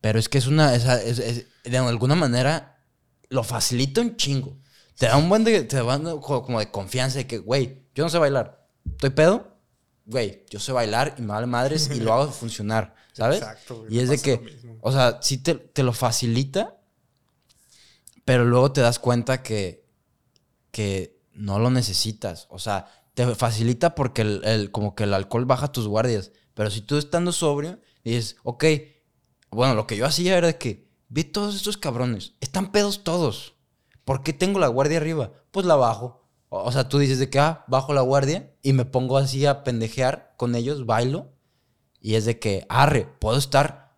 Pero 0.00 0.18
es 0.18 0.28
que 0.28 0.38
es 0.38 0.46
una, 0.46 0.74
es- 0.74 0.84
es- 1.18 1.46
de 1.64 1.78
alguna 1.78 2.14
manera 2.14 2.84
lo 3.30 3.42
facilita 3.42 4.00
un 4.00 4.16
chingo. 4.16 4.58
Te 4.98 5.06
da 5.06 5.16
un 5.16 5.28
buen 5.28 5.44
de, 5.44 5.62
te 5.64 5.76
da 5.76 5.96
un- 5.96 6.20
como 6.20 6.58
de 6.60 6.70
confianza 6.70 7.18
de 7.18 7.26
que, 7.26 7.38
güey, 7.38 7.86
yo 7.94 8.04
no 8.04 8.10
sé 8.10 8.18
bailar. 8.18 8.66
¿Estoy 8.90 9.10
pedo? 9.10 9.56
Güey, 10.04 10.44
yo 10.50 10.58
sé 10.58 10.72
bailar 10.72 11.14
y 11.18 11.22
me 11.22 11.28
vale 11.28 11.46
madres 11.46 11.90
y 11.94 12.00
lo 12.00 12.12
hago 12.12 12.30
funcionar, 12.32 12.94
¿sabes? 13.12 13.38
Exacto, 13.38 13.80
güey, 13.80 13.94
Y 13.94 14.00
es 14.00 14.08
de 14.10 14.18
que, 14.18 14.78
o 14.82 14.92
sea, 14.92 15.20
sí 15.22 15.38
te, 15.38 15.54
te 15.54 15.82
lo 15.82 15.92
facilita, 15.92 16.76
pero 18.30 18.44
luego 18.44 18.70
te 18.70 18.80
das 18.80 19.00
cuenta 19.00 19.42
que, 19.42 19.84
que 20.70 21.20
no 21.32 21.58
lo 21.58 21.68
necesitas. 21.68 22.46
O 22.48 22.60
sea, 22.60 22.86
te 23.14 23.26
facilita 23.34 23.96
porque 23.96 24.22
el, 24.22 24.44
el- 24.44 24.70
como 24.70 24.94
que 24.94 25.02
el 25.02 25.14
alcohol 25.14 25.46
baja 25.46 25.72
tus 25.72 25.88
guardias. 25.88 26.30
Pero 26.54 26.70
si 26.70 26.80
tú 26.80 26.96
estando 26.96 27.32
sobrio, 27.32 27.80
dices, 28.04 28.36
ok, 28.44 28.64
bueno, 29.50 29.74
lo 29.74 29.88
que 29.88 29.96
yo 29.96 30.06
hacía 30.06 30.38
era 30.38 30.52
que, 30.52 30.88
vi 31.08 31.24
todos 31.24 31.56
estos 31.56 31.76
cabrones, 31.76 32.34
están 32.40 32.70
pedos 32.70 33.02
todos. 33.02 33.54
¿Por 34.04 34.22
qué 34.22 34.32
tengo 34.32 34.60
la 34.60 34.68
guardia 34.68 34.98
arriba? 34.98 35.32
Pues 35.50 35.66
la 35.66 35.74
bajo. 35.74 36.30
O, 36.50 36.70
sea, 36.70 36.88
tú 36.88 37.00
dices 37.00 37.18
de 37.18 37.30
que, 37.30 37.40
ah, 37.40 37.64
bajo 37.66 37.94
la 37.94 38.02
guardia 38.02 38.54
y 38.62 38.74
me 38.74 38.84
pongo 38.84 39.18
así 39.18 39.44
a 39.44 39.64
pendejear 39.64 40.34
con 40.36 40.54
ellos, 40.54 40.86
bailo. 40.86 41.32
Y 42.00 42.14
es 42.14 42.26
de 42.26 42.38
que, 42.38 42.64
arre, 42.68 43.08
puedo 43.18 43.38
estar 43.38 43.96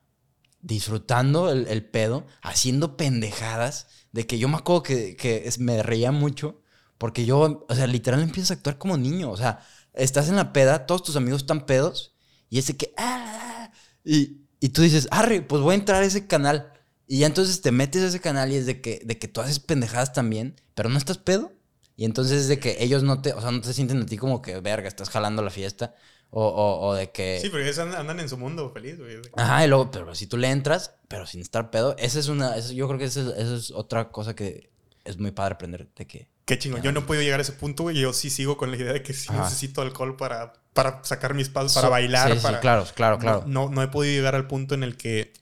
disfrutando 0.62 1.50
el 1.50 1.84
pedo, 1.84 2.24
haciendo 2.40 2.96
pendejadas, 2.96 3.88
de 4.12 4.26
que 4.26 4.38
yo 4.38 4.48
me 4.48 4.56
acuerdo 4.56 4.82
que, 4.82 5.16
que 5.16 5.50
me 5.58 5.82
reía 5.82 6.12
mucho, 6.12 6.60
porque 6.98 7.24
yo, 7.24 7.66
o 7.68 7.74
sea, 7.74 7.86
literal 7.86 8.22
empiezas 8.22 8.52
a 8.52 8.54
actuar 8.54 8.78
como 8.78 8.96
niño, 8.96 9.30
o 9.30 9.36
sea, 9.36 9.60
estás 9.94 10.28
en 10.28 10.36
la 10.36 10.52
peda, 10.52 10.86
todos 10.86 11.02
tus 11.02 11.16
amigos 11.16 11.42
están 11.42 11.66
pedos, 11.66 12.14
y 12.48 12.58
es 12.58 12.66
de 12.68 12.76
que, 12.76 12.94
ah, 12.96 13.70
y, 14.04 14.42
y 14.60 14.68
tú 14.70 14.82
dices, 14.82 15.08
arre, 15.10 15.42
pues 15.42 15.62
voy 15.62 15.72
a 15.74 15.78
entrar 15.78 16.02
a 16.02 16.06
ese 16.06 16.26
canal, 16.26 16.72
y 17.06 17.20
ya 17.20 17.26
entonces 17.26 17.60
te 17.60 17.72
metes 17.72 18.02
a 18.02 18.08
ese 18.08 18.20
canal 18.20 18.52
y 18.52 18.56
es 18.56 18.66
de 18.66 18.80
que, 18.80 19.02
de 19.04 19.18
que 19.18 19.28
tú 19.28 19.40
haces 19.40 19.58
pendejadas 19.58 20.12
también, 20.12 20.60
pero 20.74 20.88
no 20.88 20.98
estás 20.98 21.18
pedo, 21.18 21.52
y 21.96 22.04
entonces 22.04 22.42
es 22.42 22.48
de 22.48 22.58
que 22.58 22.76
ellos 22.82 23.02
no 23.02 23.20
te, 23.22 23.32
o 23.32 23.40
sea, 23.40 23.50
no 23.50 23.60
te 23.60 23.72
sienten 23.72 24.02
a 24.02 24.06
ti 24.06 24.16
como 24.16 24.42
que, 24.42 24.60
verga, 24.60 24.88
estás 24.88 25.10
jalando 25.10 25.42
la 25.42 25.50
fiesta, 25.50 25.94
o, 26.34 26.46
o, 26.46 26.86
o 26.88 26.94
de 26.94 27.10
que... 27.10 27.38
Sí, 27.40 27.50
porque 27.50 27.64
ellos 27.64 27.78
andan, 27.78 28.18
en 28.18 28.28
su 28.28 28.38
mundo 28.38 28.70
feliz, 28.70 28.98
güey. 28.98 29.18
Ajá, 29.36 29.64
y 29.64 29.68
luego, 29.68 29.90
pero 29.90 30.14
si 30.14 30.26
tú 30.26 30.38
le 30.38 30.48
entras, 30.48 30.94
pero 31.08 31.26
sin 31.26 31.40
estar 31.42 31.70
pedo, 31.70 31.94
esa 31.98 32.18
es 32.18 32.28
una, 32.28 32.58
yo 32.58 32.88
creo 32.88 32.98
que 32.98 33.04
esa 33.04 33.20
es, 33.20 33.26
esa 33.26 33.54
es 33.54 33.70
otra 33.70 34.10
cosa 34.10 34.34
que 34.34 34.70
es 35.04 35.18
muy 35.18 35.30
padre 35.30 35.54
aprender 35.54 35.88
de 35.94 36.06
que... 36.06 36.28
Qué 36.44 36.58
chingón. 36.58 36.82
Yo 36.82 36.90
no 36.90 37.06
podido 37.06 37.22
llegar 37.22 37.38
a 37.38 37.42
ese 37.42 37.52
punto, 37.52 37.84
güey. 37.84 37.96
Yo 38.00 38.12
sí 38.12 38.28
sigo 38.28 38.56
con 38.56 38.70
la 38.72 38.76
idea 38.76 38.92
de 38.94 39.02
que 39.02 39.12
sí 39.12 39.28
Ajá. 39.30 39.44
necesito 39.44 39.80
alcohol 39.80 40.16
para, 40.16 40.54
para 40.72 41.04
sacar 41.04 41.34
mis 41.34 41.48
pasos, 41.48 41.74
para 41.74 41.86
So- 41.86 41.90
bailar. 41.90 42.32
Sí, 42.32 42.38
sí, 42.38 42.42
para... 42.42 42.58
claro, 42.60 42.84
claro, 42.94 43.18
claro. 43.18 43.44
No, 43.46 43.68
no 43.70 43.80
he 43.82 43.86
podido 43.88 44.12
llegar 44.14 44.34
al 44.34 44.48
punto 44.48 44.74
en 44.74 44.82
el 44.82 44.96
que. 44.96 45.32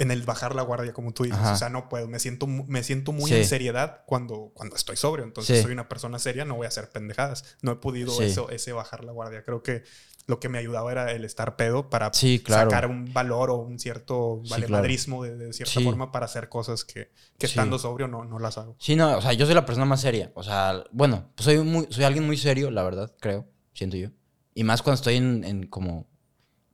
En 0.00 0.10
el 0.10 0.22
bajar 0.22 0.54
la 0.54 0.62
guardia, 0.62 0.92
como 0.92 1.12
tú 1.12 1.22
dices. 1.24 1.38
Ajá. 1.38 1.52
O 1.52 1.56
sea, 1.56 1.68
no 1.68 1.88
puedo. 1.88 2.08
Me 2.08 2.18
siento, 2.18 2.46
me 2.48 2.82
siento 2.82 3.12
muy 3.12 3.30
Sí. 3.30 3.36
en 3.36 3.44
seriedad 3.44 4.02
cuando, 4.06 4.50
cuando 4.54 4.74
estoy 4.74 4.96
sobrio. 4.96 5.24
Entonces, 5.24 5.58
Sí. 5.58 5.62
soy 5.62 5.72
una 5.72 5.88
persona 5.88 6.18
seria, 6.18 6.44
no 6.44 6.56
voy 6.56 6.64
a 6.64 6.68
hacer 6.68 6.90
pendejadas. 6.90 7.44
No 7.62 7.72
he 7.72 7.76
podido 7.76 8.10
Sí. 8.12 8.24
eso, 8.24 8.50
ese 8.50 8.72
bajar 8.72 9.04
la 9.04 9.12
guardia. 9.12 9.44
Creo 9.44 9.62
que 9.62 9.84
lo 10.26 10.38
que 10.38 10.48
me 10.48 10.58
ayudaba 10.58 10.92
era 10.92 11.10
el 11.12 11.24
estar 11.24 11.56
pedo 11.56 11.90
para 11.90 12.10
claro. 12.44 12.70
sacar 12.70 12.86
un 12.86 13.12
valor 13.12 13.50
o 13.50 13.56
un 13.56 13.78
cierto 13.80 14.42
valemadrismo 14.48 15.24
de, 15.24 15.36
de 15.36 15.52
cierta 15.52 15.80
forma 15.80 16.12
para 16.12 16.26
hacer 16.26 16.48
cosas 16.48 16.84
que, 16.84 17.10
que 17.36 17.46
estando 17.46 17.78
sobrio 17.80 18.06
no, 18.06 18.24
no 18.24 18.38
las 18.38 18.56
hago. 18.56 18.76
Sí, 18.78 18.94
no, 18.94 19.16
o 19.18 19.20
sea, 19.22 19.32
yo 19.32 19.44
soy 19.46 19.54
la 19.56 19.66
persona 19.66 19.86
más 19.86 20.00
seria. 20.02 20.30
O 20.34 20.42
sea, 20.44 20.84
bueno, 20.92 21.30
pues 21.34 21.44
soy, 21.46 21.58
muy, 21.58 21.88
soy 21.90 22.04
alguien 22.04 22.24
muy 22.26 22.36
serio, 22.36 22.70
la 22.70 22.84
verdad, 22.84 23.12
creo, 23.20 23.48
siento 23.74 23.96
yo. 23.96 24.10
Y 24.54 24.62
más 24.62 24.82
cuando 24.82 24.96
estoy 24.96 25.16
en, 25.16 25.42
en 25.42 25.66
como 25.66 26.06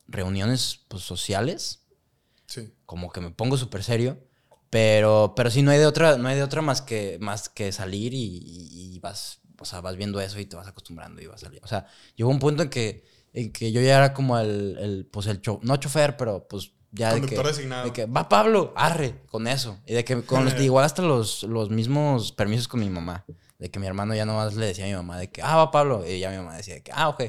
reuniones 0.06 0.84
pues, 0.88 1.02
sociales, 1.02 1.85
Sí. 2.46 2.72
como 2.86 3.10
que 3.12 3.20
me 3.20 3.30
pongo 3.30 3.56
súper 3.56 3.82
serio. 3.82 4.18
Pero, 4.70 5.32
pero 5.36 5.50
sí, 5.50 5.62
no 5.62 5.70
hay 5.70 5.78
de 5.78 5.86
otra, 5.86 6.18
no 6.18 6.28
hay 6.28 6.36
de 6.36 6.42
otra 6.42 6.60
más 6.60 6.82
que, 6.82 7.18
más 7.20 7.48
que 7.48 7.70
salir 7.72 8.12
y, 8.14 8.18
y- 8.44 8.94
y 8.94 8.98
vas, 8.98 9.40
o 9.60 9.64
sea, 9.64 9.80
vas 9.80 9.96
viendo 9.96 10.20
eso 10.20 10.38
y 10.40 10.46
te 10.46 10.56
vas 10.56 10.66
acostumbrando 10.66 11.22
y 11.22 11.26
vas 11.26 11.42
a 11.42 11.46
salir. 11.46 11.60
O 11.62 11.68
sea, 11.68 11.86
llegó 12.16 12.30
un 12.30 12.38
punto 12.40 12.62
en 12.64 12.68
que, 12.68 13.04
en 13.32 13.52
que 13.52 13.70
yo 13.70 13.80
ya 13.80 13.96
era 13.96 14.12
como 14.12 14.38
el, 14.38 14.76
el 14.78 15.06
pues 15.10 15.26
el 15.28 15.40
cho- 15.40 15.60
no 15.62 15.76
chofer, 15.76 16.16
pero 16.16 16.46
pues 16.48 16.72
ya 16.90 17.10
de 17.14 17.20
que, 17.20 17.26
Conductor 17.28 17.46
designado. 17.46 17.84
de 17.86 17.92
que 17.92 18.06
va 18.06 18.28
Pablo, 18.28 18.72
arre, 18.76 19.22
con 19.30 19.46
eso. 19.46 19.78
Y 19.86 19.94
de 19.94 20.04
que 20.04 20.22
con 20.22 20.44
los, 20.44 20.54
igual 20.60 20.84
hasta 20.84 21.02
los, 21.02 21.44
los 21.44 21.70
mismos 21.70 22.32
permisos 22.32 22.66
con 22.68 22.80
mi 22.80 22.90
mamá. 22.90 23.24
De 23.58 23.70
que 23.70 23.78
mi 23.78 23.86
hermano 23.86 24.14
ya 24.14 24.26
nomás 24.26 24.54
le 24.54 24.66
decía 24.66 24.84
a 24.84 24.88
mi 24.88 24.94
mamá 24.94 25.18
de 25.18 25.30
que, 25.30 25.40
ah, 25.42 25.56
va 25.56 25.70
Pablo. 25.70 26.04
Y 26.06 26.20
ya 26.20 26.30
mi 26.30 26.36
mamá 26.36 26.56
decía 26.56 26.74
de 26.74 26.82
que, 26.82 26.92
ah, 26.94 27.08
ok. 27.08 27.22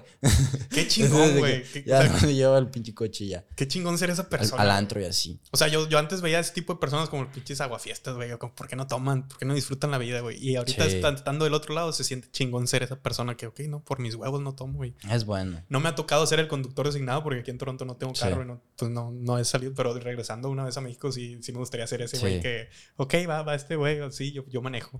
Qué 0.71 0.87
chingón, 0.87 1.37
güey. 1.37 1.63
Ya 1.85 2.03
no 2.03 2.19
me 2.21 2.33
lleva 2.35 2.57
el 2.57 2.67
pinche 2.67 2.93
coche 2.93 3.23
y 3.25 3.29
ya. 3.29 3.45
qué 3.55 3.67
chingón 3.67 3.97
ser 3.97 4.09
esa 4.09 4.27
persona. 4.27 4.61
al 4.61 4.71
antro 4.71 4.99
y 4.99 5.05
así. 5.05 5.39
O 5.51 5.57
sea, 5.57 5.67
yo, 5.69 5.87
yo 5.87 5.97
antes 5.99 6.19
veía 6.21 6.39
ese 6.39 6.51
tipo 6.53 6.73
de 6.73 6.79
personas 6.79 7.07
como 7.09 7.31
pinches 7.31 7.61
aguafiestas, 7.61 8.15
güey. 8.15 8.29
¿Por 8.37 8.67
qué 8.67 8.75
no 8.75 8.87
toman? 8.87 9.27
¿Por 9.27 9.37
qué 9.37 9.45
no 9.45 9.53
disfrutan 9.53 9.89
la 9.91 9.97
vida, 9.97 10.19
güey? 10.19 10.37
Y 10.37 10.55
ahorita 10.57 10.89
Sí. 10.89 10.97
estando 10.97 11.45
del 11.45 11.53
otro 11.53 11.73
lado 11.73 11.93
se 11.93 12.03
siente 12.03 12.29
chingón 12.31 12.67
ser 12.67 12.83
esa 12.83 12.97
persona 13.01 13.35
que, 13.37 13.47
ok, 13.47 13.61
no, 13.69 13.83
por 13.83 13.99
mis 13.99 14.15
huevos 14.15 14.41
no 14.41 14.53
tomo, 14.53 14.73
güey. 14.73 14.95
Es 15.09 15.25
bueno. 15.25 15.63
No 15.69 15.79
me 15.79 15.87
ha 15.89 15.95
tocado 15.95 16.25
ser 16.27 16.39
el 16.41 16.47
conductor 16.49 16.85
designado 16.85 17.23
porque 17.23 17.39
aquí 17.39 17.51
en 17.51 17.57
Toronto 17.57 17.85
no 17.85 17.95
tengo 17.95 18.13
Sí. 18.15 18.21
carro 18.21 18.43
y 18.43 18.45
no, 18.45 18.61
pues 18.75 18.91
no, 18.91 19.11
no 19.11 19.37
he 19.39 19.45
salido. 19.45 19.73
Pero 19.75 19.93
regresando 19.97 20.49
una 20.49 20.65
vez 20.65 20.75
a 20.77 20.81
México 20.81 21.11
sí, 21.11 21.37
sí 21.41 21.51
me 21.53 21.59
gustaría 21.59 21.87
ser 21.87 22.01
ese 22.01 22.19
güey 22.19 22.35
Sí. 22.35 22.41
que, 22.41 22.67
ok, 22.97 23.13
va, 23.29 23.43
va 23.43 23.55
este 23.55 23.75
güey, 23.77 23.99
sí, 24.11 24.33
yo, 24.33 24.43
yo 24.49 24.61
manejo. 24.61 24.99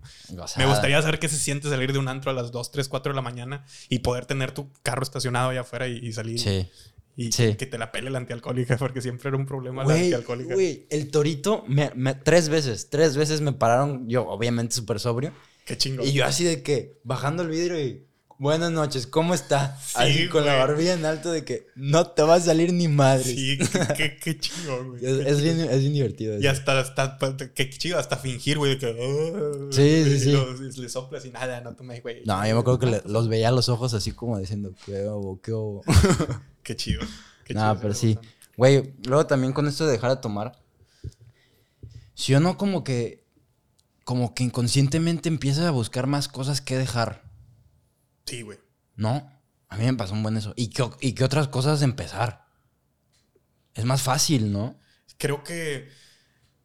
Me 0.56 0.66
gustaría 0.66 1.02
saber 1.18 1.20
qué 1.20 1.30
se 1.30 1.38
siente 1.42 1.70
salir 1.70 1.94
de 1.94 2.00
un 2.00 2.08
antro 2.08 2.32
a 2.32 2.34
las 2.34 2.52
2, 2.52 2.72
3, 2.72 2.88
4 2.88 3.12
de 3.12 3.16
la 3.16 3.22
mañana 3.22 3.66
y 3.90 4.00
poder 4.00 4.26
tener 4.26 4.52
tu 4.52 4.72
carro 4.84 5.04
estacionado 5.04 5.50
allá 5.50 5.62
afuera 5.62 5.88
y, 5.88 5.98
y 5.98 6.14
salir 6.14 6.40
Sí. 6.40 6.68
y 7.16 7.32
sí. 7.32 7.56
que 7.56 7.66
te 7.66 7.78
la 7.78 7.92
pele 7.92 8.10
la 8.10 8.20
antialcohólica 8.20 8.78
porque 8.78 9.02
siempre 9.02 9.30
era 9.30 9.38
un 9.38 9.46
problema 9.46 9.84
la 9.84 9.96
antialcohólica. 9.96 10.54
güey, 10.54 10.86
el 10.90 11.10
torito, 11.10 11.64
me, 11.68 11.92
me- 11.96 12.14
tres 12.16 12.50
veces, 12.50 12.90
tres 12.90 13.18
veces 13.18 13.42
me 13.42 13.54
pararon, 13.54 14.08
yo 14.08 14.28
obviamente 14.28 14.76
súper 14.76 15.00
sobrio, 15.00 15.32
Qué 15.66 15.78
chingón. 15.78 16.06
y 16.08 16.12
yo 16.14 16.26
así 16.26 16.44
de 16.44 16.62
que, 16.64 17.00
bajando 17.04 17.44
el 17.44 17.50
vidrio 17.50 17.80
y, 17.80 18.06
buenas 18.40 18.72
noches, 18.72 19.08
¿cómo 19.08 19.34
está? 19.34 19.78
Sí, 19.80 19.94
así 19.96 20.30
con 20.30 20.46
la 20.46 20.56
barbilla 20.56 20.94
en 20.94 21.06
alto 21.06 21.32
de 21.32 21.44
que, 21.44 21.68
no 21.76 22.08
te 22.08 22.22
va 22.22 22.36
a 22.36 22.40
salir 22.40 22.72
ni 22.74 22.88
madre. 22.88 23.24
Sí, 23.24 23.58
qué, 23.96 24.18
qué, 24.22 24.40
chingón, 24.40 24.90
güey. 24.90 25.06
Es, 25.06 25.26
es 25.28 25.42
bien, 25.42 25.60
es 25.60 25.80
bien 25.80 25.94
divertido. 25.94 26.34
eso. 26.36 26.44
Y 26.44 26.48
hasta, 26.48 26.80
hasta, 26.80 27.18
qué 27.54 27.70
chido, 27.70 27.98
hasta 28.00 28.18
fingir, 28.18 28.58
güey, 28.58 28.78
que... 28.78 28.88
"Ah", 28.88 29.68
Sí, 29.72 30.04
sí, 30.04 30.20
sí. 30.20 30.32
lo- 30.32 30.56
y 30.56 30.72
le 30.72 30.90
soplas 30.90 31.26
y 31.26 31.32
nada, 31.32 31.62
no 31.62 31.76
tomé, 31.76 32.00
güey. 32.02 32.24
No, 32.26 32.46
yo 32.48 32.54
me 32.54 32.60
acuerdo 32.62 32.80
que 32.80 32.86
le- 32.88 33.02
los 33.06 33.28
veía 33.28 33.50
a 33.50 33.52
los 33.52 33.70
ojos 33.70 33.94
así 33.94 34.12
como 34.12 34.38
diciendo, 34.40 34.74
qué 34.86 35.06
obo, 35.08 35.42
qué. 35.42 35.54
Qué 36.64 36.76
chido. 36.76 37.02
Qué 37.46 37.54
No, 37.54 37.62
chido 37.62 37.80
pero 37.82 37.94
sí. 37.94 38.18
Güey, 38.58 38.94
luego 39.06 39.26
también 39.26 39.54
con 39.54 39.68
esto 39.68 39.86
de 39.86 39.94
dejar 39.94 40.10
de 40.12 40.18
tomar. 40.22 40.52
Si 42.14 42.34
yo 42.34 42.40
no 42.40 42.58
como 42.58 42.84
que. 42.84 43.24
como 44.04 44.34
que 44.34 44.44
inconscientemente 44.44 45.30
empiezas 45.30 45.64
a 45.66 45.72
buscar 45.72 46.08
más 46.08 46.28
cosas 46.28 46.60
que 46.62 46.78
dejar. 46.78 47.27
Sí, 48.28 48.44
güey. 48.44 48.60
¿No? 48.96 49.32
A 49.70 49.78
mí 49.78 49.86
me 49.86 49.94
pasó 49.96 50.14
un 50.14 50.22
buen 50.22 50.38
eso. 50.38 50.54
¿Y 50.56 50.70
qué, 50.70 50.88
y 51.02 51.14
qué 51.14 51.24
otras 51.24 51.48
cosas 51.48 51.82
empezar? 51.82 52.46
Es 53.74 53.86
más 53.86 54.04
fácil, 54.04 54.52
¿no? 54.52 54.80
Creo 55.18 55.44
que 55.44 55.90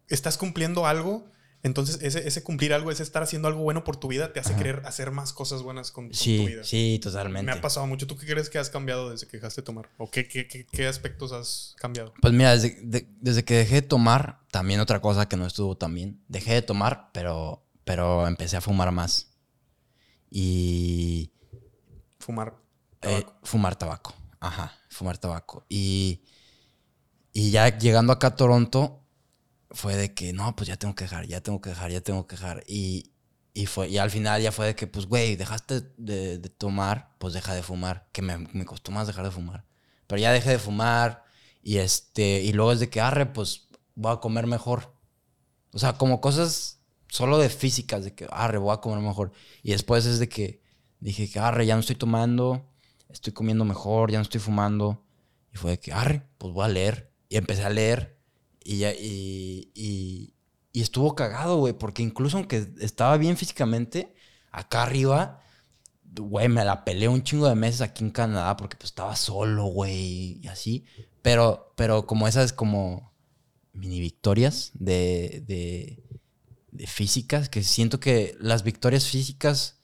estás 0.08 0.36
cumpliendo 0.36 0.86
algo 0.86 1.32
entonces, 1.64 2.00
ese, 2.02 2.26
ese, 2.26 2.42
cumplir 2.42 2.74
algo, 2.74 2.90
ese 2.90 3.04
estar 3.04 3.22
haciendo 3.22 3.46
algo 3.46 3.62
bueno 3.62 3.84
por 3.84 3.96
tu 3.96 4.08
vida, 4.08 4.32
te 4.32 4.40
hace 4.40 4.56
querer 4.56 4.82
hacer 4.84 5.12
más 5.12 5.32
cosas 5.32 5.62
buenas 5.62 5.92
con, 5.92 6.12
sí, 6.12 6.38
tu 6.38 6.46
vida. 6.48 6.64
Sí, 6.64 6.98
totalmente. 7.00 7.46
Me 7.46 7.56
ha 7.56 7.60
pasado 7.60 7.86
mucho. 7.86 8.08
¿Tú 8.08 8.16
qué 8.16 8.26
crees 8.26 8.50
que 8.50 8.58
has 8.58 8.68
cambiado 8.68 9.10
desde 9.10 9.28
que 9.28 9.36
dejaste 9.36 9.60
de 9.60 9.66
tomar? 9.66 9.88
¿O 9.96 10.10
qué, 10.10 10.26
qué, 10.26 10.48
qué, 10.48 10.86
aspectos 10.88 11.30
has 11.30 11.76
cambiado? 11.78 12.14
Pues 12.20 12.34
mira, 12.34 12.56
desde, 12.56 13.06
desde, 13.20 13.44
que 13.44 13.54
dejé 13.54 13.76
de 13.76 13.82
tomar, 13.82 14.40
también 14.50 14.80
otra 14.80 15.00
cosa 15.00 15.28
que 15.28 15.36
no 15.36 15.46
estuvo 15.46 15.76
tan 15.76 15.94
bien. 15.94 16.20
Dejé 16.26 16.54
de 16.54 16.62
tomar, 16.62 17.10
pero, 17.14 17.64
pero 17.84 18.26
empecé 18.26 18.56
a 18.56 18.60
fumar 18.60 18.90
más. 18.90 19.30
Y... 20.30 21.30
Fumar 22.22 22.54
eh, 23.02 23.22
tabaco. 23.22 23.38
fumar 23.42 23.76
tabaco. 23.76 24.14
Ajá, 24.38 24.72
fumar 24.88 25.18
tabaco. 25.18 25.66
Y, 25.68 26.22
y 27.32 27.50
ya 27.50 27.76
llegando 27.76 28.12
acá 28.12 28.28
a 28.28 28.36
Toronto, 28.36 29.04
fue 29.72 29.96
de 29.96 30.14
que, 30.14 30.32
no, 30.32 30.54
pues 30.54 30.68
ya 30.68 30.76
tengo 30.76 30.94
que 30.94 31.04
dejar, 31.04 31.26
ya 31.26 31.40
tengo 31.40 31.60
que 31.60 31.70
dejar, 31.70 31.90
ya 31.90 32.00
tengo 32.00 32.26
que 32.28 32.36
dejar. 32.36 32.62
Y, 32.68 33.12
y, 33.54 33.66
fue, 33.66 33.88
y 33.88 33.98
al 33.98 34.10
final 34.10 34.40
ya 34.40 34.52
fue 34.52 34.66
de 34.66 34.74
que, 34.76 34.86
pues, 34.86 35.06
güey, 35.06 35.34
dejaste 35.34 35.80
de, 35.96 36.38
tomar, 36.58 37.16
pues 37.18 37.34
deja 37.34 37.54
de 37.54 37.62
fumar, 37.64 38.08
que 38.12 38.22
me, 38.22 38.38
me, 38.38 38.64
costó 38.64 38.92
más 38.92 39.08
dejar 39.08 39.24
de 39.24 39.32
fumar. 39.32 39.64
Pero 40.06 40.20
ya 40.20 40.30
dejé 40.32 40.50
de 40.50 40.58
fumar 40.60 41.24
y 41.60 41.78
este, 41.78 42.42
y 42.42 42.52
luego 42.52 42.72
es 42.72 42.80
de 42.80 42.88
que, 42.88 43.00
arre, 43.00 43.26
pues 43.26 43.68
voy 43.96 44.12
a 44.12 44.20
comer 44.20 44.46
mejor. 44.46 44.94
O 45.72 45.78
sea, 45.78 45.98
como 45.98 46.20
cosas 46.20 46.80
solo 47.08 47.38
de 47.38 47.48
físicas, 47.48 48.04
de 48.04 48.14
que, 48.14 48.28
arre, 48.30 48.58
voy 48.58 48.72
a 48.74 48.80
comer 48.80 49.00
mejor. 49.00 49.32
Y 49.64 49.72
después 49.72 50.06
es 50.06 50.20
de 50.20 50.28
que 50.28 50.61
dije 51.02 51.30
que, 51.30 51.38
arre, 51.38 51.66
ya 51.66 51.74
no 51.74 51.80
estoy 51.80 51.96
tomando, 51.96 52.68
estoy 53.08 53.32
comiendo 53.32 53.64
mejor, 53.64 54.10
ya 54.10 54.18
no 54.18 54.22
estoy 54.22 54.40
fumando. 54.40 55.04
Y 55.52 55.56
fue 55.56 55.72
de 55.72 55.80
que, 55.80 55.92
arre, 55.92 56.26
pues 56.38 56.52
voy 56.54 56.64
a 56.64 56.68
leer. 56.68 57.12
Y 57.28 57.36
empecé 57.36 57.64
a 57.64 57.70
leer 57.70 58.18
y, 58.64 58.84
y, 58.84 59.70
y, 59.74 60.34
y 60.72 60.80
estuvo 60.80 61.14
cagado, 61.14 61.58
güey, 61.58 61.72
porque 61.72 62.02
incluso 62.02 62.36
aunque 62.36 62.68
estaba 62.80 63.16
bien 63.16 63.36
físicamente, 63.36 64.14
acá 64.50 64.82
arriba, 64.82 65.40
güey, 66.04 66.48
me 66.48 66.64
la 66.64 66.84
peleé 66.84 67.08
un 67.08 67.22
chingo 67.22 67.48
de 67.48 67.54
meses 67.54 67.80
aquí 67.80 68.04
en 68.04 68.10
Canadá 68.10 68.56
porque 68.56 68.76
pues 68.76 68.90
estaba 68.90 69.16
solo, 69.16 69.64
güey, 69.66 70.40
y 70.42 70.48
así. 70.48 70.84
Pero, 71.22 71.72
pero 71.76 72.06
como 72.06 72.28
esas 72.28 72.52
como 72.52 73.12
mini 73.72 74.00
victorias 74.00 74.72
de, 74.74 75.42
de, 75.46 76.02
de 76.70 76.86
físicas, 76.86 77.48
que 77.48 77.62
siento 77.62 78.00
que 78.00 78.36
las 78.40 78.62
victorias 78.62 79.06
físicas 79.06 79.80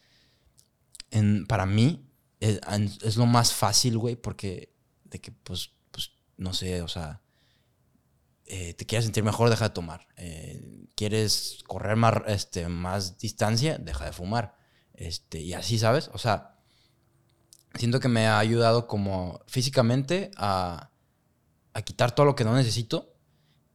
para 1.47 1.67
mí 1.67 2.09
es, 2.41 2.61
es 3.03 3.17
lo 3.17 3.27
más 3.27 3.53
fácil, 3.53 3.99
güey, 3.99 4.17
porque 4.17 4.75
de 5.05 5.21
que 5.21 5.33
pues, 5.33 5.73
pues, 5.91 6.13
no 6.37 6.53
sé, 6.53 6.83
o 6.83 6.89
sea 6.89 7.23
eh, 8.51 8.73
te 8.73 8.87
quieres 8.87 9.05
sentir 9.05 9.25
mejor, 9.25 9.51
deja 9.51 9.69
de 9.69 9.75
tomar. 9.75 10.09
Eh, 10.17 10.87
quieres 10.95 11.59
correr 11.67 11.97
más, 11.97 12.15
este, 12.27 12.67
más 12.69 13.19
distancia, 13.19 13.77
deja 13.77 14.07
de 14.07 14.13
fumar. 14.13 14.57
Este, 14.95 15.39
y 15.41 15.53
así, 15.53 15.79
¿sabes? 15.79 16.09
O 16.15 16.19
sea, 16.19 16.57
siento 17.75 18.01
que 18.01 18.09
me 18.09 18.27
ha 18.27 18.39
ayudado 18.39 18.87
como 18.87 19.41
físicamente 19.47 20.31
a, 20.37 20.91
a 21.75 21.83
quitar 21.83 22.15
todo 22.15 22.25
lo 22.25 22.35
que 22.35 22.45
no 22.45 22.55
necesito 22.55 23.15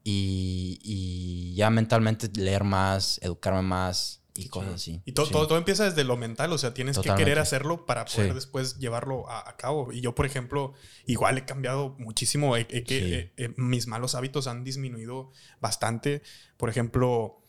y, 0.03 0.79
y, 0.81 1.53
ya 1.53 1.69
mentalmente 1.69 2.27
leer 2.34 2.63
más, 2.63 3.19
educarme 3.21 3.61
más, 3.61 4.22
y 4.36 4.49
cosas 4.49 4.75
así. 4.75 5.01
Y 5.05 5.11
todo, 5.11 5.47
todo, 5.47 5.57
empieza 5.57 5.86
desde 5.86 6.03
lo 6.03 6.17
mental, 6.17 6.51
o 6.53 6.57
sea, 6.57 6.73
tienes 6.73 6.97
que 6.97 7.13
querer 7.15 7.39
hacerlo 7.39 7.86
para 7.86 8.05
poder 8.05 8.34
después 8.34 8.77
llevarlo 8.79 9.29
a, 9.29 9.55
cabo. 9.57 9.91
Y 9.91 10.01
yo, 10.01 10.15
por 10.15 10.25
ejemplo, 10.25 10.73
igual 11.05 11.38
he 11.38 11.45
cambiado 11.45 11.95
muchísimo, 11.99 12.55
que 12.55 13.31
mis 13.57 13.88
malos 13.88 14.15
hábitos 14.15 14.47
han 14.47 14.63
disminuido 14.63 15.31
bastante. 15.61 16.23
Por 16.57 16.69
ejemplo, 16.69 17.42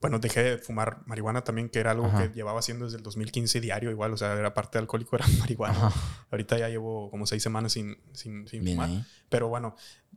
bueno, 0.00 0.20
dejé 0.20 0.42
de 0.42 0.58
fumar 0.58 1.02
marihuana 1.06 1.42
también, 1.42 1.68
que 1.68 1.80
era 1.80 1.90
algo 1.90 2.10
que 2.16 2.28
llevaba 2.28 2.60
haciendo 2.60 2.84
desde 2.84 2.98
el 2.98 3.02
2015 3.02 3.60
diario, 3.60 3.90
igual, 3.90 4.12
o 4.12 4.16
sea, 4.16 4.34
era 4.34 4.54
parte 4.54 4.78
de 4.78 4.82
alcohólico, 4.82 5.16
era 5.16 5.26
marihuana. 5.40 5.92
Ahorita 6.30 6.58
ya 6.58 6.68
llevo 6.68 7.10
como 7.10 7.26
seis 7.26 7.42
semanas 7.42 7.72
sin, 7.72 7.98
sin, 8.12 8.46
fumar. 8.46 8.90
Pero 9.28 9.48
bueno, 9.48 9.74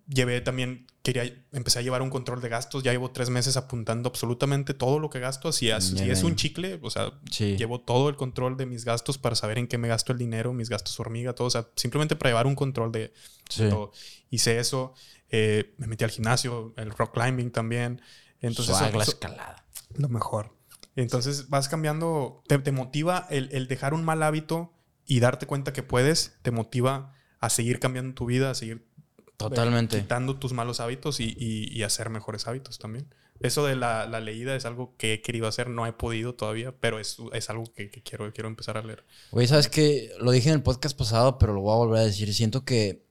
llevé 0.07 0.39
también, 0.41 0.85
quería, 1.01 1.23
empecé 1.51 1.79
a 1.79 1.81
llevar 1.81 2.03
un 2.03 2.11
control 2.11 2.41
de 2.41 2.49
gastos, 2.49 2.83
ya 2.83 2.91
llevo 2.91 3.09
tres 3.09 3.31
meses 3.31 3.57
apuntando 3.57 4.09
absolutamente 4.09 4.75
todo 4.75 4.99
lo 4.99 5.09
que 5.09 5.19
gasto, 5.19 5.51
si 5.51 5.69
es, 5.69 5.83
si 5.83 6.09
es 6.09 6.21
un 6.23 6.35
chicle, 6.35 6.79
o 6.81 6.89
sea, 6.91 7.13
llevo 7.37 7.81
todo 7.81 8.09
el 8.09 8.15
control 8.15 8.57
de 8.57 8.67
mis 8.67 8.85
gastos 8.85 9.17
para 9.17 9.35
saber 9.35 9.57
en 9.57 9.67
qué 9.67 9.79
me 9.79 9.87
gasto 9.87 10.11
el 10.11 10.19
dinero, 10.19 10.53
mis 10.53 10.69
gastos 10.69 10.99
hormiga, 10.99 11.33
todo, 11.33 11.47
o 11.47 11.51
sea, 11.51 11.67
simplemente 11.75 12.15
para 12.15 12.29
llevar 12.29 12.45
un 12.45 12.55
control 12.55 12.91
de, 12.91 13.13
todo. 13.57 13.91
Hice 14.29 14.59
eso, 14.59 14.93
eh, 15.29 15.73
me 15.77 15.87
metí 15.87 16.03
al 16.03 16.11
gimnasio, 16.11 16.73
el 16.77 16.91
rock 16.91 17.13
climbing 17.15 17.51
también. 17.51 18.01
Entonces, 18.41 18.75
la 18.93 19.03
escalada. 19.03 19.60
Lo 19.95 20.09
mejor. 20.09 20.55
Entonces 20.95 21.49
vas 21.49 21.69
cambiando, 21.69 22.43
te, 22.47 22.71
motiva 22.71 23.27
el, 23.29 23.67
dejar 23.67 23.93
un 23.93 24.03
mal 24.03 24.23
hábito 24.23 24.73
y 25.05 25.19
darte 25.19 25.47
cuenta 25.47 25.73
que 25.73 25.83
puedes, 25.83 26.37
te 26.41 26.51
motiva 26.51 27.13
a 27.39 27.49
seguir 27.49 27.79
cambiando 27.79 28.13
tu 28.13 28.25
vida, 28.25 28.51
a 28.51 28.55
seguir 28.55 28.85
eh, 29.17 29.23
Totalmente. 29.37 29.99
quitando 29.99 30.37
tus 30.37 30.53
malos 30.53 30.79
hábitos 30.79 31.19
y, 31.19 31.83
hacer 31.83 32.09
mejores 32.09 32.47
hábitos 32.47 32.77
también. 32.77 33.13
Eso 33.39 33.65
de 33.65 33.75
la, 33.75 34.05
leída 34.19 34.55
es 34.55 34.65
algo 34.65 34.95
que 34.97 35.13
he 35.13 35.21
querido 35.21 35.47
hacer, 35.47 35.69
no 35.69 35.87
he 35.87 35.93
podido 35.93 36.35
todavía, 36.35 36.75
pero 36.79 36.99
es, 36.99 37.17
es 37.33 37.49
algo 37.49 37.63
que, 37.73 37.89
quiero, 37.89 38.31
quiero 38.33 38.49
empezar 38.49 38.77
a 38.77 38.83
leer. 38.83 39.03
Güey, 39.31 39.47
sabes 39.47 39.67
que 39.67 40.11
lo 40.19 40.31
dije 40.31 40.49
en 40.49 40.55
el 40.55 40.63
podcast 40.63 40.97
pasado, 40.97 41.39
pero 41.39 41.53
lo 41.53 41.61
voy 41.61 41.73
a 41.73 41.77
volver 41.77 41.99
a 42.01 42.05
decir. 42.05 42.31
Siento 42.33 42.65
que 42.65 43.07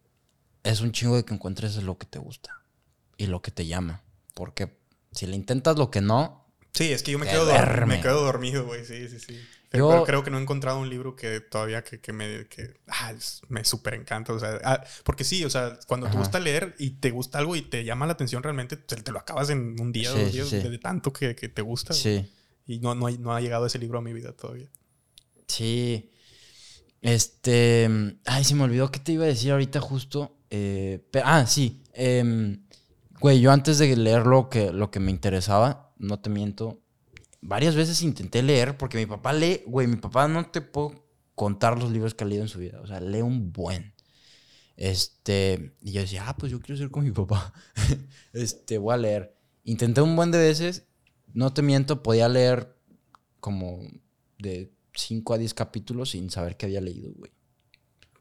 es 0.62 0.80
un 0.80 0.92
chingo 0.92 1.16
de 1.16 1.24
que 1.24 1.34
encuentres 1.34 1.82
lo 1.82 1.98
que 1.98 2.06
te 2.06 2.18
gusta 2.18 2.62
y 3.16 3.26
lo 3.26 3.42
que 3.42 3.50
te 3.50 3.66
llama. 3.66 4.04
Porque 4.34 4.78
si 5.12 5.26
le 5.26 5.34
intentas 5.34 5.76
lo 5.76 5.90
que 5.90 6.00
no. 6.00 6.39
Sí, 6.72 6.92
es 6.92 7.02
que 7.02 7.12
yo 7.12 7.18
me, 7.18 7.26
quedo, 7.26 7.46
me 7.86 8.00
quedo 8.00 8.22
dormido, 8.22 8.64
güey. 8.64 8.84
Sí, 8.84 9.08
sí, 9.08 9.18
sí. 9.18 9.40
Pero 9.70 10.02
creo 10.04 10.24
que 10.24 10.30
no 10.30 10.38
he 10.38 10.42
encontrado 10.42 10.80
un 10.80 10.90
libro 10.90 11.14
que 11.14 11.40
todavía 11.40 11.84
que, 11.84 12.12
me, 12.12 12.46
que, 12.48 12.74
ah, 12.88 13.12
me 13.48 13.64
súper 13.64 13.94
encanta. 13.94 14.32
O 14.32 14.38
sea, 14.38 14.58
ah, 14.64 14.82
porque 15.04 15.22
sí, 15.22 15.44
o 15.44 15.50
sea, 15.50 15.78
cuando 15.86 16.10
te 16.10 16.16
gusta 16.16 16.40
leer 16.40 16.74
y 16.78 16.90
te 16.90 17.10
gusta 17.10 17.38
algo 17.38 17.54
y 17.54 17.62
te 17.62 17.84
llama 17.84 18.06
la 18.06 18.12
atención 18.12 18.42
realmente, 18.42 18.76
te, 18.76 19.12
lo 19.12 19.20
acabas 19.20 19.48
en 19.50 19.80
un 19.80 19.92
día, 19.92 20.12
o 20.12 20.18
dos 20.18 20.32
días, 20.32 20.50
de 20.50 20.78
tanto 20.78 21.12
que, 21.12 21.34
te 21.34 21.62
gusta. 21.62 21.94
Sí. 21.94 22.28
Y 22.66 22.80
no, 22.80 22.96
no, 22.96 23.08
no 23.10 23.32
ha 23.32 23.40
llegado 23.40 23.66
ese 23.66 23.78
libro 23.78 23.98
a 23.98 24.02
mi 24.02 24.12
vida 24.12 24.32
todavía. 24.32 24.68
Sí. 25.46 26.10
Este. 27.00 27.88
Ay, 28.24 28.44
se 28.44 28.54
me 28.56 28.64
olvidó 28.64 28.90
qué 28.90 28.98
te 28.98 29.12
iba 29.12 29.24
a 29.24 29.28
decir 29.28 29.52
ahorita 29.52 29.80
justo. 29.80 30.36
Eh, 30.50 31.00
ah, 31.22 31.46
sí. 31.46 31.80
Eh, 31.94 32.58
Güey, 33.20 33.40
yo 33.40 33.52
antes 33.52 33.76
de 33.76 33.94
leer 33.96 34.26
lo 34.26 34.48
que, 34.48 34.72
lo 34.72 34.90
que 34.90 34.98
me 34.98 35.10
interesaba, 35.10 35.92
no 35.98 36.20
te 36.20 36.30
miento, 36.30 36.80
varias 37.42 37.76
veces 37.76 38.00
intenté 38.00 38.42
leer 38.42 38.78
porque 38.78 38.96
mi 38.96 39.04
papá 39.04 39.34
lee, 39.34 39.62
güey, 39.66 39.86
mi 39.86 39.96
papá 39.96 40.26
no 40.26 40.46
te 40.50 40.62
puedo 40.62 41.04
contar 41.34 41.78
los 41.78 41.90
libros 41.90 42.14
que 42.14 42.24
ha 42.24 42.26
leído 42.26 42.44
en 42.44 42.48
su 42.48 42.58
vida, 42.58 42.80
o 42.80 42.86
sea, 42.86 42.98
lee 42.98 43.20
un 43.20 43.52
buen. 43.52 43.92
Este, 44.74 45.74
y 45.82 45.92
yo 45.92 46.00
decía, 46.00 46.24
ah, 46.28 46.36
pues 46.38 46.50
yo 46.50 46.60
quiero 46.60 46.78
ser 46.78 46.90
como 46.90 47.04
mi 47.04 47.12
papá. 47.12 47.52
este, 48.32 48.78
voy 48.78 48.94
a 48.94 48.96
leer. 48.96 49.36
Intenté 49.64 50.00
un 50.00 50.16
buen 50.16 50.30
de 50.30 50.38
veces, 50.38 50.86
no 51.34 51.52
te 51.52 51.60
miento, 51.60 52.02
podía 52.02 52.26
leer 52.26 52.74
como 53.38 53.80
de 54.38 54.72
5 54.94 55.34
a 55.34 55.38
10 55.38 55.52
capítulos 55.52 56.10
sin 56.10 56.30
saber 56.30 56.56
qué 56.56 56.64
había 56.64 56.80
leído, 56.80 57.12
güey. 57.12 57.32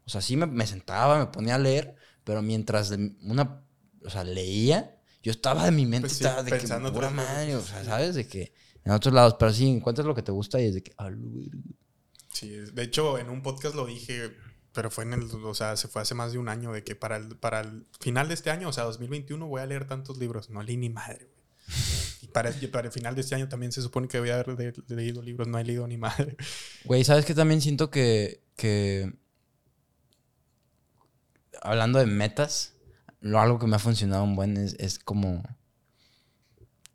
O 0.06 0.10
sea, 0.10 0.20
sí 0.20 0.36
me, 0.36 0.46
me, 0.46 0.68
sentaba, 0.68 1.20
me 1.20 1.28
ponía 1.28 1.56
a 1.56 1.60
leer, 1.60 1.96
pero 2.26 2.42
mientras 2.42 2.92
una 3.22 3.64
o 4.04 4.10
sea, 4.10 4.24
leía, 4.24 5.00
yo 5.22 5.32
estaba 5.32 5.66
de 5.66 5.72
mi 5.72 5.86
mente, 5.86 6.08
pues 6.08 6.14
estaba 6.14 6.44
de 6.44 6.58
que 6.58 6.68
pura 6.92 7.10
madre, 7.10 7.56
o 7.56 7.62
sea, 7.62 7.84
¿sabes? 7.84 8.16
De 8.16 8.28
que 8.28 8.54
en 8.84 8.92
otros 8.92 9.14
lados, 9.14 9.36
pero 9.38 9.54
sí, 9.54 9.68
encuentras 9.70 10.08
lo 10.08 10.16
que 10.16 10.24
te 10.24 10.32
gusta 10.32 10.60
y 10.62 10.66
es 10.66 10.74
de 10.76 10.84
que, 10.84 10.94
Sí, 12.32 12.50
de 12.50 12.84
hecho, 12.84 13.18
en 13.18 13.30
un 13.30 13.42
podcast 13.42 13.76
lo 13.76 13.86
dije, 13.86 14.32
pero 14.72 14.90
fue 14.92 15.04
en 15.04 15.14
el, 15.14 15.24
o 15.24 15.54
sea, 15.54 15.76
se 15.76 15.88
fue 15.88 16.02
hace 16.02 16.16
más 16.16 16.32
de 16.32 16.38
un 16.38 16.48
año, 16.48 16.72
de 16.72 16.84
que 16.84 16.96
para 16.96 17.18
el, 17.18 17.36
para 17.36 17.62
el 17.62 17.86
final 18.00 18.28
de 18.28 18.36
este 18.36 18.50
año, 18.50 18.70
o 18.70 18.74
sea, 18.74 18.84
2021, 18.86 19.46
voy 19.48 19.62
a 19.62 19.66
leer 19.66 19.88
tantos 19.88 20.18
libros. 20.18 20.50
No 20.50 20.64
leí 20.64 20.78
ni 20.78 20.90
madre, 20.90 21.28
güey. 21.34 21.46
Y 22.22 22.28
para, 22.28 22.52
para 22.72 22.88
el 22.88 22.94
final 22.94 23.16
de 23.16 23.22
este 23.22 23.36
año 23.36 23.50
también 23.50 23.72
se 23.72 23.82
supone 23.82 24.08
que 24.08 24.20
voy 24.20 24.30
a 24.30 24.40
haber 24.40 24.74
leído 24.90 25.22
libros, 25.22 25.48
no 25.48 25.58
he 25.58 25.64
leído 25.64 25.88
ni 25.88 25.98
madre. 25.98 26.38
Güey, 26.86 27.04
¿sabes 27.04 27.26
qué? 27.26 27.34
También 27.34 27.62
siento 27.62 27.90
que, 27.90 28.44
que 28.56 29.14
hablando 31.62 32.00
de 32.00 32.06
metas, 32.06 32.76
lo 33.22 33.40
algo 33.40 33.60
que 33.60 33.68
me 33.68 33.76
ha 33.76 33.80
funcionado 33.80 34.24
un 34.24 34.36
buen 34.36 34.58
es, 34.58 35.00
como 35.00 35.44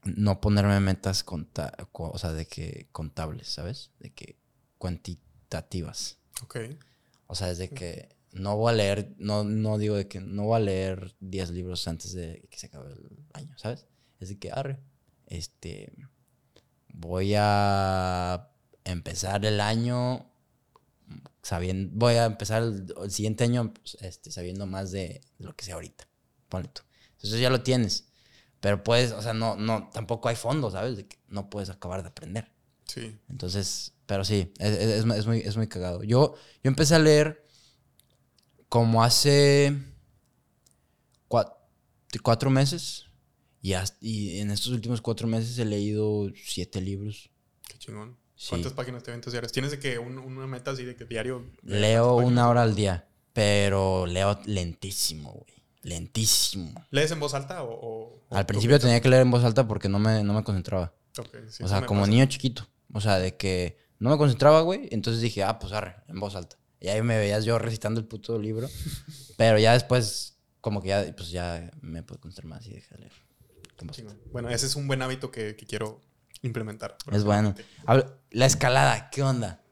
no 0.04 0.40
ponerme 0.40 0.80
metas 0.80 1.24
o 1.26 2.18
sea, 2.18 2.32
de 2.32 2.46
que 2.46 2.88
contables, 2.92 3.48
¿sabes? 3.48 3.90
De 3.98 4.12
que 4.12 4.38
cuantitativas. 4.78 6.18
Ok. 6.42 6.58
O 7.26 7.34
sea, 7.34 7.48
desde 7.48 7.70
que 7.70 8.08
no 8.32 8.56
voy 8.56 8.72
a 8.72 8.76
leer, 8.76 9.14
no, 9.18 9.44
no 9.44 9.78
digo 9.78 9.96
de 9.96 10.08
que 10.08 10.20
no 10.20 10.44
voy 10.44 10.56
a 10.56 10.64
leer 10.64 11.14
10 11.20 11.50
libros 11.50 11.86
antes 11.88 12.12
de 12.12 12.46
que 12.50 12.58
se 12.58 12.66
acabe 12.66 12.92
el 12.92 13.24
año, 13.32 13.56
¿sabes? 13.56 13.86
Es 14.20 14.28
de 14.28 14.38
que, 14.38 14.50
arre, 14.50 14.78
este, 15.26 15.92
voy 16.92 17.34
a 17.36 18.50
empezar 18.84 19.44
el 19.44 19.60
año 19.60 20.30
sabiendo, 21.42 21.90
voy 21.94 22.14
a 22.14 22.26
empezar 22.26 22.62
el, 22.62 22.94
el 23.02 23.10
siguiente 23.10 23.44
año 23.44 23.72
pues, 23.72 23.96
este, 24.00 24.30
sabiendo 24.30 24.66
más 24.66 24.90
de 24.90 25.20
lo 25.38 25.54
que 25.54 25.64
sé 25.64 25.72
ahorita. 25.72 26.08
Ponle 26.54 26.68
tú. 26.68 26.82
Entonces 27.16 27.40
ya 27.40 27.50
lo 27.50 27.62
tienes. 27.62 28.06
Pero 28.60 28.82
puedes, 28.82 29.12
o 29.12 29.20
sea, 29.22 29.34
no, 29.34 29.56
no, 29.56 29.90
tampoco 29.92 30.28
hay 30.28 30.36
fondo, 30.36 30.70
¿sabes? 30.70 30.96
De 30.96 31.06
que 31.06 31.18
no 31.28 31.50
puedes 31.50 31.68
acabar 31.70 32.02
de 32.02 32.08
aprender. 32.08 32.50
Sí. 32.86 33.18
Entonces, 33.28 33.92
pero 34.06 34.24
sí, 34.24 34.52
es, 34.58 34.70
es- 34.78 35.04
es 35.04 35.26
muy, 35.26 35.40
es 35.40 35.56
muy 35.56 35.66
cagado. 35.68 36.02
Yo, 36.02 36.34
yo 36.62 36.68
empecé 36.68 36.94
a 36.94 36.98
leer 36.98 37.44
como 38.68 39.02
hace 39.02 39.76
cua- 41.28 41.54
cuatro 42.22 42.50
meses. 42.50 43.06
Y, 43.62 43.72
hasta- 43.72 43.96
y 44.00 44.40
en 44.40 44.50
estos 44.50 44.68
últimos 44.72 45.00
cuatro 45.00 45.26
meses 45.26 45.58
he 45.58 45.64
leído 45.64 46.30
siete 46.44 46.80
libros. 46.80 47.30
Qué 47.66 47.78
chingón. 47.78 48.16
Sí. 48.36 48.48
¿Cuántas 48.50 48.72
páginas 48.74 49.02
te 49.02 49.10
aventas 49.10 49.32
diarias? 49.32 49.52
¿Tienes 49.52 49.70
de 49.70 49.78
que 49.78 49.98
un- 49.98 50.18
una 50.18 50.46
meta 50.46 50.72
así 50.72 50.84
de 50.84 50.96
que 50.96 51.04
diario? 51.06 51.50
Leo 51.62 52.16
una 52.16 52.48
hora 52.48 52.62
al 52.62 52.74
día, 52.74 53.08
pero 53.32 54.06
leo 54.06 54.38
lentísimo, 54.46 55.32
güey. 55.32 55.53
Lentísimo. 55.84 56.84
¿Lees 56.90 57.10
en 57.12 57.20
voz 57.20 57.34
alta 57.34 57.62
o...? 57.62 57.70
o- 57.72 58.24
o 58.28 58.36
Al 58.36 58.46
principio 58.46 58.78
tenía 58.80 59.00
que 59.00 59.08
leer 59.08 59.22
en 59.22 59.30
voz 59.30 59.44
alta 59.44 59.66
porque 59.68 59.88
no 59.88 59.98
me, 59.98 60.24
no 60.24 60.32
me 60.34 60.42
concentraba. 60.42 60.92
Ok, 61.18 61.28
sí, 61.50 61.62
o 61.62 61.68
sea, 61.68 61.86
como 61.86 62.00
pasa. 62.00 62.10
niño 62.10 62.26
chiquito. 62.26 62.66
O 62.92 63.00
sea, 63.00 63.18
de 63.18 63.36
que 63.36 63.78
no 63.98 64.10
me 64.10 64.16
concentraba, 64.18 64.62
güey. 64.62 64.88
Entonces 64.90 65.22
dije, 65.22 65.42
ah, 65.44 65.58
pues 65.58 65.72
arre, 65.72 65.96
en 66.08 66.18
voz 66.18 66.34
alta. 66.34 66.56
Y 66.80 66.88
ahí 66.88 67.00
me 67.02 67.16
veías 67.18 67.44
yo 67.44 67.58
recitando 67.58 68.00
el 68.00 68.06
puto 68.06 68.38
libro. 68.38 68.68
pero 69.36 69.58
ya 69.58 69.72
después, 69.74 70.36
como 70.60 70.82
que 70.82 70.88
ya, 70.88 71.14
pues 71.16 71.30
ya 71.30 71.70
me 71.80 72.02
puedo 72.02 72.20
concentrar 72.20 72.46
más 72.46 72.66
y 72.66 72.70
dejé 72.74 72.94
de 72.94 73.00
leer. 73.00 73.12
Bueno, 74.32 74.48
ese 74.48 74.66
es 74.66 74.76
un 74.76 74.86
buen 74.86 75.02
hábito 75.02 75.30
que, 75.30 75.54
que 75.56 75.66
quiero 75.66 76.00
implementar. 76.42 76.96
Es 77.12 77.24
bueno. 77.24 77.54
La 78.30 78.46
escalada, 78.46 79.10
¿qué 79.10 79.22
onda? 79.22 79.62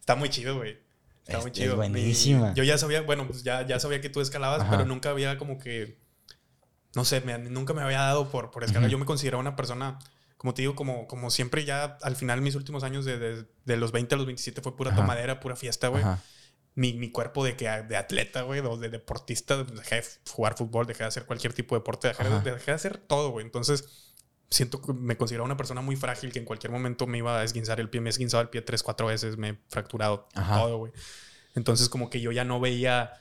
Está 0.00 0.14
muy 0.16 0.28
chido, 0.28 0.56
güey. 0.56 0.78
Está 1.26 1.38
Es- 1.38 1.42
muy 1.44 1.50
es 1.52 1.56
chido. 1.56 1.76
buenísima. 1.76 2.48
Mi- 2.50 2.54
yo 2.54 2.64
ya 2.64 2.76
sabía, 2.78 3.00
bueno, 3.02 3.26
pues 3.26 3.42
ya, 3.42 3.66
ya 3.66 3.80
sabía 3.80 4.00
que 4.00 4.10
tú 4.10 4.20
escalabas, 4.20 4.60
Ajá. 4.60 4.70
pero 4.70 4.84
nunca 4.84 5.10
había 5.10 5.38
como 5.38 5.58
que. 5.58 5.98
No 6.94 7.04
sé, 7.04 7.20
me- 7.22 7.38
nunca 7.38 7.72
me 7.74 7.82
había 7.82 7.98
dado 8.00 8.30
por, 8.30 8.50
por 8.50 8.62
escalar. 8.62 8.84
Ujú. 8.84 8.92
Yo 8.92 8.98
me 8.98 9.04
consideraba 9.06 9.40
una 9.40 9.56
persona, 9.56 9.98
como 10.36 10.54
te 10.54 10.62
digo, 10.62 10.74
como, 10.76 11.06
como 11.08 11.30
siempre, 11.30 11.64
ya 11.64 11.98
al 12.02 12.14
final, 12.14 12.40
mis 12.40 12.54
últimos 12.54 12.84
años, 12.84 13.04
de, 13.04 13.18
de- 13.18 13.46
de 13.64 13.76
los 13.76 13.90
20 13.90 14.14
a 14.14 14.18
los 14.18 14.26
27, 14.26 14.60
fue 14.62 14.76
pura 14.76 14.90
Ajá. 14.92 15.00
tomadera, 15.00 15.40
pura 15.40 15.56
fiesta, 15.56 15.88
güey. 15.88 16.04
Mi, 16.76 16.92
mi 16.92 17.10
cuerpo 17.10 17.44
de, 17.44 17.56
que, 17.56 17.64
de 17.68 17.96
atleta, 17.96 18.42
güey, 18.42 18.60
o 18.60 18.76
de 18.76 18.88
deportista, 18.90 19.62
dejé 19.62 19.94
de 19.96 20.04
jugar 20.28 20.56
fútbol, 20.56 20.86
dejé 20.86 21.04
de 21.04 21.08
hacer 21.08 21.24
cualquier 21.24 21.52
tipo 21.52 21.74
de 21.74 21.80
deporte, 21.80 22.08
dejé, 22.08 22.24
dejé 22.42 22.70
de 22.72 22.72
hacer 22.72 22.96
todo, 22.98 23.30
güey. 23.30 23.46
Entonces, 23.46 24.12
siento 24.54 24.80
que 24.80 24.92
me 24.92 25.16
consideraba 25.16 25.44
una 25.46 25.56
persona 25.56 25.80
muy 25.80 25.96
frágil 25.96 26.32
que 26.32 26.38
en 26.38 26.44
cualquier 26.44 26.70
momento 26.72 27.06
me 27.06 27.18
iba 27.18 27.40
a 27.40 27.44
esguinzar 27.44 27.80
el 27.80 27.90
pie. 27.90 28.00
Me 28.00 28.08
he 28.08 28.12
esguinzado 28.12 28.42
el 28.42 28.48
pie 28.48 28.62
tres, 28.62 28.82
cuatro 28.82 29.06
veces, 29.08 29.36
me 29.36 29.48
he 29.50 29.58
fracturado 29.68 30.28
Ajá. 30.34 30.60
todo, 30.60 30.78
güey. 30.78 30.92
Entonces, 31.54 31.88
como 31.88 32.10
que 32.10 32.20
yo 32.20 32.32
ya 32.32 32.44
no 32.44 32.60
veía, 32.60 33.12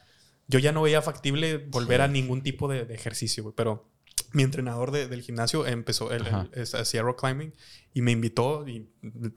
yo 0.47 0.59
ya 0.59 0.71
no 0.71 0.81
veía 0.81 1.01
factible 1.01 1.57
volver 1.57 1.99
Sí. 1.99 2.03
a 2.03 2.07
ningún 2.07 2.41
tipo 2.43 2.67
de, 2.67 2.85
de 2.85 2.93
ejercicio, 2.95 3.43
güey. 3.43 3.55
Pero 3.55 3.89
mi 4.31 4.43
entrenador 4.43 4.91
de- 4.91 5.07
del 5.07 5.21
gimnasio 5.21 5.65
empezó, 5.67 6.09
es- 6.11 6.73
hacía 6.75 7.01
rock 7.03 7.21
climbing 7.21 7.53
y 7.93 8.01
me 8.01 8.11
invitó 8.11 8.67
y 8.67 8.89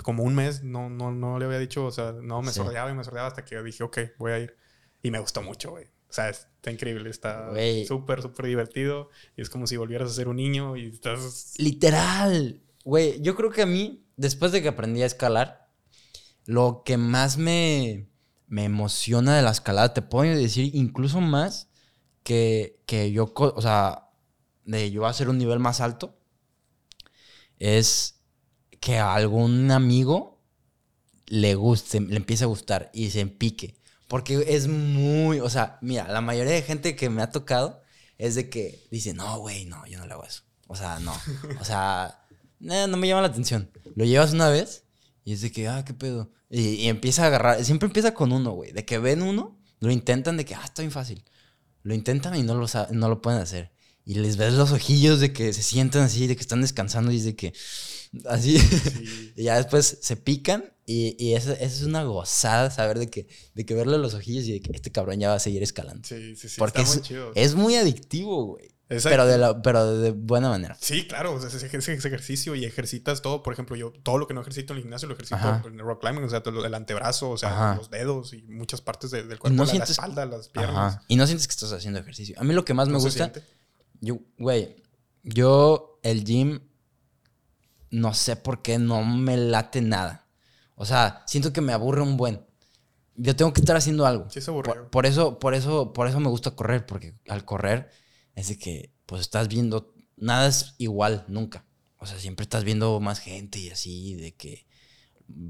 como 0.02 0.22
un 0.22 0.34
mes 0.34 0.62
no, 0.62 0.88
no, 0.88 1.10
no 1.12 1.38
le 1.38 1.44
había 1.46 1.58
dicho, 1.58 1.84
o 1.86 1.90
sea, 1.92 2.12
no, 2.22 2.40
me 2.42 2.52
Sí. 2.52 2.60
sordeaba 2.60 2.90
y 2.90 2.94
me 2.94 3.04
sordeaba 3.04 3.28
hasta 3.28 3.44
que 3.44 3.62
dije, 3.62 3.82
ok, 3.82 3.98
voy 4.18 4.32
a 4.32 4.38
ir. 4.38 4.56
Y 5.02 5.10
me 5.10 5.18
gustó 5.18 5.42
mucho, 5.42 5.70
güey. 5.70 5.86
O 6.08 6.12
sea, 6.12 6.28
está 6.28 6.70
increíble, 6.70 7.10
está 7.10 7.50
súper, 7.86 8.22
súper 8.22 8.46
divertido. 8.46 9.10
Y 9.36 9.42
es 9.42 9.50
como 9.50 9.66
si 9.66 9.76
volvieras 9.76 10.10
a 10.10 10.14
ser 10.14 10.28
un 10.28 10.36
niño 10.36 10.76
y 10.76 10.86
estás... 10.86 11.54
Literal. 11.58 12.62
Güey, 12.84 13.20
yo 13.20 13.34
creo 13.34 13.50
que 13.50 13.62
a 13.62 13.66
mí, 13.66 14.04
después 14.16 14.52
de 14.52 14.62
que 14.62 14.68
aprendí 14.68 15.02
a 15.02 15.06
escalar, 15.06 15.68
lo 16.44 16.82
que 16.84 16.96
más 16.96 17.36
me, 17.38 18.08
me 18.46 18.64
emociona 18.64 19.36
de 19.36 19.42
la 19.42 19.50
escalada, 19.50 19.92
te 19.92 20.02
puedo 20.02 20.34
decir 20.34 20.70
incluso 20.74 21.20
más 21.20 21.68
que, 22.22 22.80
que 22.86 23.10
yo, 23.12 23.32
o 23.34 23.62
sea, 23.62 24.10
de 24.64 24.90
yo 24.90 25.06
hacer 25.06 25.28
un 25.28 25.38
nivel 25.38 25.58
más 25.58 25.80
alto, 25.80 26.16
es 27.58 28.20
que 28.80 28.98
a 28.98 29.14
algún 29.14 29.70
amigo 29.70 30.40
le 31.26 31.54
guste, 31.54 32.00
le 32.00 32.16
empiece 32.16 32.44
a 32.44 32.48
gustar 32.48 32.90
y 32.92 33.10
se 33.10 33.20
empique. 33.20 33.76
Porque 34.08 34.44
es 34.48 34.68
muy, 34.68 35.40
o 35.40 35.50
sea, 35.50 35.78
mira, 35.80 36.08
la 36.08 36.20
mayoría 36.20 36.52
de 36.52 36.62
gente 36.62 36.94
que 36.94 37.10
me 37.10 37.22
ha 37.22 37.30
tocado 37.30 37.82
es 38.18 38.34
de 38.34 38.48
que 38.48 38.86
dice, 38.90 39.14
no, 39.14 39.38
güey, 39.38 39.66
no, 39.66 39.84
yo 39.86 39.98
no 39.98 40.06
le 40.06 40.12
hago 40.12 40.24
eso. 40.24 40.42
O 40.68 40.76
sea, 40.76 41.00
no. 41.00 41.14
O 41.60 41.64
sea, 41.64 42.20
eh, 42.60 42.86
no 42.88 42.96
me 42.96 43.08
llama 43.08 43.22
la 43.22 43.28
atención. 43.28 43.70
Lo 43.94 44.04
llevas 44.04 44.32
una 44.32 44.48
vez 44.48 44.84
y 45.24 45.32
es 45.32 45.40
de 45.40 45.50
que, 45.50 45.68
ah, 45.68 45.84
qué 45.84 45.94
pedo. 45.94 46.30
Y, 46.48 46.60
y 46.60 46.88
empieza 46.88 47.24
a 47.24 47.26
agarrar, 47.26 47.64
siempre 47.64 47.86
empieza 47.86 48.14
con 48.14 48.32
uno, 48.32 48.52
güey. 48.52 48.72
De 48.72 48.84
que 48.84 48.98
ven 48.98 49.22
uno, 49.22 49.58
lo 49.80 49.90
intentan 49.90 50.36
de 50.36 50.44
que, 50.44 50.54
ah, 50.54 50.62
está 50.64 50.82
bien 50.82 50.92
fácil. 50.92 51.24
Lo 51.82 51.94
intentan 51.94 52.36
y 52.36 52.42
no 52.42 52.54
lo, 52.54 52.66
no 52.92 53.08
lo 53.08 53.20
pueden 53.20 53.40
hacer. 53.40 53.72
Y 54.04 54.14
les 54.14 54.36
ves 54.36 54.54
los 54.54 54.70
ojillos 54.70 55.18
de 55.18 55.32
que 55.32 55.52
se 55.52 55.62
sientan 55.62 56.02
así, 56.02 56.28
de 56.28 56.36
que 56.36 56.42
están 56.42 56.60
descansando 56.60 57.10
y 57.10 57.16
es 57.16 57.24
de 57.24 57.34
que, 57.34 57.52
así. 58.26 58.58
Sí. 58.58 59.32
y 59.36 59.44
ya 59.44 59.56
después 59.56 59.98
se 60.00 60.16
pican 60.16 60.72
y, 60.86 61.16
y 61.22 61.34
eso, 61.34 61.52
eso 61.52 61.64
es 61.64 61.82
una 61.82 62.04
gozada 62.04 62.70
saber 62.70 62.98
de 63.00 63.10
que, 63.10 63.26
de 63.54 63.66
que 63.66 63.74
verle 63.74 63.98
los 63.98 64.14
ojillos 64.14 64.44
y 64.44 64.52
de 64.52 64.60
que 64.60 64.70
este 64.72 64.92
cabrón 64.92 65.18
ya 65.18 65.28
va 65.28 65.34
a 65.34 65.40
seguir 65.40 65.62
escalando. 65.62 66.06
Sí, 66.06 66.36
sí, 66.36 66.48
sí. 66.48 66.56
Porque 66.58 66.80
está 66.82 66.92
es, 66.92 66.96
muy 66.98 67.06
chido. 67.06 67.32
es 67.34 67.54
muy 67.56 67.74
adictivo, 67.74 68.44
güey. 68.44 68.68
Exacto. 68.88 69.14
Pero 69.14 69.26
de, 69.26 69.38
la, 69.38 69.62
pero 69.62 69.98
de 69.98 70.12
buena 70.12 70.48
manera. 70.48 70.76
Sí, 70.80 71.08
claro, 71.08 71.34
o 71.34 71.40
sea, 71.40 71.48
ese, 71.48 71.66
ejercicio 71.66 72.54
y 72.54 72.64
ejercitas 72.64 73.20
todo. 73.20 73.42
Por 73.42 73.52
ejemplo, 73.52 73.74
yo 73.74 73.90
todo 74.04 74.16
lo 74.16 74.28
que 74.28 74.34
no 74.34 74.42
ejercito 74.42 74.74
en 74.74 74.76
el 74.76 74.82
gimnasio 74.84 75.08
lo 75.08 75.14
ejercito 75.14 75.34
Ajá. 75.34 75.64
en 75.66 75.74
el 75.74 75.80
rock 75.80 76.02
climbing, 76.02 76.22
o 76.22 76.30
sea, 76.30 76.44
todo 76.44 76.64
el 76.64 76.72
antebrazo, 76.72 77.30
o 77.30 77.36
sea, 77.36 77.48
Ajá. 77.50 77.74
los 77.74 77.90
dedos 77.90 78.32
y 78.32 78.42
muchas 78.42 78.80
partes 78.82 79.10
de- 79.10 79.24
del 79.24 79.40
cuerpo, 79.40 79.56
no 79.56 79.64
la, 79.64 79.74
la 79.74 79.84
espalda, 79.84 80.24
las 80.24 80.48
piernas. 80.50 80.94
Ajá. 80.94 81.04
Y 81.08 81.16
no 81.16 81.26
sientes 81.26 81.48
que 81.48 81.50
estás 81.52 81.72
haciendo 81.72 81.98
ejercicio. 81.98 82.36
A 82.38 82.44
mí 82.44 82.54
lo 82.54 82.64
que 82.64 82.74
más 82.74 82.86
me 82.86 82.92
¿No 82.92 83.00
se 83.00 83.06
gusta, 83.06 83.32
yo, 84.00 84.20
güey, 84.38 84.76
yo 85.24 85.98
el 86.04 86.22
gym, 86.22 86.60
no 87.90 88.14
sé 88.14 88.36
por 88.36 88.62
qué 88.62 88.78
no 88.78 89.04
me 89.04 89.36
late 89.36 89.80
nada. 89.80 90.25
O 90.76 90.84
sea, 90.86 91.24
siento 91.26 91.52
que 91.52 91.60
me 91.60 91.72
aburre 91.72 92.02
un 92.02 92.16
buen. 92.16 92.46
Yo 93.16 93.34
tengo 93.34 93.52
que 93.52 93.60
estar 93.60 93.76
haciendo 93.76 94.06
algo. 94.06 94.30
Sí, 94.30 94.38
es 94.38 94.48
aburrido. 94.48 94.74
Por, 94.74 94.90
por 94.90 95.06
eso, 95.06 95.38
por 95.38 95.54
eso, 95.54 95.92
por 95.92 96.06
eso 96.06 96.20
me 96.20 96.28
gusta 96.28 96.52
correr, 96.52 96.86
porque 96.86 97.14
al 97.28 97.44
correr 97.44 97.90
es 98.34 98.48
de 98.48 98.58
que, 98.58 98.92
pues 99.06 99.22
estás 99.22 99.48
viendo, 99.48 99.94
nada 100.16 100.46
es 100.48 100.74
igual, 100.78 101.24
nunca. 101.28 101.64
O 101.98 102.06
sea, 102.06 102.18
siempre 102.18 102.44
estás 102.44 102.64
viendo 102.64 103.00
más 103.00 103.20
gente 103.20 103.58
y 103.58 103.70
así, 103.70 104.14
de 104.14 104.34
que 104.34 104.66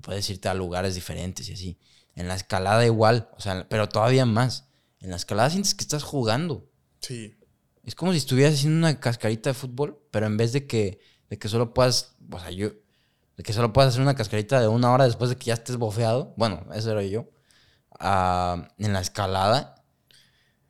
puedes 0.00 0.30
irte 0.30 0.48
a 0.48 0.54
lugares 0.54 0.94
diferentes 0.94 1.48
y 1.48 1.52
así. 1.52 1.78
En 2.14 2.28
la 2.28 2.34
escalada 2.34 2.86
igual, 2.86 3.28
o 3.36 3.40
sea, 3.40 3.68
pero 3.68 3.88
todavía 3.88 4.24
más. 4.24 4.68
En 5.00 5.10
la 5.10 5.16
escalada 5.16 5.50
sientes 5.50 5.74
que 5.74 5.82
estás 5.82 6.02
jugando. 6.02 6.70
Sí, 7.00 7.34
Es 7.84 7.94
como 7.94 8.12
si 8.12 8.18
estuvieras 8.18 8.54
haciendo 8.54 8.78
una 8.78 8.98
cascarita 9.00 9.50
de 9.50 9.54
fútbol, 9.54 10.00
pero 10.10 10.26
en 10.26 10.36
vez 10.36 10.52
de 10.52 10.66
que, 10.66 11.00
de 11.28 11.38
que 11.38 11.48
solo 11.48 11.74
puedas, 11.74 12.16
o 12.30 12.40
sea, 12.40 12.50
yo, 12.50 12.70
que 13.44 13.52
solo 13.52 13.72
puedas 13.72 13.90
hacer 13.90 14.02
una 14.02 14.14
cascarita 14.14 14.60
de 14.60 14.68
una 14.68 14.92
hora 14.92 15.04
después 15.04 15.30
de 15.30 15.36
que 15.36 15.46
ya 15.46 15.54
estés 15.54 15.76
bofeado, 15.76 16.34
bueno, 16.36 16.64
eso 16.74 16.90
era 16.90 17.02
yo, 17.02 17.28
ah, 17.98 18.68
en 18.78 18.92
la 18.92 19.00
escalada, 19.00 19.84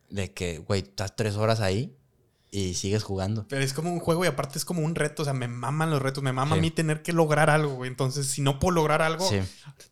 de 0.09 0.33
que, 0.33 0.59
güey, 0.59 0.83
estás 0.83 1.17
tres 1.17 1.37
horas 1.37 1.61
ahí 1.61 1.97
y 2.51 2.75
sigues 2.75 3.03
jugando. 3.03 3.47
pero 3.49 3.63
es 3.63 3.73
como 3.75 3.93
un 3.93 3.99
juego 3.99 4.25
y 4.25 4.29
aparte 4.29 4.57
es 4.57 4.65
como 4.65 4.83
un 4.83 4.95
reto, 4.95 5.23
o 5.23 5.25
sea, 5.25 5.35
me 5.35 5.49
maman 5.49 5.91
los 5.91 6.01
retos, 6.01 6.23
me 6.23 6.33
mama 6.33 6.55
Sí. 6.55 6.59
a 6.59 6.63
mí 6.63 6.71
tener 6.71 7.03
que 7.03 7.13
lograr 7.13 7.51
algo, 7.51 7.75
güey. 7.75 7.91
Entonces, 7.91 8.29
si 8.29 8.41
no 8.41 8.59
puedo 8.61 8.77
lograr 8.77 9.03
algo, 9.03 9.29
Sí. 9.29 9.41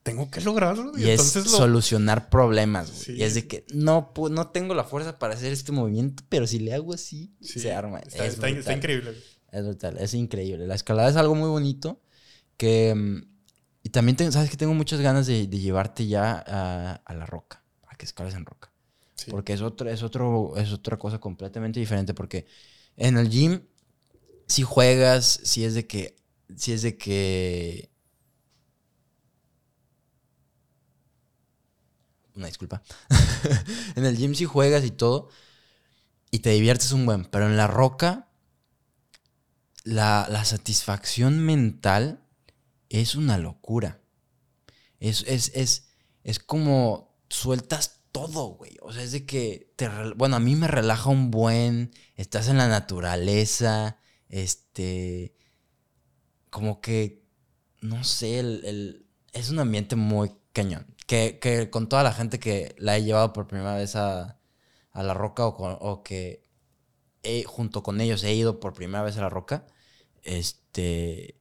tengo 0.02 0.30
que 0.30 0.40
lograrlo. 0.40 0.92
Y, 0.96 1.02
Y 1.02 1.10
es 1.10 1.20
entonces 1.20 1.52
lo... 1.52 1.58
solucionar 1.58 2.30
problemas, 2.30 2.90
güey. 2.90 3.02
Sí. 3.02 3.12
Y 3.16 3.22
es 3.24 3.34
de 3.34 3.46
que 3.48 3.66
no, 3.74 4.12
no 4.30 4.48
tengo 4.48 4.72
la 4.74 4.84
fuerza 4.84 5.18
para 5.18 5.34
hacer 5.34 5.52
este 5.52 5.72
movimiento, 5.72 6.22
pero 6.28 6.46
si 6.46 6.60
le 6.60 6.72
hago 6.74 6.94
así, 6.94 7.34
Sí, 7.40 7.58
se 7.60 7.72
arma. 7.74 7.98
Está, 7.98 8.24
es 8.24 8.34
está- 8.34 8.48
está 8.48 8.72
increíble. 8.72 9.14
Es 9.50 9.64
brutal, 9.64 9.98
es 9.98 10.14
increíble. 10.14 10.66
La 10.66 10.74
escalada 10.76 11.08
es 11.10 11.16
algo 11.16 11.34
muy 11.34 11.48
bonito 11.48 12.00
que... 12.56 12.94
mm, 12.94 13.22
Y 13.84 13.90
también, 13.90 14.16
tengo- 14.16 14.32
¿sabes 14.32 14.50
que 14.50 14.56
Tengo 14.56 14.74
muchas 14.74 15.00
ganas 15.00 15.26
de, 15.26 15.46
de 15.46 15.58
llevarte 15.60 16.06
ya 16.06 16.42
a, 16.46 16.94
a 17.04 17.14
la 17.14 17.26
roca, 17.26 17.62
a 17.88 17.96
que 17.96 18.06
escales 18.06 18.34
en 18.34 18.46
roca. 18.46 18.72
Sí. 19.16 19.30
Porque 19.30 19.52
es, 19.54 19.62
otro, 19.62 19.88
es, 19.90 20.02
otro, 20.02 20.56
es 20.56 20.72
otra 20.72 20.98
cosa 20.98 21.18
completamente 21.20 21.80
diferente. 21.80 22.14
Porque 22.14 22.46
en 22.96 23.18
el 23.18 23.30
gym, 23.30 23.62
si 24.48 24.62
juegas, 24.64 25.40
si 25.44 25.64
es 25.64 25.74
de 25.74 25.86
que... 25.86 26.16
Si 26.56 26.72
es 26.72 26.82
de 26.82 26.96
que... 26.98 27.90
Una 32.36 32.46
disculpa. 32.48 32.82
en 33.96 34.04
el 34.04 34.16
gym 34.16 34.34
si 34.34 34.44
juegas 34.44 34.84
y 34.84 34.90
todo. 34.90 35.28
Y 36.30 36.40
te 36.40 36.50
diviertes 36.50 36.92
un 36.92 37.06
buen. 37.06 37.24
Pero 37.24 37.46
en 37.46 37.56
la 37.56 37.66
roca, 37.66 38.28
la, 39.84 40.26
la 40.30 40.44
satisfacción 40.44 41.38
mental 41.40 42.23
es 42.88 43.14
una 43.14 43.38
locura. 43.38 44.00
Es, 45.00 45.22
es, 45.26 45.52
es, 45.54 45.88
es 46.22 46.38
como 46.38 47.16
sueltas 47.28 48.02
todo, 48.12 48.48
güey. 48.48 48.76
O 48.82 48.92
sea, 48.92 49.02
es 49.02 49.12
de 49.12 49.26
que 49.26 49.72
te... 49.76 49.88
Bueno, 50.16 50.36
a 50.36 50.40
mí 50.40 50.56
me 50.56 50.68
relaja 50.68 51.10
un 51.10 51.30
buen. 51.30 51.92
Estás 52.16 52.48
en 52.48 52.58
la 52.58 52.68
naturaleza. 52.68 53.98
Este... 54.28 55.34
Como 56.50 56.80
que 56.80 57.24
no 57.80 58.02
sé, 58.04 58.38
el, 58.38 58.64
el- 58.64 59.06
es 59.32 59.50
un 59.50 59.58
ambiente 59.58 59.96
muy 59.96 60.32
cañón. 60.52 60.86
Que, 61.06 61.38
que 61.40 61.68
con 61.70 61.88
toda 61.88 62.02
la 62.02 62.12
gente 62.12 62.38
que 62.38 62.74
la 62.78 62.96
he 62.96 63.02
llevado 63.04 63.32
por 63.34 63.46
primera 63.46 63.74
vez 63.74 63.94
a, 63.96 64.40
a 64.92 65.02
La 65.02 65.12
Roca 65.14 65.46
o, 65.46 65.52
o 65.74 66.02
que 66.02 66.42
he- 67.22 67.44
junto 67.44 67.82
con 67.82 68.00
ellos 68.00 68.24
he 68.24 68.32
ido 68.34 68.60
por 68.60 68.72
primera 68.72 69.02
vez 69.04 69.16
a 69.18 69.22
La 69.22 69.28
Roca, 69.28 69.66
este, 70.22 71.38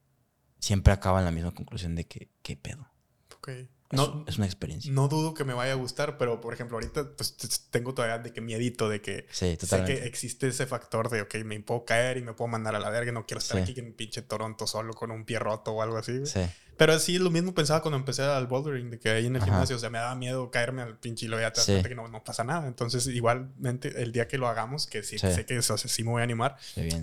siempre 0.63 0.93
acaba 0.93 1.19
en 1.19 1.25
la 1.25 1.31
misma 1.31 1.51
conclusión 1.51 1.93
de 1.93 2.05
que, 2.05 2.29
¿qué 2.41 2.55
pedo? 2.55 2.87
Ok. 3.35 3.49
Es, 3.93 3.97
No, 3.97 4.25
es 4.27 4.37
una 4.37 4.45
experiencia. 4.47 4.91
no 4.91 5.07
dudo 5.07 5.33
que 5.33 5.43
me 5.43 5.53
vaya 5.53 5.73
a 5.73 5.75
gustar, 5.75 6.17
pero 6.17 6.41
por 6.41 6.53
ejemplo, 6.53 6.77
ahorita 6.77 7.11
pues 7.15 7.35
tengo 7.69 7.93
todavía 7.93 8.17
de 8.19 8.33
que 8.33 8.41
miedito 8.41 8.89
de 8.89 9.01
que 9.01 9.27
Sí, 9.31 9.57
sé 9.61 9.83
que 9.85 10.05
existe 10.05 10.47
ese 10.47 10.65
factor 10.65 11.09
de, 11.09 11.21
ok, 11.21 11.35
me 11.45 11.59
puedo 11.61 11.85
caer 11.85 12.17
y 12.17 12.21
me 12.21 12.33
puedo 12.33 12.47
mandar 12.47 12.75
a 12.75 12.79
la 12.79 12.89
verga, 12.89 13.11
no 13.11 13.25
quiero 13.25 13.39
estar 13.39 13.63
Sí. 13.65 13.71
aquí 13.71 13.79
en 13.79 13.93
pinche 13.93 14.21
Toronto 14.23 14.67
solo 14.67 14.93
con 14.93 15.11
un 15.11 15.25
pie 15.25 15.39
roto 15.39 15.71
o 15.71 15.81
algo 15.81 15.97
así. 15.97 16.25
Sí. 16.25 16.41
Pero 16.75 16.97
sí, 16.97 17.19
lo 17.19 17.29
mismo 17.29 17.53
pensaba 17.53 17.83
cuando 17.83 17.97
empecé 17.99 18.23
al 18.23 18.47
bouldering, 18.47 18.89
de 18.89 18.99
que 18.99 19.09
ahí 19.11 19.27
en 19.27 19.35
el 19.35 19.41
Ajá. 19.43 19.51
gimnasio, 19.51 19.75
o 19.75 19.79
sea, 19.79 19.91
me 19.91 19.99
daba 19.99 20.15
miedo 20.15 20.49
caerme 20.49 20.81
al 20.81 20.97
pinche 20.97 21.27
y 21.27 21.29
luego 21.29 21.41
ya 21.43 21.53
te 21.53 21.59
das 21.59 21.65
Sí. 21.67 21.71
cuenta 21.73 21.89
que 21.89 21.93
no, 21.95 22.07
no 22.07 22.23
pasa 22.23 22.43
nada. 22.43 22.67
Entonces, 22.67 23.05
igualmente, 23.05 24.01
el 24.01 24.11
día 24.11 24.27
que 24.27 24.39
lo 24.39 24.47
hagamos, 24.47 24.87
que 24.87 25.03
sí, 25.03 25.19
sé 25.19 25.45
que 25.45 25.55
eso, 25.57 25.77
sea, 25.77 25.87
sí 25.89 26.03
me 26.03 26.09
voy 26.09 26.21
a 26.21 26.23
animar, 26.23 26.57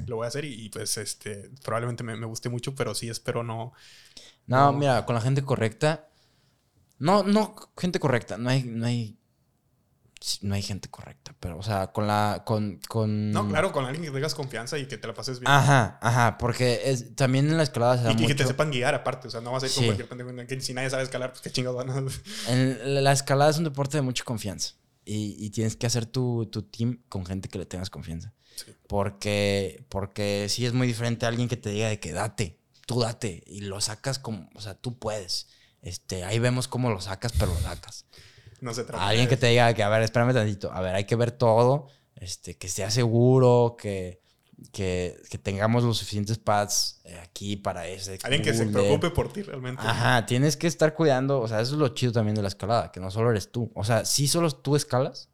lo 0.08 0.16
voy 0.16 0.24
a 0.24 0.28
hacer 0.28 0.44
y, 0.44 0.54
y, 0.66 0.68
pues, 0.70 0.96
este, 0.98 1.50
probablemente 1.62 2.02
me, 2.02 2.16
me 2.16 2.26
guste 2.26 2.48
mucho, 2.48 2.74
pero 2.74 2.96
sí 2.96 3.08
espero 3.08 3.44
no. 3.44 3.72
No, 4.48 4.72
No. 4.72 4.78
mira, 4.78 5.06
con 5.06 5.14
la 5.14 5.20
gente 5.20 5.42
correcta. 5.44 6.08
No, 7.00 7.24
no, 7.24 7.56
gente 7.78 7.98
correcta. 7.98 8.36
No 8.36 8.50
hay, 8.50 8.62
no 8.62 8.86
hay. 8.86 9.18
sí, 10.20 10.38
No 10.42 10.54
hay 10.54 10.60
gente 10.62 10.90
correcta. 10.90 11.34
Pero, 11.40 11.58
o 11.58 11.62
sea, 11.62 11.88
con 11.88 12.06
la. 12.06 12.42
Con. 12.46 12.78
con... 12.88 13.32
No, 13.32 13.48
claro, 13.48 13.72
con 13.72 13.86
alguien 13.86 14.04
que 14.04 14.10
tengas 14.10 14.34
confianza 14.34 14.78
y 14.78 14.86
que 14.86 14.98
te 14.98 15.08
la 15.08 15.14
pases 15.14 15.40
bien. 15.40 15.50
Ajá, 15.50 15.98
ajá. 16.02 16.36
Porque 16.36 16.82
es, 16.84 17.16
también 17.16 17.48
en 17.48 17.56
la 17.56 17.62
escalada 17.62 17.96
se 17.96 18.04
da 18.04 18.12
y 18.12 18.16
que, 18.16 18.26
que 18.26 18.34
te 18.34 18.46
sepan 18.46 18.70
guiar 18.70 18.94
aparte, 18.94 19.28
o 19.28 19.30
sea, 19.30 19.40
no 19.40 19.50
vas 19.50 19.62
a 19.62 19.66
ir 19.66 19.72
con 19.72 19.84
cualquier 19.86 20.08
pendejo. 20.08 20.30
Que 20.46 20.60
si 20.60 20.74
nadie 20.74 20.90
sabe 20.90 21.02
escalar, 21.02 21.30
pues 21.30 21.40
qué 21.40 21.50
chingados 21.50 21.84
van 21.84 21.90
a. 21.90 22.52
En 22.52 23.02
la 23.02 23.12
escalada 23.12 23.50
es 23.50 23.56
un 23.56 23.64
deporte 23.64 23.96
de 23.96 24.02
mucha 24.02 24.22
confianza. 24.22 24.74
Y, 25.06 25.34
y 25.38 25.50
tienes 25.50 25.76
que 25.76 25.86
hacer 25.86 26.04
tu, 26.04 26.46
tu 26.52 26.62
team 26.62 27.00
con 27.08 27.24
gente 27.24 27.48
que 27.48 27.58
le 27.58 27.64
tengas 27.64 27.88
confianza. 27.88 28.34
Sí. 28.54 28.72
Porque, 28.86 29.86
porque 29.88 30.46
sí 30.50 30.66
es 30.66 30.74
muy 30.74 30.86
diferente 30.86 31.24
a 31.24 31.30
alguien 31.30 31.48
que 31.48 31.56
te 31.56 31.70
diga 31.70 31.88
de 31.88 31.98
que 31.98 32.12
date, 32.12 32.60
tú 32.84 33.00
date. 33.00 33.42
Y 33.46 33.62
lo 33.62 33.80
sacas 33.80 34.18
como, 34.18 34.50
o 34.54 34.60
sea, 34.60 34.74
tú 34.74 34.98
puedes. 34.98 35.48
Este, 35.82 36.24
ahí 36.24 36.38
vemos 36.38 36.68
cómo 36.68 36.90
lo 36.90 37.00
sacas, 37.00 37.32
pero 37.38 37.52
lo 37.54 37.60
sacas. 37.60 38.04
No 38.60 38.74
se 38.74 38.84
trata. 38.84 39.06
Alguien 39.06 39.26
de- 39.26 39.30
que 39.30 39.36
te 39.36 39.46
diga 39.48 39.72
que, 39.74 39.82
a 39.82 39.88
ver, 39.88 40.02
espérame 40.02 40.34
tantito. 40.34 40.70
A 40.72 40.80
ver, 40.80 40.94
hay 40.94 41.04
que 41.04 41.16
ver 41.16 41.30
todo. 41.32 41.86
Este, 42.16 42.58
que 42.58 42.68
sea 42.68 42.90
seguro, 42.90 43.76
que, 43.80 44.20
que, 44.72 45.16
que 45.30 45.38
tengamos 45.38 45.82
los 45.84 45.96
suficientes 45.96 46.36
pads 46.36 47.00
eh, 47.04 47.18
aquí 47.22 47.56
para 47.56 47.86
ese. 47.88 48.18
Alguien 48.22 48.42
que 48.42 48.52
se 48.52 48.66
preocupe 48.66 49.10
por 49.10 49.32
ti 49.32 49.42
realmente. 49.42 49.82
Ajá, 49.82 50.26
tienes 50.26 50.58
que 50.58 50.66
estar 50.66 50.92
cuidando, 50.94 51.40
o 51.40 51.48
sea, 51.48 51.60
eso 51.62 51.72
es 51.72 51.78
lo 51.78 51.88
chido 51.88 52.12
también 52.12 52.34
de 52.34 52.42
la 52.42 52.48
escalada, 52.48 52.92
que 52.92 53.00
no 53.00 53.10
solo 53.10 53.30
eres 53.30 53.50
tú. 53.50 53.72
O 53.74 53.84
sea, 53.84 54.04
sí 54.04 54.28
solo 54.28 54.50
tú 54.50 54.76
escalas, 54.76 55.30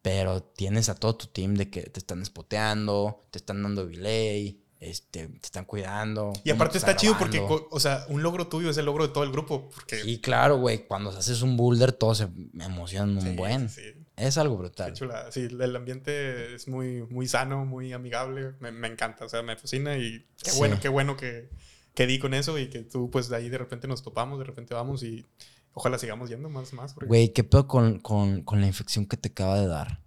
pero 0.00 0.42
tienes 0.42 0.88
a 0.88 0.94
todo 0.94 1.16
tu 1.16 1.26
team 1.26 1.54
de 1.54 1.68
que 1.68 1.82
te 1.82 1.98
están 2.00 2.24
spoteando, 2.24 3.26
te 3.30 3.38
están 3.38 3.62
dando 3.62 3.84
delay, 3.86 4.62
este, 4.80 5.28
te 5.28 5.36
están 5.46 5.64
cuidando. 5.64 6.32
Y 6.44 6.50
aparte 6.50 6.72
te 6.72 6.78
está 6.78 6.96
chido 6.96 7.16
porque, 7.18 7.40
o 7.40 7.80
sea, 7.80 8.04
un 8.08 8.22
logro 8.22 8.46
tuyo 8.48 8.70
es 8.70 8.76
el 8.76 8.84
logro 8.86 9.06
de 9.06 9.12
todo 9.12 9.24
el 9.24 9.32
grupo. 9.32 9.70
Porque 9.74 9.96
Sí, 10.02 10.20
claro, 10.20 10.58
güey, 10.58 10.86
cuando 10.86 11.10
haces 11.10 11.42
un 11.42 11.56
boulder 11.56 11.92
todos 11.92 12.18
se 12.18 12.28
emocionan 12.60 13.16
un 13.16 13.22
Sí, 13.22 13.34
buen. 13.36 13.68
sí. 13.68 13.82
Es 14.16 14.38
algo 14.38 14.56
brutal. 14.56 14.94
chula. 14.94 15.30
Sí, 15.30 15.40
el 15.50 15.76
ambiente 15.76 16.54
es 16.54 16.68
muy, 16.68 17.02
muy 17.10 17.28
sano, 17.28 17.66
muy 17.66 17.92
amigable. 17.92 18.52
Me, 18.60 18.72
me 18.72 18.88
encanta, 18.88 19.26
o 19.26 19.28
sea, 19.28 19.42
me 19.42 19.56
fascina 19.56 19.98
y 19.98 20.26
qué 20.42 20.50
Sí. 20.52 20.58
bueno, 20.58 20.78
qué 20.80 20.88
bueno 20.88 21.16
que, 21.18 21.50
que 21.94 22.06
di 22.06 22.18
con 22.18 22.32
eso 22.34 22.58
y 22.58 22.68
que 22.70 22.80
tú, 22.82 23.10
pues, 23.10 23.28
de 23.28 23.36
ahí 23.36 23.48
de 23.50 23.58
repente 23.58 23.86
nos 23.88 24.02
topamos, 24.02 24.38
de 24.38 24.44
repente 24.46 24.72
vamos 24.74 25.02
y 25.02 25.26
ojalá 25.74 25.98
sigamos 25.98 26.30
yendo 26.30 26.48
más, 26.48 26.72
más. 26.72 26.94
porque- 26.94 27.08
Güey, 27.08 27.32
¿qué 27.34 27.44
pedo 27.44 27.66
con, 27.68 27.98
con, 28.00 28.42
con 28.42 28.60
la 28.62 28.66
infección 28.66 29.04
que 29.06 29.16
te 29.18 29.28
acaba 29.28 29.60
de 29.60 29.66
dar? 29.66 30.00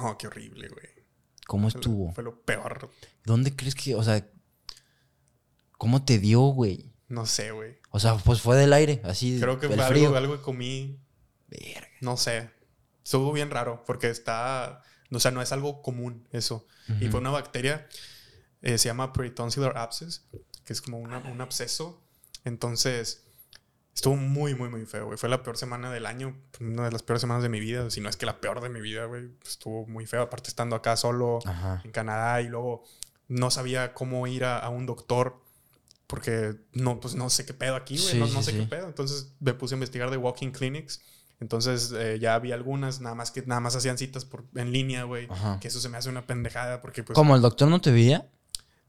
No, 0.00 0.16
qué 0.18 0.26
horrible, 0.26 0.68
güey. 0.68 0.86
¿Cómo 1.48 1.66
estuvo? 1.68 2.12
Fue 2.12 2.22
lo 2.22 2.42
peor. 2.42 2.90
¿Dónde 3.24 3.56
crees 3.56 3.74
que, 3.74 3.94
o 3.94 4.02
sea, 4.02 4.22
cómo 5.78 6.04
te 6.04 6.18
dio, 6.18 6.40
güey? 6.42 6.92
No 7.08 7.24
sé, 7.24 7.52
güey. 7.52 7.78
O 7.90 7.98
sea, 7.98 8.16
pues 8.18 8.42
fue 8.42 8.54
del 8.58 8.72
aire, 8.74 9.00
así. 9.04 9.38
Creo 9.40 9.58
que 9.58 9.66
fue 9.68 9.82
algo, 9.82 10.14
algo 10.14 10.36
que 10.36 10.42
comí, 10.42 11.00
Verga. 11.48 11.88
no 12.02 12.18
sé. 12.18 12.50
Estuvo 13.02 13.32
bien 13.32 13.50
raro 13.50 13.82
porque 13.86 14.10
está, 14.10 14.82
o 15.10 15.18
sea, 15.18 15.30
no 15.30 15.40
es 15.40 15.50
algo 15.52 15.80
común 15.80 16.28
eso. 16.32 16.66
Y 17.00 17.08
fue 17.08 17.20
una 17.20 17.30
bacteria, 17.30 17.88
eh, 18.60 18.76
se 18.76 18.90
llama 18.90 19.14
peritonsillar 19.14 19.78
abscess, 19.78 20.26
que 20.66 20.74
es 20.74 20.82
como 20.82 20.98
una- 20.98 21.18
un 21.18 21.40
absceso. 21.40 22.02
Entonces, 22.44 23.24
estuvo 23.98 24.14
muy, 24.14 24.54
muy, 24.54 24.68
muy 24.68 24.86
feo, 24.86 25.06
güey. 25.06 25.18
Fue 25.18 25.28
la 25.28 25.42
peor 25.42 25.56
semana 25.56 25.90
del 25.90 26.06
año, 26.06 26.36
una 26.60 26.84
de 26.84 26.92
las 26.92 27.02
peores 27.02 27.20
semanas 27.20 27.42
de 27.42 27.48
mi 27.48 27.58
vida, 27.58 27.90
si 27.90 28.00
no 28.00 28.08
es 28.08 28.16
que 28.16 28.26
la 28.26 28.40
peor 28.40 28.60
de 28.60 28.68
mi 28.68 28.80
vida, 28.80 29.06
güey. 29.06 29.30
Estuvo 29.44 29.86
muy 29.86 30.06
feo, 30.06 30.22
aparte 30.22 30.48
estando 30.50 30.76
acá 30.76 30.96
solo 30.96 31.40
Ajá. 31.44 31.82
en 31.84 31.90
Canadá 31.90 32.40
y 32.40 32.46
luego 32.46 32.84
no 33.26 33.50
sabía 33.50 33.94
cómo 33.94 34.24
ir 34.28 34.44
a, 34.44 34.58
a 34.58 34.68
un 34.68 34.86
doctor 34.86 35.42
porque 36.06 36.54
no, 36.72 37.00
pues 37.00 37.16
no 37.16 37.28
sé 37.28 37.44
qué 37.44 37.54
pedo 37.54 37.74
aquí, 37.74 37.96
güey. 37.96 38.08
Sí, 38.12 38.18
no, 38.18 38.28
no 38.28 38.42
sé 38.42 38.52
sí. 38.52 38.58
qué 38.58 38.66
pedo. 38.66 38.86
Entonces 38.86 39.34
me 39.40 39.52
puse 39.52 39.74
a 39.74 39.76
investigar 39.76 40.10
de 40.10 40.16
walking 40.16 40.52
clinics. 40.52 41.02
Entonces 41.40 41.92
eh, 41.92 42.18
ya 42.20 42.34
había 42.34 42.54
algunas, 42.54 43.00
nada 43.00 43.16
más 43.16 43.32
que 43.32 43.42
nada 43.42 43.60
más 43.60 43.74
hacían 43.74 43.98
citas 43.98 44.24
por, 44.24 44.44
en 44.54 44.70
línea, 44.70 45.02
güey. 45.02 45.28
Que 45.60 45.66
eso 45.66 45.80
se 45.80 45.88
me 45.88 45.98
hace 45.98 46.08
una 46.08 46.24
pendejada 46.24 46.80
porque 46.80 47.02
pues... 47.02 47.16
¿Cómo 47.16 47.34
el 47.34 47.42
doctor 47.42 47.68
no 47.68 47.80
te 47.80 47.90
veía? 47.90 48.28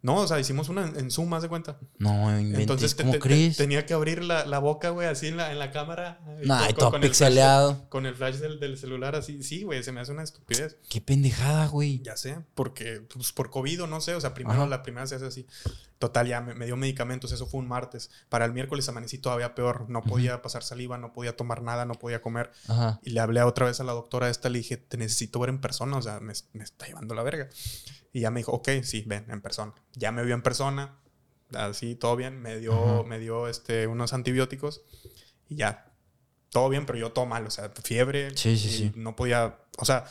No, 0.01 0.15
o 0.15 0.27
sea, 0.27 0.39
hicimos 0.39 0.69
una 0.69 0.85
en, 0.95 1.11
Zoom, 1.11 1.27
más 1.27 1.41
de 1.41 1.49
cuenta. 1.49 1.77
No, 1.97 2.29
inventes. 2.31 2.59
Entonces 2.61 2.95
te- 2.95 3.03
¿Cómo 3.03 3.13
te- 3.13 3.19
te- 3.19 3.51
tenía 3.51 3.85
que 3.85 3.93
abrir 3.93 4.23
la, 4.23 4.45
la 4.45 4.59
boca, 4.59 4.91
güey, 4.91 5.07
así 5.07 5.27
en 5.27 5.35
la, 5.37 5.51
en 5.51 5.59
la 5.59 5.71
cámara. 5.71 6.21
eh, 6.27 6.41
Nah, 6.45 6.67
con- 6.67 6.75
todo 6.75 6.91
con 6.91 6.95
el 7.03 7.09
flash 7.09 7.09
pixeleado. 7.09 7.89
Con 7.89 8.05
el 8.05 8.15
flash 8.15 8.35
del, 8.35 8.59
del 8.61 8.77
celular 8.77 9.15
así. 9.15 9.43
Sí, 9.43 9.63
güey, 9.63 9.83
se 9.83 9.91
me 9.91 9.99
hace 9.99 10.13
una 10.13 10.23
estupidez. 10.23 10.77
Qué 10.89 11.01
pendejada, 11.01 11.67
güey. 11.67 12.01
Ya 12.01 12.15
sé, 12.15 12.39
porque 12.55 13.01
pues, 13.13 13.33
por 13.33 13.49
COVID 13.49 13.83
o 13.83 13.87
no 13.87 13.99
sé, 13.99 14.15
o 14.15 14.21
sea, 14.21 14.33
primero 14.33 14.61
Ajá. 14.61 14.69
la 14.69 14.83
primera 14.83 15.05
se 15.05 15.15
hace 15.15 15.25
así. 15.25 15.45
Total, 15.99 16.25
ya 16.27 16.39
me, 16.39 16.55
me 16.55 16.65
dio 16.65 16.77
medicamentos, 16.77 17.31
eso 17.33 17.45
fue 17.45 17.59
un 17.59 17.67
martes. 17.67 18.09
Para 18.29 18.45
el 18.45 18.53
miércoles 18.53 18.87
amanecí 18.87 19.17
todavía 19.17 19.53
peor, 19.53 19.89
no 19.89 20.01
podía 20.01 20.41
pasar 20.41 20.63
saliva, 20.63 20.97
no 20.97 21.11
podía 21.11 21.35
tomar 21.35 21.61
nada, 21.61 21.85
no 21.85 21.93
podía 21.93 22.21
comer. 22.21 22.51
Aja. 22.69 22.99
Y 23.03 23.09
le 23.11 23.19
hablé 23.19 23.41
otra 23.43 23.65
vez 23.65 23.81
a 23.81 23.83
la 23.83 23.91
doctora 23.91 24.29
esta, 24.29 24.47
le 24.49 24.59
dije, 24.59 24.77
te 24.77 24.97
necesito 24.97 25.39
ver 25.39 25.49
en 25.49 25.59
persona, 25.59 25.97
o 25.97 26.01
sea, 26.01 26.21
me, 26.21 26.33
me 26.53 26.63
está 26.63 26.87
llevando 26.87 27.13
la 27.15 27.23
verga. 27.23 27.49
Y 28.13 28.21
ya 28.21 28.31
me 28.31 28.39
dijo, 28.39 28.53
ok, 28.53 28.69
sí, 28.81 29.03
ven, 29.05 29.25
en 29.29 29.41
persona. 29.41 29.73
Ya 29.93 30.11
me 30.13 30.23
vio 30.23 30.35
en 30.35 30.41
persona, 30.41 30.95
así, 31.53 31.95
todo 31.95 32.15
bien, 32.15 32.41
me 32.41 32.57
dio, 32.59 32.73
Ajá. 32.73 33.03
me 33.03 33.19
dio 33.19 33.49
este, 33.49 33.85
unos 33.85 34.13
antibióticos 34.13 34.81
y 35.49 35.57
ya, 35.57 35.91
todo 36.49 36.69
bien, 36.69 36.85
pero 36.85 36.97
yo 36.97 37.11
todo 37.11 37.25
mal, 37.25 37.45
o 37.45 37.51
sea, 37.51 37.71
fiebre. 37.83 38.29
Sí, 38.37 38.57
sí, 38.57 38.67
y 38.67 38.71
sí. 38.71 38.91
No 38.95 39.15
podía, 39.15 39.59
o 39.77 39.85
sea, 39.85 40.05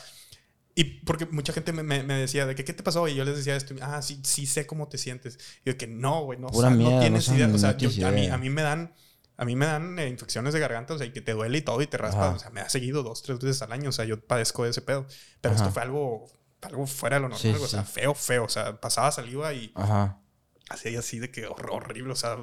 y 0.79 0.83
porque 1.05 1.25
mucha 1.25 1.51
gente 1.53 1.71
me, 1.73 1.83
me- 1.83 2.03
me 2.03 2.13
decía 2.15 2.45
de 2.45 2.55
que, 2.55 2.63
¿qué 2.63 2.73
te 2.73 2.83
pasó? 2.83 3.07
Y 3.07 3.15
yo 3.15 3.25
les 3.25 3.35
decía 3.37 3.55
esto, 3.55 3.75
ah, 3.81 4.01
sí, 4.01 4.19
sí 4.23 4.45
sé 4.45 4.65
cómo 4.67 4.87
te 4.87 4.97
sientes. 4.97 5.37
Y 5.65 5.69
yo 5.71 5.77
que 5.77 5.87
no, 5.87 6.23
güey, 6.23 6.39
no, 6.39 6.47
o 6.47 6.61
sea, 6.61 6.69
no 6.69 6.89
no 6.91 6.99
tienes 6.99 7.25
saben, 7.25 7.39
idea. 7.39 7.47
O 7.47 7.51
no 7.51 7.57
sea, 7.57 7.77
yo- 7.77 8.07
a, 8.07 8.11
mí, 8.11 8.27
a 8.27 8.37
mí 8.37 8.49
me 8.49 8.61
dan... 8.61 8.93
A 9.37 9.45
mí 9.45 9.55
me 9.55 9.65
dan 9.65 9.97
eh, 9.99 10.09
infecciones 10.09 10.53
de 10.53 10.59
garganta, 10.59 10.95
o 10.95 10.97
sea, 10.97 11.07
y 11.07 11.13
que 11.13 11.21
te 11.21 11.31
duele 11.31 11.59
y 11.59 11.61
todo 11.61 11.81
y 11.81 11.87
te 11.87 11.95
raspa. 11.97 12.25
Ajá. 12.27 12.35
O 12.35 12.39
sea, 12.39 12.49
me 12.49 12.59
ha 12.59 12.67
seguido 12.67 13.03
dos, 13.03 13.21
tres 13.23 13.39
veces 13.39 13.61
al 13.61 13.71
año. 13.71 13.87
O 13.87 13.93
sea, 13.93 14.03
yo 14.03 14.19
padezco 14.19 14.65
de 14.65 14.71
ese 14.71 14.81
pedo. 14.81 15.05
Pero 15.39 15.55
Ajá. 15.55 15.63
esto 15.63 15.73
fue 15.73 15.81
algo, 15.81 16.25
algo 16.61 16.85
fuera 16.85 17.15
de 17.15 17.21
lo 17.21 17.29
normal. 17.29 17.41
Sí, 17.57 17.63
o 17.63 17.67
sea, 17.67 17.85
sí. 17.85 17.91
feo, 17.93 18.13
feo. 18.13 18.43
O 18.43 18.49
sea, 18.49 18.81
pasaba 18.81 19.13
saliva 19.13 19.53
y 19.53 19.71
Ajá. 19.75 20.19
así, 20.67 20.93
así 20.97 21.19
de 21.19 21.31
que 21.31 21.47
hor- 21.47 21.69
horrible. 21.71 22.11
O 22.11 22.15
sea, 22.17 22.35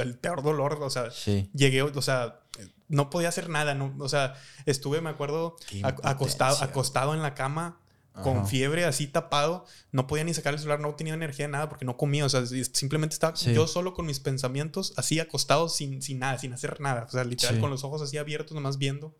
el 0.00 0.16
peor 0.16 0.44
dolor. 0.44 0.78
O 0.80 0.90
sea, 0.90 1.10
Sí. 1.10 1.50
llegué, 1.54 1.82
o 1.82 2.02
sea, 2.02 2.38
no 2.86 3.10
podía 3.10 3.30
hacer 3.30 3.48
nada. 3.48 3.74
No, 3.74 3.92
o 3.98 4.08
sea, 4.08 4.34
estuve, 4.64 5.00
me 5.00 5.10
acuerdo, 5.10 5.56
acostado, 6.04 6.62
acostado 6.62 7.14
en 7.14 7.22
la 7.22 7.34
cama. 7.34 7.80
Con 8.22 8.38
Ajá. 8.38 8.46
fiebre, 8.46 8.84
así 8.84 9.08
tapado, 9.08 9.66
no 9.90 10.06
podía 10.06 10.22
ni 10.22 10.32
sacar 10.32 10.54
el 10.54 10.60
celular, 10.60 10.78
no 10.78 10.94
tenía 10.94 11.14
energía 11.14 11.46
de 11.46 11.52
nada 11.52 11.68
porque 11.68 11.84
no 11.84 11.96
comía. 11.96 12.24
O 12.24 12.28
sea, 12.28 12.46
si- 12.46 12.64
simplemente 12.64 13.14
estaba 13.14 13.34
Sí. 13.36 13.52
yo 13.52 13.66
solo 13.66 13.92
con 13.92 14.06
mis 14.06 14.20
pensamientos, 14.20 14.94
así 14.96 15.18
acostado, 15.18 15.68
sin, 15.68 16.00
sin 16.00 16.20
nada, 16.20 16.38
sin 16.38 16.52
hacer 16.52 16.80
nada. 16.80 17.06
O 17.08 17.10
sea, 17.10 17.24
literal, 17.24 17.56
Sí. 17.56 17.60
con 17.60 17.70
los 17.70 17.82
ojos 17.82 18.00
así 18.02 18.16
abiertos, 18.16 18.54
nomás 18.54 18.78
viendo 18.78 19.16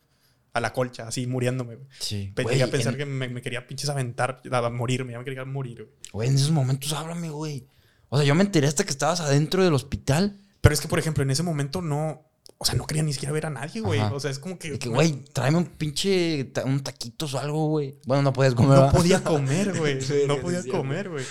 a 0.53 0.61
la 0.61 0.73
colcha, 0.73 1.09
así 1.09 1.27
muriéndome. 1.27 1.79
Sí. 1.99 2.31
Pe- 2.37 2.45
Güey, 2.45 2.55
Llegué 2.55 2.69
a 2.69 2.71
pensar 2.71 2.93
en, 2.93 2.99
que 3.01 3.07
me, 3.07 3.29
me 3.29 3.43
quería 3.43 3.67
pinches 3.67 3.89
aventar, 3.91 4.41
a 4.53 4.71
morirme, 4.71 5.11
ya 5.13 5.19
me 5.19 5.25
quería 5.25 5.45
morir. 5.45 5.79
güey. 5.83 5.89
güey, 6.13 6.29
en 6.29 6.37
esos 6.37 6.53
momentos 6.53 6.93
háblame, 6.93 7.31
güey. 7.31 7.67
O 8.11 8.17
sea, 8.17 8.25
yo 8.25 8.37
me 8.37 8.45
enteré 8.45 8.69
hasta 8.69 8.85
que 8.85 8.91
estabas 8.91 9.21
adentro 9.21 9.65
del 9.65 9.75
hospital. 9.75 10.39
Pero 10.61 10.73
es 10.73 10.81
que, 10.81 10.87
por 10.87 11.01
ejemplo, 11.01 11.25
en 11.25 11.31
ese 11.33 11.43
momento 11.43 11.83
no, 11.83 12.31
o 12.65 12.67
sea, 12.67 12.75
no 12.77 12.87
quería 12.87 13.03
ni 13.03 13.13
siquiera 13.13 13.33
ver 13.33 13.45
a 13.47 13.51
nadie, 13.51 13.83
güey. 13.83 14.01
Ajá. 14.01 14.15
O 14.15 14.19
sea, 14.21 14.31
es 14.31 14.39
como 14.39 14.59
que... 14.59 14.75
Y 14.75 14.79
que, 14.79 14.89
güey, 14.89 15.13
tráeme 15.33 15.59
un 15.59 15.67
pinche. 15.67 16.51
un 16.65 16.81
taquitos 16.83 17.35
o 17.35 17.39
algo, 17.39 17.69
güey. 17.69 17.99
Bueno, 18.07 18.23
no 18.23 18.33
podías 18.33 18.55
comer. 18.55 18.79
No 18.79 18.91
podía 18.91 19.23
comer, 19.25 19.79
güey. 19.79 19.99
No 20.27 20.39
podía 20.39 20.63
comer, 20.67 21.11
güey. 21.11 21.25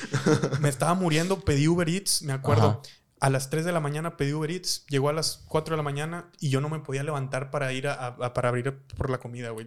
Me 0.62 0.70
estaba 0.70 0.94
muriendo, 0.94 1.40
pedí 1.42 1.68
Uber 1.68 1.90
Eats, 1.90 2.22
me 2.22 2.34
acuerdo. 2.34 2.70
Ajá. 2.70 2.82
A 3.20 3.30
las 3.30 3.50
3 3.50 3.64
de 3.66 3.72
la 3.72 3.80
mañana 3.80 4.18
pedí 4.18 4.34
Uber 4.34 4.52
Eats, 4.52 4.86
llegó 4.90 5.10
a 5.10 5.14
las 5.14 5.44
4 5.48 5.74
de 5.74 5.78
la 5.78 5.84
mañana 5.84 6.30
y 6.40 6.50
yo 6.50 6.60
no 6.62 6.68
me 6.70 6.80
podía 6.80 7.04
levantar 7.04 7.52
para 7.52 7.72
ir 7.74 7.88
a, 7.88 7.94
a- 7.94 8.34
para 8.34 8.50
abrir 8.50 8.78
por 8.98 9.10
la 9.10 9.18
comida, 9.20 9.50
güey. 9.52 9.66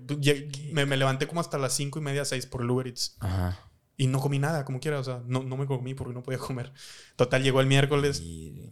Me 0.73 0.85
levanté 0.97 1.27
como 1.27 1.41
hasta 1.41 1.59
las 1.59 1.73
5 1.73 1.99
y 1.99 2.03
media, 2.03 2.25
6 2.25 2.47
por 2.47 2.61
el 2.63 2.71
Uber 2.71 2.87
Eats 2.87 3.17
Ajá. 3.21 3.59
y 3.97 4.09
no 4.09 4.21
comí 4.21 4.39
nada, 4.39 4.65
como 4.67 4.79
quiera. 4.79 5.01
O 5.01 5.05
sea, 5.05 5.23
no, 5.27 5.43
no 5.43 5.57
me 5.57 5.65
comí 5.67 5.95
porque 5.95 6.13
no 6.15 6.23
podía 6.23 6.39
comer. 6.39 6.73
Total, 7.17 7.43
llegó 7.43 7.61
el 7.63 7.67
miércoles, 7.67 8.21
Y- 8.23 8.71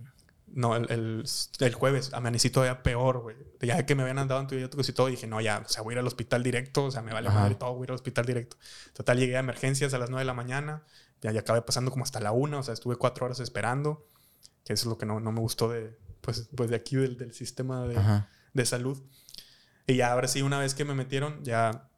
No, 0.57 0.77
el, 0.77 0.89
el, 0.93 1.25
el 1.59 1.75
jueves 1.75 2.15
amanecí 2.15 2.49
todavía 2.49 2.85
peor, 2.85 3.19
güey. 3.19 3.37
Ya 3.61 3.85
que 3.85 3.97
me 3.97 4.03
habían 4.03 4.21
andado 4.21 4.39
antibióticos 4.39 4.89
y 4.89 4.93
todo, 4.93 5.09
dije, 5.09 5.27
no, 5.27 5.41
ya, 5.41 5.59
o 5.67 5.69
sea, 5.69 5.83
voy 5.83 5.93
a 5.93 5.95
ir 5.95 5.99
al 5.99 6.07
hospital 6.07 6.45
directo, 6.45 6.85
o 6.85 6.91
sea, 6.93 7.03
me 7.03 7.13
vale 7.13 7.29
Ajá. 7.29 7.41
madre 7.41 7.57
todo, 7.57 7.73
voy 7.75 7.83
a 7.83 7.85
ir 7.87 7.91
al 7.91 7.97
hospital 7.97 8.25
directo. 8.25 8.57
Total, 8.93 9.19
llegué 9.19 9.37
a 9.37 9.41
emergencias 9.41 9.95
a 9.95 9.99
las 9.99 10.11
9 10.11 10.21
de 10.21 10.27
la 10.27 10.35
mañana, 10.35 10.85
ya, 11.23 11.33
ya 11.33 11.41
acabé 11.41 11.63
pasando 11.63 11.91
como 11.91 12.05
hasta 12.05 12.21
la 12.21 12.31
1, 12.31 12.57
o 12.57 12.63
sea, 12.63 12.73
estuve 12.73 12.95
cuatro 12.95 13.27
horas 13.27 13.41
esperando, 13.41 14.07
que 14.65 14.75
eso 14.75 14.83
es 14.83 14.87
lo 14.87 14.97
que 14.97 15.07
no, 15.07 15.19
no 15.19 15.33
me 15.33 15.41
gustó 15.41 15.69
de, 15.71 15.99
pues, 16.21 16.49
pues 16.55 16.71
de 16.71 16.77
aquí, 16.77 16.95
del, 16.95 17.17
del 17.19 17.33
sistema 17.35 17.89
de, 17.89 17.99
de 18.53 18.65
salud. 18.67 19.03
Y 19.89 19.97
ya 19.97 20.13
ahora 20.13 20.29
sí, 20.29 20.41
una 20.43 20.61
vez 20.61 20.75
que 20.75 20.85
me 20.85 20.95
metieron, 20.95 21.43
ya 21.43 21.89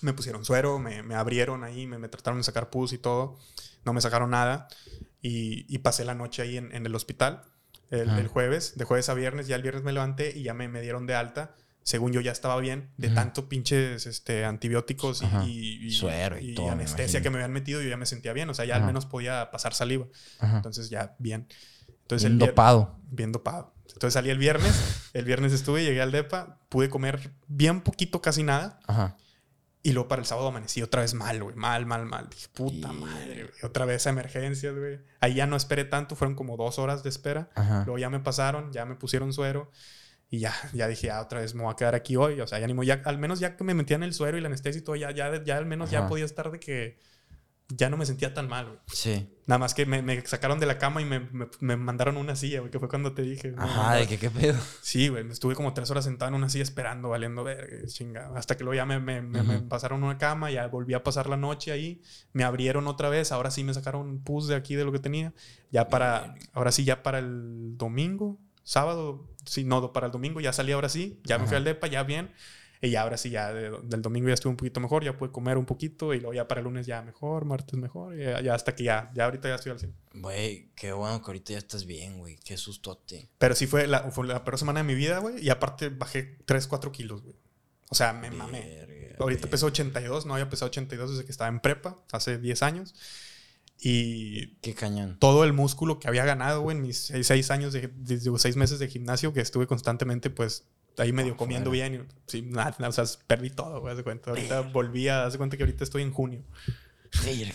me 0.00 0.14
pusieron 0.14 0.42
suero, 0.46 0.78
me, 0.78 1.02
me 1.02 1.16
abrieron 1.16 1.64
ahí, 1.64 1.86
me, 1.86 1.98
me 1.98 2.08
trataron 2.08 2.40
de 2.40 2.44
sacar 2.44 2.70
pus 2.70 2.94
y 2.94 2.98
todo. 2.98 3.38
No 3.84 3.92
me 3.92 4.00
sacaron 4.00 4.30
nada. 4.30 4.68
Y, 5.20 5.66
y 5.72 5.78
pasé 5.78 6.04
la 6.04 6.14
noche 6.14 6.42
ahí 6.42 6.56
en, 6.56 6.74
en 6.74 6.86
el 6.86 6.94
hospital 6.94 7.44
el, 7.90 8.08
el 8.10 8.28
jueves, 8.28 8.74
de 8.76 8.84
jueves 8.84 9.08
a 9.08 9.14
viernes. 9.14 9.46
Ya 9.48 9.56
el 9.56 9.62
viernes 9.62 9.82
me 9.84 9.92
levanté 9.92 10.36
y 10.36 10.42
ya 10.42 10.54
me, 10.54 10.68
me 10.68 10.80
dieron 10.80 11.06
de 11.06 11.14
alta. 11.14 11.54
Según 11.82 12.12
yo 12.12 12.20
ya 12.20 12.32
estaba 12.32 12.58
bien, 12.58 12.90
de 12.96 13.10
tanto 13.10 13.48
pinches 13.48 14.06
este, 14.06 14.44
antibióticos 14.44 15.22
y, 15.22 15.24
Ajá. 15.26 15.44
y- 15.46 15.86
y- 15.86 15.90
Suero 15.92 16.36
y 16.36 16.54
todo, 16.54 16.70
anestesia 16.72 17.20
que 17.22 17.30
me 17.30 17.36
habían 17.36 17.52
metido, 17.52 17.80
yo 17.80 17.88
ya 17.88 17.96
me 17.96 18.06
sentía 18.06 18.32
bien. 18.32 18.50
O 18.50 18.54
sea, 18.54 18.64
ya 18.64 18.74
al 18.74 18.82
menos 18.84 19.06
podía 19.06 19.50
pasar 19.52 19.72
saliva. 19.72 20.06
Ajá. 20.40 20.56
Entonces 20.56 20.90
ya 20.90 21.14
bien. 21.20 21.46
Entonces 22.02 22.28
Bien 22.28 22.40
el 22.42 22.48
dopado. 22.48 22.98
bien 23.10 23.30
dopado. 23.30 23.72
Entonces 23.86 24.14
salí 24.14 24.30
el 24.30 24.38
viernes, 24.38 25.10
el 25.14 25.24
viernes 25.24 25.52
estuve, 25.52 25.84
llegué 25.84 26.02
al 26.02 26.10
DEPA, 26.12 26.58
pude 26.68 26.90
comer 26.90 27.30
bien 27.46 27.80
poquito, 27.80 28.20
casi 28.20 28.42
nada, 28.42 28.80
Ajá. 28.86 29.16
Y 29.88 29.92
luego 29.92 30.08
para 30.08 30.20
el 30.20 30.26
sábado 30.26 30.48
amanecí 30.48 30.82
otra 30.82 31.02
vez 31.02 31.14
mal, 31.14 31.42
güey, 31.42 31.54
mal, 31.56 31.86
mal, 31.86 32.06
mal. 32.06 32.28
Dije, 32.28 32.48
puta 32.52 32.92
Y- 32.92 32.96
madre, 32.96 33.44
güey, 33.44 33.54
otra 33.62 33.84
vez 33.84 34.06
a 34.06 34.10
emergencias, 34.10 34.74
güey. 34.76 34.98
Ahí 35.20 35.34
ya 35.34 35.46
no 35.46 35.56
esperé 35.56 35.84
tanto, 35.84 36.16
fueron 36.16 36.34
como 36.34 36.56
dos 36.56 36.78
horas 36.78 37.02
de 37.02 37.08
espera. 37.08 37.50
Ajá. 37.54 37.82
Luego 37.84 37.98
ya 37.98 38.10
me 38.10 38.20
pasaron, 38.20 38.72
ya 38.72 38.84
me 38.84 38.96
pusieron 38.96 39.32
suero. 39.32 39.70
Y 40.28 40.40
ya, 40.40 40.52
ya 40.72 40.88
dije, 40.88 41.10
ah, 41.12 41.20
otra 41.20 41.40
vez 41.40 41.54
me 41.54 41.62
voy 41.62 41.72
a 41.72 41.76
quedar 41.76 41.94
aquí 41.94 42.16
hoy. 42.16 42.40
O 42.40 42.46
sea, 42.48 42.58
ya 42.58 42.66
ni 42.66 42.86
ya, 42.86 43.00
al 43.04 43.18
menos 43.18 43.38
ya 43.38 43.56
que 43.56 43.62
me 43.62 43.74
metían 43.74 44.02
el 44.02 44.12
suero 44.12 44.36
y 44.36 44.40
la 44.40 44.48
anestesia 44.48 44.80
y 44.80 44.82
todo, 44.82 44.96
ya, 44.96 45.12
ya, 45.12 45.42
ya 45.44 45.56
al 45.56 45.66
menos 45.66 45.90
ya 45.90 46.08
podía 46.08 46.24
estar 46.24 46.50
de 46.50 46.58
que 46.58 46.98
ya 47.68 47.90
no 47.90 47.96
me 47.96 48.06
sentía 48.06 48.32
tan 48.32 48.48
mal, 48.48 48.66
güey. 48.66 48.78
Sí. 48.86 49.28
Nada 49.46 49.58
más 49.58 49.74
que 49.74 49.86
me, 49.86 50.02
me 50.02 50.24
sacaron 50.26 50.58
de 50.60 50.66
la 50.66 50.78
cama 50.78 51.00
y 51.02 51.04
me, 51.04 51.20
me- 51.20 51.48
me 51.60 51.76
mandaron 51.76 52.16
una 52.16 52.36
silla, 52.36 52.60
güey, 52.60 52.70
que 52.70 52.78
fue 52.78 52.88
cuando 52.88 53.12
te 53.12 53.22
dije. 53.22 53.52
me 53.52 53.62
Ajá, 53.62 53.94
de 53.94 54.06
que 54.06 54.18
qué 54.18 54.30
pedo. 54.30 54.58
Sí, 54.82 55.08
güey, 55.08 55.24
me 55.24 55.32
estuve 55.32 55.54
como 55.54 55.72
tres 55.74 55.90
horas 55.90 56.04
sentado 56.04 56.28
en 56.28 56.34
una 56.34 56.48
silla 56.48 56.62
esperando, 56.64 57.08
valiendo 57.08 57.42
verga, 57.44 57.86
chingada. 57.86 58.38
Hasta 58.38 58.56
que 58.56 58.64
luego 58.64 58.76
ya 58.76 58.86
me, 58.86 58.98
me, 59.00 59.22
me- 59.22 59.42
me 59.42 59.56
Ujú. 59.58 59.68
pasaron 59.68 60.02
una 60.04 60.18
cama, 60.18 60.50
ya 60.50 60.66
volví 60.68 60.94
a 60.94 61.02
pasar 61.02 61.28
la 61.28 61.36
noche 61.36 61.72
ahí, 61.72 62.02
me 62.32 62.44
abrieron 62.44 62.86
otra 62.86 63.08
vez, 63.08 63.32
ahora 63.32 63.50
sí 63.50 63.62
me 63.64 63.74
sacaron 63.74 64.22
pus 64.22 64.46
de 64.48 64.54
aquí 64.56 64.74
de 64.74 64.84
lo 64.84 64.92
que 64.92 64.98
tenía. 65.00 65.32
Ya 65.70 65.88
para, 65.88 66.34
ahora 66.52 66.70
sí, 66.72 66.84
ya 66.84 67.02
para 67.02 67.18
el 67.18 67.76
domingo, 67.76 68.38
sábado, 68.62 69.28
sí, 69.44 69.64
no, 69.64 69.92
para 69.92 70.06
el 70.06 70.12
domingo 70.12 70.40
ya 70.40 70.52
salí 70.52 70.72
ahora 70.72 70.88
sí, 70.88 71.20
ya 71.24 71.38
me 71.38 71.46
fui 71.46 71.56
al 71.56 71.64
DEPA, 71.64 71.86
ya 71.88 72.02
bien. 72.02 72.32
Y 72.86 72.90
ya 72.92 73.02
ahora 73.02 73.16
sí, 73.16 73.30
ya 73.30 73.52
de- 73.52 73.78
del 73.82 74.02
domingo 74.02 74.28
ya 74.28 74.34
estuve 74.34 74.50
un 74.52 74.56
poquito 74.56 74.80
mejor, 74.80 75.04
ya 75.04 75.16
pude 75.16 75.30
comer 75.32 75.58
un 75.58 75.66
poquito 75.66 76.14
y 76.14 76.20
luego 76.20 76.34
ya 76.34 76.48
para 76.48 76.60
el 76.60 76.64
lunes 76.64 76.86
ya 76.86 77.02
mejor, 77.02 77.44
martes 77.44 77.74
mejor, 77.78 78.18
y 78.18 78.22
ya, 78.24 78.40
ya 78.40 78.54
hasta 78.54 78.74
que 78.74 78.84
ya, 78.84 79.10
ya 79.14 79.24
ahorita 79.26 79.48
ya 79.48 79.56
estoy 79.56 79.72
al 79.72 79.78
100. 79.80 79.94
Güey, 80.14 80.70
qué 80.74 80.92
bueno 80.92 81.20
que 81.20 81.26
ahorita 81.26 81.52
ya 81.52 81.58
estás 81.58 81.84
bien, 81.86 82.18
güey. 82.18 82.36
Qué 82.44 82.56
sustote. 82.56 83.28
Pero 83.38 83.54
sí 83.54 83.66
fue 83.66 83.86
la, 83.86 84.10
fue 84.10 84.26
la 84.26 84.44
peor 84.44 84.58
semana 84.58 84.80
de 84.80 84.84
mi 84.84 84.94
vida, 84.94 85.18
güey. 85.18 85.44
Y 85.44 85.50
aparte 85.50 85.88
bajé 85.90 86.38
3, 86.46 86.66
4 86.66 86.90
kilos, 86.92 87.22
güey. 87.22 87.34
O 87.90 87.94
sea, 87.94 88.12
me 88.12 88.30
mamé. 88.30 88.84
Verga, 88.86 89.16
Ahorita 89.20 89.42
güey. 89.42 89.50
peso 89.50 89.66
82, 89.66 90.26
no 90.26 90.34
había 90.34 90.48
pesado 90.50 90.68
82 90.70 91.10
desde 91.10 91.24
que 91.24 91.30
estaba 91.30 91.48
en 91.48 91.60
prepa, 91.60 91.98
hace 92.12 92.38
10 92.38 92.62
años. 92.62 92.94
Y 93.78 94.56
Qué 94.62 94.74
cañón. 94.74 95.18
todo 95.18 95.44
el 95.44 95.52
músculo 95.52 95.98
que 96.00 96.08
había 96.08 96.24
ganado, 96.24 96.62
güey, 96.62 96.76
en 96.76 96.82
mis 96.82 96.98
6 97.22 97.50
años, 97.50 97.72
de, 97.74 97.88
de- 97.88 98.38
seis 98.38 98.56
meses 98.56 98.78
de 98.78 98.88
gimnasio, 98.88 99.32
que 99.34 99.40
estuve 99.40 99.66
constantemente, 99.66 100.30
pues, 100.30 100.64
ahí 100.98 101.12
medio 101.12 101.36
comiendo 101.36 101.70
Afuera. 101.70 101.88
bien. 101.90 102.06
Y, 102.26 102.30
sí, 102.30 102.42
nada, 102.42 102.76
o 102.88 102.92
sea, 102.92 103.04
perdí 103.26 103.50
todo, 103.50 103.80
güey, 103.80 103.92
haz 103.92 103.98
de 103.98 104.04
cuenta. 104.04 104.30
Ahorita 104.30 104.60
volví 104.62 105.08
a, 105.08 105.24
haz 105.26 105.32
de 105.32 105.38
cuenta 105.38 105.56
que 105.56 105.62
ahorita 105.62 105.84
estoy 105.84 106.02
en 106.02 106.12
junio. 106.12 106.42
Verga. 107.24 107.52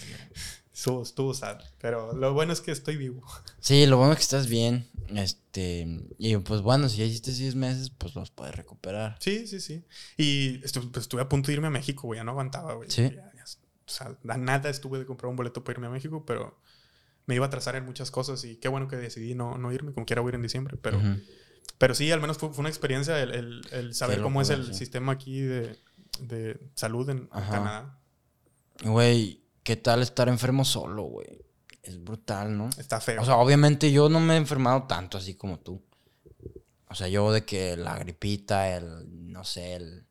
Estuvo, 0.73 1.03
estuvo 1.03 1.33
sad. 1.33 1.59
Pero 1.79 2.13
lo 2.13 2.33
bueno 2.33 2.53
es 2.53 2.61
que 2.61 2.71
estoy 2.71 2.97
vivo. 2.97 3.21
Sí, 3.59 3.85
lo 3.85 3.97
bueno 3.97 4.13
es 4.13 4.17
que 4.19 4.23
estás 4.23 4.47
bien. 4.47 4.87
Este. 5.13 5.85
Y 6.17 6.35
pues 6.37 6.61
bueno, 6.61 6.89
si 6.89 6.97
ya 6.97 7.05
hiciste 7.05 7.31
10 7.31 7.55
meses, 7.55 7.89
pues 7.91 8.15
los 8.15 8.31
puedes 8.31 8.55
recuperar. 8.55 9.17
Sí, 9.19 9.45
sí, 9.47 9.59
sí. 9.59 9.83
Y 10.17 10.59
estu- 10.61 10.89
pues, 10.91 11.03
estuve 11.03 11.21
a 11.21 11.29
punto 11.29 11.47
de 11.47 11.53
irme 11.53 11.67
a 11.67 11.71
México, 11.71 12.07
güey. 12.07 12.17
Ya 12.19 12.23
no 12.23 12.31
aguantaba, 12.31 12.73
güey. 12.73 12.89
Sí. 12.89 13.03
Ya- 13.03 13.31
ya- 13.35 13.43
o 13.43 13.89
sea, 13.93 14.15
a 14.29 14.37
nada 14.37 14.69
estuve 14.69 14.97
de 14.99 15.05
comprar 15.05 15.29
un 15.29 15.35
boleto 15.35 15.63
para 15.63 15.75
irme 15.77 15.87
a 15.87 15.91
México, 15.91 16.23
pero 16.25 16.57
me 17.27 17.35
iba 17.35 17.45
a 17.45 17.47
atrasar 17.47 17.75
en 17.75 17.85
muchas 17.85 18.09
cosas 18.09 18.43
y 18.45 18.55
qué 18.55 18.67
bueno 18.69 18.87
que 18.87 18.95
decidí 18.95 19.35
no, 19.35 19.57
no 19.57 19.71
irme, 19.73 19.91
como 19.93 20.05
quiera 20.05 20.21
voy 20.21 20.29
a 20.29 20.31
ir 20.31 20.35
en 20.35 20.41
diciembre. 20.43 20.77
Pero, 20.81 20.97
Ujú. 20.97 21.19
Pero 21.77 21.95
sí, 21.95 22.11
al 22.11 22.21
menos 22.21 22.37
fue, 22.37 22.49
fue 22.49 22.59
una 22.61 22.69
experiencia 22.69 23.21
el, 23.21 23.31
el- 23.31 23.61
el 23.71 23.95
saber 23.95 24.21
cómo 24.21 24.41
es 24.41 24.49
el 24.49 24.67
sí. 24.67 24.73
sistema 24.75 25.13
aquí 25.13 25.41
de, 25.41 25.77
de 26.19 26.59
salud 26.75 27.09
en, 27.09 27.17
en 27.19 27.29
Ajá. 27.31 27.51
Canadá. 27.51 27.99
Güey, 28.83 29.43
¿qué 29.63 29.75
tal 29.75 30.01
estar 30.01 30.27
enfermo 30.29 30.65
solo, 30.65 31.03
güey? 31.03 31.27
Es 31.83 32.03
brutal, 32.03 32.55
¿no? 32.57 32.69
Está 32.77 32.99
feo. 33.01 33.21
O 33.21 33.25
sea, 33.25 33.37
obviamente 33.37 33.91
yo 33.91 34.09
no 34.09 34.19
me 34.19 34.35
he 34.35 34.37
enfermado 34.37 34.83
tanto 34.83 35.17
así 35.17 35.35
como 35.35 35.59
tú. 35.59 35.81
O 36.89 36.95
sea, 36.95 37.07
yo 37.07 37.31
de 37.31 37.45
que 37.45 37.77
la 37.77 37.97
gripita, 37.97 38.75
el, 38.75 39.31
no 39.31 39.43
sé, 39.43 39.75
el, 39.75 40.05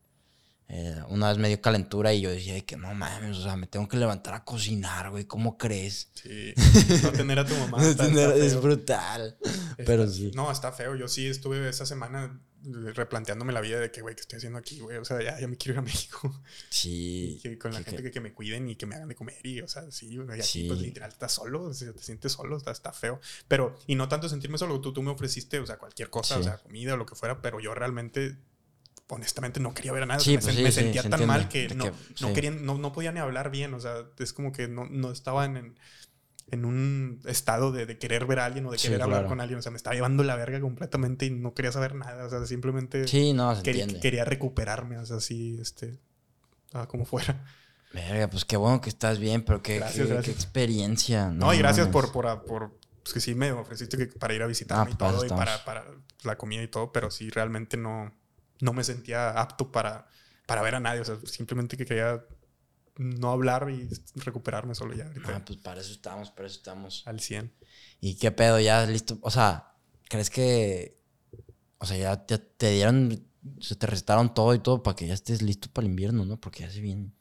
eh, 0.72 1.02
una 1.08 1.28
vez 1.30 1.38
me 1.38 1.48
dio 1.48 1.60
calentura 1.60 2.12
y 2.14 2.20
yo 2.20 2.30
decía 2.30 2.54
de 2.54 2.64
que 2.64 2.76
no 2.76 2.94
mames, 2.94 3.36
o 3.36 3.42
sea, 3.42 3.56
me 3.56 3.66
tengo 3.66 3.88
que 3.88 3.96
levantar 3.96 4.34
a 4.34 4.44
cocinar, 4.44 5.10
güey, 5.10 5.24
¿cómo 5.24 5.58
crees? 5.58 6.10
sí. 6.14 6.54
No 7.02 7.12
tener 7.12 7.38
a 7.40 7.44
tu 7.46 7.54
mamá. 7.56 7.78
Tener- 7.96 8.32
es 8.36 8.60
brutal. 8.60 9.36
Está- 9.42 9.84
Pero 9.84 10.06
sí. 10.08 10.30
No, 10.34 10.50
está 10.52 10.70
feo. 10.72 10.94
Yo 10.94 11.08
sí 11.08 11.26
estuve 11.26 11.68
esa 11.68 11.86
semana 11.86 12.40
replanteándome 12.62 13.52
la 13.54 13.60
vida 13.62 13.80
de 13.80 13.90
que, 13.90 14.02
güey, 14.02 14.14
¿qué 14.14 14.20
estoy 14.20 14.36
haciendo 14.36 14.58
aquí, 14.58 14.80
güey? 14.80 14.98
O 14.98 15.04
sea, 15.04 15.22
ya, 15.22 15.40
ya 15.40 15.48
me 15.48 15.56
quiero 15.56 15.74
ir 15.74 15.78
a 15.78 15.82
México. 15.90 16.42
Sí. 16.68 17.40
Y 17.42 17.56
con 17.56 17.72
la 17.72 17.82
gente 17.82 18.02
que, 18.02 18.10
que 18.10 18.20
me 18.20 18.32
cuiden 18.34 18.68
y 18.68 18.76
que 18.76 18.86
me 18.86 18.94
hagan 18.96 19.08
de 19.08 19.14
comer 19.14 19.38
y, 19.44 19.60
o 19.62 19.68
sea, 19.68 19.90
sí, 19.90 20.14
güey, 20.16 20.28
y 20.28 20.40
aquí 20.40 20.42
Sí. 20.62 20.64
pues 20.68 20.80
literal 20.80 21.10
estás 21.10 21.32
solo, 21.32 21.62
o 21.64 21.74
sea, 21.74 21.92
te 21.92 22.02
sientes 22.02 22.32
solo, 22.32 22.56
está, 22.56 22.70
está 22.70 22.92
feo. 22.92 23.18
Pero, 23.48 23.76
y 23.86 23.94
no 23.94 24.08
tanto 24.08 24.28
sentirme 24.28 24.58
solo, 24.58 24.80
tú, 24.80 24.92
tú 24.92 25.02
me 25.02 25.10
ofreciste, 25.10 25.58
o 25.58 25.66
sea, 25.66 25.78
cualquier 25.78 26.10
cosa, 26.10 26.34
Sí. 26.36 26.40
o 26.40 26.44
sea, 26.44 26.58
comida 26.58 26.94
o 26.94 26.96
lo 26.96 27.06
que 27.06 27.14
fuera, 27.14 27.40
pero 27.40 27.60
yo 27.60 27.74
realmente, 27.74 28.36
honestamente, 29.10 29.60
no 29.60 29.74
quería 29.74 29.92
ver 29.92 30.04
a 30.04 30.06
nadie. 30.06 30.24
Sí, 30.24 30.32
sea, 30.32 30.40
pues 30.40 30.46
me, 30.54 30.58
sí, 30.58 30.64
me 30.64 30.72
sentía 30.72 31.02
se 31.02 31.08
tan 31.10 31.26
mal 31.26 31.48
que 31.48 31.68
no, 31.74 31.84
que- 31.84 31.92
no, 32.20 32.32
quería, 32.32 32.50
no, 32.50 32.78
no 32.78 32.92
podía 32.92 33.12
ni 33.12 33.20
hablar 33.20 33.50
bien, 33.50 33.74
o 33.74 33.80
sea, 33.80 34.04
es 34.18 34.32
como 34.32 34.52
que 34.52 34.68
no, 34.68 34.86
no 34.86 35.10
estaban 35.12 35.56
en, 35.56 35.78
en 36.50 36.64
un 36.64 37.20
estado 37.26 37.72
de, 37.72 37.86
de 37.86 37.98
querer 37.98 38.26
ver 38.26 38.40
a 38.40 38.44
alguien 38.46 38.66
o 38.66 38.70
de 38.72 38.78
querer 38.78 39.02
hablar 39.02 39.18
claro. 39.20 39.28
con 39.28 39.40
alguien, 39.40 39.58
o 39.60 39.62
sea, 39.62 39.70
me 39.72 39.76
estaba 39.76 39.94
llevando 39.94 40.24
la 40.24 40.36
verga 40.36 40.60
completamente 40.60 41.26
y 41.26 41.30
no 41.30 41.54
quería 41.54 41.72
saber 41.72 41.94
nada, 41.94 42.26
o 42.26 42.30
sea, 42.30 42.44
simplemente 42.46 43.06
Sí, 43.06 43.32
no, 43.32 43.54
se 43.54 43.62
quería, 43.62 44.24
recuperarme, 44.24 44.98
o 44.98 45.06
sea, 45.06 45.16
así, 45.18 45.58
este, 45.60 45.98
ah, 46.72 46.86
como 46.88 47.04
fuera. 47.04 47.44
Verga, 47.92 48.28
pues 48.28 48.44
qué 48.44 48.56
bueno 48.56 48.80
que 48.80 48.88
estás 48.88 49.18
bien, 49.18 49.42
pero 49.42 49.62
qué, 49.62 49.78
Gracias, 49.78 50.08
qué- 50.08 50.14
gracias. 50.14 50.24
qué 50.26 50.30
experiencia. 50.42 51.28
No, 51.28 51.52
y 51.52 51.58
gracias 51.58 51.88
por, 51.88 52.12
por, 52.12 52.44
por 52.44 52.72
pues 53.02 53.14
que 53.14 53.20
sí 53.20 53.34
me 53.34 53.50
ofreciste 53.52 53.96
que 53.96 54.06
para 54.06 54.34
ir 54.34 54.42
a 54.42 54.46
visitarme 54.46 54.90
Ah, 54.90 54.94
y 54.94 54.96
pues, 54.96 55.12
todo, 55.12 55.24
y 55.24 55.28
para, 55.28 55.64
para 55.64 55.84
la 56.24 56.36
comida 56.36 56.62
y 56.62 56.68
todo, 56.68 56.92
pero 56.92 57.10
sí 57.10 57.30
realmente 57.30 57.76
no, 57.76 58.12
no 58.60 58.72
me 58.72 58.84
sentía 58.84 59.30
apto 59.30 59.72
para, 59.72 60.06
para 60.46 60.62
ver 60.62 60.74
a 60.74 60.80
nadie. 60.80 61.00
O 61.00 61.04
sea, 61.04 61.18
simplemente 61.24 61.76
que 61.76 61.86
quería 61.86 62.24
no 62.96 63.30
hablar 63.30 63.70
y 63.70 63.88
recuperarme 64.16 64.74
solo 64.74 64.94
ya 64.94 65.06
ahorita 65.06 65.36
Ah, 65.36 65.44
pues 65.44 65.58
para 65.60 65.80
eso 65.80 65.92
estamos, 65.92 66.30
para 66.30 66.46
eso 66.46 66.56
estamos. 66.56 67.02
al 67.06 67.20
100. 67.20 67.52
¿Y 68.00 68.16
qué 68.16 68.30
pedo? 68.30 68.60
¿Ya 68.60 68.84
listo? 68.86 69.18
O 69.22 69.30
sea, 69.30 69.74
¿crees 70.08 70.30
que... 70.30 71.00
O 71.78 71.86
sea, 71.86 71.96
ya, 71.96 72.26
ya 72.26 72.38
te 72.38 72.70
dieron... 72.72 73.26
Se 73.60 73.74
te 73.74 73.86
recetaron 73.86 74.34
todo 74.34 74.54
y 74.54 74.58
todo 74.58 74.82
para 74.82 74.94
que 74.94 75.06
ya 75.06 75.14
estés 75.14 75.40
listo 75.40 75.70
para 75.72 75.86
el 75.86 75.92
invierno, 75.92 76.26
¿no? 76.26 76.38
Porque 76.38 76.60
ya 76.60 76.70
se 76.70 76.82
viene. 76.82 77.14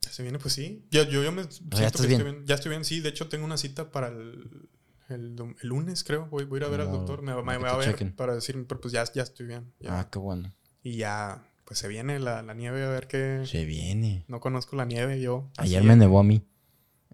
Ya 0.00 0.10
se 0.10 0.22
viene, 0.22 0.38
pues 0.38 0.54
sí. 0.54 0.86
Yo, 0.90 1.02
yo, 1.02 1.22
yo 1.22 1.32
me 1.32 1.42
siento 1.50 1.76
ya 1.76 1.82
que 1.82 1.86
estás 1.86 2.00
estoy 2.00 2.08
bien. 2.08 2.24
bien. 2.24 2.46
Ya 2.46 2.54
estoy 2.54 2.70
bien, 2.70 2.84
sí. 2.86 3.00
De 3.00 3.10
hecho, 3.10 3.28
tengo 3.28 3.44
una 3.44 3.58
cita 3.58 3.90
para 3.90 4.08
el, 4.08 4.70
el, 5.10 5.36
lunes, 5.60 6.02
creo. 6.02 6.28
Voy, 6.28 6.44
voy 6.44 6.56
a 6.56 6.60
ir 6.60 6.64
a 6.64 6.68
ver 6.70 6.80
al 6.80 6.90
doctor. 6.90 7.20
Me, 7.20 7.34
me 7.34 7.58
va 7.58 7.70
a 7.72 7.76
ver 7.76 7.90
chequen. 7.90 8.16
para 8.16 8.34
decir, 8.34 8.64
pero 8.66 8.80
pues 8.80 8.92
ya, 8.92 9.04
ya 9.12 9.22
estoy 9.22 9.46
bien. 9.46 9.70
ya. 9.80 10.00
Ah, 10.00 10.08
qué 10.10 10.18
bueno. 10.18 10.54
Y 10.82 10.96
ya, 10.96 11.44
pues 11.64 11.78
se 11.78 11.88
viene 11.88 12.18
la, 12.18 12.42
la 12.42 12.54
nieve 12.54 12.84
a 12.84 12.88
ver 12.88 13.06
qué. 13.06 13.42
Se 13.46 13.64
viene. 13.64 14.24
No 14.28 14.40
conozco 14.40 14.76
la 14.76 14.84
nieve 14.84 15.20
yo. 15.20 15.50
Ayer 15.56 15.82
me 15.82 15.96
nevó 15.96 16.20
a 16.20 16.24
mí. 16.24 16.42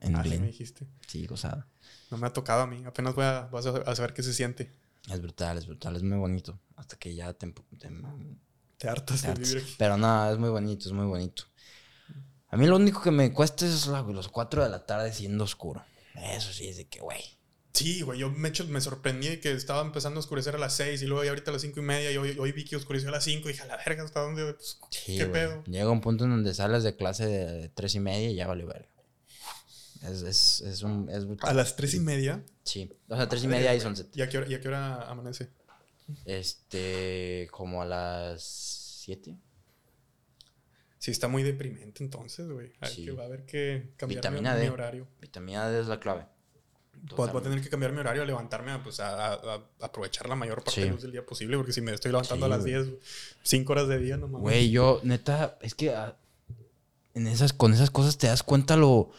En 0.00 0.14
Así 0.16 0.28
me 0.30 0.36
Glen. 0.36 0.46
dijiste. 0.50 0.86
Sí, 1.06 1.26
gozada. 1.26 1.66
No 2.10 2.18
me 2.18 2.26
ha 2.26 2.32
tocado 2.32 2.62
a 2.62 2.66
mí. 2.66 2.84
Apenas 2.84 3.14
voy 3.14 3.24
a, 3.24 3.42
vas 3.52 3.66
a, 3.66 3.94
saber 3.96 4.12
qué 4.14 4.22
se 4.22 4.32
siente. 4.34 4.70
Es 5.10 5.20
brutal, 5.20 5.58
es 5.58 5.66
brutal. 5.66 5.96
Es 5.96 6.02
muy 6.02 6.18
bonito. 6.18 6.58
Hasta 6.76 6.96
que 6.96 7.14
ya 7.14 7.32
te... 7.32 7.46
te- 7.78 7.90
Te 8.78 8.88
hartas 8.88 9.20
te 9.22 9.26
de 9.26 9.32
hartas. 9.32 9.48
vivir 9.48 9.62
aquí. 9.64 9.74
Pero 9.78 9.96
no, 9.96 10.30
es 10.30 10.38
muy 10.38 10.50
bonito, 10.50 10.86
es 10.86 10.92
muy 10.92 11.06
bonito. 11.06 11.44
A 12.48 12.56
mí 12.56 12.66
lo 12.66 12.76
único 12.76 13.02
que 13.02 13.10
me 13.10 13.32
cuesta 13.32 13.66
es 13.66 13.86
los 13.86 14.28
4 14.28 14.62
de 14.64 14.70
la 14.70 14.86
tarde 14.86 15.12
siendo 15.12 15.44
oscuro. 15.44 15.84
Eso 16.14 16.52
sí, 16.52 16.68
es 16.68 16.76
de 16.76 16.86
que, 16.86 17.00
güey. 17.00 17.20
Sí, 17.76 18.00
güey. 18.02 18.18
Yo 18.18 18.30
me, 18.30 18.50
me 18.68 18.80
sorprendí 18.80 19.38
que 19.38 19.52
estaba 19.52 19.82
empezando 19.82 20.18
a 20.18 20.20
oscurecer 20.20 20.54
a 20.54 20.58
las 20.58 20.74
6 20.76 21.02
y 21.02 21.06
luego 21.06 21.24
ya 21.24 21.30
ahorita 21.30 21.50
a 21.50 21.54
las 21.54 21.62
5 21.62 21.78
y 21.78 21.82
media 21.82 22.10
y 22.10 22.16
hoy, 22.16 22.36
hoy 22.38 22.52
vi 22.52 22.64
que 22.64 22.76
oscureció 22.76 23.08
a 23.08 23.12
las 23.12 23.24
5 23.24 23.48
y 23.48 23.52
dije, 23.52 23.62
a 23.62 23.66
la 23.66 23.76
verga, 23.76 24.02
¿hasta 24.04 24.20
dónde? 24.20 24.52
Pues, 24.54 24.78
Sí, 24.90 25.18
¿Qué 25.18 25.26
pedo? 25.26 25.62
Llega 25.64 25.90
un 25.90 26.00
punto 26.00 26.24
en 26.24 26.30
donde 26.30 26.54
sales 26.54 26.82
de 26.84 26.96
clase 26.96 27.26
de 27.26 27.68
tres 27.70 27.94
y 27.94 28.00
media 28.00 28.30
y 28.30 28.34
ya 28.34 28.46
vale 28.46 28.64
verga. 28.64 28.88
Es, 30.02 30.22
es, 30.22 30.60
es 30.60 30.82
un. 30.82 31.08
Es. 31.10 31.26
A 31.42 31.52
las 31.54 31.74
tres 31.74 31.94
y 31.94 32.00
media. 32.00 32.44
Sí. 32.64 32.92
O 33.08 33.16
sea, 33.16 33.28
tres 33.28 33.42
y 33.44 33.48
media 33.48 33.74
y 33.74 33.80
sunset. 33.80 34.14
¿Y 34.16 34.22
a 34.22 34.28
qué 34.28 34.38
hora, 34.38 34.46
y 34.48 34.54
a 34.54 34.60
qué 34.60 34.68
hora 34.68 35.02
amanece? 35.10 35.50
Este. 36.24 37.48
Como 37.50 37.82
a 37.82 37.86
las 37.86 38.42
siete. 39.02 39.36
Sí, 40.98 41.10
está 41.10 41.28
muy 41.28 41.42
deprimente 41.42 42.02
entonces, 42.04 42.48
güey. 42.48 42.72
Hay 42.80 42.94
Sí. 42.94 43.04
que- 43.04 43.12
Va 43.12 43.24
a 43.24 43.26
haber 43.26 43.46
que 43.46 43.92
cambiar 43.96 44.18
Vitamina 44.20 44.54
mi, 44.54 44.60
D. 44.60 44.64
mi 44.66 44.72
horario. 44.72 45.08
Vitamina 45.20 45.68
D 45.70 45.80
es 45.80 45.86
la 45.86 45.98
clave. 46.00 46.26
Voy, 47.16 47.28
voy 47.30 47.40
a 47.40 47.42
tener 47.44 47.60
que 47.62 47.68
cambiar 47.68 47.92
mi 47.92 48.00
horario, 48.00 48.24
levantarme 48.24 48.72
a, 48.72 48.82
pues, 48.82 49.00
a, 49.00 49.32
a- 49.34 49.54
a 49.54 49.60
aprovechar 49.80 50.28
la 50.28 50.34
mayor 50.36 50.58
parte 50.64 50.72
Sí. 50.72 50.80
de 50.82 50.90
luz 50.90 51.02
del 51.02 51.12
día 51.12 51.24
posible, 51.24 51.56
porque 51.56 51.72
si 51.72 51.80
me 51.80 51.92
estoy 51.94 52.10
levantando 52.10 52.46
Sí, 52.46 52.52
a 52.52 52.56
las 52.56 52.64
güey. 52.64 52.74
10, 52.84 52.94
5 53.42 53.72
horas 53.72 53.88
de 53.88 53.98
día, 53.98 54.16
no 54.16 54.26
mames. 54.28 54.42
Güey, 54.42 54.70
yo, 54.70 55.00
neta, 55.04 55.56
es 55.62 55.74
que 55.74 55.90
ah, 55.94 56.16
en 57.14 57.26
esas, 57.28 57.52
con 57.52 57.72
esas 57.72 57.90
cosas 57.90 58.18
te 58.18 58.26
das 58.26 58.42
cuenta 58.42 58.76
lo. 58.76 59.10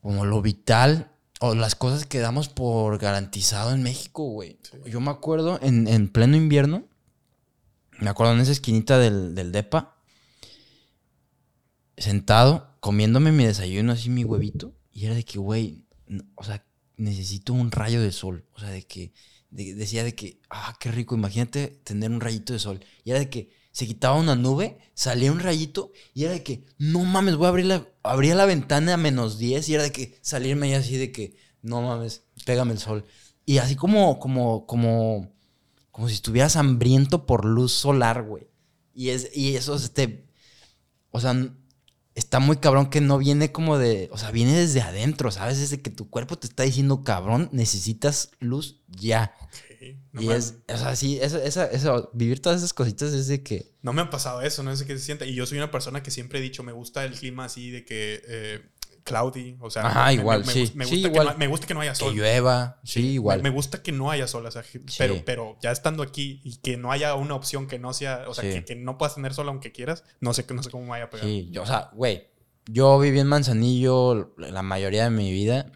como 0.00 0.24
lo 0.24 0.40
vital 0.42 1.10
o 1.40 1.54
las 1.54 1.74
cosas 1.74 2.06
que 2.06 2.20
damos 2.20 2.48
por 2.48 2.98
garantizado 2.98 3.72
en 3.72 3.82
México, 3.82 4.24
güey. 4.24 4.58
Sí. 4.62 4.78
Yo 4.86 5.00
me 5.00 5.10
acuerdo 5.10 5.58
en, 5.60 5.88
en 5.88 6.08
pleno 6.08 6.36
invierno, 6.36 6.84
me 7.98 8.08
acuerdo 8.10 8.32
en 8.34 8.40
esa 8.40 8.52
esquinita 8.52 8.98
del, 8.98 9.34
del 9.34 9.50
DEPA, 9.52 9.94
sentado, 11.96 12.68
comiéndome 12.80 13.32
mi 13.32 13.44
desayuno 13.44 13.92
así, 13.92 14.10
mi 14.10 14.24
huevito, 14.24 14.72
y 14.92 15.06
era 15.06 15.14
de 15.14 15.24
que, 15.24 15.38
güey, 15.38 15.83
o 16.34 16.44
sea, 16.44 16.64
necesito 16.96 17.52
un 17.52 17.70
rayo 17.70 18.00
de 18.02 18.12
sol. 18.12 18.46
O 18.54 18.60
sea, 18.60 18.70
de 18.70 18.82
que 18.86 19.12
de- 19.50 19.74
decía 19.74 20.04
de 20.04 20.14
que, 20.14 20.40
ah, 20.50 20.76
qué 20.80 20.90
rico, 20.90 21.14
imagínate 21.14 21.68
tener 21.84 22.10
un 22.10 22.20
rayito 22.20 22.52
de 22.52 22.58
sol. 22.58 22.80
Y 23.04 23.10
era 23.10 23.20
de 23.20 23.30
que 23.30 23.50
se 23.72 23.86
quitaba 23.86 24.16
una 24.18 24.36
nube, 24.36 24.78
salía 24.94 25.32
un 25.32 25.40
rayito, 25.40 25.92
y 26.14 26.24
era 26.24 26.32
de 26.32 26.42
que, 26.42 26.64
no 26.78 27.00
mames, 27.04 27.36
voy 27.36 27.46
a 27.46 27.48
abrir 27.48 27.66
la, 27.66 27.88
abría 28.02 28.34
la 28.34 28.46
ventana 28.46 28.94
a 28.94 28.96
menos 28.96 29.38
10, 29.38 29.68
y 29.68 29.74
era 29.74 29.82
de 29.84 29.92
que 29.92 30.18
salirme 30.22 30.66
ahí 30.68 30.74
así 30.74 30.96
de 30.96 31.10
que, 31.12 31.36
no 31.62 31.82
mames, 31.82 32.22
pégame 32.46 32.72
el 32.72 32.78
sol. 32.78 33.04
Y 33.46 33.58
así 33.58 33.76
como, 33.76 34.18
como, 34.20 34.66
como, 34.66 35.32
como 35.90 36.08
si 36.08 36.14
estuvieras 36.14 36.56
hambriento 36.56 37.26
por 37.26 37.44
luz 37.44 37.72
solar, 37.72 38.22
güey. 38.24 38.48
Y, 38.94 39.08
es, 39.10 39.30
y 39.36 39.56
eso, 39.56 39.74
este, 39.76 40.26
o 41.10 41.20
sea, 41.20 41.34
está 42.14 42.38
muy 42.38 42.58
cabrón 42.58 42.90
que 42.90 43.00
no 43.00 43.18
viene 43.18 43.52
como 43.52 43.78
de, 43.78 44.08
o 44.12 44.18
sea, 44.18 44.30
viene 44.30 44.52
desde 44.52 44.80
adentro, 44.80 45.30
¿sabes? 45.30 45.58
Desde 45.58 45.82
que 45.82 45.90
tu 45.90 46.08
cuerpo 46.10 46.36
te 46.38 46.46
está 46.46 46.62
diciendo, 46.62 47.02
cabrón, 47.02 47.48
necesitas 47.52 48.30
luz 48.38 48.82
ya. 48.88 49.34
No, 50.12 50.22
y 50.22 50.28
me, 50.28 50.36
es, 50.36 50.54
o 50.68 50.76
sea, 50.78 50.96
sí, 50.96 51.18
eso, 51.20 51.38
esa, 51.38 51.66
eso, 51.66 52.10
vivir 52.14 52.40
todas 52.40 52.58
esas 52.58 52.72
cositas 52.72 53.12
es 53.12 53.26
de 53.26 53.42
que, 53.42 53.74
no 53.84 53.92
me 53.92 54.00
ha 54.00 54.08
pasado 54.08 54.40
eso, 54.40 54.62
no 54.62 54.74
sé 54.74 54.86
qué 54.86 54.96
se 54.96 55.04
siente. 55.04 55.26
Y 55.26 55.34
yo 55.34 55.44
soy 55.44 55.58
una 55.58 55.70
persona 55.70 56.02
que 56.02 56.10
siempre 56.10 56.38
he 56.38 56.42
dicho, 56.42 56.62
me 56.62 56.72
gusta 56.72 57.04
el 57.04 57.12
clima 57.12 57.44
así 57.44 57.70
de 57.70 57.84
que 57.84 58.22
eh, 58.26 58.62
cloudy, 59.04 59.56
o 59.60 59.70
sea, 59.70 59.86
Ajá, 59.86 60.06
me- 60.06 60.14
igual, 60.14 60.44
me, 60.46 60.52
sí. 60.52 60.60
gusta- 60.60 60.76
me 60.76 60.84
Sí, 60.86 60.90
gusta 60.92 61.08
que 61.08 61.12
igual. 61.14 61.26
no- 61.28 61.38
me 61.38 61.46
gusta 61.46 61.66
que 61.66 61.74
no 61.74 61.80
haya 61.82 61.92
que 61.92 61.96
sol. 61.98 62.14
llueva, 62.16 62.80
sí, 62.84 63.06
igual. 63.10 63.42
Me, 63.42 63.50
gusta 63.50 63.82
que 63.82 63.92
no 63.92 64.10
haya 64.10 64.26
sol, 64.26 64.44
o 64.46 64.50
sea, 64.50 64.62
que- 64.62 64.80
Sí. 64.86 64.96
pero, 64.98 65.22
pero 65.24 65.56
ya 65.62 65.70
estando 65.70 66.02
aquí 66.02 66.40
y 66.42 66.56
que 66.56 66.76
no 66.76 66.90
haya 66.90 67.14
una 67.14 67.34
opción 67.34 67.66
que 67.68 67.78
no 67.78 67.92
sea, 67.92 68.24
o 68.28 68.34
sea, 68.34 68.42
Sí. 68.44 68.50
que, 68.58 68.64
que 68.64 68.76
no 68.76 68.96
puedas 68.98 69.14
tener 69.14 69.34
sol 69.34 69.46
aunque 69.48 69.70
quieras, 69.72 70.04
no 70.20 70.32
sé, 70.34 70.44
no 70.52 70.62
sé 70.62 70.70
cómo 70.70 70.84
me 70.84 70.90
vaya 70.90 71.04
a 71.04 71.10
pegar. 71.10 71.26
Sí, 71.26 71.48
yo, 71.52 71.62
o 71.62 71.66
sea, 71.66 71.90
güey, 71.92 72.28
yo 72.66 72.98
viví 72.98 73.20
en 73.20 73.26
Manzanillo 73.26 74.34
la 74.38 74.62
mayoría 74.62 75.04
de 75.04 75.10
mi 75.10 75.30
vida, 75.32 75.70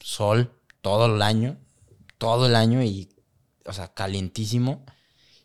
sol 0.00 0.52
todo 0.82 1.06
el 1.14 1.22
año, 1.22 1.58
todo 2.18 2.46
el 2.46 2.56
año 2.56 2.82
y, 2.82 3.08
o 3.64 3.72
sea, 3.72 3.94
calientísimo. 3.94 4.84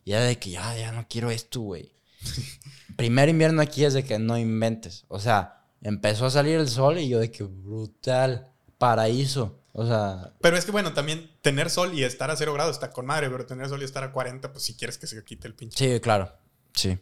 Y 0.03 0.13
era 0.13 0.21
de 0.23 0.39
que 0.39 0.49
ya, 0.49 0.75
ya 0.75 0.91
no 0.91 1.05
quiero 1.07 1.29
esto, 1.29 1.61
güey. 1.61 1.93
Primer 2.95 3.29
invierno 3.29 3.61
aquí 3.61 3.85
es 3.85 3.93
de 3.93 4.03
que 4.03 4.17
no 4.19 4.37
inventes. 4.37 5.05
O 5.07 5.19
sea, 5.19 5.60
empezó 5.81 6.25
a 6.25 6.29
salir 6.29 6.59
el 6.59 6.67
sol 6.67 6.99
y 6.99 7.09
yo 7.09 7.19
de 7.19 7.31
que 7.31 7.43
brutal, 7.43 8.51
paraíso. 8.77 9.59
O 9.73 9.85
sea, 9.85 10.33
Pero 10.41 10.57
es 10.57 10.65
que 10.65 10.71
bueno, 10.71 10.93
también 10.93 11.31
tener 11.41 11.69
sol 11.69 11.93
y 11.93 12.03
estar 12.03 12.29
a 12.29 12.35
cero 12.35 12.53
grados 12.53 12.75
está 12.75 12.91
con 12.91 13.05
madre, 13.05 13.29
pero 13.29 13.45
tener 13.45 13.69
sol 13.69 13.81
y 13.81 13.85
estar 13.85 14.03
a 14.03 14.11
40, 14.11 14.51
pues 14.51 14.65
si 14.65 14.75
quieres 14.75 14.97
que 14.97 15.07
se 15.07 15.23
quite 15.23 15.47
el 15.47 15.55
pinche. 15.55 15.77
sí, 15.77 15.99
claro. 16.01 16.33
Sí. 16.73 16.97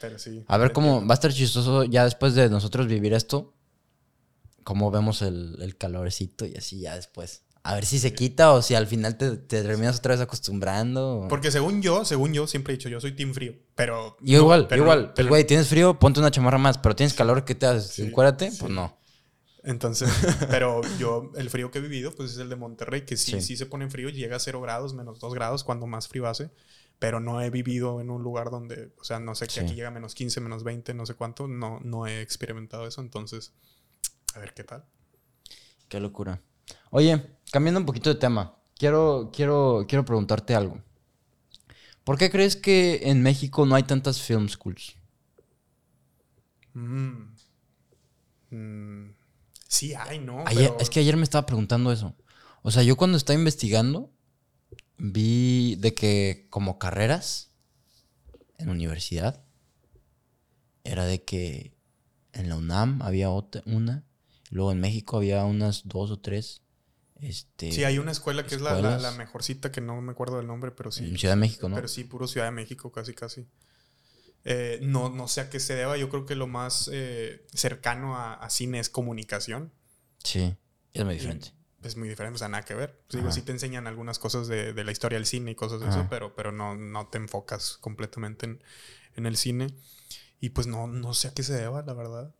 Pero 0.00 0.18
sí. 0.18 0.44
A 0.48 0.58
ver 0.58 0.72
cómo 0.72 1.06
va 1.06 1.12
a 1.12 1.14
estar 1.14 1.32
chistoso 1.32 1.84
ya 1.84 2.04
después 2.04 2.34
de 2.34 2.48
nosotros 2.48 2.86
vivir 2.86 3.12
esto. 3.12 3.54
Cómo 4.64 4.90
vemos 4.90 5.22
el, 5.22 5.58
el 5.60 5.76
calorcito 5.76 6.46
y 6.46 6.56
así 6.56 6.80
ya 6.80 6.96
después. 6.96 7.43
A 7.66 7.74
ver 7.74 7.86
si 7.86 7.98
se 7.98 8.12
quita 8.12 8.52
o 8.52 8.60
si 8.60 8.74
al 8.74 8.86
final 8.86 9.16
te, 9.16 9.38
te 9.38 9.62
terminas 9.62 9.96
otra 9.98 10.12
vez 10.14 10.20
acostumbrando. 10.20 11.20
o- 11.20 11.28
Porque 11.28 11.50
según 11.50 11.80
yo, 11.80 12.04
según 12.04 12.32
yo, 12.34 12.46
siempre 12.46 12.74
he 12.74 12.76
dicho, 12.76 12.90
yo 12.90 13.00
soy 13.00 13.12
team 13.16 13.32
frío, 13.32 13.54
pero... 13.74 14.16
Yo 14.20 14.36
no, 14.38 14.44
igual, 14.44 14.68
pero- 14.68 14.82
igual. 14.82 15.00
Pues, 15.06 15.12
pero- 15.16 15.28
güey, 15.30 15.44
tienes 15.46 15.68
frío, 15.68 15.98
ponte 15.98 16.20
una 16.20 16.30
chamarra 16.30 16.58
más. 16.58 16.76
Pero 16.78 16.94
tienes 16.94 17.14
calor, 17.14 17.44
¿qué 17.46 17.54
te 17.54 17.64
haces? 17.66 17.90
Sí, 17.90 18.02
¿Encuérdate? 18.02 18.50
sí. 18.50 18.58
Pues 18.60 18.70
no. 18.70 18.98
Entonces, 19.62 20.10
pero 20.50 20.82
yo, 20.98 21.32
el 21.36 21.48
frío 21.48 21.70
que 21.70 21.78
he 21.78 21.80
vivido, 21.80 22.12
pues 22.14 22.32
es 22.32 22.36
el 22.38 22.50
de 22.50 22.56
Monterrey, 22.56 23.06
que 23.06 23.16
sí, 23.16 23.32
Sí. 23.32 23.40
sí, 23.40 23.56
se 23.56 23.64
pone 23.64 23.88
frío, 23.88 24.10
llega 24.10 24.36
a 24.36 24.40
0 24.40 24.60
grados, 24.60 24.92
menos 24.92 25.18
2 25.18 25.32
grados, 25.32 25.64
cuando 25.64 25.86
más 25.86 26.06
frío 26.06 26.26
hace. 26.28 26.50
Pero 26.98 27.18
no 27.18 27.40
he 27.40 27.48
vivido 27.48 28.00
en 28.02 28.10
un 28.10 28.22
lugar 28.22 28.50
donde, 28.50 28.92
o 29.00 29.04
sea, 29.04 29.18
no 29.20 29.34
sé, 29.34 29.46
que 29.46 29.60
aquí 29.60 29.74
llega 29.74 29.90
menos 29.90 30.14
15, 30.14 30.40
menos 30.42 30.64
20, 30.64 30.92
no 30.92 31.06
sé 31.06 31.14
cuánto, 31.14 31.48
no, 31.48 31.80
no 31.82 32.06
he 32.06 32.20
experimentado 32.20 32.86
eso. 32.86 33.00
Entonces, 33.00 33.52
a 34.34 34.38
ver 34.38 34.52
qué 34.52 34.64
tal. 34.64 34.84
Qué 35.88 35.98
locura. 35.98 36.40
Oye, 36.90 37.20
cambiando 37.54 37.78
un 37.78 37.86
poquito 37.86 38.10
de 38.12 38.16
tema. 38.18 38.56
Quiero, 38.76 39.30
quiero, 39.32 39.84
quiero 39.88 40.04
preguntarte 40.04 40.56
algo. 40.56 40.82
¿Por 42.02 42.18
qué 42.18 42.28
crees 42.28 42.56
que 42.56 43.02
en 43.04 43.22
México 43.22 43.64
no 43.64 43.76
hay 43.76 43.84
tantas 43.84 44.20
film 44.20 44.48
schools? 44.48 44.96
Mm. 46.74 47.32
Mm. 48.50 49.14
Sí 49.68 49.94
hay, 49.94 50.18
¿no? 50.18 50.42
Ayer- 50.46 50.70
Pero- 50.70 50.80
Es 50.80 50.90
que 50.90 50.98
ayer 50.98 51.16
me 51.16 51.22
estaba 51.22 51.46
preguntando 51.46 51.92
eso. 51.92 52.14
O 52.62 52.72
sea, 52.72 52.82
yo 52.82 52.96
cuando 52.96 53.16
estaba 53.16 53.38
investigando, 53.38 54.10
vi 54.98 55.76
de 55.76 55.94
que 55.94 56.48
como 56.50 56.78
carreras 56.80 57.50
en 58.58 58.68
universidad, 58.68 59.44
era 60.82 61.04
de 61.04 61.22
que 61.22 61.72
en 62.32 62.48
la 62.48 62.56
UNAM 62.56 63.00
había 63.02 63.30
otra, 63.30 63.62
una, 63.66 64.04
luego 64.50 64.72
en 64.72 64.80
México 64.80 65.18
había 65.18 65.44
unas 65.44 65.86
dos 65.86 66.10
o 66.10 66.18
tres. 66.18 66.62
Este, 67.24 67.72
Sí, 67.72 67.84
hay 67.84 67.98
una 67.98 68.12
escuela 68.12 68.44
que 68.46 68.54
es 68.54 68.60
la, 68.60 68.80
la, 68.80 68.98
la 68.98 69.10
mejorcita, 69.12 69.72
que 69.72 69.80
no 69.80 70.00
me 70.00 70.12
acuerdo 70.12 70.36
del 70.36 70.46
nombre, 70.46 70.70
pero 70.70 70.92
sí. 70.92 71.04
en 71.04 71.18
Ciudad 71.18 71.34
de 71.34 71.40
México, 71.40 71.68
¿no? 71.68 71.74
Pero 71.74 71.88
sí, 71.88 72.04
puro 72.04 72.26
Ciudad 72.28 72.46
de 72.46 72.52
México, 72.52 72.92
casi, 72.92 73.14
casi. 73.14 73.46
Eh, 74.44 74.78
no, 74.82 75.08
no 75.08 75.26
sé 75.26 75.40
a 75.40 75.50
qué 75.50 75.58
se 75.58 75.74
deba. 75.74 75.96
Yo 75.96 76.10
creo 76.10 76.26
que 76.26 76.34
lo 76.34 76.46
más 76.46 76.90
eh, 76.92 77.46
cercano 77.54 78.16
a, 78.16 78.34
a 78.34 78.50
cine 78.50 78.78
es 78.78 78.90
comunicación. 78.90 79.72
Sí, 80.22 80.54
es 80.92 81.04
muy 81.04 81.14
diferente. 81.14 81.52
Es 81.82 81.96
muy 81.96 82.08
diferente, 82.08 82.36
o 82.36 82.38
sea, 82.38 82.48
nada 82.48 82.62
que 82.62 82.74
ver. 82.74 83.02
Pues 83.08 83.22
digo, 83.22 83.32
sí 83.32 83.42
te 83.42 83.52
enseñan 83.52 83.86
algunas 83.86 84.18
cosas 84.18 84.48
de, 84.48 84.72
de 84.72 84.84
la 84.84 84.92
historia 84.92 85.18
del 85.18 85.26
cine 85.26 85.50
y 85.50 85.54
cosas 85.54 85.80
de 85.80 85.86
Ajá. 85.86 86.00
eso, 86.00 86.06
pero, 86.08 86.34
pero 86.34 86.50
no, 86.50 86.74
no 86.76 87.08
te 87.08 87.18
enfocas 87.18 87.76
completamente 87.78 88.46
en, 88.46 88.62
en 89.16 89.26
el 89.26 89.36
cine. 89.36 89.74
Y 90.40 90.50
pues 90.50 90.66
no, 90.66 90.86
no 90.86 91.14
sé 91.14 91.28
a 91.28 91.34
qué 91.34 91.42
se 91.42 91.54
deba, 91.54 91.82
la 91.82 91.92
verdad. 91.94 92.34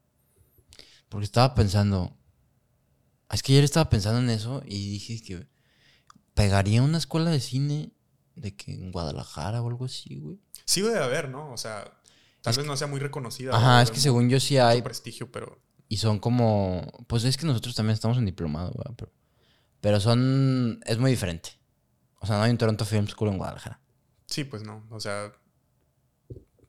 Porque 1.09 1.25
estaba 1.25 1.55
pensando. 1.55 2.17
Es 3.31 3.43
que 3.43 3.53
ayer 3.53 3.65
estaba 3.65 3.91
pensando 3.91 4.21
en 4.21 4.31
eso 4.31 4.63
y 4.67 4.91
dije 4.93 5.23
que 5.23 5.47
pegaría 6.35 6.83
una 6.83 6.99
escuela 6.99 7.31
de 7.31 7.41
cine 7.41 7.93
de 8.37 8.55
que 8.57 8.73
en 8.75 8.93
Guadalajara 8.93 9.63
o 9.63 9.69
algo 9.69 9.87
así, 9.87 10.17
güey. 10.17 10.39
Sí 10.65 10.83
debe 10.83 11.03
haber, 11.03 11.29
¿no? 11.29 11.53
O 11.53 11.57
sea, 11.57 11.85
tal 12.43 12.53
Es 12.53 12.59
vez 12.59 12.67
no 12.67 12.77
sea 12.77 12.87
muy 12.87 13.01
reconocida. 13.01 13.55
Ajá, 13.57 13.83
es 13.83 13.91
que 13.91 14.01
según 14.01 14.29
yo 14.29 14.41
sí 14.41 14.59
hay. 14.59 14.83
prestigio, 14.83 15.31
pero... 15.31 15.61
Y 15.89 15.99
son 15.99 16.19
como. 16.19 17.05
Pues 17.07 17.25
es 17.25 17.37
que 17.37 17.47
nosotros 17.47 17.75
también 17.75 17.95
estamos 17.95 18.17
en 18.19 18.25
diplomado, 18.25 18.73
¿verdad? 18.77 18.95
Pero, 18.97 19.13
pero 19.81 20.01
son. 20.01 20.81
Es 20.87 20.99
muy 20.99 21.11
diferente. 21.11 21.51
O 22.21 22.27
sea, 22.27 22.39
no 22.39 22.43
hay 22.43 22.51
un 22.51 22.59
Toronto 22.59 22.85
Film 22.87 23.07
School 23.07 23.29
en 23.29 23.37
Guadalajara. 23.39 23.81
Sí, 24.27 24.45
pues 24.45 24.63
no. 24.63 24.83
O 24.91 24.99
sea. 24.99 25.33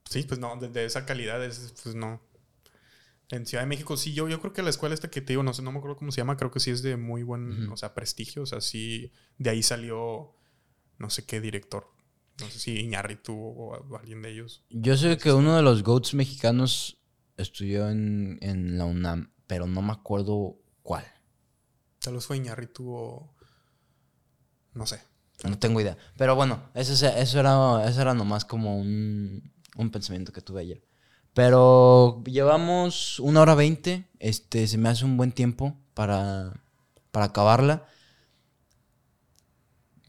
Sí, 0.09 0.23
pues 0.23 0.39
no. 0.39 0.57
De, 0.57 0.67
de 0.67 0.85
esa 0.85 1.05
calidad, 1.05 1.43
es, 1.43 1.73
pues 1.81 1.95
no. 1.95 2.21
En 3.29 3.45
Ciudad 3.45 3.63
de 3.63 3.67
México, 3.67 3.97
sí, 3.97 4.13
yo, 4.13 4.29
yo 4.29 4.39
creo 4.39 4.53
que 4.53 4.61
la 4.61 4.69
escuela 4.69 4.93
esta 4.93 5.09
que 5.09 5.21
te 5.21 5.33
digo, 5.33 5.43
no 5.43 5.53
sé, 5.53 5.63
no 5.63 5.71
me 5.71 5.79
acuerdo 5.79 5.97
cómo 5.97 6.11
se 6.11 6.21
llama, 6.21 6.37
creo 6.37 6.51
que 6.51 6.59
sí 6.59 6.69
es 6.69 6.83
de 6.83 6.95
muy 6.95 7.23
buen, 7.23 7.69
o 7.71 7.77
sea, 7.77 7.93
prestigio. 7.93 8.43
O 8.43 8.45
sea, 8.45 8.61
sí, 8.61 9.11
de 9.37 9.49
ahí 9.49 9.63
salió 9.63 10.35
no 10.97 11.09
sé 11.09 11.25
qué 11.25 11.41
director. 11.41 11.87
No 12.39 12.49
sé 12.49 12.59
si 12.59 12.79
Iñárritu 12.79 13.33
o, 13.33 13.77
o 13.77 13.97
alguien 13.97 14.21
de 14.21 14.31
ellos. 14.31 14.63
Yo 14.69 14.97
sé 14.97 15.17
que 15.17 15.31
uno 15.31 15.55
de 15.55 15.61
los 15.61 15.83
GOATs 15.83 16.13
mexicanos 16.13 17.01
estudió 17.37 17.89
en, 17.89 18.37
en 18.41 18.77
la 18.77 18.85
UNAM, 18.85 19.31
pero 19.47 19.67
no 19.67 19.81
me 19.81 19.93
acuerdo 19.93 20.57
cuál. 20.83 21.05
Tal 21.99 22.15
vez 22.15 22.25
fue 22.25 22.37
Iñárritu 22.37 22.89
o. 22.89 23.35
No 24.73 24.85
sé. 24.85 25.01
No 25.43 25.57
tengo 25.59 25.81
idea. 25.81 25.97
Pero 26.17 26.35
bueno, 26.35 26.69
eso, 26.73 26.93
eso, 26.93 27.39
era, 27.39 27.87
eso 27.87 28.01
era 28.01 28.13
nomás 28.13 28.45
como 28.45 28.77
un, 28.77 29.53
un 29.75 29.91
pensamiento 29.91 30.31
que 30.31 30.41
tuve 30.41 30.61
ayer. 30.61 30.83
Pero 31.35 32.23
llevamos 32.25 33.19
una 33.19 33.41
hora 33.43 33.55
veinte. 33.55 34.07
Este, 34.19 34.67
se 34.67 34.79
me 34.79 34.89
hace 34.89 35.05
un 35.05 35.17
buen 35.17 35.33
tiempo 35.33 35.75
para, 35.93 36.53
para 37.11 37.27
acabarla. 37.27 37.85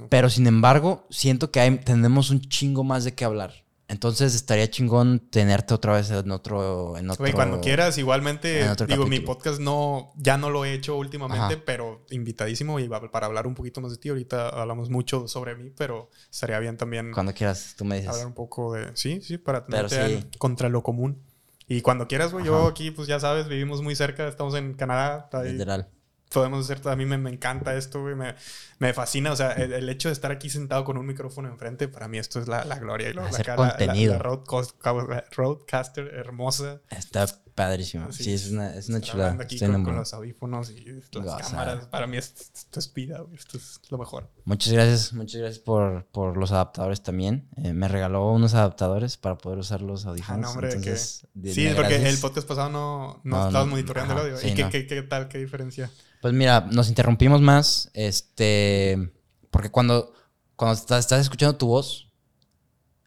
Pero 0.08 0.30
sin 0.30 0.46
embargo, 0.46 1.06
siento 1.10 1.50
que 1.50 1.60
hay- 1.60 1.78
tenemos 1.78 2.30
un 2.30 2.40
chingo 2.40 2.82
más 2.84 3.04
de 3.04 3.14
qué 3.14 3.24
hablar. 3.26 3.65
Entonces 3.88 4.34
estaría 4.34 4.68
chingón 4.68 5.20
tenerte 5.30 5.72
otra 5.72 5.92
vez 5.92 6.10
en 6.10 6.30
otro. 6.32 6.96
En 6.98 7.08
otro 7.08 7.22
Güey, 7.22 7.32
cuando 7.32 7.60
quieras, 7.60 7.98
igualmente, 7.98 8.68
digo, 8.88 9.06
mi 9.06 9.20
podcast 9.20 9.60
no, 9.60 10.12
ya 10.16 10.36
no 10.36 10.50
lo 10.50 10.64
he 10.64 10.72
hecho 10.72 10.96
últimamente, 10.96 11.54
Ajá. 11.54 11.62
pero 11.64 12.04
invitadísimo 12.10 12.80
y 12.80 12.88
para 12.88 13.26
hablar 13.26 13.46
un 13.46 13.54
poquito 13.54 13.80
más 13.80 13.92
de 13.92 13.98
ti. 13.98 14.08
Ahorita 14.08 14.48
hablamos 14.48 14.90
mucho 14.90 15.28
sobre 15.28 15.54
mí, 15.54 15.70
pero 15.76 16.10
estaría 16.30 16.58
bien 16.58 16.76
también 16.76 17.12
Cuando 17.12 17.32
quieras, 17.32 17.74
tú 17.76 17.84
me 17.84 17.96
dices. 17.96 18.10
hablar 18.10 18.26
un 18.26 18.34
poco 18.34 18.72
de. 18.72 18.90
Sí, 18.94 19.20
sí, 19.22 19.38
para 19.38 19.64
tenerte 19.64 20.20
sí. 20.20 20.26
contra 20.38 20.68
lo 20.68 20.82
común. 20.82 21.22
Y 21.68 21.80
cuando 21.80 22.08
quieras, 22.08 22.32
güey, 22.32 22.44
yo 22.44 22.66
aquí, 22.66 22.90
pues 22.90 23.06
ya 23.06 23.20
sabes, 23.20 23.48
vivimos 23.48 23.82
muy 23.82 23.94
cerca, 23.94 24.26
estamos 24.26 24.54
en 24.56 24.74
Canadá. 24.74 25.28
Literal. 25.44 25.88
Podemos 26.30 26.64
hacer, 26.68 26.86
a 26.88 26.96
mí 26.96 27.06
me, 27.06 27.18
me 27.18 27.30
encanta 27.30 27.74
esto, 27.76 28.02
güey, 28.02 28.14
me, 28.14 28.34
me 28.78 28.92
fascina, 28.92 29.32
o 29.32 29.36
sea, 29.36 29.52
el, 29.52 29.72
el 29.72 29.88
hecho 29.88 30.08
de 30.08 30.12
estar 30.12 30.30
aquí 30.32 30.50
sentado 30.50 30.84
con 30.84 30.96
un 30.98 31.06
micrófono 31.06 31.48
enfrente, 31.48 31.88
para 31.88 32.08
mí 32.08 32.18
esto 32.18 32.40
es 32.40 32.48
la, 32.48 32.64
la 32.64 32.78
gloria. 32.78 33.08
Y 33.10 33.12
luego 33.12 33.28
Hacer 33.28 33.46
la- 33.48 33.56
contenido. 33.56 34.12
La, 34.14 34.18
la 34.18 35.24
roadcaster 35.36 36.06
hermosa. 36.14 36.80
Está 36.90 37.26
padrísimo. 37.54 38.06
Así 38.10 38.24
Sí, 38.24 38.34
es 38.34 38.50
una, 38.50 38.74
es 38.74 38.88
una 38.90 39.00
chulada. 39.00 39.32
aquí 39.40 39.54
Estoy 39.56 39.70
con, 39.72 39.84
con 39.84 39.96
los 39.96 40.12
audífonos 40.12 40.70
y 40.70 40.84
las 41.12 41.48
cámaras. 41.50 41.86
Para 41.86 42.06
mí 42.06 42.18
es- 42.18 42.34
esto 42.54 42.80
es 42.80 42.92
vida, 42.92 43.20
güey, 43.20 43.36
esto 43.36 43.56
es 43.56 43.80
lo 43.88 43.96
mejor. 43.96 44.28
Muchas 44.44 44.72
gracias, 44.74 45.12
muchas 45.14 45.40
gracias 45.40 45.60
por, 45.64 46.04
por 46.12 46.36
los 46.36 46.52
adaptadores 46.52 47.02
también. 47.02 47.48
Eh, 47.56 47.72
me 47.72 47.88
regaló 47.88 48.30
unos 48.32 48.52
adaptadores 48.54 49.16
para 49.16 49.38
poder 49.38 49.58
usar 49.60 49.80
los 49.80 50.04
Ah, 50.04 50.10
audífonos. 50.10 50.40
no, 50.42 50.50
hombre, 50.50 50.68
que- 50.68 50.74
entonces, 50.76 51.26
de- 51.32 51.54
Sí, 51.54 51.66
porque 51.74 51.94
gracias. 51.94 52.14
el 52.14 52.20
podcast 52.20 52.46
pasado 52.46 52.68
no, 52.68 53.20
no, 53.24 53.36
No, 53.38 53.46
estabas 53.46 53.66
no, 53.66 53.70
monitoreando 53.70 54.12
el 54.14 54.18
audio. 54.20 54.36
sí, 54.36 54.48
¿Y 54.48 54.54
qué, 54.54 54.68
qué, 54.68 54.86
qué 54.86 55.02
tal? 55.02 55.28
¿Qué 55.28 55.38
diferencia? 55.38 55.90
Pues 56.26 56.34
mira, 56.34 56.66
nos 56.72 56.88
interrumpimos 56.88 57.40
más, 57.40 57.88
este, 57.94 59.12
porque 59.52 59.70
cuando, 59.70 60.12
cuando 60.56 60.74
estás, 60.74 60.98
estás 60.98 61.20
escuchando 61.20 61.56
tu 61.56 61.68
voz, 61.68 62.10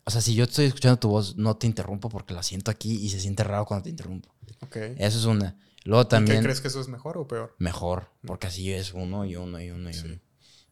o 0.05 0.09
sea, 0.09 0.21
si 0.21 0.35
yo 0.35 0.45
estoy 0.45 0.67
escuchando 0.67 0.97
tu 0.99 1.09
voz, 1.09 1.35
no 1.35 1.57
te 1.57 1.67
interrumpo 1.67 2.07
porque 2.07 2.33
la 2.33 2.43
siento 2.43 2.71
aquí 2.71 2.93
y 2.95 3.09
se 3.09 3.19
siente 3.19 3.43
raro 3.43 3.65
cuando 3.65 3.83
te 3.83 3.89
interrumpo. 3.89 4.33
Ok. 4.61 4.77
Eso 4.97 5.19
es 5.19 5.25
una. 5.25 5.57
Luego 5.83 6.03
¿Y 6.03 6.05
¿Qué 6.05 6.09
también 6.11 6.43
crees 6.43 6.61
que 6.61 6.69
eso 6.69 6.79
es 6.79 6.87
mejor 6.87 7.17
o 7.17 7.27
peor? 7.27 7.57
mejor, 7.57 8.09
porque 8.25 8.47
así 8.47 8.71
es 8.71 8.93
uno 8.93 9.25
y 9.25 9.35
uno 9.35 9.59
y 9.59 9.69
uno 9.69 9.89
y 9.89 9.93
Sí. 9.93 10.05
uno. 10.05 10.19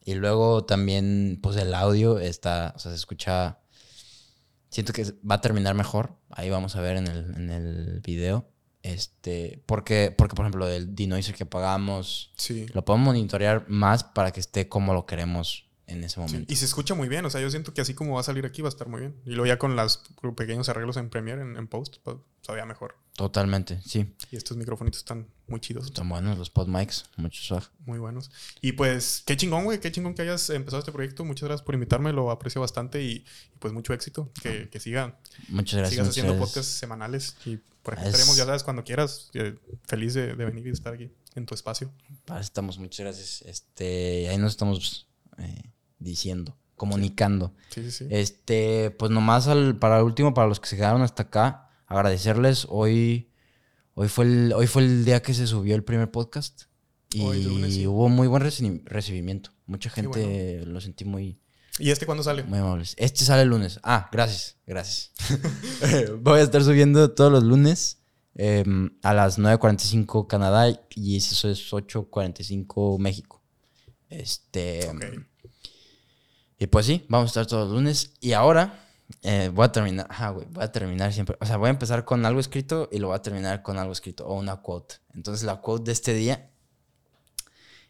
Y 0.06 0.14
luego 0.14 0.64
también, 0.64 1.40
pues 1.44 1.58
el 1.58 1.74
audio 1.74 2.18
está, 2.18 2.72
o 2.78 2.80
sea, 2.80 2.92
se 2.92 2.96
escucha, 2.96 3.60
siento 4.70 4.94
que 4.94 5.04
va 5.30 5.36
a 5.36 5.42
terminar 5.42 5.76
mejor. 5.76 6.16
Ahí 6.30 6.50
vamos 6.50 6.78
a 6.78 6.82
ver 6.82 6.96
en 6.96 7.08
el, 7.08 7.36
en 7.36 7.50
el 7.50 8.00
video. 8.00 8.50
Este, 8.84 9.62
porque, 9.66 10.14
porque 10.18 10.36
por 10.36 10.46
ejemplo, 10.46 10.68
el 10.68 10.96
denoiser 10.96 11.36
que 11.36 11.44
apagamos, 11.44 12.32
Sí. 12.38 12.66
lo 12.74 12.86
podemos 12.86 13.08
monitorear 13.08 13.66
más 13.68 14.04
para 14.04 14.32
que 14.32 14.40
esté 14.40 14.70
como 14.70 14.94
lo 14.94 15.06
queremos 15.06 15.66
en 15.88 16.04
ese 16.04 16.16
Sí, 16.16 16.20
momento. 16.20 16.52
Y 16.54 16.56
se 16.58 16.66
escucha 16.66 16.96
muy 16.96 17.08
bien, 17.08 17.26
o 17.26 17.30
sea, 17.30 17.40
yo 17.42 17.50
siento 17.50 17.74
que 17.74 17.82
así 17.82 17.94
como 17.94 18.16
va 18.16 18.20
a 18.20 18.24
salir 18.24 18.46
aquí 18.46 18.62
va 18.62 18.68
a 18.68 18.72
estar 18.72 18.88
muy 18.90 19.00
bien. 19.02 19.16
Y 19.26 19.32
luego 19.32 19.46
ya 19.46 19.58
con 19.58 19.76
los 19.76 20.02
pequeños 20.36 20.68
arreglos 20.70 20.98
en 20.98 21.10
Premiere, 21.10 21.42
en, 21.42 21.56
en 21.56 21.68
Post, 21.68 21.98
pues 22.04 22.18
todavía 22.42 22.66
mejor. 22.66 22.96
Totalmente, 23.16 23.82
sí. 23.86 24.14
Y 24.32 24.36
estos 24.36 24.58
microfonitos 24.58 25.00
están 25.00 25.28
muy 25.48 25.60
chidos, 25.60 25.86
Están 25.86 26.08
buenos 26.08 26.38
los 26.38 26.50
pod 26.50 26.68
mics, 26.68 27.06
mucho 27.16 27.42
swag. 27.42 27.64
muy 27.86 28.00
buenos. 28.00 28.30
Y 28.62 28.74
pues, 28.74 29.24
qué 29.26 29.36
chingón, 29.38 29.64
güey, 29.64 29.80
qué 29.80 29.92
chingón 29.92 30.14
que 30.14 30.22
hayas 30.24 30.50
empezado 30.50 30.80
este 30.80 30.92
proyecto. 30.92 31.24
Muchas 31.26 31.48
gracias 31.48 31.66
por 31.66 31.74
invitarme, 31.74 32.12
lo 32.14 32.32
aprecio 32.32 32.62
bastante 32.62 33.02
y, 33.02 33.10
y, 33.54 33.58
pues 33.60 33.74
mucho 33.74 33.94
éxito. 33.94 34.32
Que, 34.44 34.70
que 34.70 34.80
siga, 34.80 35.18
Muchas 35.48 35.78
gracias. 35.80 35.90
sigas 35.92 36.10
haciendo 36.10 36.38
podcasts 36.38 36.74
semanales. 36.74 37.36
Y 37.46 37.60
por 37.88 37.94
aquí 37.94 38.04
Es- 38.04 38.08
estaremos, 38.10 38.36
ya 38.36 38.44
sabes, 38.46 38.64
cuando 38.64 38.84
quieras. 38.84 39.30
eh, 39.34 39.56
feliz 39.86 40.14
de, 40.14 40.36
de 40.36 40.46
venir 40.46 40.68
y 40.68 40.72
estar 40.72 40.94
aquí 40.94 41.10
en 41.36 41.46
tu 41.46 41.56
espacio. 41.56 41.90
Eso 42.26 42.38
estamos, 42.40 42.78
muchas 42.80 43.00
gracias. 43.06 43.42
Este, 43.44 44.28
ahí 44.28 44.38
nos 44.38 44.52
estamos 44.52 45.08
eh, 45.38 45.72
diciendo, 45.98 46.58
comunicando. 46.76 47.54
Sí, 47.70 47.84
sí, 47.84 47.92
sí. 47.92 48.08
Este, 48.10 48.92
pues 48.92 49.10
nomás 49.10 49.48
al, 49.48 49.78
para 49.80 50.00
el 50.00 50.04
último, 50.04 50.34
para 50.34 50.50
los 50.50 50.60
que 50.60 50.68
se 50.68 50.76
quedaron 50.76 51.02
hasta 51.02 51.24
acá, 51.24 51.70
agradecerles. 51.86 52.68
Hoy, 52.70 53.32
hoy, 53.94 54.10
fue 54.10 54.26
el, 54.26 54.52
hoy 54.54 54.68
fue 54.68 54.82
el 54.84 55.06
día 55.06 55.22
que 55.22 55.34
se 55.34 55.48
subió 55.48 55.74
el 55.74 55.86
primer 55.86 56.12
podcast. 56.12 56.64
Y 57.14 57.22
lunes, 57.44 57.74
sí. 57.76 57.88
hubo 57.88 58.10
muy 58.10 58.28
buen 58.28 58.44
reci- 58.44 58.84
recibimiento. 58.84 59.52
Mucha 59.66 59.90
gente 59.90 60.66
lo 60.66 60.82
sentí 60.82 61.06
muy, 61.06 61.40
¿Y 61.80 61.92
este 61.92 62.06
cuándo 62.06 62.24
sale? 62.24 62.44
muy 62.44 62.60
amables. 62.60 62.96
Este 62.98 63.24
sale 63.24 63.44
el 63.44 63.50
lunes. 63.50 63.80
Ah, 63.84 64.10
gracias, 64.12 64.58
gracias. 64.66 65.12
Voy 66.22 66.40
a 66.40 66.44
estar 66.44 66.64
subiendo 66.64 67.12
todos 67.12 67.32
los 67.32 67.44
lunes 67.44 68.00
em, 68.36 68.98
a 69.04 69.14
las 69.14 69.38
9.45 69.38 70.28
Canadá 70.28 70.68
y 70.96 71.18
eso 71.18 71.50
es 71.50 71.72
8.45 71.72 73.00
México. 73.00 73.44
Este. 74.10 74.90
Ok. 74.90 75.06
Y 76.60 76.68
pues 76.68 76.88
sí, 76.88 77.06
vamos 77.08 77.26
a 77.26 77.32
estar 77.32 77.46
todos 77.46 77.68
los 77.68 77.76
lunes. 77.76 78.14
Y 78.20 78.34
ahora 78.34 78.88
eh, 79.22 79.52
voy 79.54 79.66
a 79.66 79.72
terminar. 79.72 80.08
Ajá, 80.10 80.32
güey. 80.32 80.48
Voy 80.50 80.64
a 80.64 80.72
terminar 80.72 81.14
siempre. 81.14 81.38
O 81.40 81.46
sea, 81.46 81.58
voy 81.58 81.68
a 81.68 81.72
empezar 81.72 82.04
con 82.06 82.26
algo 82.26 82.40
escrito 82.40 82.90
y 82.92 83.00
lo 83.00 83.08
voy 83.08 83.16
a 83.16 83.22
terminar 83.22 83.62
con 83.62 83.78
algo 83.78 83.92
escrito 83.92 84.26
o 84.26 84.34
una 84.34 84.58
quote. 84.58 84.96
Entonces, 85.14 85.46
la 85.46 85.62
quote 85.62 85.86
de 85.86 85.92
este 85.92 86.14
día 86.14 86.50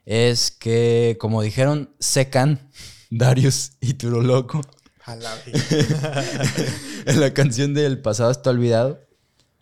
es 0.05 0.51
que, 0.51 1.17
como 1.19 1.41
dijeron, 1.41 1.93
secan 1.99 2.69
Darius 3.09 3.73
y 3.79 3.93
Turoloco 3.93 4.61
A 5.05 5.15
la 5.15 5.33
en 7.05 7.19
la 7.19 7.33
canción 7.33 7.73
del 7.73 8.01
pasado 8.01 8.31
está 8.31 8.49
olvidado. 8.49 8.99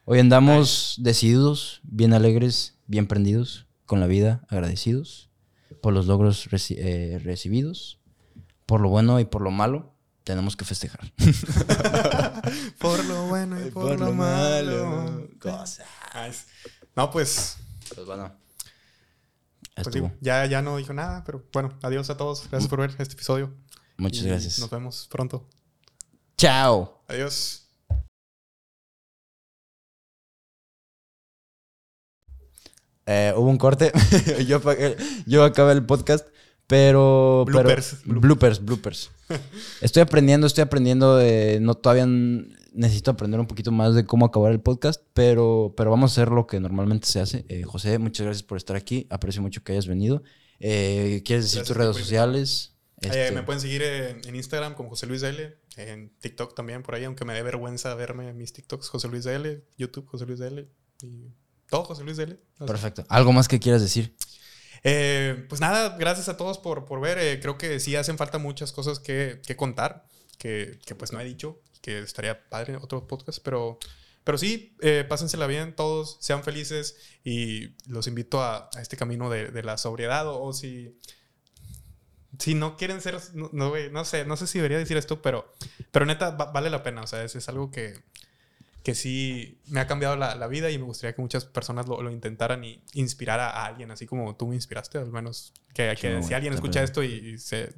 Hoy 0.05 0.19
andamos 0.19 0.95
decididos, 0.99 1.81
bien 1.83 2.13
alegres, 2.13 2.75
bien 2.87 3.07
prendidos 3.07 3.67
con 3.85 3.99
la 3.99 4.07
vida, 4.07 4.41
agradecidos 4.49 5.29
por 5.81 5.93
los 5.93 6.07
logros 6.07 6.49
reci- 6.49 6.77
eh, 6.79 7.19
recibidos, 7.23 7.99
por 8.65 8.81
lo 8.81 8.89
bueno 8.89 9.19
y 9.19 9.25
por 9.25 9.41
lo 9.41 9.51
malo. 9.51 9.93
Tenemos 10.23 10.55
que 10.55 10.65
festejar. 10.65 11.13
por 12.79 13.05
lo 13.05 13.27
bueno 13.27 13.63
y 13.63 13.69
por, 13.69 13.99
lo, 13.99 14.11
malo. 14.11 15.27
Nice. 16.15 16.45
No, 16.95 17.11
pues, 17.11 17.57
Pues 17.93 18.07
bueno. 18.07 18.35
Pues 19.83 19.93
digo, 19.93 20.11
ya, 20.21 20.45
ya 20.45 20.61
no 20.61 20.77
dijo 20.77 20.93
nada, 20.93 21.23
pero 21.25 21.43
bueno, 21.51 21.77
adiós 21.81 22.09
a 22.09 22.17
todos. 22.17 22.47
Gracias 22.49 22.69
por 22.69 22.79
ver 22.79 22.89
este 22.97 23.13
episodio. 23.13 23.53
Muchas 23.97 24.23
Y 24.23 24.27
gracias. 24.27 24.59
Nos 24.59 24.69
vemos 24.69 25.07
pronto. 25.11 25.47
Chao. 26.37 27.03
Adiós. 27.07 27.61
Eh, 33.05 33.33
hubo 33.35 33.49
un 33.49 33.57
corte. 33.57 33.91
yo, 34.47 34.59
yo 35.25 35.43
acabé 35.43 35.73
el 35.73 35.85
podcast, 35.85 36.27
pero. 36.67 37.43
pero- 37.45 37.59
Bloopers, 37.63 37.97
bloopers, 38.05 38.65
bloopers. 38.65 39.11
estoy 39.81 40.01
aprendiendo, 40.01 40.47
estoy 40.47 40.63
aprendiendo. 40.63 41.17
de- 41.17 41.59
no, 41.61 41.75
todavía 41.75 42.07
necesito 42.75 43.11
aprender 43.11 43.39
un 43.39 43.47
poquito 43.47 43.71
más 43.71 43.95
de 43.95 44.05
cómo 44.05 44.25
acabar 44.25 44.51
el 44.51 44.61
podcast, 44.61 45.01
pero, 45.13 45.73
pero 45.75 45.89
vamos 45.91 46.11
a 46.11 46.13
hacer 46.13 46.31
lo 46.31 46.45
que 46.47 46.59
normalmente 46.59 47.07
se 47.07 47.19
hace. 47.19 47.45
Eh, 47.49 47.63
José, 47.63 47.97
muchas 47.97 48.25
gracias 48.25 48.43
por 48.43 48.57
estar 48.57 48.75
aquí. 48.75 49.07
Aprecio 49.09 49.41
mucho 49.41 49.63
que 49.63 49.71
hayas 49.71 49.87
venido. 49.87 50.23
Eh, 50.59 51.21
¿Quieres 51.25 51.45
decir 51.45 51.59
Gracias 51.59 51.67
tus 51.67 51.77
redes 51.77 51.97
sociales? 51.97 52.75
Este, 53.01 53.31
me 53.31 53.43
pueden 53.43 53.61
seguir 53.61 53.81
en, 53.81 54.27
en 54.27 54.35
Instagram 54.35 54.73
como 54.73 54.89
José 54.89 55.05
Luis 55.05 55.21
L, 55.23 55.57
en 55.75 56.17
TikTok 56.19 56.55
también 56.55 56.81
por 56.81 56.95
ahí, 56.95 57.03
aunque 57.03 57.25
me 57.25 57.33
dé 57.33 57.43
vergüenza 57.43 57.93
verme 57.93 58.33
mis 58.33 58.53
TikToks, 58.53 58.87
José 58.89 59.09
Luis 59.09 59.25
L, 59.25 59.63
YouTube 59.77 60.07
José 60.07 60.25
Luis 60.25 60.39
L 60.39 60.67
y 61.01 61.31
todo 61.69 61.83
José 61.83 62.03
Luis 62.03 62.17
L. 62.19 62.39
Sea, 62.57 62.67
Perfecto. 62.67 63.05
¿Algo 63.09 63.33
más 63.33 63.47
que 63.47 63.59
quieras 63.59 63.81
decir? 63.81 64.15
Eh, 64.83 65.45
pues 65.49 65.61
nada, 65.61 65.97
gracias 65.97 66.29
a 66.29 66.37
todos 66.37 66.57
por, 66.57 66.85
por 66.85 67.01
ver. 67.01 67.17
Eh, 67.17 67.39
creo 67.41 67.57
que 67.57 67.79
sí 67.79 67.95
hacen 67.95 68.17
falta 68.17 68.37
muchas 68.37 68.71
cosas 68.71 68.99
que, 68.99 69.41
que 69.45 69.55
contar, 69.55 70.05
que, 70.37 70.79
que 70.85 70.95
pues 70.95 71.11
no 71.11 71.19
he 71.19 71.25
dicho, 71.25 71.61
que 71.85 71.99
estaría 71.99 72.49
padre 72.49 72.77
otro 72.77 73.05
podcast, 73.07 73.39
pero, 73.43 73.77
pero 74.23 74.37
sí, 74.37 74.75
eh, 74.81 75.05
pásensela 75.07 75.45
bien 75.47 75.75
todos, 75.75 76.17
sean 76.19 76.43
felices 76.43 76.97
y 77.23 77.75
los 77.87 78.07
invito 78.07 78.41
a, 78.41 78.69
a 78.75 78.81
este 78.81 78.97
camino 78.97 79.29
de, 79.29 79.49
de 79.49 79.61
la 79.63 79.77
sobriedad 79.77 80.27
o, 80.27 80.41
o 80.41 80.51
si... 80.53 80.97
Si 82.37 82.53
no 82.53 82.75
quieren 82.75 82.99
ser, 82.99 83.17
no, 83.33 83.49
no, 83.53 83.71
no 83.91 84.03
sé, 84.03 84.25
no 84.25 84.35
sé 84.35 84.45
si 84.45 84.57
debería 84.59 84.77
decir 84.77 84.97
esto, 84.97 85.21
pero, 85.21 85.53
pero 85.91 86.05
neta 86.05 86.31
va- 86.31 86.51
vale 86.51 86.69
la 86.69 86.83
pena, 86.83 87.01
o 87.01 87.07
sea, 87.07 87.23
es, 87.23 87.33
es 87.37 87.47
algo 87.47 87.71
que, 87.71 87.93
que 88.83 88.93
sí 88.93 89.61
me 89.67 89.79
ha 89.79 89.87
cambiado 89.87 90.17
la, 90.17 90.35
la 90.35 90.47
vida 90.47 90.69
y 90.69 90.77
me 90.77 90.83
gustaría 90.83 91.15
que 91.15 91.21
muchas 91.21 91.45
personas 91.45 91.87
lo, 91.87 92.01
lo 92.01 92.11
intentaran 92.11 92.61
y 92.65 92.83
inspirar 92.93 93.39
a, 93.39 93.51
a 93.51 93.65
alguien, 93.67 93.89
así 93.89 94.05
como 94.05 94.35
tú 94.35 94.47
me 94.47 94.55
inspiraste, 94.55 94.97
al 94.97 95.11
menos. 95.13 95.53
Que, 95.73 95.95
que 95.99 96.21
si 96.23 96.33
alguien 96.33 96.53
escucha 96.53 96.83
esto 96.83 97.03
y, 97.03 97.13
y 97.13 97.37
se 97.37 97.73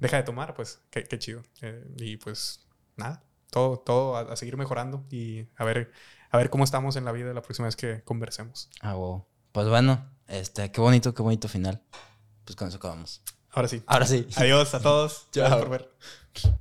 deja 0.00 0.16
de 0.16 0.22
tomar, 0.22 0.54
pues 0.54 0.80
qué, 0.90 1.04
qué 1.04 1.18
chido. 1.18 1.42
Eh, 1.60 1.84
y 1.98 2.16
pues 2.16 2.65
nada, 2.96 3.22
todo, 3.50 3.78
todo 3.78 4.16
a, 4.16 4.20
a 4.32 4.36
seguir 4.36 4.56
mejorando 4.56 5.04
y 5.10 5.46
a 5.56 5.64
ver, 5.64 5.92
a 6.30 6.38
ver 6.38 6.50
cómo 6.50 6.64
estamos 6.64 6.96
en 6.96 7.04
la 7.04 7.12
vida 7.12 7.32
la 7.32 7.42
próxima 7.42 7.66
vez 7.66 7.76
que 7.76 8.02
conversemos. 8.02 8.68
Ah, 8.80 8.94
wow. 8.94 9.26
Pues 9.52 9.68
bueno, 9.68 10.10
este, 10.26 10.70
qué 10.70 10.80
bonito, 10.80 11.14
qué 11.14 11.22
bonito 11.22 11.48
final. 11.48 11.82
Pues 12.44 12.56
con 12.56 12.68
eso 12.68 12.76
acabamos. 12.76 13.22
Ahora 13.50 13.68
sí. 13.68 13.82
Ahora 13.86 14.06
sí. 14.06 14.26
Adiós 14.36 14.74
a 14.74 14.80
todos. 14.80 15.28
Chao. 15.32 15.44
Gracias 15.44 15.60
por 15.60 15.70
ver. 15.70 16.56